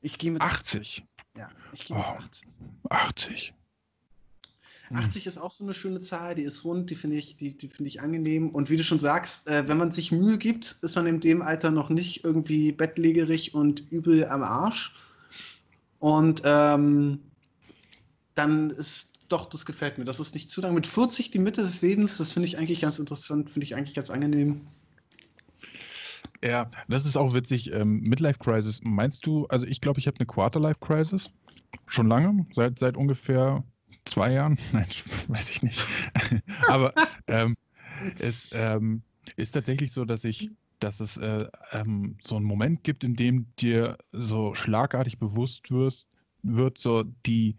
Ich 0.00 0.18
gehe 0.18 0.32
mit 0.32 0.42
80. 0.42 1.04
Ja, 1.38 1.48
ich 1.72 1.86
gehe 1.86 1.96
mit 1.96 2.04
Oh. 2.06 2.10
80. 2.18 2.48
80. 2.90 3.54
Hm. 4.90 4.96
80 4.96 5.26
ist 5.26 5.38
auch 5.38 5.50
so 5.50 5.64
eine 5.64 5.74
schöne 5.74 6.00
Zahl, 6.00 6.34
die 6.34 6.42
ist 6.42 6.64
rund, 6.64 6.90
die 6.90 6.96
finde 6.96 7.16
ich, 7.16 7.36
die, 7.36 7.56
die 7.56 7.68
finde 7.68 7.88
ich 7.88 8.02
angenehm. 8.02 8.50
Und 8.50 8.70
wie 8.70 8.76
du 8.76 8.82
schon 8.82 8.98
sagst, 9.00 9.48
äh, 9.48 9.68
wenn 9.68 9.78
man 9.78 9.92
sich 9.92 10.12
Mühe 10.12 10.36
gibt, 10.36 10.76
ist 10.82 10.96
man 10.96 11.06
in 11.06 11.20
dem 11.20 11.42
Alter 11.42 11.70
noch 11.70 11.90
nicht 11.90 12.24
irgendwie 12.24 12.72
bettlägerig 12.72 13.54
und 13.54 13.90
übel 13.90 14.26
am 14.26 14.42
Arsch. 14.42 14.94
Und 16.00 16.42
ähm, 16.44 17.20
dann 18.34 18.70
ist 18.70 19.12
doch, 19.28 19.46
das 19.46 19.64
gefällt 19.64 19.98
mir. 19.98 20.04
Das 20.04 20.18
ist 20.18 20.34
nicht 20.34 20.50
zu 20.50 20.60
lang. 20.60 20.74
Mit 20.74 20.86
40 20.86 21.30
die 21.30 21.38
Mitte 21.38 21.62
des 21.62 21.82
Lebens, 21.82 22.18
das 22.18 22.32
finde 22.32 22.48
ich 22.48 22.58
eigentlich 22.58 22.80
ganz 22.80 22.98
interessant, 22.98 23.50
finde 23.50 23.64
ich 23.64 23.76
eigentlich 23.76 23.94
ganz 23.94 24.10
angenehm. 24.10 24.62
Ja, 26.42 26.70
das 26.88 27.06
ist 27.06 27.16
auch 27.16 27.32
witzig. 27.34 27.72
Ähm, 27.72 28.00
Midlife 28.00 28.38
Crisis, 28.38 28.80
meinst 28.82 29.26
du, 29.26 29.46
also 29.46 29.66
ich 29.66 29.80
glaube, 29.80 30.00
ich 30.00 30.06
habe 30.06 30.16
eine 30.18 30.26
Quarterlife 30.26 30.80
Crisis. 30.80 31.28
Schon 31.86 32.08
lange, 32.08 32.46
seit, 32.52 32.78
seit 32.78 32.96
ungefähr 32.96 33.62
zwei 34.04 34.32
Jahren. 34.32 34.58
Nein, 34.72 34.86
weiß 35.28 35.50
ich 35.50 35.62
nicht. 35.62 35.84
Aber 36.68 36.92
ähm, 37.26 37.56
es 38.18 38.50
ähm, 38.52 39.02
ist 39.36 39.52
tatsächlich 39.52 39.92
so, 39.92 40.04
dass 40.04 40.24
ich, 40.24 40.50
dass 40.78 41.00
es 41.00 41.16
äh, 41.16 41.46
ähm, 41.72 42.16
so 42.20 42.36
einen 42.36 42.46
Moment 42.46 42.82
gibt, 42.84 43.04
in 43.04 43.14
dem 43.14 43.46
dir 43.56 43.98
so 44.12 44.54
schlagartig 44.54 45.18
bewusst 45.18 45.70
wirst, 45.70 46.08
wird, 46.42 46.78
so 46.78 47.04
die, 47.26 47.56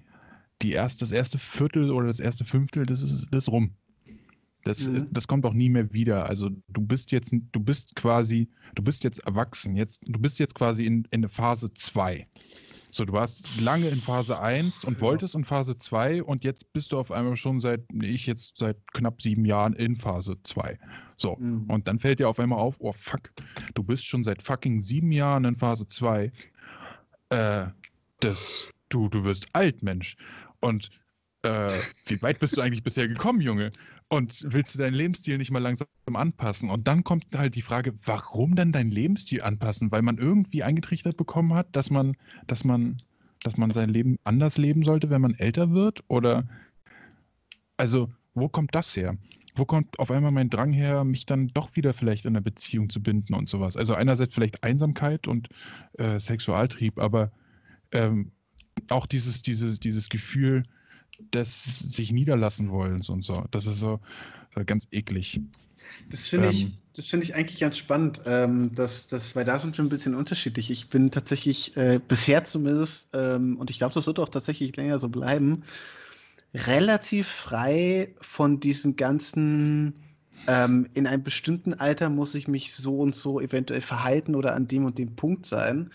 die 0.61 0.71
erst, 0.71 1.01
das 1.01 1.11
erste 1.11 1.37
Viertel 1.37 1.91
oder 1.91 2.07
das 2.07 2.19
erste 2.19 2.45
Fünftel, 2.45 2.85
das 2.85 3.03
ist, 3.03 3.27
das 3.31 3.47
rum. 3.49 3.75
Das, 4.63 4.87
Mhm. 4.87 4.95
ist, 4.95 5.07
das 5.11 5.27
kommt 5.27 5.45
auch 5.45 5.53
nie 5.53 5.69
mehr 5.69 5.91
wieder. 5.91 6.27
Also 6.27 6.49
du 6.67 6.81
bist 6.81 7.11
jetzt, 7.11 7.33
du 7.51 7.59
bist 7.59 7.95
quasi, 7.95 8.47
du 8.75 8.83
bist 8.83 9.03
jetzt 9.03 9.19
erwachsen. 9.19 9.75
Jetzt, 9.75 10.01
du 10.05 10.19
bist 10.19 10.39
jetzt 10.39 10.53
quasi 10.55 10.85
in, 10.85 11.07
in 11.11 11.27
Phase 11.27 11.73
2. 11.73 12.27
So, 12.91 13.05
du 13.05 13.13
warst 13.13 13.45
lange 13.59 13.87
in 13.87 14.01
Phase 14.01 14.39
1 14.39 14.83
und 14.83 14.95
Ja. 14.95 15.01
wolltest 15.01 15.33
in 15.35 15.45
Phase 15.45 15.77
2 15.77 16.21
und 16.21 16.43
jetzt 16.43 16.71
bist 16.73 16.91
du 16.91 16.99
auf 16.99 17.09
einmal 17.11 17.37
schon 17.37 17.59
seit, 17.59 17.81
ich 18.01 18.25
jetzt 18.27 18.57
seit 18.57 18.77
knapp 18.93 19.21
sieben 19.21 19.45
Jahren 19.45 19.73
in 19.73 19.95
Phase 19.95 20.35
2. 20.43 20.77
So, 21.17 21.37
Mhm. 21.37 21.69
und 21.69 21.87
dann 21.87 21.99
fällt 21.99 22.19
dir 22.19 22.27
auf 22.27 22.39
einmal 22.39 22.59
auf, 22.59 22.75
oh 22.79 22.91
fuck, 22.93 23.31
du 23.75 23.83
bist 23.83 24.05
schon 24.05 24.23
seit 24.23 24.41
fucking 24.41 24.81
sieben 24.81 25.11
Jahren 25.11 25.45
in 25.45 25.55
Phase 25.55 25.87
2. 25.87 26.31
Äh, 27.29 27.67
das, 28.19 28.69
du, 28.89 29.07
du 29.07 29.23
wirst 29.23 29.47
alt, 29.53 29.81
Mensch. 29.83 30.17
Und 30.59 30.89
äh, 31.43 31.81
wie 32.07 32.21
weit 32.21 32.39
bist 32.39 32.57
du 32.57 32.61
eigentlich 32.61 32.83
bisher 32.83 33.07
gekommen, 33.07 33.41
Junge? 33.41 33.71
Und 34.11 34.45
willst 34.45 34.75
du 34.75 34.79
deinen 34.79 34.93
Lebensstil 34.93 35.37
nicht 35.37 35.51
mal 35.51 35.59
langsam 35.59 35.87
anpassen? 36.13 36.69
Und 36.69 36.85
dann 36.85 37.05
kommt 37.05 37.27
halt 37.33 37.55
die 37.55 37.61
Frage, 37.61 37.93
warum 38.03 38.55
denn 38.55 38.73
deinen 38.73 38.91
Lebensstil 38.91 39.41
anpassen? 39.41 39.89
Weil 39.93 40.01
man 40.01 40.17
irgendwie 40.17 40.63
eingetrichtert 40.63 41.15
bekommen 41.15 41.53
hat, 41.53 41.73
dass 41.77 41.91
man, 41.91 42.17
dass 42.45 42.65
man, 42.65 42.97
dass 43.41 43.55
man 43.55 43.69
sein 43.69 43.87
Leben 43.87 44.17
anders 44.25 44.57
leben 44.57 44.83
sollte, 44.83 45.09
wenn 45.09 45.21
man 45.21 45.33
älter 45.35 45.71
wird? 45.71 46.03
Oder 46.09 46.45
also, 47.77 48.09
wo 48.33 48.49
kommt 48.49 48.75
das 48.75 48.93
her? 48.97 49.15
Wo 49.55 49.63
kommt 49.63 49.97
auf 49.97 50.11
einmal 50.11 50.33
mein 50.33 50.49
Drang 50.49 50.73
her, 50.73 51.05
mich 51.05 51.25
dann 51.25 51.47
doch 51.47 51.73
wieder 51.77 51.93
vielleicht 51.93 52.25
in 52.25 52.35
einer 52.35 52.43
Beziehung 52.43 52.89
zu 52.89 53.01
binden 53.01 53.33
und 53.33 53.47
sowas? 53.47 53.77
Also 53.77 53.95
einerseits 53.95 54.33
vielleicht 54.33 54.61
Einsamkeit 54.61 55.25
und 55.25 55.47
äh, 55.99 56.19
Sexualtrieb, 56.19 56.99
aber 56.99 57.31
ähm, 57.93 58.33
auch 58.89 59.05
dieses, 59.05 59.41
dieses, 59.41 59.79
dieses 59.79 60.09
Gefühl 60.09 60.63
des 61.19 61.79
sich 61.79 62.11
niederlassen 62.11 62.71
wollens 62.71 63.09
und 63.09 63.23
so. 63.23 63.45
Das 63.51 63.67
ist 63.67 63.79
so, 63.79 63.99
so 64.55 64.63
ganz 64.65 64.87
eklig. 64.91 65.41
Das 66.09 66.27
finde 66.27 66.49
ich, 66.49 66.65
Ähm. 66.65 66.73
das 66.95 67.09
finde 67.09 67.25
ich 67.25 67.35
eigentlich 67.35 67.59
ganz 67.59 67.77
spannend, 67.77 68.21
ähm, 68.25 68.73
dass, 68.75 69.07
dass, 69.07 69.35
weil 69.35 69.45
da 69.45 69.59
sind 69.59 69.77
wir 69.77 69.85
ein 69.85 69.89
bisschen 69.89 70.15
unterschiedlich. 70.15 70.69
Ich 70.69 70.89
bin 70.89 71.11
tatsächlich 71.11 71.75
äh, 71.77 71.99
bisher 72.05 72.43
zumindest, 72.43 73.09
ähm, 73.13 73.57
und 73.57 73.69
ich 73.69 73.77
glaube, 73.77 73.93
das 73.93 74.07
wird 74.07 74.19
auch 74.19 74.29
tatsächlich 74.29 74.75
länger 74.75 74.99
so 74.99 75.09
bleiben, 75.09 75.63
relativ 76.53 77.27
frei 77.27 78.13
von 78.19 78.59
diesen 78.59 78.95
ganzen, 78.95 79.93
ähm, 80.47 80.89
in 80.93 81.07
einem 81.07 81.23
bestimmten 81.23 81.73
Alter 81.73 82.09
muss 82.09 82.35
ich 82.35 82.47
mich 82.47 82.73
so 82.73 82.99
und 82.99 83.15
so 83.15 83.39
eventuell 83.39 83.81
verhalten 83.81 84.35
oder 84.35 84.55
an 84.55 84.67
dem 84.67 84.85
und 84.85 84.97
dem 84.97 85.15
Punkt 85.15 85.45
sein. 85.45 85.91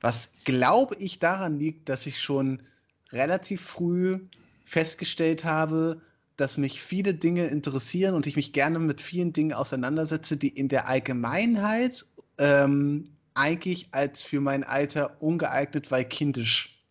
Was 0.00 0.32
glaube 0.44 0.94
ich 0.98 1.18
daran 1.18 1.58
liegt, 1.58 1.88
dass 1.88 2.06
ich 2.06 2.20
schon 2.20 2.62
relativ 3.10 3.60
früh 3.60 4.20
festgestellt 4.68 5.44
habe, 5.44 6.00
dass 6.36 6.56
mich 6.56 6.80
viele 6.80 7.14
Dinge 7.14 7.46
interessieren 7.46 8.14
und 8.14 8.26
ich 8.26 8.36
mich 8.36 8.52
gerne 8.52 8.78
mit 8.78 9.00
vielen 9.00 9.32
Dingen 9.32 9.52
auseinandersetze, 9.52 10.36
die 10.36 10.48
in 10.48 10.68
der 10.68 10.88
Allgemeinheit 10.88 12.06
ähm, 12.38 13.16
eigentlich 13.34 13.88
als 13.92 14.22
für 14.22 14.40
mein 14.40 14.64
Alter 14.64 15.20
ungeeignet, 15.22 15.90
weil 15.90 16.04
kindisch 16.04 16.84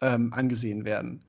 ähm, 0.00 0.32
angesehen 0.32 0.84
werden. 0.84 1.22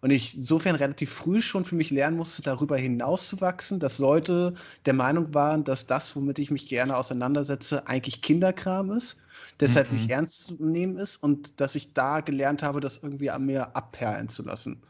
Und 0.00 0.10
ich 0.12 0.36
insofern 0.36 0.76
relativ 0.76 1.10
früh 1.10 1.42
schon 1.42 1.64
für 1.64 1.74
mich 1.74 1.90
lernen 1.90 2.16
musste, 2.16 2.40
darüber 2.42 2.76
hinauszuwachsen, 2.76 3.80
dass 3.80 3.98
Leute 3.98 4.54
der 4.86 4.94
Meinung 4.94 5.34
waren, 5.34 5.64
dass 5.64 5.86
das, 5.86 6.14
womit 6.14 6.38
ich 6.38 6.52
mich 6.52 6.68
gerne 6.68 6.96
auseinandersetze, 6.96 7.88
eigentlich 7.88 8.22
Kinderkram 8.22 8.92
ist, 8.92 9.18
deshalb 9.60 9.88
Mhm. 9.88 9.92
nicht 9.92 10.08
ernst 10.10 10.44
zu 10.44 10.64
nehmen 10.64 10.96
ist 10.96 11.16
und 11.16 11.60
dass 11.60 11.74
ich 11.74 11.94
da 11.94 12.20
gelernt 12.20 12.62
habe, 12.62 12.80
das 12.80 12.98
irgendwie 13.02 13.30
an 13.30 13.44
mir 13.46 13.74
abperlen 13.76 14.28
zu 14.28 14.44
lassen. 14.44 14.82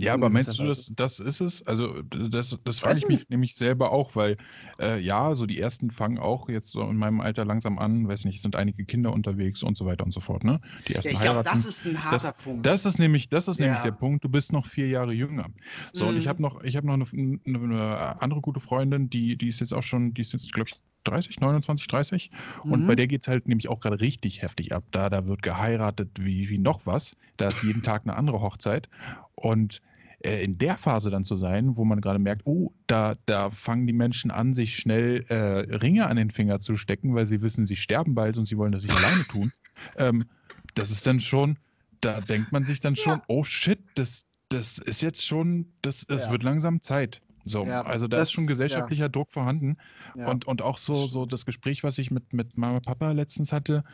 Ja, 0.00 0.14
aber 0.14 0.28
In 0.28 0.30
meinst 0.30 0.58
du, 0.58 0.64
das, 0.64 0.92
das 0.94 1.18
ist 1.20 1.40
es? 1.40 1.62
Also, 1.66 2.02
das, 2.02 2.58
das 2.64 2.78
frage 2.80 2.98
ich 2.98 3.08
mich 3.08 3.28
nämlich 3.28 3.56
selber 3.56 3.92
auch, 3.92 4.14
weil, 4.16 4.36
äh, 4.80 5.00
ja, 5.00 5.34
so 5.34 5.46
die 5.46 5.58
ersten 5.60 5.90
fangen 5.90 6.18
auch 6.18 6.48
jetzt 6.48 6.70
so 6.70 6.82
in 6.88 6.96
meinem 6.96 7.20
Alter 7.20 7.44
langsam 7.44 7.78
an, 7.78 8.06
weiß 8.08 8.24
nicht, 8.24 8.36
es 8.36 8.42
sind 8.42 8.56
einige 8.56 8.84
Kinder 8.84 9.12
unterwegs 9.12 9.62
und 9.62 9.76
so 9.76 9.86
weiter 9.86 10.04
und 10.04 10.12
so 10.12 10.20
fort, 10.20 10.44
ne? 10.44 10.60
Die 10.88 10.94
Ja, 11.02 11.10
ersten 11.10 11.10
ich 11.10 11.20
glaube, 11.20 11.40
das 11.42 11.64
ist 11.64 11.84
ein 11.84 12.04
harter 12.04 12.32
Punkt. 12.32 12.66
Das 12.66 12.84
ist 12.86 12.98
nämlich, 12.98 13.28
das 13.28 13.48
ist 13.48 13.60
nämlich 13.60 13.80
Ja. 13.80 13.82
der 13.82 13.92
Punkt. 13.92 14.24
Du 14.24 14.28
bist 14.28 14.52
noch 14.52 14.66
vier 14.66 14.88
Jahre 14.88 15.12
jünger. 15.12 15.46
So, 15.92 16.08
und 16.08 16.16
ich 16.18 16.26
Mhm. 16.26 16.28
habe 16.28 16.42
noch, 16.42 16.62
ich 16.62 16.76
habe 16.76 16.86
noch 16.86 16.94
eine, 16.94 17.38
eine, 17.46 17.58
eine 17.58 18.22
andere 18.22 18.40
gute 18.40 18.60
Freundin, 18.60 19.08
die, 19.10 19.36
die 19.38 19.48
ist 19.48 19.60
jetzt 19.60 19.72
auch 19.74 19.82
schon, 19.82 20.14
die 20.14 20.22
ist 20.22 20.32
jetzt, 20.32 20.52
glaube 20.52 20.68
ich, 20.70 20.76
30, 21.04 21.40
29, 21.40 21.86
30. 21.86 22.30
Und 22.66 22.84
Mhm. 22.84 22.86
bei 22.86 22.96
der 22.96 23.06
geht 23.06 23.22
es 23.22 23.28
halt 23.28 23.48
nämlich 23.48 23.68
auch 23.68 23.80
gerade 23.80 24.00
richtig 24.00 24.42
heftig 24.42 24.72
ab. 24.74 24.84
Da, 24.90 25.08
da 25.08 25.26
wird 25.26 25.42
geheiratet 25.42 26.10
wie, 26.20 26.48
wie 26.48 26.58
noch 26.58 26.84
was. 26.86 27.14
Da 27.36 27.48
ist 27.48 27.62
jeden 27.62 27.82
Tag 27.82 28.02
eine 28.04 28.16
andere 28.16 28.40
Hochzeit. 28.40 28.88
Und 29.34 29.80
äh, 30.20 30.42
in 30.42 30.58
der 30.58 30.76
Phase 30.76 31.10
dann 31.10 31.24
zu 31.24 31.36
sein, 31.36 31.76
wo 31.76 31.84
man 31.84 32.00
gerade 32.00 32.18
merkt, 32.18 32.42
oh, 32.46 32.72
da, 32.86 33.16
da 33.26 33.50
fangen 33.50 33.86
die 33.86 33.92
Menschen 33.92 34.30
an, 34.30 34.54
sich 34.54 34.76
schnell 34.76 35.24
äh, 35.28 35.76
Ringe 35.76 36.06
an 36.06 36.16
den 36.16 36.30
Finger 36.30 36.60
zu 36.60 36.76
stecken, 36.76 37.14
weil 37.14 37.26
sie 37.26 37.40
wissen, 37.42 37.66
sie 37.66 37.76
sterben 37.76 38.14
bald 38.14 38.36
und 38.36 38.44
sie 38.44 38.56
wollen 38.56 38.72
das 38.72 38.82
nicht 38.84 38.94
alleine 38.94 39.26
tun. 39.26 39.52
Ähm, 39.96 40.28
das 40.74 40.90
ist 40.90 41.06
dann 41.06 41.20
schon, 41.20 41.56
da 42.00 42.20
denkt 42.20 42.50
man 42.50 42.64
sich 42.64 42.80
dann 42.80 42.96
schon, 42.96 43.22
oh 43.28 43.44
shit, 43.44 43.78
das, 43.94 44.26
das 44.48 44.78
ist 44.78 45.02
jetzt 45.02 45.24
schon, 45.24 45.72
das, 45.82 46.04
es 46.08 46.24
Ja. 46.24 46.30
wird 46.30 46.42
langsam 46.42 46.80
Zeit. 46.82 47.22
So, 47.48 47.64
Ja, 47.64 47.82
also 47.82 48.06
da 48.08 48.18
das- 48.18 48.28
ist 48.28 48.32
schon 48.32 48.46
gesellschaftlicher 48.46 49.08
Druck 49.08 49.32
vorhanden. 49.32 49.76
Ja. 50.14 50.28
Und, 50.30 50.46
und 50.46 50.62
auch 50.62 50.78
so, 50.78 51.06
so 51.06 51.26
das 51.26 51.46
Gespräch, 51.46 51.82
was 51.82 51.98
ich 51.98 52.10
mit, 52.10 52.32
mit 52.32 52.56
Mama 52.56 52.80
Papa 52.80 53.12
letztens 53.12 53.52
hatte, 53.52 53.84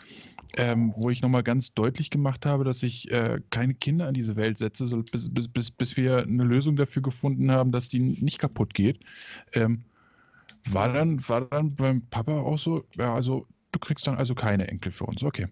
ähm, 0.57 0.93
wo 0.97 1.11
ich 1.11 1.23
nochmal 1.23 1.43
ganz 1.43 1.73
deutlich 1.75 2.11
gemacht 2.11 2.47
habe, 2.47 2.65
dass 2.65 2.83
ich 2.83 3.11
äh, 3.11 3.41
keine 3.51 3.75
Kinder 3.75 4.09
in 4.09 4.15
diese 4.15 4.37
Welt 4.37 4.59
setze, 4.59 4.87
so, 4.87 5.03
bis, 5.03 5.33
bis, 5.33 5.49
bis, 5.49 5.71
bis 5.71 5.97
wir 5.97 6.19
eine 6.19 6.45
Lösung 6.45 6.77
dafür 6.77 7.03
gefunden 7.03 7.51
haben, 7.51 7.73
dass 7.73 7.89
die 7.89 8.01
nicht 8.01 8.39
kaputt 8.39 8.75
geht. 8.75 9.01
Ähm, 9.53 9.85
war, 10.67 10.93
dann, 10.93 11.27
war 11.29 11.43
dann 11.43 11.75
beim 11.75 12.03
Papa 12.07 12.33
auch 12.41 12.59
so, 12.59 12.85
ja, 12.97 13.15
also 13.15 13.47
du 13.73 13.79
kriegst 13.79 14.07
dann 14.07 14.17
also 14.17 14.35
keine 14.35 14.69
Enkel 14.69 14.93
für 14.93 15.05
uns, 15.05 15.23
okay. 15.23 15.49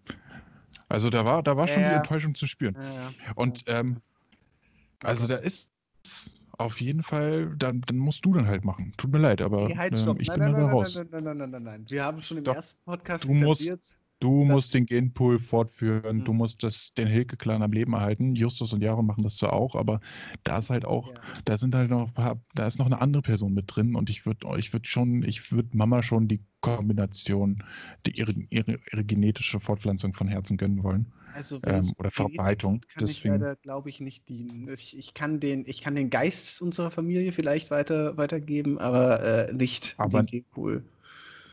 Also 0.89 1.11
da 1.11 1.25
war, 1.25 1.43
da 1.43 1.57
war 1.57 1.69
schon 1.69 1.83
die 1.83 1.89
Ja. 1.89 1.97
Enttäuschung 1.97 2.35
zu 2.35 2.47
spüren. 2.47 2.75
Ja, 2.77 2.93
ja. 2.95 3.13
Und 3.35 3.65
ähm, 3.67 4.01
also 5.03 5.27
da 5.27 5.35
ist 5.37 5.71
auf 6.59 6.81
jeden 6.81 7.03
Fall, 7.03 7.55
dann, 7.57 7.81
dann 7.83 7.97
musst 7.99 8.25
du 8.25 8.33
dann 8.35 8.47
halt 8.47 8.65
machen. 8.65 8.93
Tut 8.97 9.13
mir 9.13 9.19
leid, 9.19 9.41
aber 9.43 9.69
Nee, 9.69 9.77
halt, 9.77 9.93
ähm, 9.93 9.99
stopp. 9.99 10.21
ich 10.21 10.29
nein, 10.29 10.39
bin 10.41 10.53
nein, 10.53 10.57
da 10.57 10.63
nein, 10.63 10.71
raus. 10.71 10.95
nein, 10.95 11.09
nein, 11.11 11.25
nein, 11.25 11.37
nein, 11.39 11.51
nein, 11.51 11.63
nein. 11.63 11.85
Wir 11.89 12.05
haben 12.05 12.21
schon 12.21 12.39
im 12.39 12.45
Doch. 12.45 12.55
ersten 12.55 12.79
Podcast 12.85 13.25
Du 13.25 13.33
musst-. 13.33 13.73
Du 14.23 14.45
Das- 14.45 14.53
musst 14.53 14.75
den 14.75 14.87
Genpool 14.87 15.41
fortführen, 15.41 16.19
Mhm. 16.19 16.25
du 16.25 16.33
musst 16.33 16.63
das, 16.63 16.95
den 16.95 17.09
Hilke-Clan 17.09 17.61
am 17.61 17.73
Leben 17.73 17.93
erhalten. 17.95 18.37
Justus 18.37 18.73
und 18.73 18.81
Jaron 18.81 19.05
machen 19.05 19.25
das 19.25 19.37
zwar 19.37 19.53
auch, 19.53 19.75
aber 19.75 20.01
da 20.45 20.59
ist 20.59 20.71
halt 20.71 20.85
auch, 20.85 21.09
Ja. 21.09 21.15
da 21.45 21.59
sind 21.59 21.75
halt 21.75 21.91
noch 21.91 22.07
ein 22.07 22.15
paar, 22.15 22.41
da 22.55 22.67
ist 22.69 22.79
noch 22.79 22.87
eine 22.87 23.01
andere 23.01 23.23
Person 23.23 23.53
mit 23.53 23.65
drin 23.67 23.97
und 23.97 24.11
ich 24.11 24.25
würde 24.25 24.47
ich 24.59 24.73
würd 24.73 24.87
schon, 24.87 25.25
ich 25.25 25.51
würde 25.51 25.77
Mama 25.77 26.05
schon 26.05 26.29
die 26.29 26.41
Kombination, 26.61 27.65
die, 28.07 28.13
ihre, 28.13 28.33
ihre, 28.51 28.79
ihre 28.93 29.05
genetische 29.05 29.59
Fortpflanzung 29.59 30.15
von 30.15 30.29
Herzen 30.29 30.57
gönnen 30.57 30.85
wollen. 30.85 31.07
Also 31.35 31.59
ähm, 31.67 31.91
oder 31.99 32.11
Verbreitung, 32.11 32.83
Kann 32.83 33.01
deswegen- 33.07 33.35
ich 33.35 33.41
leider, 33.41 33.57
glaube 33.57 33.89
ich, 33.89 34.01
nicht 34.01 34.29
dienen. 34.29 34.69
Ich, 34.73 34.97
ich, 34.97 35.15
kann 35.15 35.41
den, 35.41 35.65
ich 35.67 35.81
kann 35.81 35.95
den 35.95 36.11
Geist 36.11 36.61
unserer 36.63 36.91
Familie 36.91 37.33
vielleicht 37.33 37.71
weiter, 37.71 38.17
weitergeben, 38.19 38.79
aber 38.79 39.49
äh, 39.49 39.53
nicht 39.53 39.95
Aber- 39.99 40.23
den 40.23 40.27
Genpool. 40.27 40.85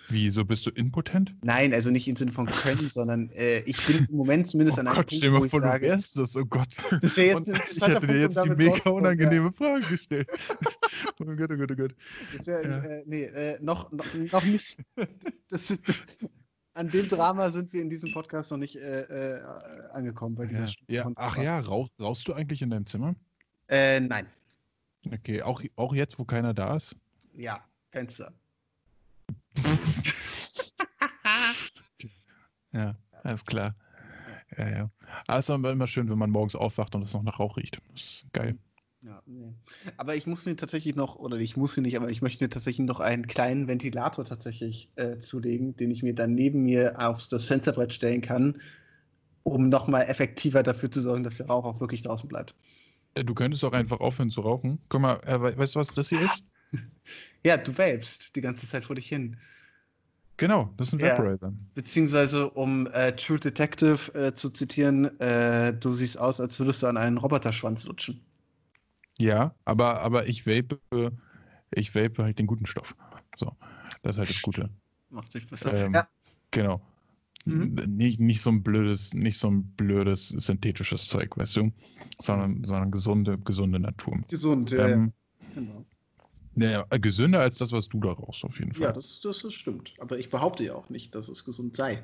Wieso 0.10 0.44
bist 0.44 0.66
du 0.66 0.72
impotent? 0.72 1.36
Nein, 1.44 1.74
also 1.74 1.92
nicht 1.92 2.08
im 2.08 2.16
Sinne 2.16 2.32
von 2.32 2.48
können, 2.48 2.90
sondern 2.90 3.30
äh, 3.30 3.60
ich 3.62 3.86
bin 3.86 4.08
im 4.10 4.16
Moment 4.16 4.48
zumindest 4.48 4.78
Oh 4.78 4.82
an 4.82 4.88
einem 4.88 4.96
Gott, 4.98 5.08
Punkt, 5.08 5.18
stell 5.20 5.32
wo 5.32 5.40
mal 5.40 5.46
ich 5.46 5.52
vor, 5.52 5.62
du 5.62 5.68
sage, 5.68 5.88
wärst 5.88 6.18
das, 6.18 6.36
oh 6.36 6.46
Gott. 6.46 6.76
Das 7.02 7.18
wäre 7.18 7.40
jetzt 7.40 7.48
ein 7.50 7.62
ich 7.64 7.96
hätte 7.96 8.08
dir 8.08 8.20
jetzt 8.20 8.38
um 8.38 8.58
die 8.58 8.66
mega 8.66 8.82
ja. 8.84 8.92
unangenehme 8.92 9.52
Frage 9.54 9.86
gestellt. 9.86 10.28
oh 11.20 11.26
Gott, 11.26 11.52
oh 11.52 11.58
Gott, 11.58 11.72
oh 11.72 11.76
Gott. 11.76 11.96
Das 12.32 12.42
ist 12.42 12.48
ja. 12.48 12.60
Äh, 12.60 13.04
nee, 13.06 13.24
äh, 13.24 13.60
noch, 13.62 13.92
noch, 13.92 14.06
noch 14.14 14.44
nicht. 14.44 14.78
Das 15.52 15.72
ist, 15.72 15.82
an 16.74 16.90
dem 16.92 17.08
Drama 17.08 17.50
sind 17.50 17.74
wir 17.74 17.82
in 17.82 17.90
diesem 17.90 18.14
Podcast 18.14 18.52
noch 18.52 18.58
nicht 18.58 18.76
äh, 18.76 19.02
äh, 19.02 19.42
angekommen 19.92 20.36
bei 20.36 20.46
dieser 20.46 20.66
Ja, 20.66 20.76
ja. 20.88 21.12
Ach 21.16 21.38
ja, 21.38 21.60
rauch, 21.60 21.90
rauchst 22.00 22.28
du 22.28 22.34
eigentlich 22.34 22.62
in 22.62 22.70
deinem 22.70 22.86
Zimmer? 22.86 23.16
Äh, 23.68 24.00
nein. 24.00 24.28
Okay, 25.12 25.42
auch, 25.42 25.62
auch 25.76 25.94
jetzt, 25.94 26.20
wo 26.20 26.26
keiner 26.26 26.54
da 26.54 26.76
ist? 26.76 26.96
Ja, 27.36 27.64
Fenster. 27.92 28.34
Ja, 32.72 32.96
alles 33.24 33.46
klar. 33.46 33.76
Ja, 34.58 34.70
ja. 34.70 34.92
Aber 35.28 35.40
es 35.40 35.50
ist 35.50 35.56
immer 35.56 35.88
schön, 35.88 36.10
wenn 36.10 36.18
man 36.18 36.30
morgens 36.30 36.56
aufwacht 36.56 36.96
und 36.96 37.02
es 37.02 37.14
noch 37.14 37.24
nach 37.24 37.40
Rauch 37.40 37.58
riecht. 37.58 37.82
Das 37.94 38.02
ist 38.04 38.26
geil. 38.34 38.58
Ja, 39.02 39.22
nee. 39.26 39.54
Aber 39.98 40.16
ich 40.16 40.28
muss 40.28 40.46
mir 40.46 40.56
tatsächlich 40.56 40.96
noch, 40.96 41.16
oder 41.16 41.38
ich 41.38 41.56
muss 41.56 41.78
mir 41.78 41.84
nicht, 41.84 41.96
aber 41.96 42.10
ich 42.10 42.22
möchte 42.22 42.44
mir 42.44 42.50
tatsächlich 42.50 42.86
noch 42.86 43.00
einen 43.00 43.28
kleinen 43.28 43.68
Ventilator 43.68 44.26
tatsächlich 44.26 44.92
äh, 44.98 45.20
zulegen, 45.20 45.76
den 45.78 45.90
ich 45.90 46.04
mir 46.04 46.14
dann 46.14 46.34
neben 46.34 46.64
mir 46.64 47.00
auf 47.00 47.28
das 47.28 47.46
Fensterbrett 47.46 47.94
stellen 47.94 48.22
kann, 48.22 48.62
um 49.44 49.70
nochmal 49.70 50.04
effektiver 50.08 50.64
dafür 50.64 50.92
zu 50.92 51.02
sorgen, 51.02 51.24
dass 51.24 51.38
der 51.38 51.48
Rauch 51.48 51.64
auch 51.66 51.80
wirklich 51.80 52.02
draußen 52.02 52.28
bleibt. 52.28 52.54
Du 53.16 53.34
könntest 53.34 53.64
auch 53.64 53.72
einfach 53.74 54.02
aufhören 54.02 54.30
zu 54.30 54.42
rauchen. 54.42 54.80
Guck 54.90 55.02
mal, 55.02 55.16
äh, 55.26 55.42
we- 55.42 55.58
weißt 55.58 55.76
du, 55.76 55.80
was 55.80 55.94
das 55.94 56.10
hier 56.10 56.22
ist? 56.22 56.44
Ja, 57.44 57.58
du 57.58 57.72
vapest 57.72 58.36
die 58.36 58.42
ganze 58.42 58.68
Zeit 58.68 58.86
vor 58.86 58.96
dich 58.96 59.08
hin. 59.08 59.38
Genau, 60.38 60.74
das 60.78 60.88
ist 60.88 60.94
ein 60.94 61.00
Ja. 61.00 61.18
Vaporizer. 61.18 61.54
Beziehungsweise, 61.76 62.50
um 62.50 62.88
äh, 62.88 63.14
True 63.14 63.40
Detective 63.40 64.14
äh, 64.14 64.34
zu 64.34 64.50
zitieren, 64.50 65.20
äh, 65.20 65.74
du 65.74 65.92
siehst 65.92 66.18
aus, 66.18 66.40
als 66.40 66.60
würdest 66.60 66.82
du 66.82 66.88
an 66.88 66.98
einen 66.98 67.18
Roboterschwanz 67.18 67.86
lutschen. 67.86 68.22
Ja, 69.18 69.54
aber, 69.66 70.00
aber 70.02 70.28
ich 70.28 70.48
vape, 70.48 70.80
ich 71.72 71.94
vape 71.94 72.24
halt 72.24 72.40
den 72.40 72.48
guten 72.48 72.66
Stoff. 72.66 72.96
So, 73.36 73.52
das 74.02 74.16
ist 74.16 74.20
halt 74.20 74.30
das 74.30 74.42
Gute. 74.42 74.70
Macht 75.10 75.32
sich 75.32 75.46
besser. 75.46 75.74
Ähm, 75.74 75.94
ja, 75.94 76.08
Genau. 76.52 76.82
Mhm. 77.46 77.76
Nicht, 77.88 78.20
nicht 78.20 78.42
so 78.42 78.50
ein 78.50 78.64
blödes, 78.64 79.14
nicht 79.14 79.40
so 79.40 79.50
ein 79.50 79.64
blödes 79.76 80.30
synthetisches 80.30 81.08
Zeug, 81.08 81.36
weißt 81.38 81.58
du? 81.58 81.72
Sondern, 82.20 82.64
sondern 82.64 82.92
gesunde, 82.92 83.38
gesunde 83.40 83.80
Natur. 83.80 84.22
gesund, 84.30 84.72
Ähm, 84.74 85.14
genau. 85.54 85.86
Naja, 86.56 86.86
gesünder 86.98 87.40
als 87.40 87.58
das, 87.58 87.72
was 87.72 87.88
du 87.88 88.00
da 88.00 88.12
rauchst, 88.12 88.44
auf 88.44 88.60
jeden 88.60 88.74
Fall. 88.74 88.88
Ja, 88.88 88.92
das, 88.92 89.22
das, 89.22 89.40
das 89.42 89.54
stimmt. 89.54 89.94
Aber 90.00 90.18
ich 90.18 90.30
behaupte 90.30 90.64
ja 90.64 90.74
auch 90.76 90.90
nicht, 90.90 91.16
dass 91.16 91.30
es 91.30 91.46
gesund 91.46 91.76
sei. 91.76 92.04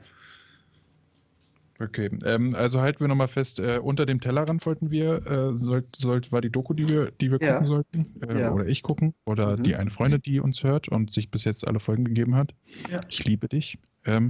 Okay, 1.77 2.09
ähm, 2.23 2.55
also 2.55 2.79
halten 2.79 3.01
wir 3.01 3.09
nochmal 3.09 3.27
fest, 3.27 3.59
äh, 3.59 3.79
unter 3.83 4.05
dem 4.05 4.21
Tellerrand 4.21 4.65
wollten 4.65 4.91
wir, 4.91 5.27
äh, 5.27 5.57
sollt, 5.57 5.93
sollt, 5.97 6.31
war 6.31 6.39
die 6.39 6.49
Doku, 6.49 6.73
die 6.73 6.87
wir, 6.87 7.11
die 7.11 7.29
wir 7.31 7.39
Ja. 7.41 7.51
gucken 7.51 7.67
sollten, 7.67 8.21
äh, 8.21 8.39
Ja. 8.39 8.53
oder 8.53 8.65
ich 8.65 8.81
gucken, 8.81 9.13
oder 9.25 9.57
Mhm. 9.57 9.63
die 9.63 9.75
eine 9.75 9.89
Freundin, 9.89 10.21
die 10.21 10.39
uns 10.39 10.63
hört 10.63 10.87
und 10.87 11.11
sich 11.11 11.29
bis 11.29 11.43
jetzt 11.43 11.67
alle 11.67 11.81
Folgen 11.81 12.05
gegeben 12.05 12.35
hat. 12.35 12.53
Ja. 12.89 13.01
Ich 13.09 13.25
liebe 13.25 13.49
dich. 13.49 13.77
Ähm, 14.05 14.29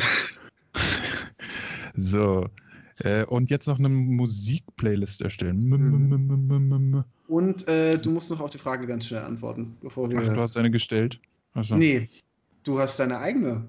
so, 1.95 2.47
äh, 2.99 3.25
und 3.25 3.49
jetzt 3.49 3.67
noch 3.67 3.79
eine 3.79 3.89
Musikplaylist 3.89 5.21
erstellen. 5.21 5.67
Mhm. 5.67 7.03
Und 7.27 7.67
äh, 7.67 7.97
du 7.97 8.11
musst 8.11 8.29
noch 8.29 8.39
auf 8.39 8.49
die 8.51 8.57
Frage 8.57 8.87
ganz 8.87 9.07
schnell 9.07 9.23
antworten, 9.23 9.77
bevor 9.81 10.09
wir. 10.09 10.19
Ach, 10.19 10.33
du 10.33 10.41
hast 10.41 10.57
eine 10.57 10.71
gestellt. 10.71 11.19
Also, 11.53 11.75
nee, 11.75 12.09
du 12.63 12.79
hast 12.79 12.99
deine 12.99 13.19
eigene. 13.19 13.67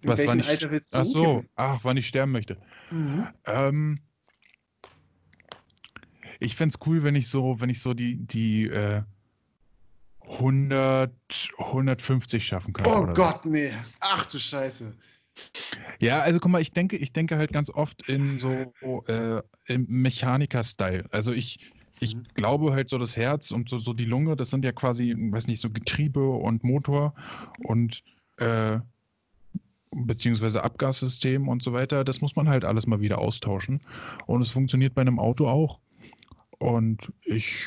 In 0.00 0.08
Was, 0.08 0.18
welchem 0.18 0.40
Alter 0.40 0.70
willst 0.70 0.94
du 0.94 0.98
Ach 0.98 1.04
so, 1.04 1.44
ach, 1.54 1.80
wann 1.84 1.96
ich 1.96 2.08
sterben 2.08 2.32
möchte. 2.32 2.56
Mhm. 2.90 3.28
Ähm, 3.46 4.00
ich 6.40 6.56
fände 6.56 6.74
es 6.74 6.86
cool, 6.86 7.04
wenn 7.04 7.14
ich 7.14 7.28
so, 7.28 7.60
wenn 7.60 7.70
ich 7.70 7.80
so 7.80 7.94
die, 7.94 8.16
die 8.16 8.66
äh, 8.66 9.02
100, 10.28 11.12
150 11.58 12.44
schaffen 12.44 12.72
könnte. 12.72 12.90
Oh 12.90 13.06
Gott, 13.14 13.44
nee. 13.44 13.72
Ach 14.00 14.26
du 14.26 14.38
Scheiße. 14.38 14.92
Ja, 16.00 16.20
also 16.20 16.40
guck 16.40 16.50
mal, 16.50 16.60
ich 16.60 16.72
denke, 16.72 16.96
ich 16.96 17.12
denke 17.12 17.36
halt 17.36 17.52
ganz 17.52 17.70
oft 17.70 18.02
in 18.08 18.36
so 18.36 18.74
äh, 19.06 19.40
im 19.66 19.86
Mechaniker-Style. 19.88 21.06
Also 21.10 21.32
ich, 21.32 21.72
ich 22.00 22.14
Mhm. 22.14 22.24
glaube 22.34 22.72
halt 22.72 22.90
so 22.90 22.98
das 22.98 23.16
Herz 23.16 23.50
und 23.52 23.68
so, 23.70 23.78
so 23.78 23.92
die 23.92 24.04
Lunge, 24.04 24.36
das 24.36 24.50
sind 24.50 24.64
ja 24.64 24.72
quasi, 24.72 25.14
weiß 25.16 25.46
nicht, 25.46 25.60
so 25.60 25.70
Getriebe 25.70 26.28
und 26.28 26.64
Motor 26.64 27.14
und 27.58 28.02
äh, 28.38 28.78
beziehungsweise 29.94 30.62
Abgassystem 30.64 31.48
und 31.48 31.62
so 31.62 31.72
weiter. 31.72 32.04
Das 32.04 32.20
muss 32.20 32.34
man 32.34 32.48
halt 32.48 32.64
alles 32.64 32.86
mal 32.86 33.00
wieder 33.00 33.18
austauschen. 33.18 33.80
Und 34.26 34.42
es 34.42 34.50
funktioniert 34.50 34.94
bei 34.94 35.02
einem 35.02 35.18
Auto 35.18 35.48
auch. 35.48 35.80
Und 36.58 37.12
ich 37.24 37.66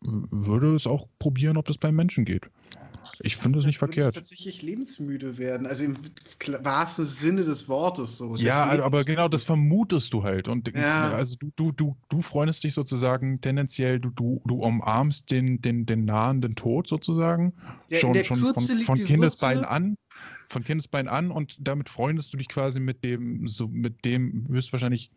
würde 0.00 0.74
es 0.74 0.86
auch 0.86 1.06
probieren, 1.18 1.56
ob 1.56 1.66
das 1.66 1.78
beim 1.78 1.94
Menschen 1.94 2.24
geht. 2.24 2.50
Ich 3.20 3.36
finde 3.36 3.58
es 3.58 3.64
nicht 3.64 3.80
würde 3.80 3.92
verkehrt. 3.92 4.14
Ich 4.16 4.20
tatsächlich 4.20 4.62
lebensmüde 4.62 5.38
werden. 5.38 5.66
Also 5.66 5.84
im 5.84 5.96
wahrsten 6.62 7.04
Sinne 7.04 7.44
des 7.44 7.68
Wortes 7.68 8.18
so. 8.18 8.36
Ja, 8.36 8.70
Das 8.70 8.80
aber 8.80 9.04
genau 9.04 9.28
das 9.28 9.44
vermutest 9.44 10.12
du 10.12 10.22
halt. 10.22 10.48
Und 10.48 10.68
Ja. 10.74 11.10
also 11.10 11.36
du, 11.38 11.50
du, 11.56 11.72
du, 11.72 11.96
du 12.08 12.22
freundest 12.22 12.64
dich 12.64 12.74
sozusagen 12.74 13.40
tendenziell, 13.40 14.00
du, 14.00 14.10
du, 14.10 14.42
du 14.46 14.56
umarmst 14.56 15.30
den, 15.30 15.60
den, 15.60 15.86
den 15.86 16.04
nahenden 16.04 16.54
Tod 16.54 16.88
sozusagen. 16.88 17.54
Ja, 17.88 17.98
schon 17.98 18.14
schon 18.16 18.40
Kürze 18.40 18.68
von, 18.68 18.78
von 18.84 18.94
die 18.98 19.04
Kindesbeinen 19.04 19.62
Würze. 19.62 19.70
an. 19.70 19.96
Von 20.48 20.64
Kindesbeinen 20.64 21.08
an 21.08 21.30
und 21.30 21.56
damit 21.60 21.88
freundest 21.88 22.32
du 22.32 22.36
dich 22.38 22.48
quasi 22.48 22.78
mit 22.80 23.04
dem, 23.04 23.48
so 23.48 23.68
mit 23.68 24.04
dem 24.04 24.46
höchstwahrscheinlich 24.48 25.10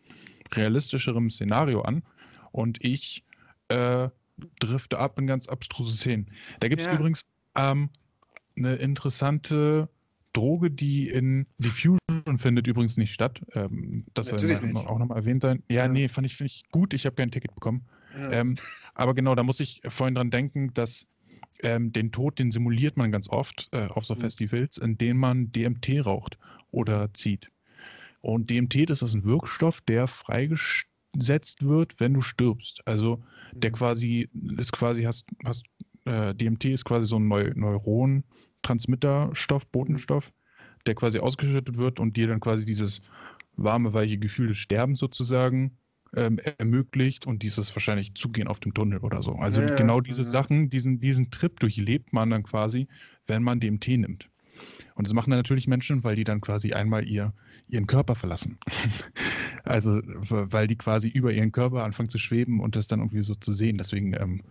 realistischeren 0.54 1.30
Szenario 1.30 1.82
an. 1.82 2.04
Und 2.52 2.84
ich 2.84 3.24
äh, 3.70 4.10
drifte 4.60 4.98
ab 4.98 5.20
in 5.20 5.28
ganz 5.28 5.48
abstruse 5.48 5.96
Szenen. 5.96 6.32
Da 6.60 6.68
gibt 6.68 6.82
es 6.82 6.88
Ja. 6.88 6.94
übrigens 6.96 7.24
ähm, 7.60 7.90
eine 8.58 8.76
interessante 8.76 9.90
Droge, 10.34 10.70
die 10.72 11.10
in 11.10 11.48
Diffusion 11.58 12.00
findet 12.38 12.68
übrigens 12.68 12.98
nicht 12.98 13.14
statt. 13.14 13.42
Ähm, 13.54 14.06
das 14.14 14.28
soll 14.28 14.40
Natürlich 14.40 14.74
nicht. 14.74 14.88
auch 14.88 15.00
nochmal 15.00 15.18
erwähnt 15.18 15.42
sein. 15.42 15.64
Ja, 15.70 15.86
Ja. 15.86 15.94
nee, 15.94 16.08
fand 16.08 16.28
ich, 16.28 16.40
ich 16.42 16.64
gut. 16.72 16.94
Ich 16.94 17.06
habe 17.06 17.16
kein 17.16 17.32
Ticket 17.32 17.54
bekommen. 17.56 17.86
Ja. 18.16 18.32
Ähm, 18.32 18.56
aber 18.96 19.14
genau, 19.14 19.36
da 19.36 19.44
muss 19.44 19.60
ich 19.60 19.82
vorhin 19.88 20.16
dran 20.16 20.30
denken, 20.32 20.74
dass 20.74 21.08
ähm, 21.64 21.92
den 21.92 22.12
Tod, 22.12 22.40
den 22.40 22.52
simuliert 22.52 22.98
man 22.98 23.12
ganz 23.12 23.28
oft 23.30 23.70
äh, 23.72 23.88
auf 23.88 24.06
so 24.06 24.16
Mhm. 24.16 24.20
Festivals, 24.20 24.78
indem 24.78 25.18
man 25.18 25.52
DMT 25.52 26.06
raucht 26.06 26.38
oder 26.72 27.14
zieht. 27.14 27.50
Und 28.22 28.50
DMT, 28.50 28.90
das 28.90 29.02
ist 29.02 29.14
ein 29.14 29.24
Wirkstoff, 29.24 29.82
der 29.82 30.08
freigesetzt 30.08 31.64
wird, 31.64 32.00
wenn 32.00 32.14
du 32.14 32.22
stirbst. 32.22 32.82
Also 32.86 33.24
Mhm. 33.54 33.60
der 33.62 33.72
quasi 33.72 34.30
ist 34.58 34.72
quasi 34.74 35.04
hast, 35.04 35.26
hast 35.46 35.64
äh, 36.10 36.36
DMT 36.36 36.66
ist 36.66 36.86
quasi 36.86 37.06
so 37.06 37.18
ein 37.18 37.28
Neu 37.28 37.52
Neuron-Transmitterstoff, 37.56 39.68
Botenstoff, 39.68 40.32
der 40.86 40.96
quasi 40.96 41.20
ausgeschüttet 41.20 41.78
wird 41.78 42.00
und 42.00 42.18
dir 42.18 42.28
dann 42.28 42.40
quasi 42.40 42.66
dieses 42.66 43.02
warme, 43.56 43.94
weiche 43.94 44.18
Gefühl 44.18 44.48
des 44.48 44.58
Sterbens 44.58 45.00
sozusagen 45.00 45.78
ähm, 46.16 46.40
ermöglicht 46.40 47.28
und 47.28 47.44
dieses 47.44 47.76
wahrscheinlich 47.76 48.16
Zugehen 48.16 48.48
auf 48.48 48.60
dem 48.60 48.74
Tunnel 48.74 49.00
oder 49.00 49.22
so. 49.22 49.36
Also 49.36 49.62
Ja, 49.62 49.76
genau 49.76 50.02
diese 50.02 50.24
ja. 50.24 50.28
Sachen, 50.28 50.70
diesen, 50.70 51.00
diesen 51.00 51.32
Trip 51.32 51.60
durchlebt 51.60 52.14
man 52.14 52.32
dann 52.32 52.44
quasi, 52.44 52.88
wenn 53.28 53.44
man 53.44 53.60
DMT 53.60 53.88
nimmt. 53.90 54.30
Und 54.96 55.08
das 55.08 55.14
machen 55.14 55.30
dann 55.30 55.40
natürlich 55.40 55.68
Menschen, 55.68 56.04
weil 56.04 56.16
die 56.16 56.26
dann 56.26 56.42
quasi 56.42 56.74
einmal 56.74 57.08
ihr, 57.08 57.34
ihren 57.68 57.88
Körper 57.88 58.16
verlassen. 58.16 58.58
also, 59.64 60.02
weil 60.04 60.68
die 60.68 60.76
quasi 60.76 61.08
über 61.08 61.32
ihren 61.32 61.52
Körper 61.52 61.84
anfangen 61.84 62.10
zu 62.10 62.18
schweben 62.18 62.60
und 62.60 62.76
das 62.76 62.88
dann 62.88 63.00
irgendwie 63.00 63.22
so 63.22 63.36
zu 63.36 63.54
sehen. 63.54 63.78
Deswegen, 63.78 64.14
ähm, 64.14 64.42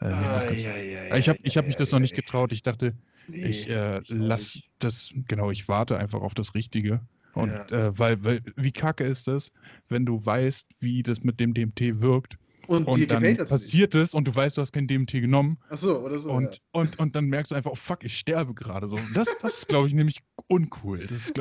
äh, 0.00 0.06
Eieiei, 0.06 1.18
ich 1.18 1.28
habe 1.28 1.38
ich 1.42 1.56
hab 1.56 1.66
mich 1.66 1.76
das 1.76 1.92
noch 1.92 1.98
nicht 2.00 2.14
getraut. 2.14 2.52
Ich 2.52 2.62
dachte, 2.62 2.94
Nee, 3.28 3.44
ich 3.44 3.68
äh, 3.68 3.98
ich 4.00 4.10
auch 4.12 4.16
lass 4.16 4.54
nicht. 4.56 4.70
das, 4.78 5.12
genau, 5.26 5.50
ich 5.50 5.68
warte 5.68 5.98
einfach 5.98 6.20
auf 6.20 6.34
das 6.34 6.54
Richtige. 6.54 7.00
Und 7.34 7.50
Ja. 7.50 7.66
äh, 7.68 7.98
weil, 7.98 8.24
weil, 8.24 8.42
wie 8.56 8.72
kacke 8.72 9.04
ist 9.04 9.28
das, 9.28 9.52
wenn 9.88 10.06
du 10.06 10.24
weißt, 10.24 10.66
wie 10.80 11.02
das 11.02 11.22
mit 11.22 11.38
dem 11.40 11.54
DMT 11.54 12.00
wirkt 12.00 12.38
Und, 12.66 12.86
und 12.86 13.10
dann 13.10 13.36
passiert 13.36 13.94
es 13.94 14.14
und 14.14 14.26
du 14.26 14.34
weißt, 14.34 14.56
du 14.56 14.60
hast 14.62 14.72
kein 14.72 14.86
DMT 14.88 15.12
genommen. 15.12 15.58
Ach 15.68 15.78
so, 15.78 16.00
oder 16.00 16.18
so. 16.18 16.30
und, 16.32 16.60
und, 16.72 16.98
und 16.98 17.14
dann 17.16 17.26
merkst 17.26 17.52
du 17.52 17.56
einfach, 17.56 17.70
oh 17.70 17.76
fuck, 17.76 18.02
ich 18.04 18.18
sterbe 18.18 18.54
gerade 18.54 18.88
so. 18.88 18.98
Das, 19.14 19.28
das 19.40 19.58
ist, 19.58 19.68
glaube 19.68 19.88
ich, 19.88 19.94
nämlich 19.94 20.20
uncool. 20.48 20.98
Das 20.98 21.26
ist, 21.26 21.38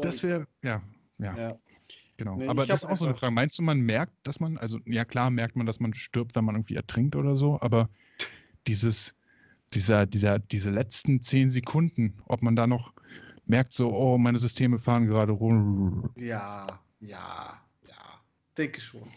das 0.00 0.22
wäre, 0.22 0.46
ja, 0.62 0.82
ja, 1.18 1.36
ja. 1.36 1.58
Genau. 2.20 2.36
Nee, 2.36 2.48
aber 2.48 2.66
das 2.66 2.84
ist 2.84 2.88
auch 2.88 2.96
so 2.96 3.06
eine 3.06 3.14
Frage. 3.14 3.32
Meinst 3.32 3.58
du, 3.58 3.62
man 3.62 3.80
merkt, 3.80 4.12
dass 4.24 4.40
man, 4.40 4.58
also 4.58 4.78
ja 4.84 5.04
klar 5.04 5.30
merkt 5.30 5.56
man, 5.56 5.66
dass 5.66 5.80
man 5.80 5.94
stirbt, 5.94 6.36
wenn 6.36 6.44
man 6.44 6.54
irgendwie 6.54 6.76
ertrinkt 6.76 7.16
oder 7.16 7.36
so, 7.36 7.60
aber 7.60 7.88
dieses, 8.66 9.14
dieser, 9.72 10.06
dieser, 10.06 10.38
diese 10.38 10.70
letzten 10.70 11.22
zehn 11.22 11.50
Sekunden, 11.50 12.14
ob 12.26 12.42
man 12.42 12.56
da 12.56 12.66
noch 12.66 12.92
merkt, 13.46 13.72
so, 13.72 13.90
oh, 13.92 14.18
meine 14.18 14.38
Systeme 14.38 14.78
fahren 14.78 15.06
gerade 15.06 15.32
rum. 15.32 16.10
Ja, 16.16 16.66
ja, 17.00 17.60
ja. 17.88 18.20
Denke 18.56 18.80
schon. 18.80 19.08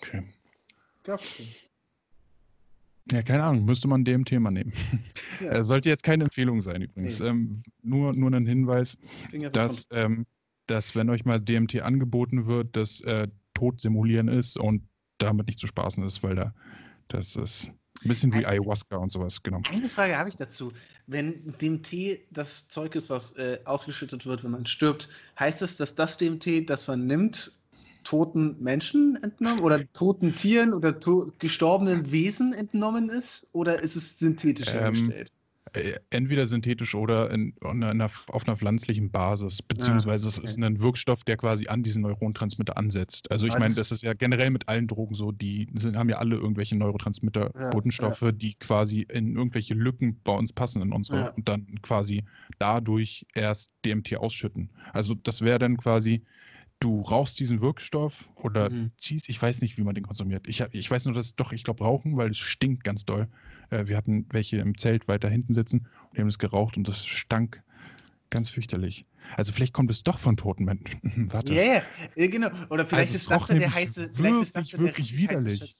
Okay. 0.00 0.22
Glaubst 1.04 1.38
du? 1.38 1.42
Ja, 3.10 3.22
keine 3.22 3.44
Ahnung, 3.44 3.64
müsste 3.64 3.88
man 3.88 4.04
dem 4.04 4.24
Thema 4.24 4.50
nehmen. 4.50 4.72
Ja, 5.40 5.52
Äh, 5.52 5.64
sollte 5.64 5.88
jetzt 5.88 6.02
keine 6.02 6.24
Empfehlung 6.24 6.60
sein 6.62 6.82
übrigens. 6.82 7.20
Nee. 7.20 7.26
Ähm, 7.28 7.62
nur, 7.82 8.12
nur 8.14 8.32
ein 8.32 8.46
Hinweis, 8.46 8.98
dass, 9.52 9.86
ähm, 9.92 10.26
dass 10.68 10.94
wenn 10.94 11.10
euch 11.10 11.24
mal 11.24 11.40
DMT 11.40 11.80
angeboten 11.82 12.46
wird, 12.46 12.76
das 12.76 13.00
äh, 13.02 13.28
Tod 13.54 13.80
simulieren 13.80 14.28
ist 14.28 14.56
und 14.56 14.82
damit 15.18 15.48
nicht 15.48 15.58
zu 15.58 15.66
spaßen 15.66 16.04
ist, 16.04 16.22
weil 16.22 16.36
da 16.36 16.54
das 17.08 17.36
ist 17.36 17.72
ein 18.04 18.08
bisschen 18.08 18.32
wie 18.32 18.46
Ayahuasca 18.46 18.96
und 18.96 19.10
sowas, 19.10 19.42
genau. 19.42 19.60
Eine 19.72 19.88
Frage 19.88 20.16
habe 20.16 20.28
ich 20.28 20.36
dazu. 20.36 20.72
Wenn 21.06 21.54
DMT 21.60 22.20
das 22.30 22.68
Zeug 22.68 22.94
ist, 22.94 23.10
was 23.10 23.32
äh, 23.32 23.58
ausgeschüttet 23.64 24.24
wird, 24.24 24.44
wenn 24.44 24.52
man 24.52 24.66
stirbt, 24.66 25.08
heißt 25.38 25.62
es, 25.62 25.76
dass 25.76 25.94
das 25.94 26.16
DMT, 26.18 26.68
das 26.68 26.86
man 26.86 27.06
nimmt, 27.06 27.58
toten 28.04 28.56
Menschen 28.62 29.18
entnommen 29.22 29.60
oder 29.60 29.90
toten 29.92 30.34
Tieren 30.34 30.72
oder 30.72 31.00
to 31.00 31.32
gestorbenen 31.38 32.12
Wesen 32.12 32.52
entnommen 32.52 33.08
ist? 33.08 33.48
Oder 33.52 33.80
ist 33.82 33.96
es 33.96 34.18
synthetisch 34.18 34.68
Ähm, 34.68 34.74
hergestellt? 34.74 35.32
Äh, 35.72 35.94
Entweder 36.10 36.46
synthetisch 36.46 36.94
oder 36.94 37.30
in, 37.30 37.54
in 37.62 37.82
einer, 37.84 38.10
auf 38.28 38.46
einer 38.46 38.56
pflanzlichen 38.56 39.10
Basis, 39.10 39.62
beziehungsweise 39.62 40.28
es 40.28 40.38
ist 40.38 40.56
okay. 40.58 40.66
ein 40.66 40.80
Wirkstoff, 40.82 41.24
der 41.24 41.36
quasi 41.36 41.68
an 41.68 41.82
diesen 41.82 42.02
Neurontransmitter 42.02 42.76
ansetzt. 42.76 43.30
Also 43.30 43.46
ich 43.46 43.52
Aber 43.52 43.60
meine, 43.60 43.74
das 43.74 43.92
ist- 43.92 44.02
ja 44.02 44.14
generell 44.14 44.50
mit 44.50 44.68
allen 44.68 44.86
Drogen 44.86 45.14
so, 45.14 45.32
die 45.32 45.68
sind, 45.74 45.96
haben 45.96 46.08
ja 46.08 46.18
alle 46.18 46.36
irgendwelche 46.36 46.76
Neurotransmitter, 46.76 47.50
Ja, 47.54 47.70
Botenstoffe, 47.70 48.24
die 48.34 48.54
quasi 48.54 49.02
in 49.02 49.36
irgendwelche 49.36 49.74
Lücken 49.74 50.20
bei 50.24 50.32
uns 50.32 50.52
passen 50.52 50.82
in 50.82 50.92
unsere 50.92 51.18
Ja. 51.18 51.28
und 51.30 51.48
dann 51.48 51.66
quasi 51.82 52.24
dadurch 52.58 53.26
erst 53.34 53.72
DMT 53.84 54.16
ausschütten. 54.16 54.70
Also 54.92 55.14
das 55.14 55.40
wäre 55.40 55.58
dann 55.58 55.76
quasi, 55.76 56.22
du 56.80 57.00
rauchst 57.02 57.40
diesen 57.40 57.60
Wirkstoff 57.60 58.28
oder 58.36 58.70
Mhm. 58.70 58.92
ziehst, 58.98 59.28
ich 59.28 59.40
weiß 59.40 59.60
nicht, 59.62 59.76
wie 59.78 59.82
man 59.82 59.94
den 59.94 60.04
konsumiert. 60.04 60.46
Ich, 60.48 60.60
ich 60.72 60.90
weiß 60.90 61.04
nur, 61.06 61.14
dass 61.14 61.34
doch, 61.34 61.52
ich 61.52 61.64
glaube, 61.64 61.84
rauchen, 61.84 62.16
weil 62.16 62.30
es 62.30 62.38
stinkt 62.38 62.84
ganz 62.84 63.04
doll. 63.04 63.28
Äh, 63.70 63.86
wir 63.86 63.96
hatten 63.96 64.26
welche 64.30 64.58
im 64.58 64.76
Zelt 64.78 65.08
weiter 65.08 65.28
hinten 65.28 65.54
sitzen 65.54 65.88
und 66.08 66.16
die 66.16 66.20
haben 66.20 66.28
es 66.28 66.38
geraucht 66.38 66.76
und 66.76 66.88
das 66.88 67.04
stank 67.06 67.62
ganz 68.30 68.48
fürchterlich. 68.48 69.06
Also 69.36 69.52
vielleicht 69.52 69.72
kommt 69.72 69.90
es 69.90 70.02
doch 70.02 70.18
von 70.18 70.36
toten 70.36 70.64
Menschen. 70.64 71.00
Warte. 71.32 71.52
Ja, 71.54 71.62
ja, 71.62 71.82
ja, 72.14 72.26
genau. 72.28 72.48
Oder 72.70 72.86
vielleicht 72.86 73.08
Also 73.08 73.16
es 73.16 73.22
ist 73.22 73.30
das 73.30 73.46
dann 73.46 73.58
der 73.58 73.72
heiße, 73.74 74.10
vielleicht 74.12 74.42
ist 74.42 74.56
das 74.56 74.72
wirklich, 74.78 75.12
richtig 75.12 75.18
widerlich. 75.18 75.74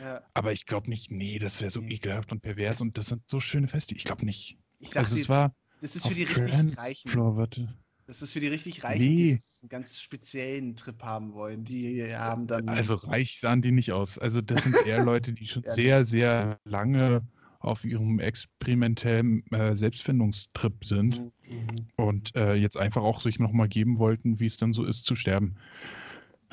Ja, 0.00 0.22
Aber 0.34 0.52
ich 0.52 0.66
glaube 0.66 0.88
nicht, 0.88 1.10
nee, 1.10 1.38
das 1.38 1.60
wäre 1.60 1.70
so 1.70 1.80
Nee. 1.80 1.94
ekelhaft 1.94 2.32
und 2.32 2.40
pervers 2.40 2.78
Das- 2.78 2.80
und 2.80 2.98
das 2.98 3.06
sind 3.06 3.22
so 3.28 3.40
schöne 3.40 3.68
Feste. 3.68 3.94
Ich 3.94 4.04
glaube 4.04 4.24
nicht. 4.24 4.56
ich 4.78 4.96
Also 4.96 5.16
dir, 5.16 5.22
es 5.22 5.28
war 5.28 5.54
das 5.80 5.96
ist 5.96 6.06
für 6.08 6.14
die 6.14 6.24
richtig 6.24 6.50
Trans 6.50 6.78
Reichen. 6.78 7.08
Floor, 7.10 7.36
warte. 7.36 7.74
Das 8.08 8.22
ist 8.22 8.32
für 8.32 8.40
die 8.40 8.46
richtig 8.48 8.82
Reichen, 8.84 9.14
Nee. 9.14 9.34
die 9.34 9.38
so 9.42 9.64
einen 9.64 9.68
ganz 9.68 10.00
speziellen 10.00 10.74
Trip 10.76 11.02
haben 11.02 11.34
wollen. 11.34 11.64
Die 11.64 12.02
haben 12.16 12.46
dann. 12.46 12.66
Also 12.66 12.94
reich 12.94 13.38
sahen 13.38 13.60
die 13.60 13.70
nicht 13.70 13.92
aus. 13.92 14.18
Also 14.18 14.40
das 14.40 14.64
sind 14.64 14.74
eher 14.86 14.98
Leute, 15.04 15.34
die 15.34 15.46
schon 15.46 15.62
Ja. 15.62 15.72
sehr, 15.74 16.04
sehr 16.06 16.58
lange 16.64 17.22
auf 17.60 17.84
ihrem 17.84 18.18
experimentellen 18.18 19.44
äh, 19.52 19.74
Selbstfindungstrip 19.74 20.84
sind 20.84 21.22
Mhm. 21.46 21.86
und 21.96 22.34
äh, 22.34 22.54
jetzt 22.54 22.78
einfach 22.78 23.02
auch 23.02 23.20
sich 23.20 23.38
nochmal 23.38 23.68
geben 23.68 23.98
wollten, 23.98 24.40
wie 24.40 24.46
es 24.46 24.56
dann 24.56 24.72
so 24.72 24.84
ist 24.84 25.04
zu 25.04 25.14
sterben. 25.14 25.56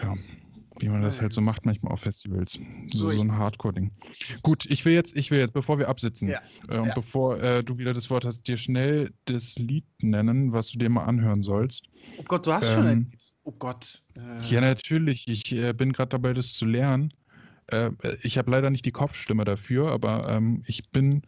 Ja, 0.01 0.15
wie 0.79 0.89
man 0.89 1.01
das 1.01 1.21
halt 1.21 1.33
so 1.33 1.41
macht 1.41 1.65
manchmal 1.65 1.93
auf 1.93 2.01
Festivals. 2.01 2.59
So, 2.87 3.09
So, 3.09 3.21
ein 3.21 3.31
Hardcore-Ding. 3.31 3.91
Gut, 4.43 4.65
ich 4.65 4.83
will 4.85 4.93
jetzt, 4.93 5.15
ich 5.15 5.31
will 5.31 5.39
jetzt, 5.39 5.53
bevor 5.53 5.79
wir 5.79 5.87
absitzen 5.87 6.29
Ja, 6.29 6.39
äh, 6.69 6.77
und 6.77 6.87
ja. 6.87 6.93
bevor 6.93 7.39
äh, 7.41 7.63
du 7.63 7.77
wieder 7.77 7.93
das 7.93 8.09
Wort 8.09 8.25
hast, 8.25 8.47
dir 8.47 8.57
schnell 8.57 9.11
das 9.25 9.55
Lied 9.57 9.85
nennen, 10.01 10.51
was 10.53 10.69
du 10.69 10.77
dir 10.79 10.89
mal 10.89 11.05
anhören 11.05 11.43
sollst. 11.43 11.85
Oh 12.17 12.23
Gott, 12.23 12.45
du 12.45 12.53
hast 12.53 12.71
schon 12.71 12.87
ein 12.87 12.99
Ähm, 12.99 13.11
Lied. 13.11 13.35
Oh 13.43 13.51
Gott. 13.51 14.03
Äh, 14.15 14.21
Ja, 14.43 14.61
natürlich. 14.61 15.27
Ich 15.27 15.51
äh, 15.51 15.73
bin 15.73 15.93
gerade 15.93 16.09
dabei, 16.09 16.33
das 16.33 16.53
zu 16.53 16.65
lernen. 16.65 17.13
Äh, 17.67 17.91
ich 18.21 18.37
habe 18.37 18.51
leider 18.51 18.69
nicht 18.69 18.85
die 18.85 18.91
Kopfstimme 18.91 19.45
dafür, 19.45 19.91
aber 19.91 20.29
ähm, 20.29 20.63
ich 20.67 20.91
bin 20.91 21.21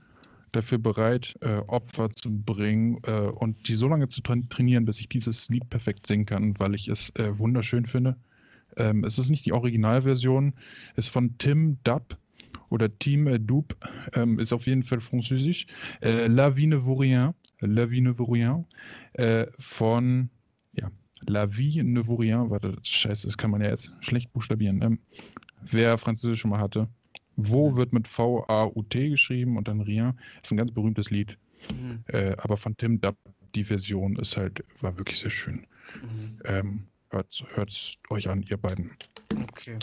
dafür 0.51 0.77
bereit, 0.77 1.35
äh, 1.41 1.57
Opfer 1.67 2.09
zu 2.11 2.31
bringen 2.31 2.97
und 2.99 3.67
die 3.67 3.75
so 3.75 3.87
lange 3.87 4.07
zu 4.07 4.21
tra 4.21 4.35
trainieren, 4.49 4.85
bis 4.85 4.99
ich 4.99 5.09
dieses 5.09 5.49
Lied 5.49 5.69
perfekt 5.69 6.07
singen 6.07 6.25
kann, 6.25 6.57
weil 6.59 6.73
ich 6.73 6.87
es 6.87 7.11
wunderschön 7.17 7.85
finde. 7.85 8.15
Ähm, 8.77 9.03
es 9.03 9.19
ist 9.19 9.29
nicht 9.29 9.45
die 9.45 9.53
Originalversion, 9.53 10.53
ist 10.95 11.09
von 11.09 11.37
Tim 11.37 11.77
Dub 11.83 12.17
oder 12.69 12.95
Team 12.99 13.27
äh, 13.27 13.39
Dub, 13.39 13.75
ähm, 14.13 14.39
ist 14.39 14.53
auf 14.53 14.67
jeden 14.67 14.83
Fall 14.83 14.99
französisch. 15.01 15.67
Äh, 16.01 16.27
La 16.27 16.55
vie 16.55 16.67
ne 16.67 16.85
vaut 16.85 16.99
rien, 16.99 17.33
La 17.61 17.89
vie 17.89 18.01
ne 18.01 18.17
vaut 18.17 18.31
rien, 18.31 18.65
äh, 19.13 19.47
von 19.59 20.29
ja, 20.73 20.91
La 21.27 21.45
vie 21.57 21.81
ne 21.83 22.07
vaut 22.07 22.19
rien, 22.19 22.49
warte, 22.49 22.75
scheiße, 22.83 23.27
das 23.27 23.37
kann 23.37 23.51
man 23.51 23.61
ja 23.61 23.69
jetzt 23.69 23.91
schlecht 24.01 24.31
buchstabieren. 24.33 24.81
Ähm, 24.81 24.99
wer 25.71 25.97
Französisch 25.97 26.41
schon 26.41 26.51
mal 26.51 26.59
hatte, 26.59 26.87
Wo 27.39 27.75
wird 27.75 27.93
mit 27.93 28.07
V-A-U-T 28.07 29.09
geschrieben 29.09 29.57
und 29.57 29.67
dann 29.67 29.81
Rien, 29.81 30.19
ist 30.41 30.51
ein 30.51 30.57
ganz 30.57 30.71
berühmtes 30.71 31.09
Lied, 31.11 31.37
Mhm. 31.71 32.03
äh, 32.07 32.35
aber 32.37 32.57
von 32.57 32.75
Tim 32.77 32.99
Dub, 33.01 33.15
die 33.55 33.63
Version 33.63 34.15
ist 34.17 34.37
halt, 34.37 34.63
war 34.81 34.97
wirklich 34.97 35.19
sehr 35.19 35.31
schön. 35.31 35.65
Mhm. 36.01 36.39
Ähm, 36.45 36.87
hört 37.11 37.69
es 37.69 37.97
euch 38.09 38.29
an, 38.29 38.43
ihr 38.49 38.57
beiden. 38.57 38.91
Okay. 39.49 39.77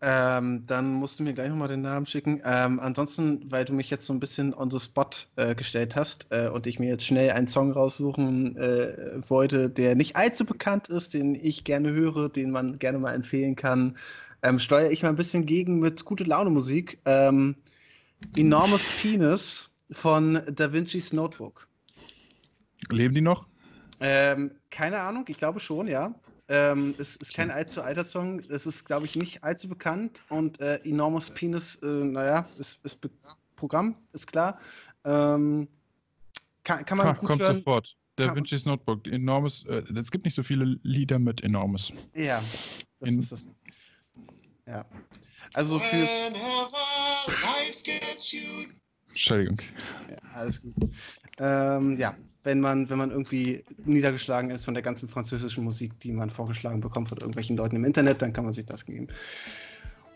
Ähm, 0.00 0.64
dann 0.66 0.92
musst 0.94 1.18
du 1.18 1.22
mir 1.22 1.34
gleich 1.34 1.48
nochmal 1.48 1.68
den 1.68 1.82
Namen 1.82 2.06
schicken. 2.06 2.40
Ähm, 2.44 2.80
ansonsten, 2.80 3.50
weil 3.50 3.64
du 3.64 3.72
mich 3.72 3.90
jetzt 3.90 4.06
so 4.06 4.12
ein 4.12 4.20
bisschen 4.20 4.54
on 4.54 4.70
the 4.70 4.78
spot 4.78 5.10
äh, 5.36 5.54
gestellt 5.54 5.96
hast 5.96 6.26
äh, 6.30 6.48
und 6.48 6.66
ich 6.66 6.78
mir 6.78 6.88
jetzt 6.88 7.06
schnell 7.06 7.30
einen 7.30 7.48
Song 7.48 7.72
raussuchen 7.72 8.56
äh, 8.56 9.20
wollte, 9.28 9.70
der 9.70 9.94
nicht 9.94 10.16
allzu 10.16 10.44
bekannt 10.44 10.88
ist, 10.88 11.14
den 11.14 11.34
ich 11.34 11.64
gerne 11.64 11.92
höre, 11.92 12.28
den 12.28 12.50
man 12.50 12.78
gerne 12.78 12.98
mal 12.98 13.14
empfehlen 13.14 13.56
kann, 13.56 13.96
ähm, 14.42 14.58
steuere 14.58 14.90
ich 14.90 15.02
mal 15.02 15.10
ein 15.10 15.16
bisschen 15.16 15.46
gegen 15.46 15.78
mit 15.78 16.04
gute 16.04 16.24
Laune 16.24 16.50
Musik. 16.50 16.98
Ähm, 17.04 17.56
Enormous 18.36 18.82
Penis 19.00 19.70
von 19.90 20.42
Da 20.52 20.72
Vinci's 20.72 21.12
Notebook. 21.12 21.68
Leben 22.90 23.14
die 23.14 23.20
noch? 23.20 23.46
Ähm, 24.00 24.52
keine 24.70 25.00
Ahnung, 25.00 25.24
ich 25.28 25.38
glaube 25.38 25.60
schon, 25.60 25.88
ja. 25.88 26.14
Ähm, 26.48 26.94
es 26.98 27.16
ist 27.16 27.34
kein 27.34 27.50
allzu 27.50 27.82
alter 27.82 28.04
Song. 28.04 28.40
Es 28.48 28.66
ist, 28.66 28.84
glaube 28.86 29.04
ich, 29.06 29.16
nicht 29.16 29.44
allzu 29.44 29.68
bekannt. 29.68 30.22
Und 30.30 30.60
äh, 30.60 30.76
Enormous 30.84 31.28
Penis, 31.30 31.76
äh, 31.76 31.86
naja, 31.86 32.46
ist, 32.58 32.80
ist 32.84 32.98
Programm, 33.56 33.94
ist 34.12 34.26
klar. 34.26 34.58
Ähm, 35.04 35.68
kann, 36.64 36.84
kann 36.86 36.98
man 36.98 37.08
Ha, 37.08 37.12
gut 37.12 37.28
kommt 37.28 37.42
hören. 37.42 37.56
sofort. 37.58 37.94
Da 38.16 38.34
Vinci's 38.34 38.66
Notebook. 38.66 39.06
Enormous. 39.06 39.64
Äh, 39.66 39.82
es 39.94 40.10
gibt 40.10 40.24
nicht 40.24 40.34
so 40.34 40.42
viele 40.42 40.78
Lieder 40.82 41.18
mit 41.18 41.42
Enormous. 41.42 41.92
Ja, 42.14 42.42
das 43.00 43.12
In- 43.12 43.18
ist 43.20 43.32
das. 43.32 43.50
Ja. 44.66 44.84
Also 45.52 45.78
für. 45.78 46.08
Entschuldigung. 49.10 49.60
Ja, 50.10 50.16
alles 50.34 50.60
gut. 50.62 50.74
Ähm, 51.38 51.96
ja, 51.98 52.16
wenn 52.44 52.60
man, 52.60 52.88
wenn 52.88 52.98
man 52.98 53.10
irgendwie 53.10 53.64
niedergeschlagen 53.84 54.50
ist 54.50 54.64
von 54.64 54.74
der 54.74 54.82
ganzen 54.82 55.08
französischen 55.08 55.64
Musik, 55.64 55.98
die 56.00 56.12
man 56.12 56.30
vorgeschlagen 56.30 56.80
bekommt 56.80 57.08
von 57.08 57.18
irgendwelchen 57.18 57.56
Leuten 57.56 57.76
im 57.76 57.84
Internet, 57.84 58.22
dann 58.22 58.32
kann 58.32 58.44
man 58.44 58.52
sich 58.52 58.66
das 58.66 58.86
geben. 58.86 59.08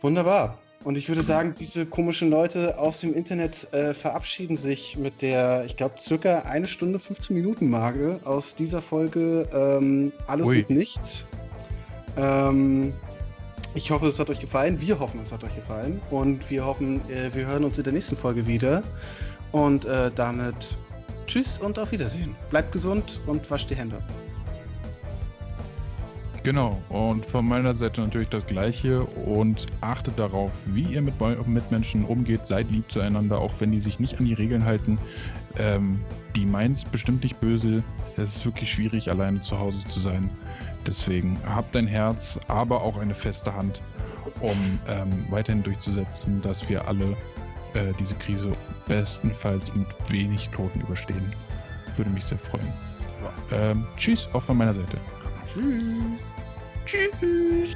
Wunderbar. 0.01 0.59
Und 0.85 0.99
ich 0.99 1.09
würde 1.09 1.23
sagen, 1.23 1.55
diese 1.57 1.86
komischen 1.86 2.28
Leute 2.28 2.78
aus 2.78 3.01
dem 3.01 3.15
Internet 3.15 3.73
äh, 3.73 3.94
verabschieden 3.94 4.57
sich 4.57 4.97
mit 4.97 5.23
der, 5.23 5.65
ich 5.65 5.77
glaube, 5.77 5.94
circa 6.01 6.40
eine 6.40 6.66
Stunde 6.66 6.99
15 6.99 7.36
Minuten 7.36 7.70
Marke 7.70 8.19
aus 8.24 8.57
dieser 8.57 8.82
Folge 8.82 9.49
ähm, 9.53 10.12
Alles 10.27 10.47
Ui. 10.47 10.62
und 10.62 10.70
Nichts. 10.70 11.24
Ähm, 12.16 12.93
ich 13.74 13.90
hoffe, 13.90 14.07
es 14.07 14.19
hat 14.19 14.28
euch 14.28 14.40
gefallen. 14.40 14.81
Wir 14.81 14.99
hoffen, 14.99 15.20
es 15.23 15.32
hat 15.32 15.44
euch 15.44 15.55
gefallen. 15.55 16.01
Und 16.11 16.51
wir 16.51 16.66
hoffen, 16.66 17.01
äh, 17.09 17.32
wir 17.32 17.47
hören 17.47 17.65
uns 17.65 17.78
in 17.78 17.85
der 17.85 17.93
nächsten 17.93 18.16
Folge 18.16 18.47
wieder. 18.47 18.82
Und 19.53 19.85
äh, 19.85 20.11
damit 20.15 20.77
tschüss 21.27 21.59
und 21.59 21.78
auf 21.78 21.93
Wiedersehen. 21.93 22.35
Bleibt 22.51 22.73
gesund 22.73 23.20
und 23.27 23.51
wascht 23.51 23.70
die 23.70 23.77
Hände. 23.77 23.99
Genau. 26.43 26.82
Und 26.89 27.24
von 27.24 27.47
meiner 27.47 27.73
Seite 27.73 28.01
natürlich 28.01 28.28
das 28.28 28.47
Gleiche. 28.47 29.03
Und 29.03 29.66
achtet 29.81 30.19
darauf, 30.19 30.51
wie 30.66 30.82
ihr 30.82 31.03
mit 31.03 31.20
euren 31.20 31.53
Mitmenschen 31.53 32.05
umgeht. 32.05 32.47
Seid 32.47 32.70
lieb 32.70 32.90
zueinander, 32.90 33.39
auch 33.39 33.53
wenn 33.61 33.70
die 33.70 33.81
sich 33.81 34.01
nicht 34.01 34.19
an 34.19 34.27
die 34.27 34.35
Regeln 34.35 34.65
halten. 34.65 34.99
Ähm, 35.57 36.01
die 36.35 36.49
es 36.73 36.85
bestimmt 36.85 37.23
nicht 37.23 37.40
böse. 37.40 37.82
Es 38.16 38.36
ist 38.36 38.44
wirklich 38.44 38.73
schwierig, 38.73 39.11
alleine 39.11 39.40
zu 39.43 39.59
Hause 39.59 39.78
zu 39.89 40.01
sein. 40.01 40.31
Deswegen 40.86 41.39
habt 41.47 41.77
ein 41.77 41.86
Herz, 41.86 42.39
aber 42.49 42.82
auch 42.82 42.97
eine 42.99 43.15
feste 43.15 43.55
Hand, 43.55 43.81
um 44.40 44.57
ähm, 44.89 45.11
weiterhin 45.31 45.62
durchzusetzen, 45.62 46.40
dass 46.43 46.69
wir 46.69 46.89
alle 46.89 47.05
äh, 47.74 47.93
diese 48.01 48.15
Krise 48.15 48.57
bestenfalls 48.93 49.74
mit 49.74 49.86
wenig 50.09 50.51
Toten 50.51 50.81
überstehen. 50.81 51.32
Würde 51.97 52.10
mich 52.10 52.24
sehr 52.24 52.39
freuen. 52.39 52.73
Ähm, 53.51 53.86
tschüss, 53.97 54.28
auch 54.35 54.43
von 54.43 54.59
meiner 54.59 54.74
Seite. 54.74 54.98
Tschüss. 55.52 56.20
Tschüss. 56.85 57.74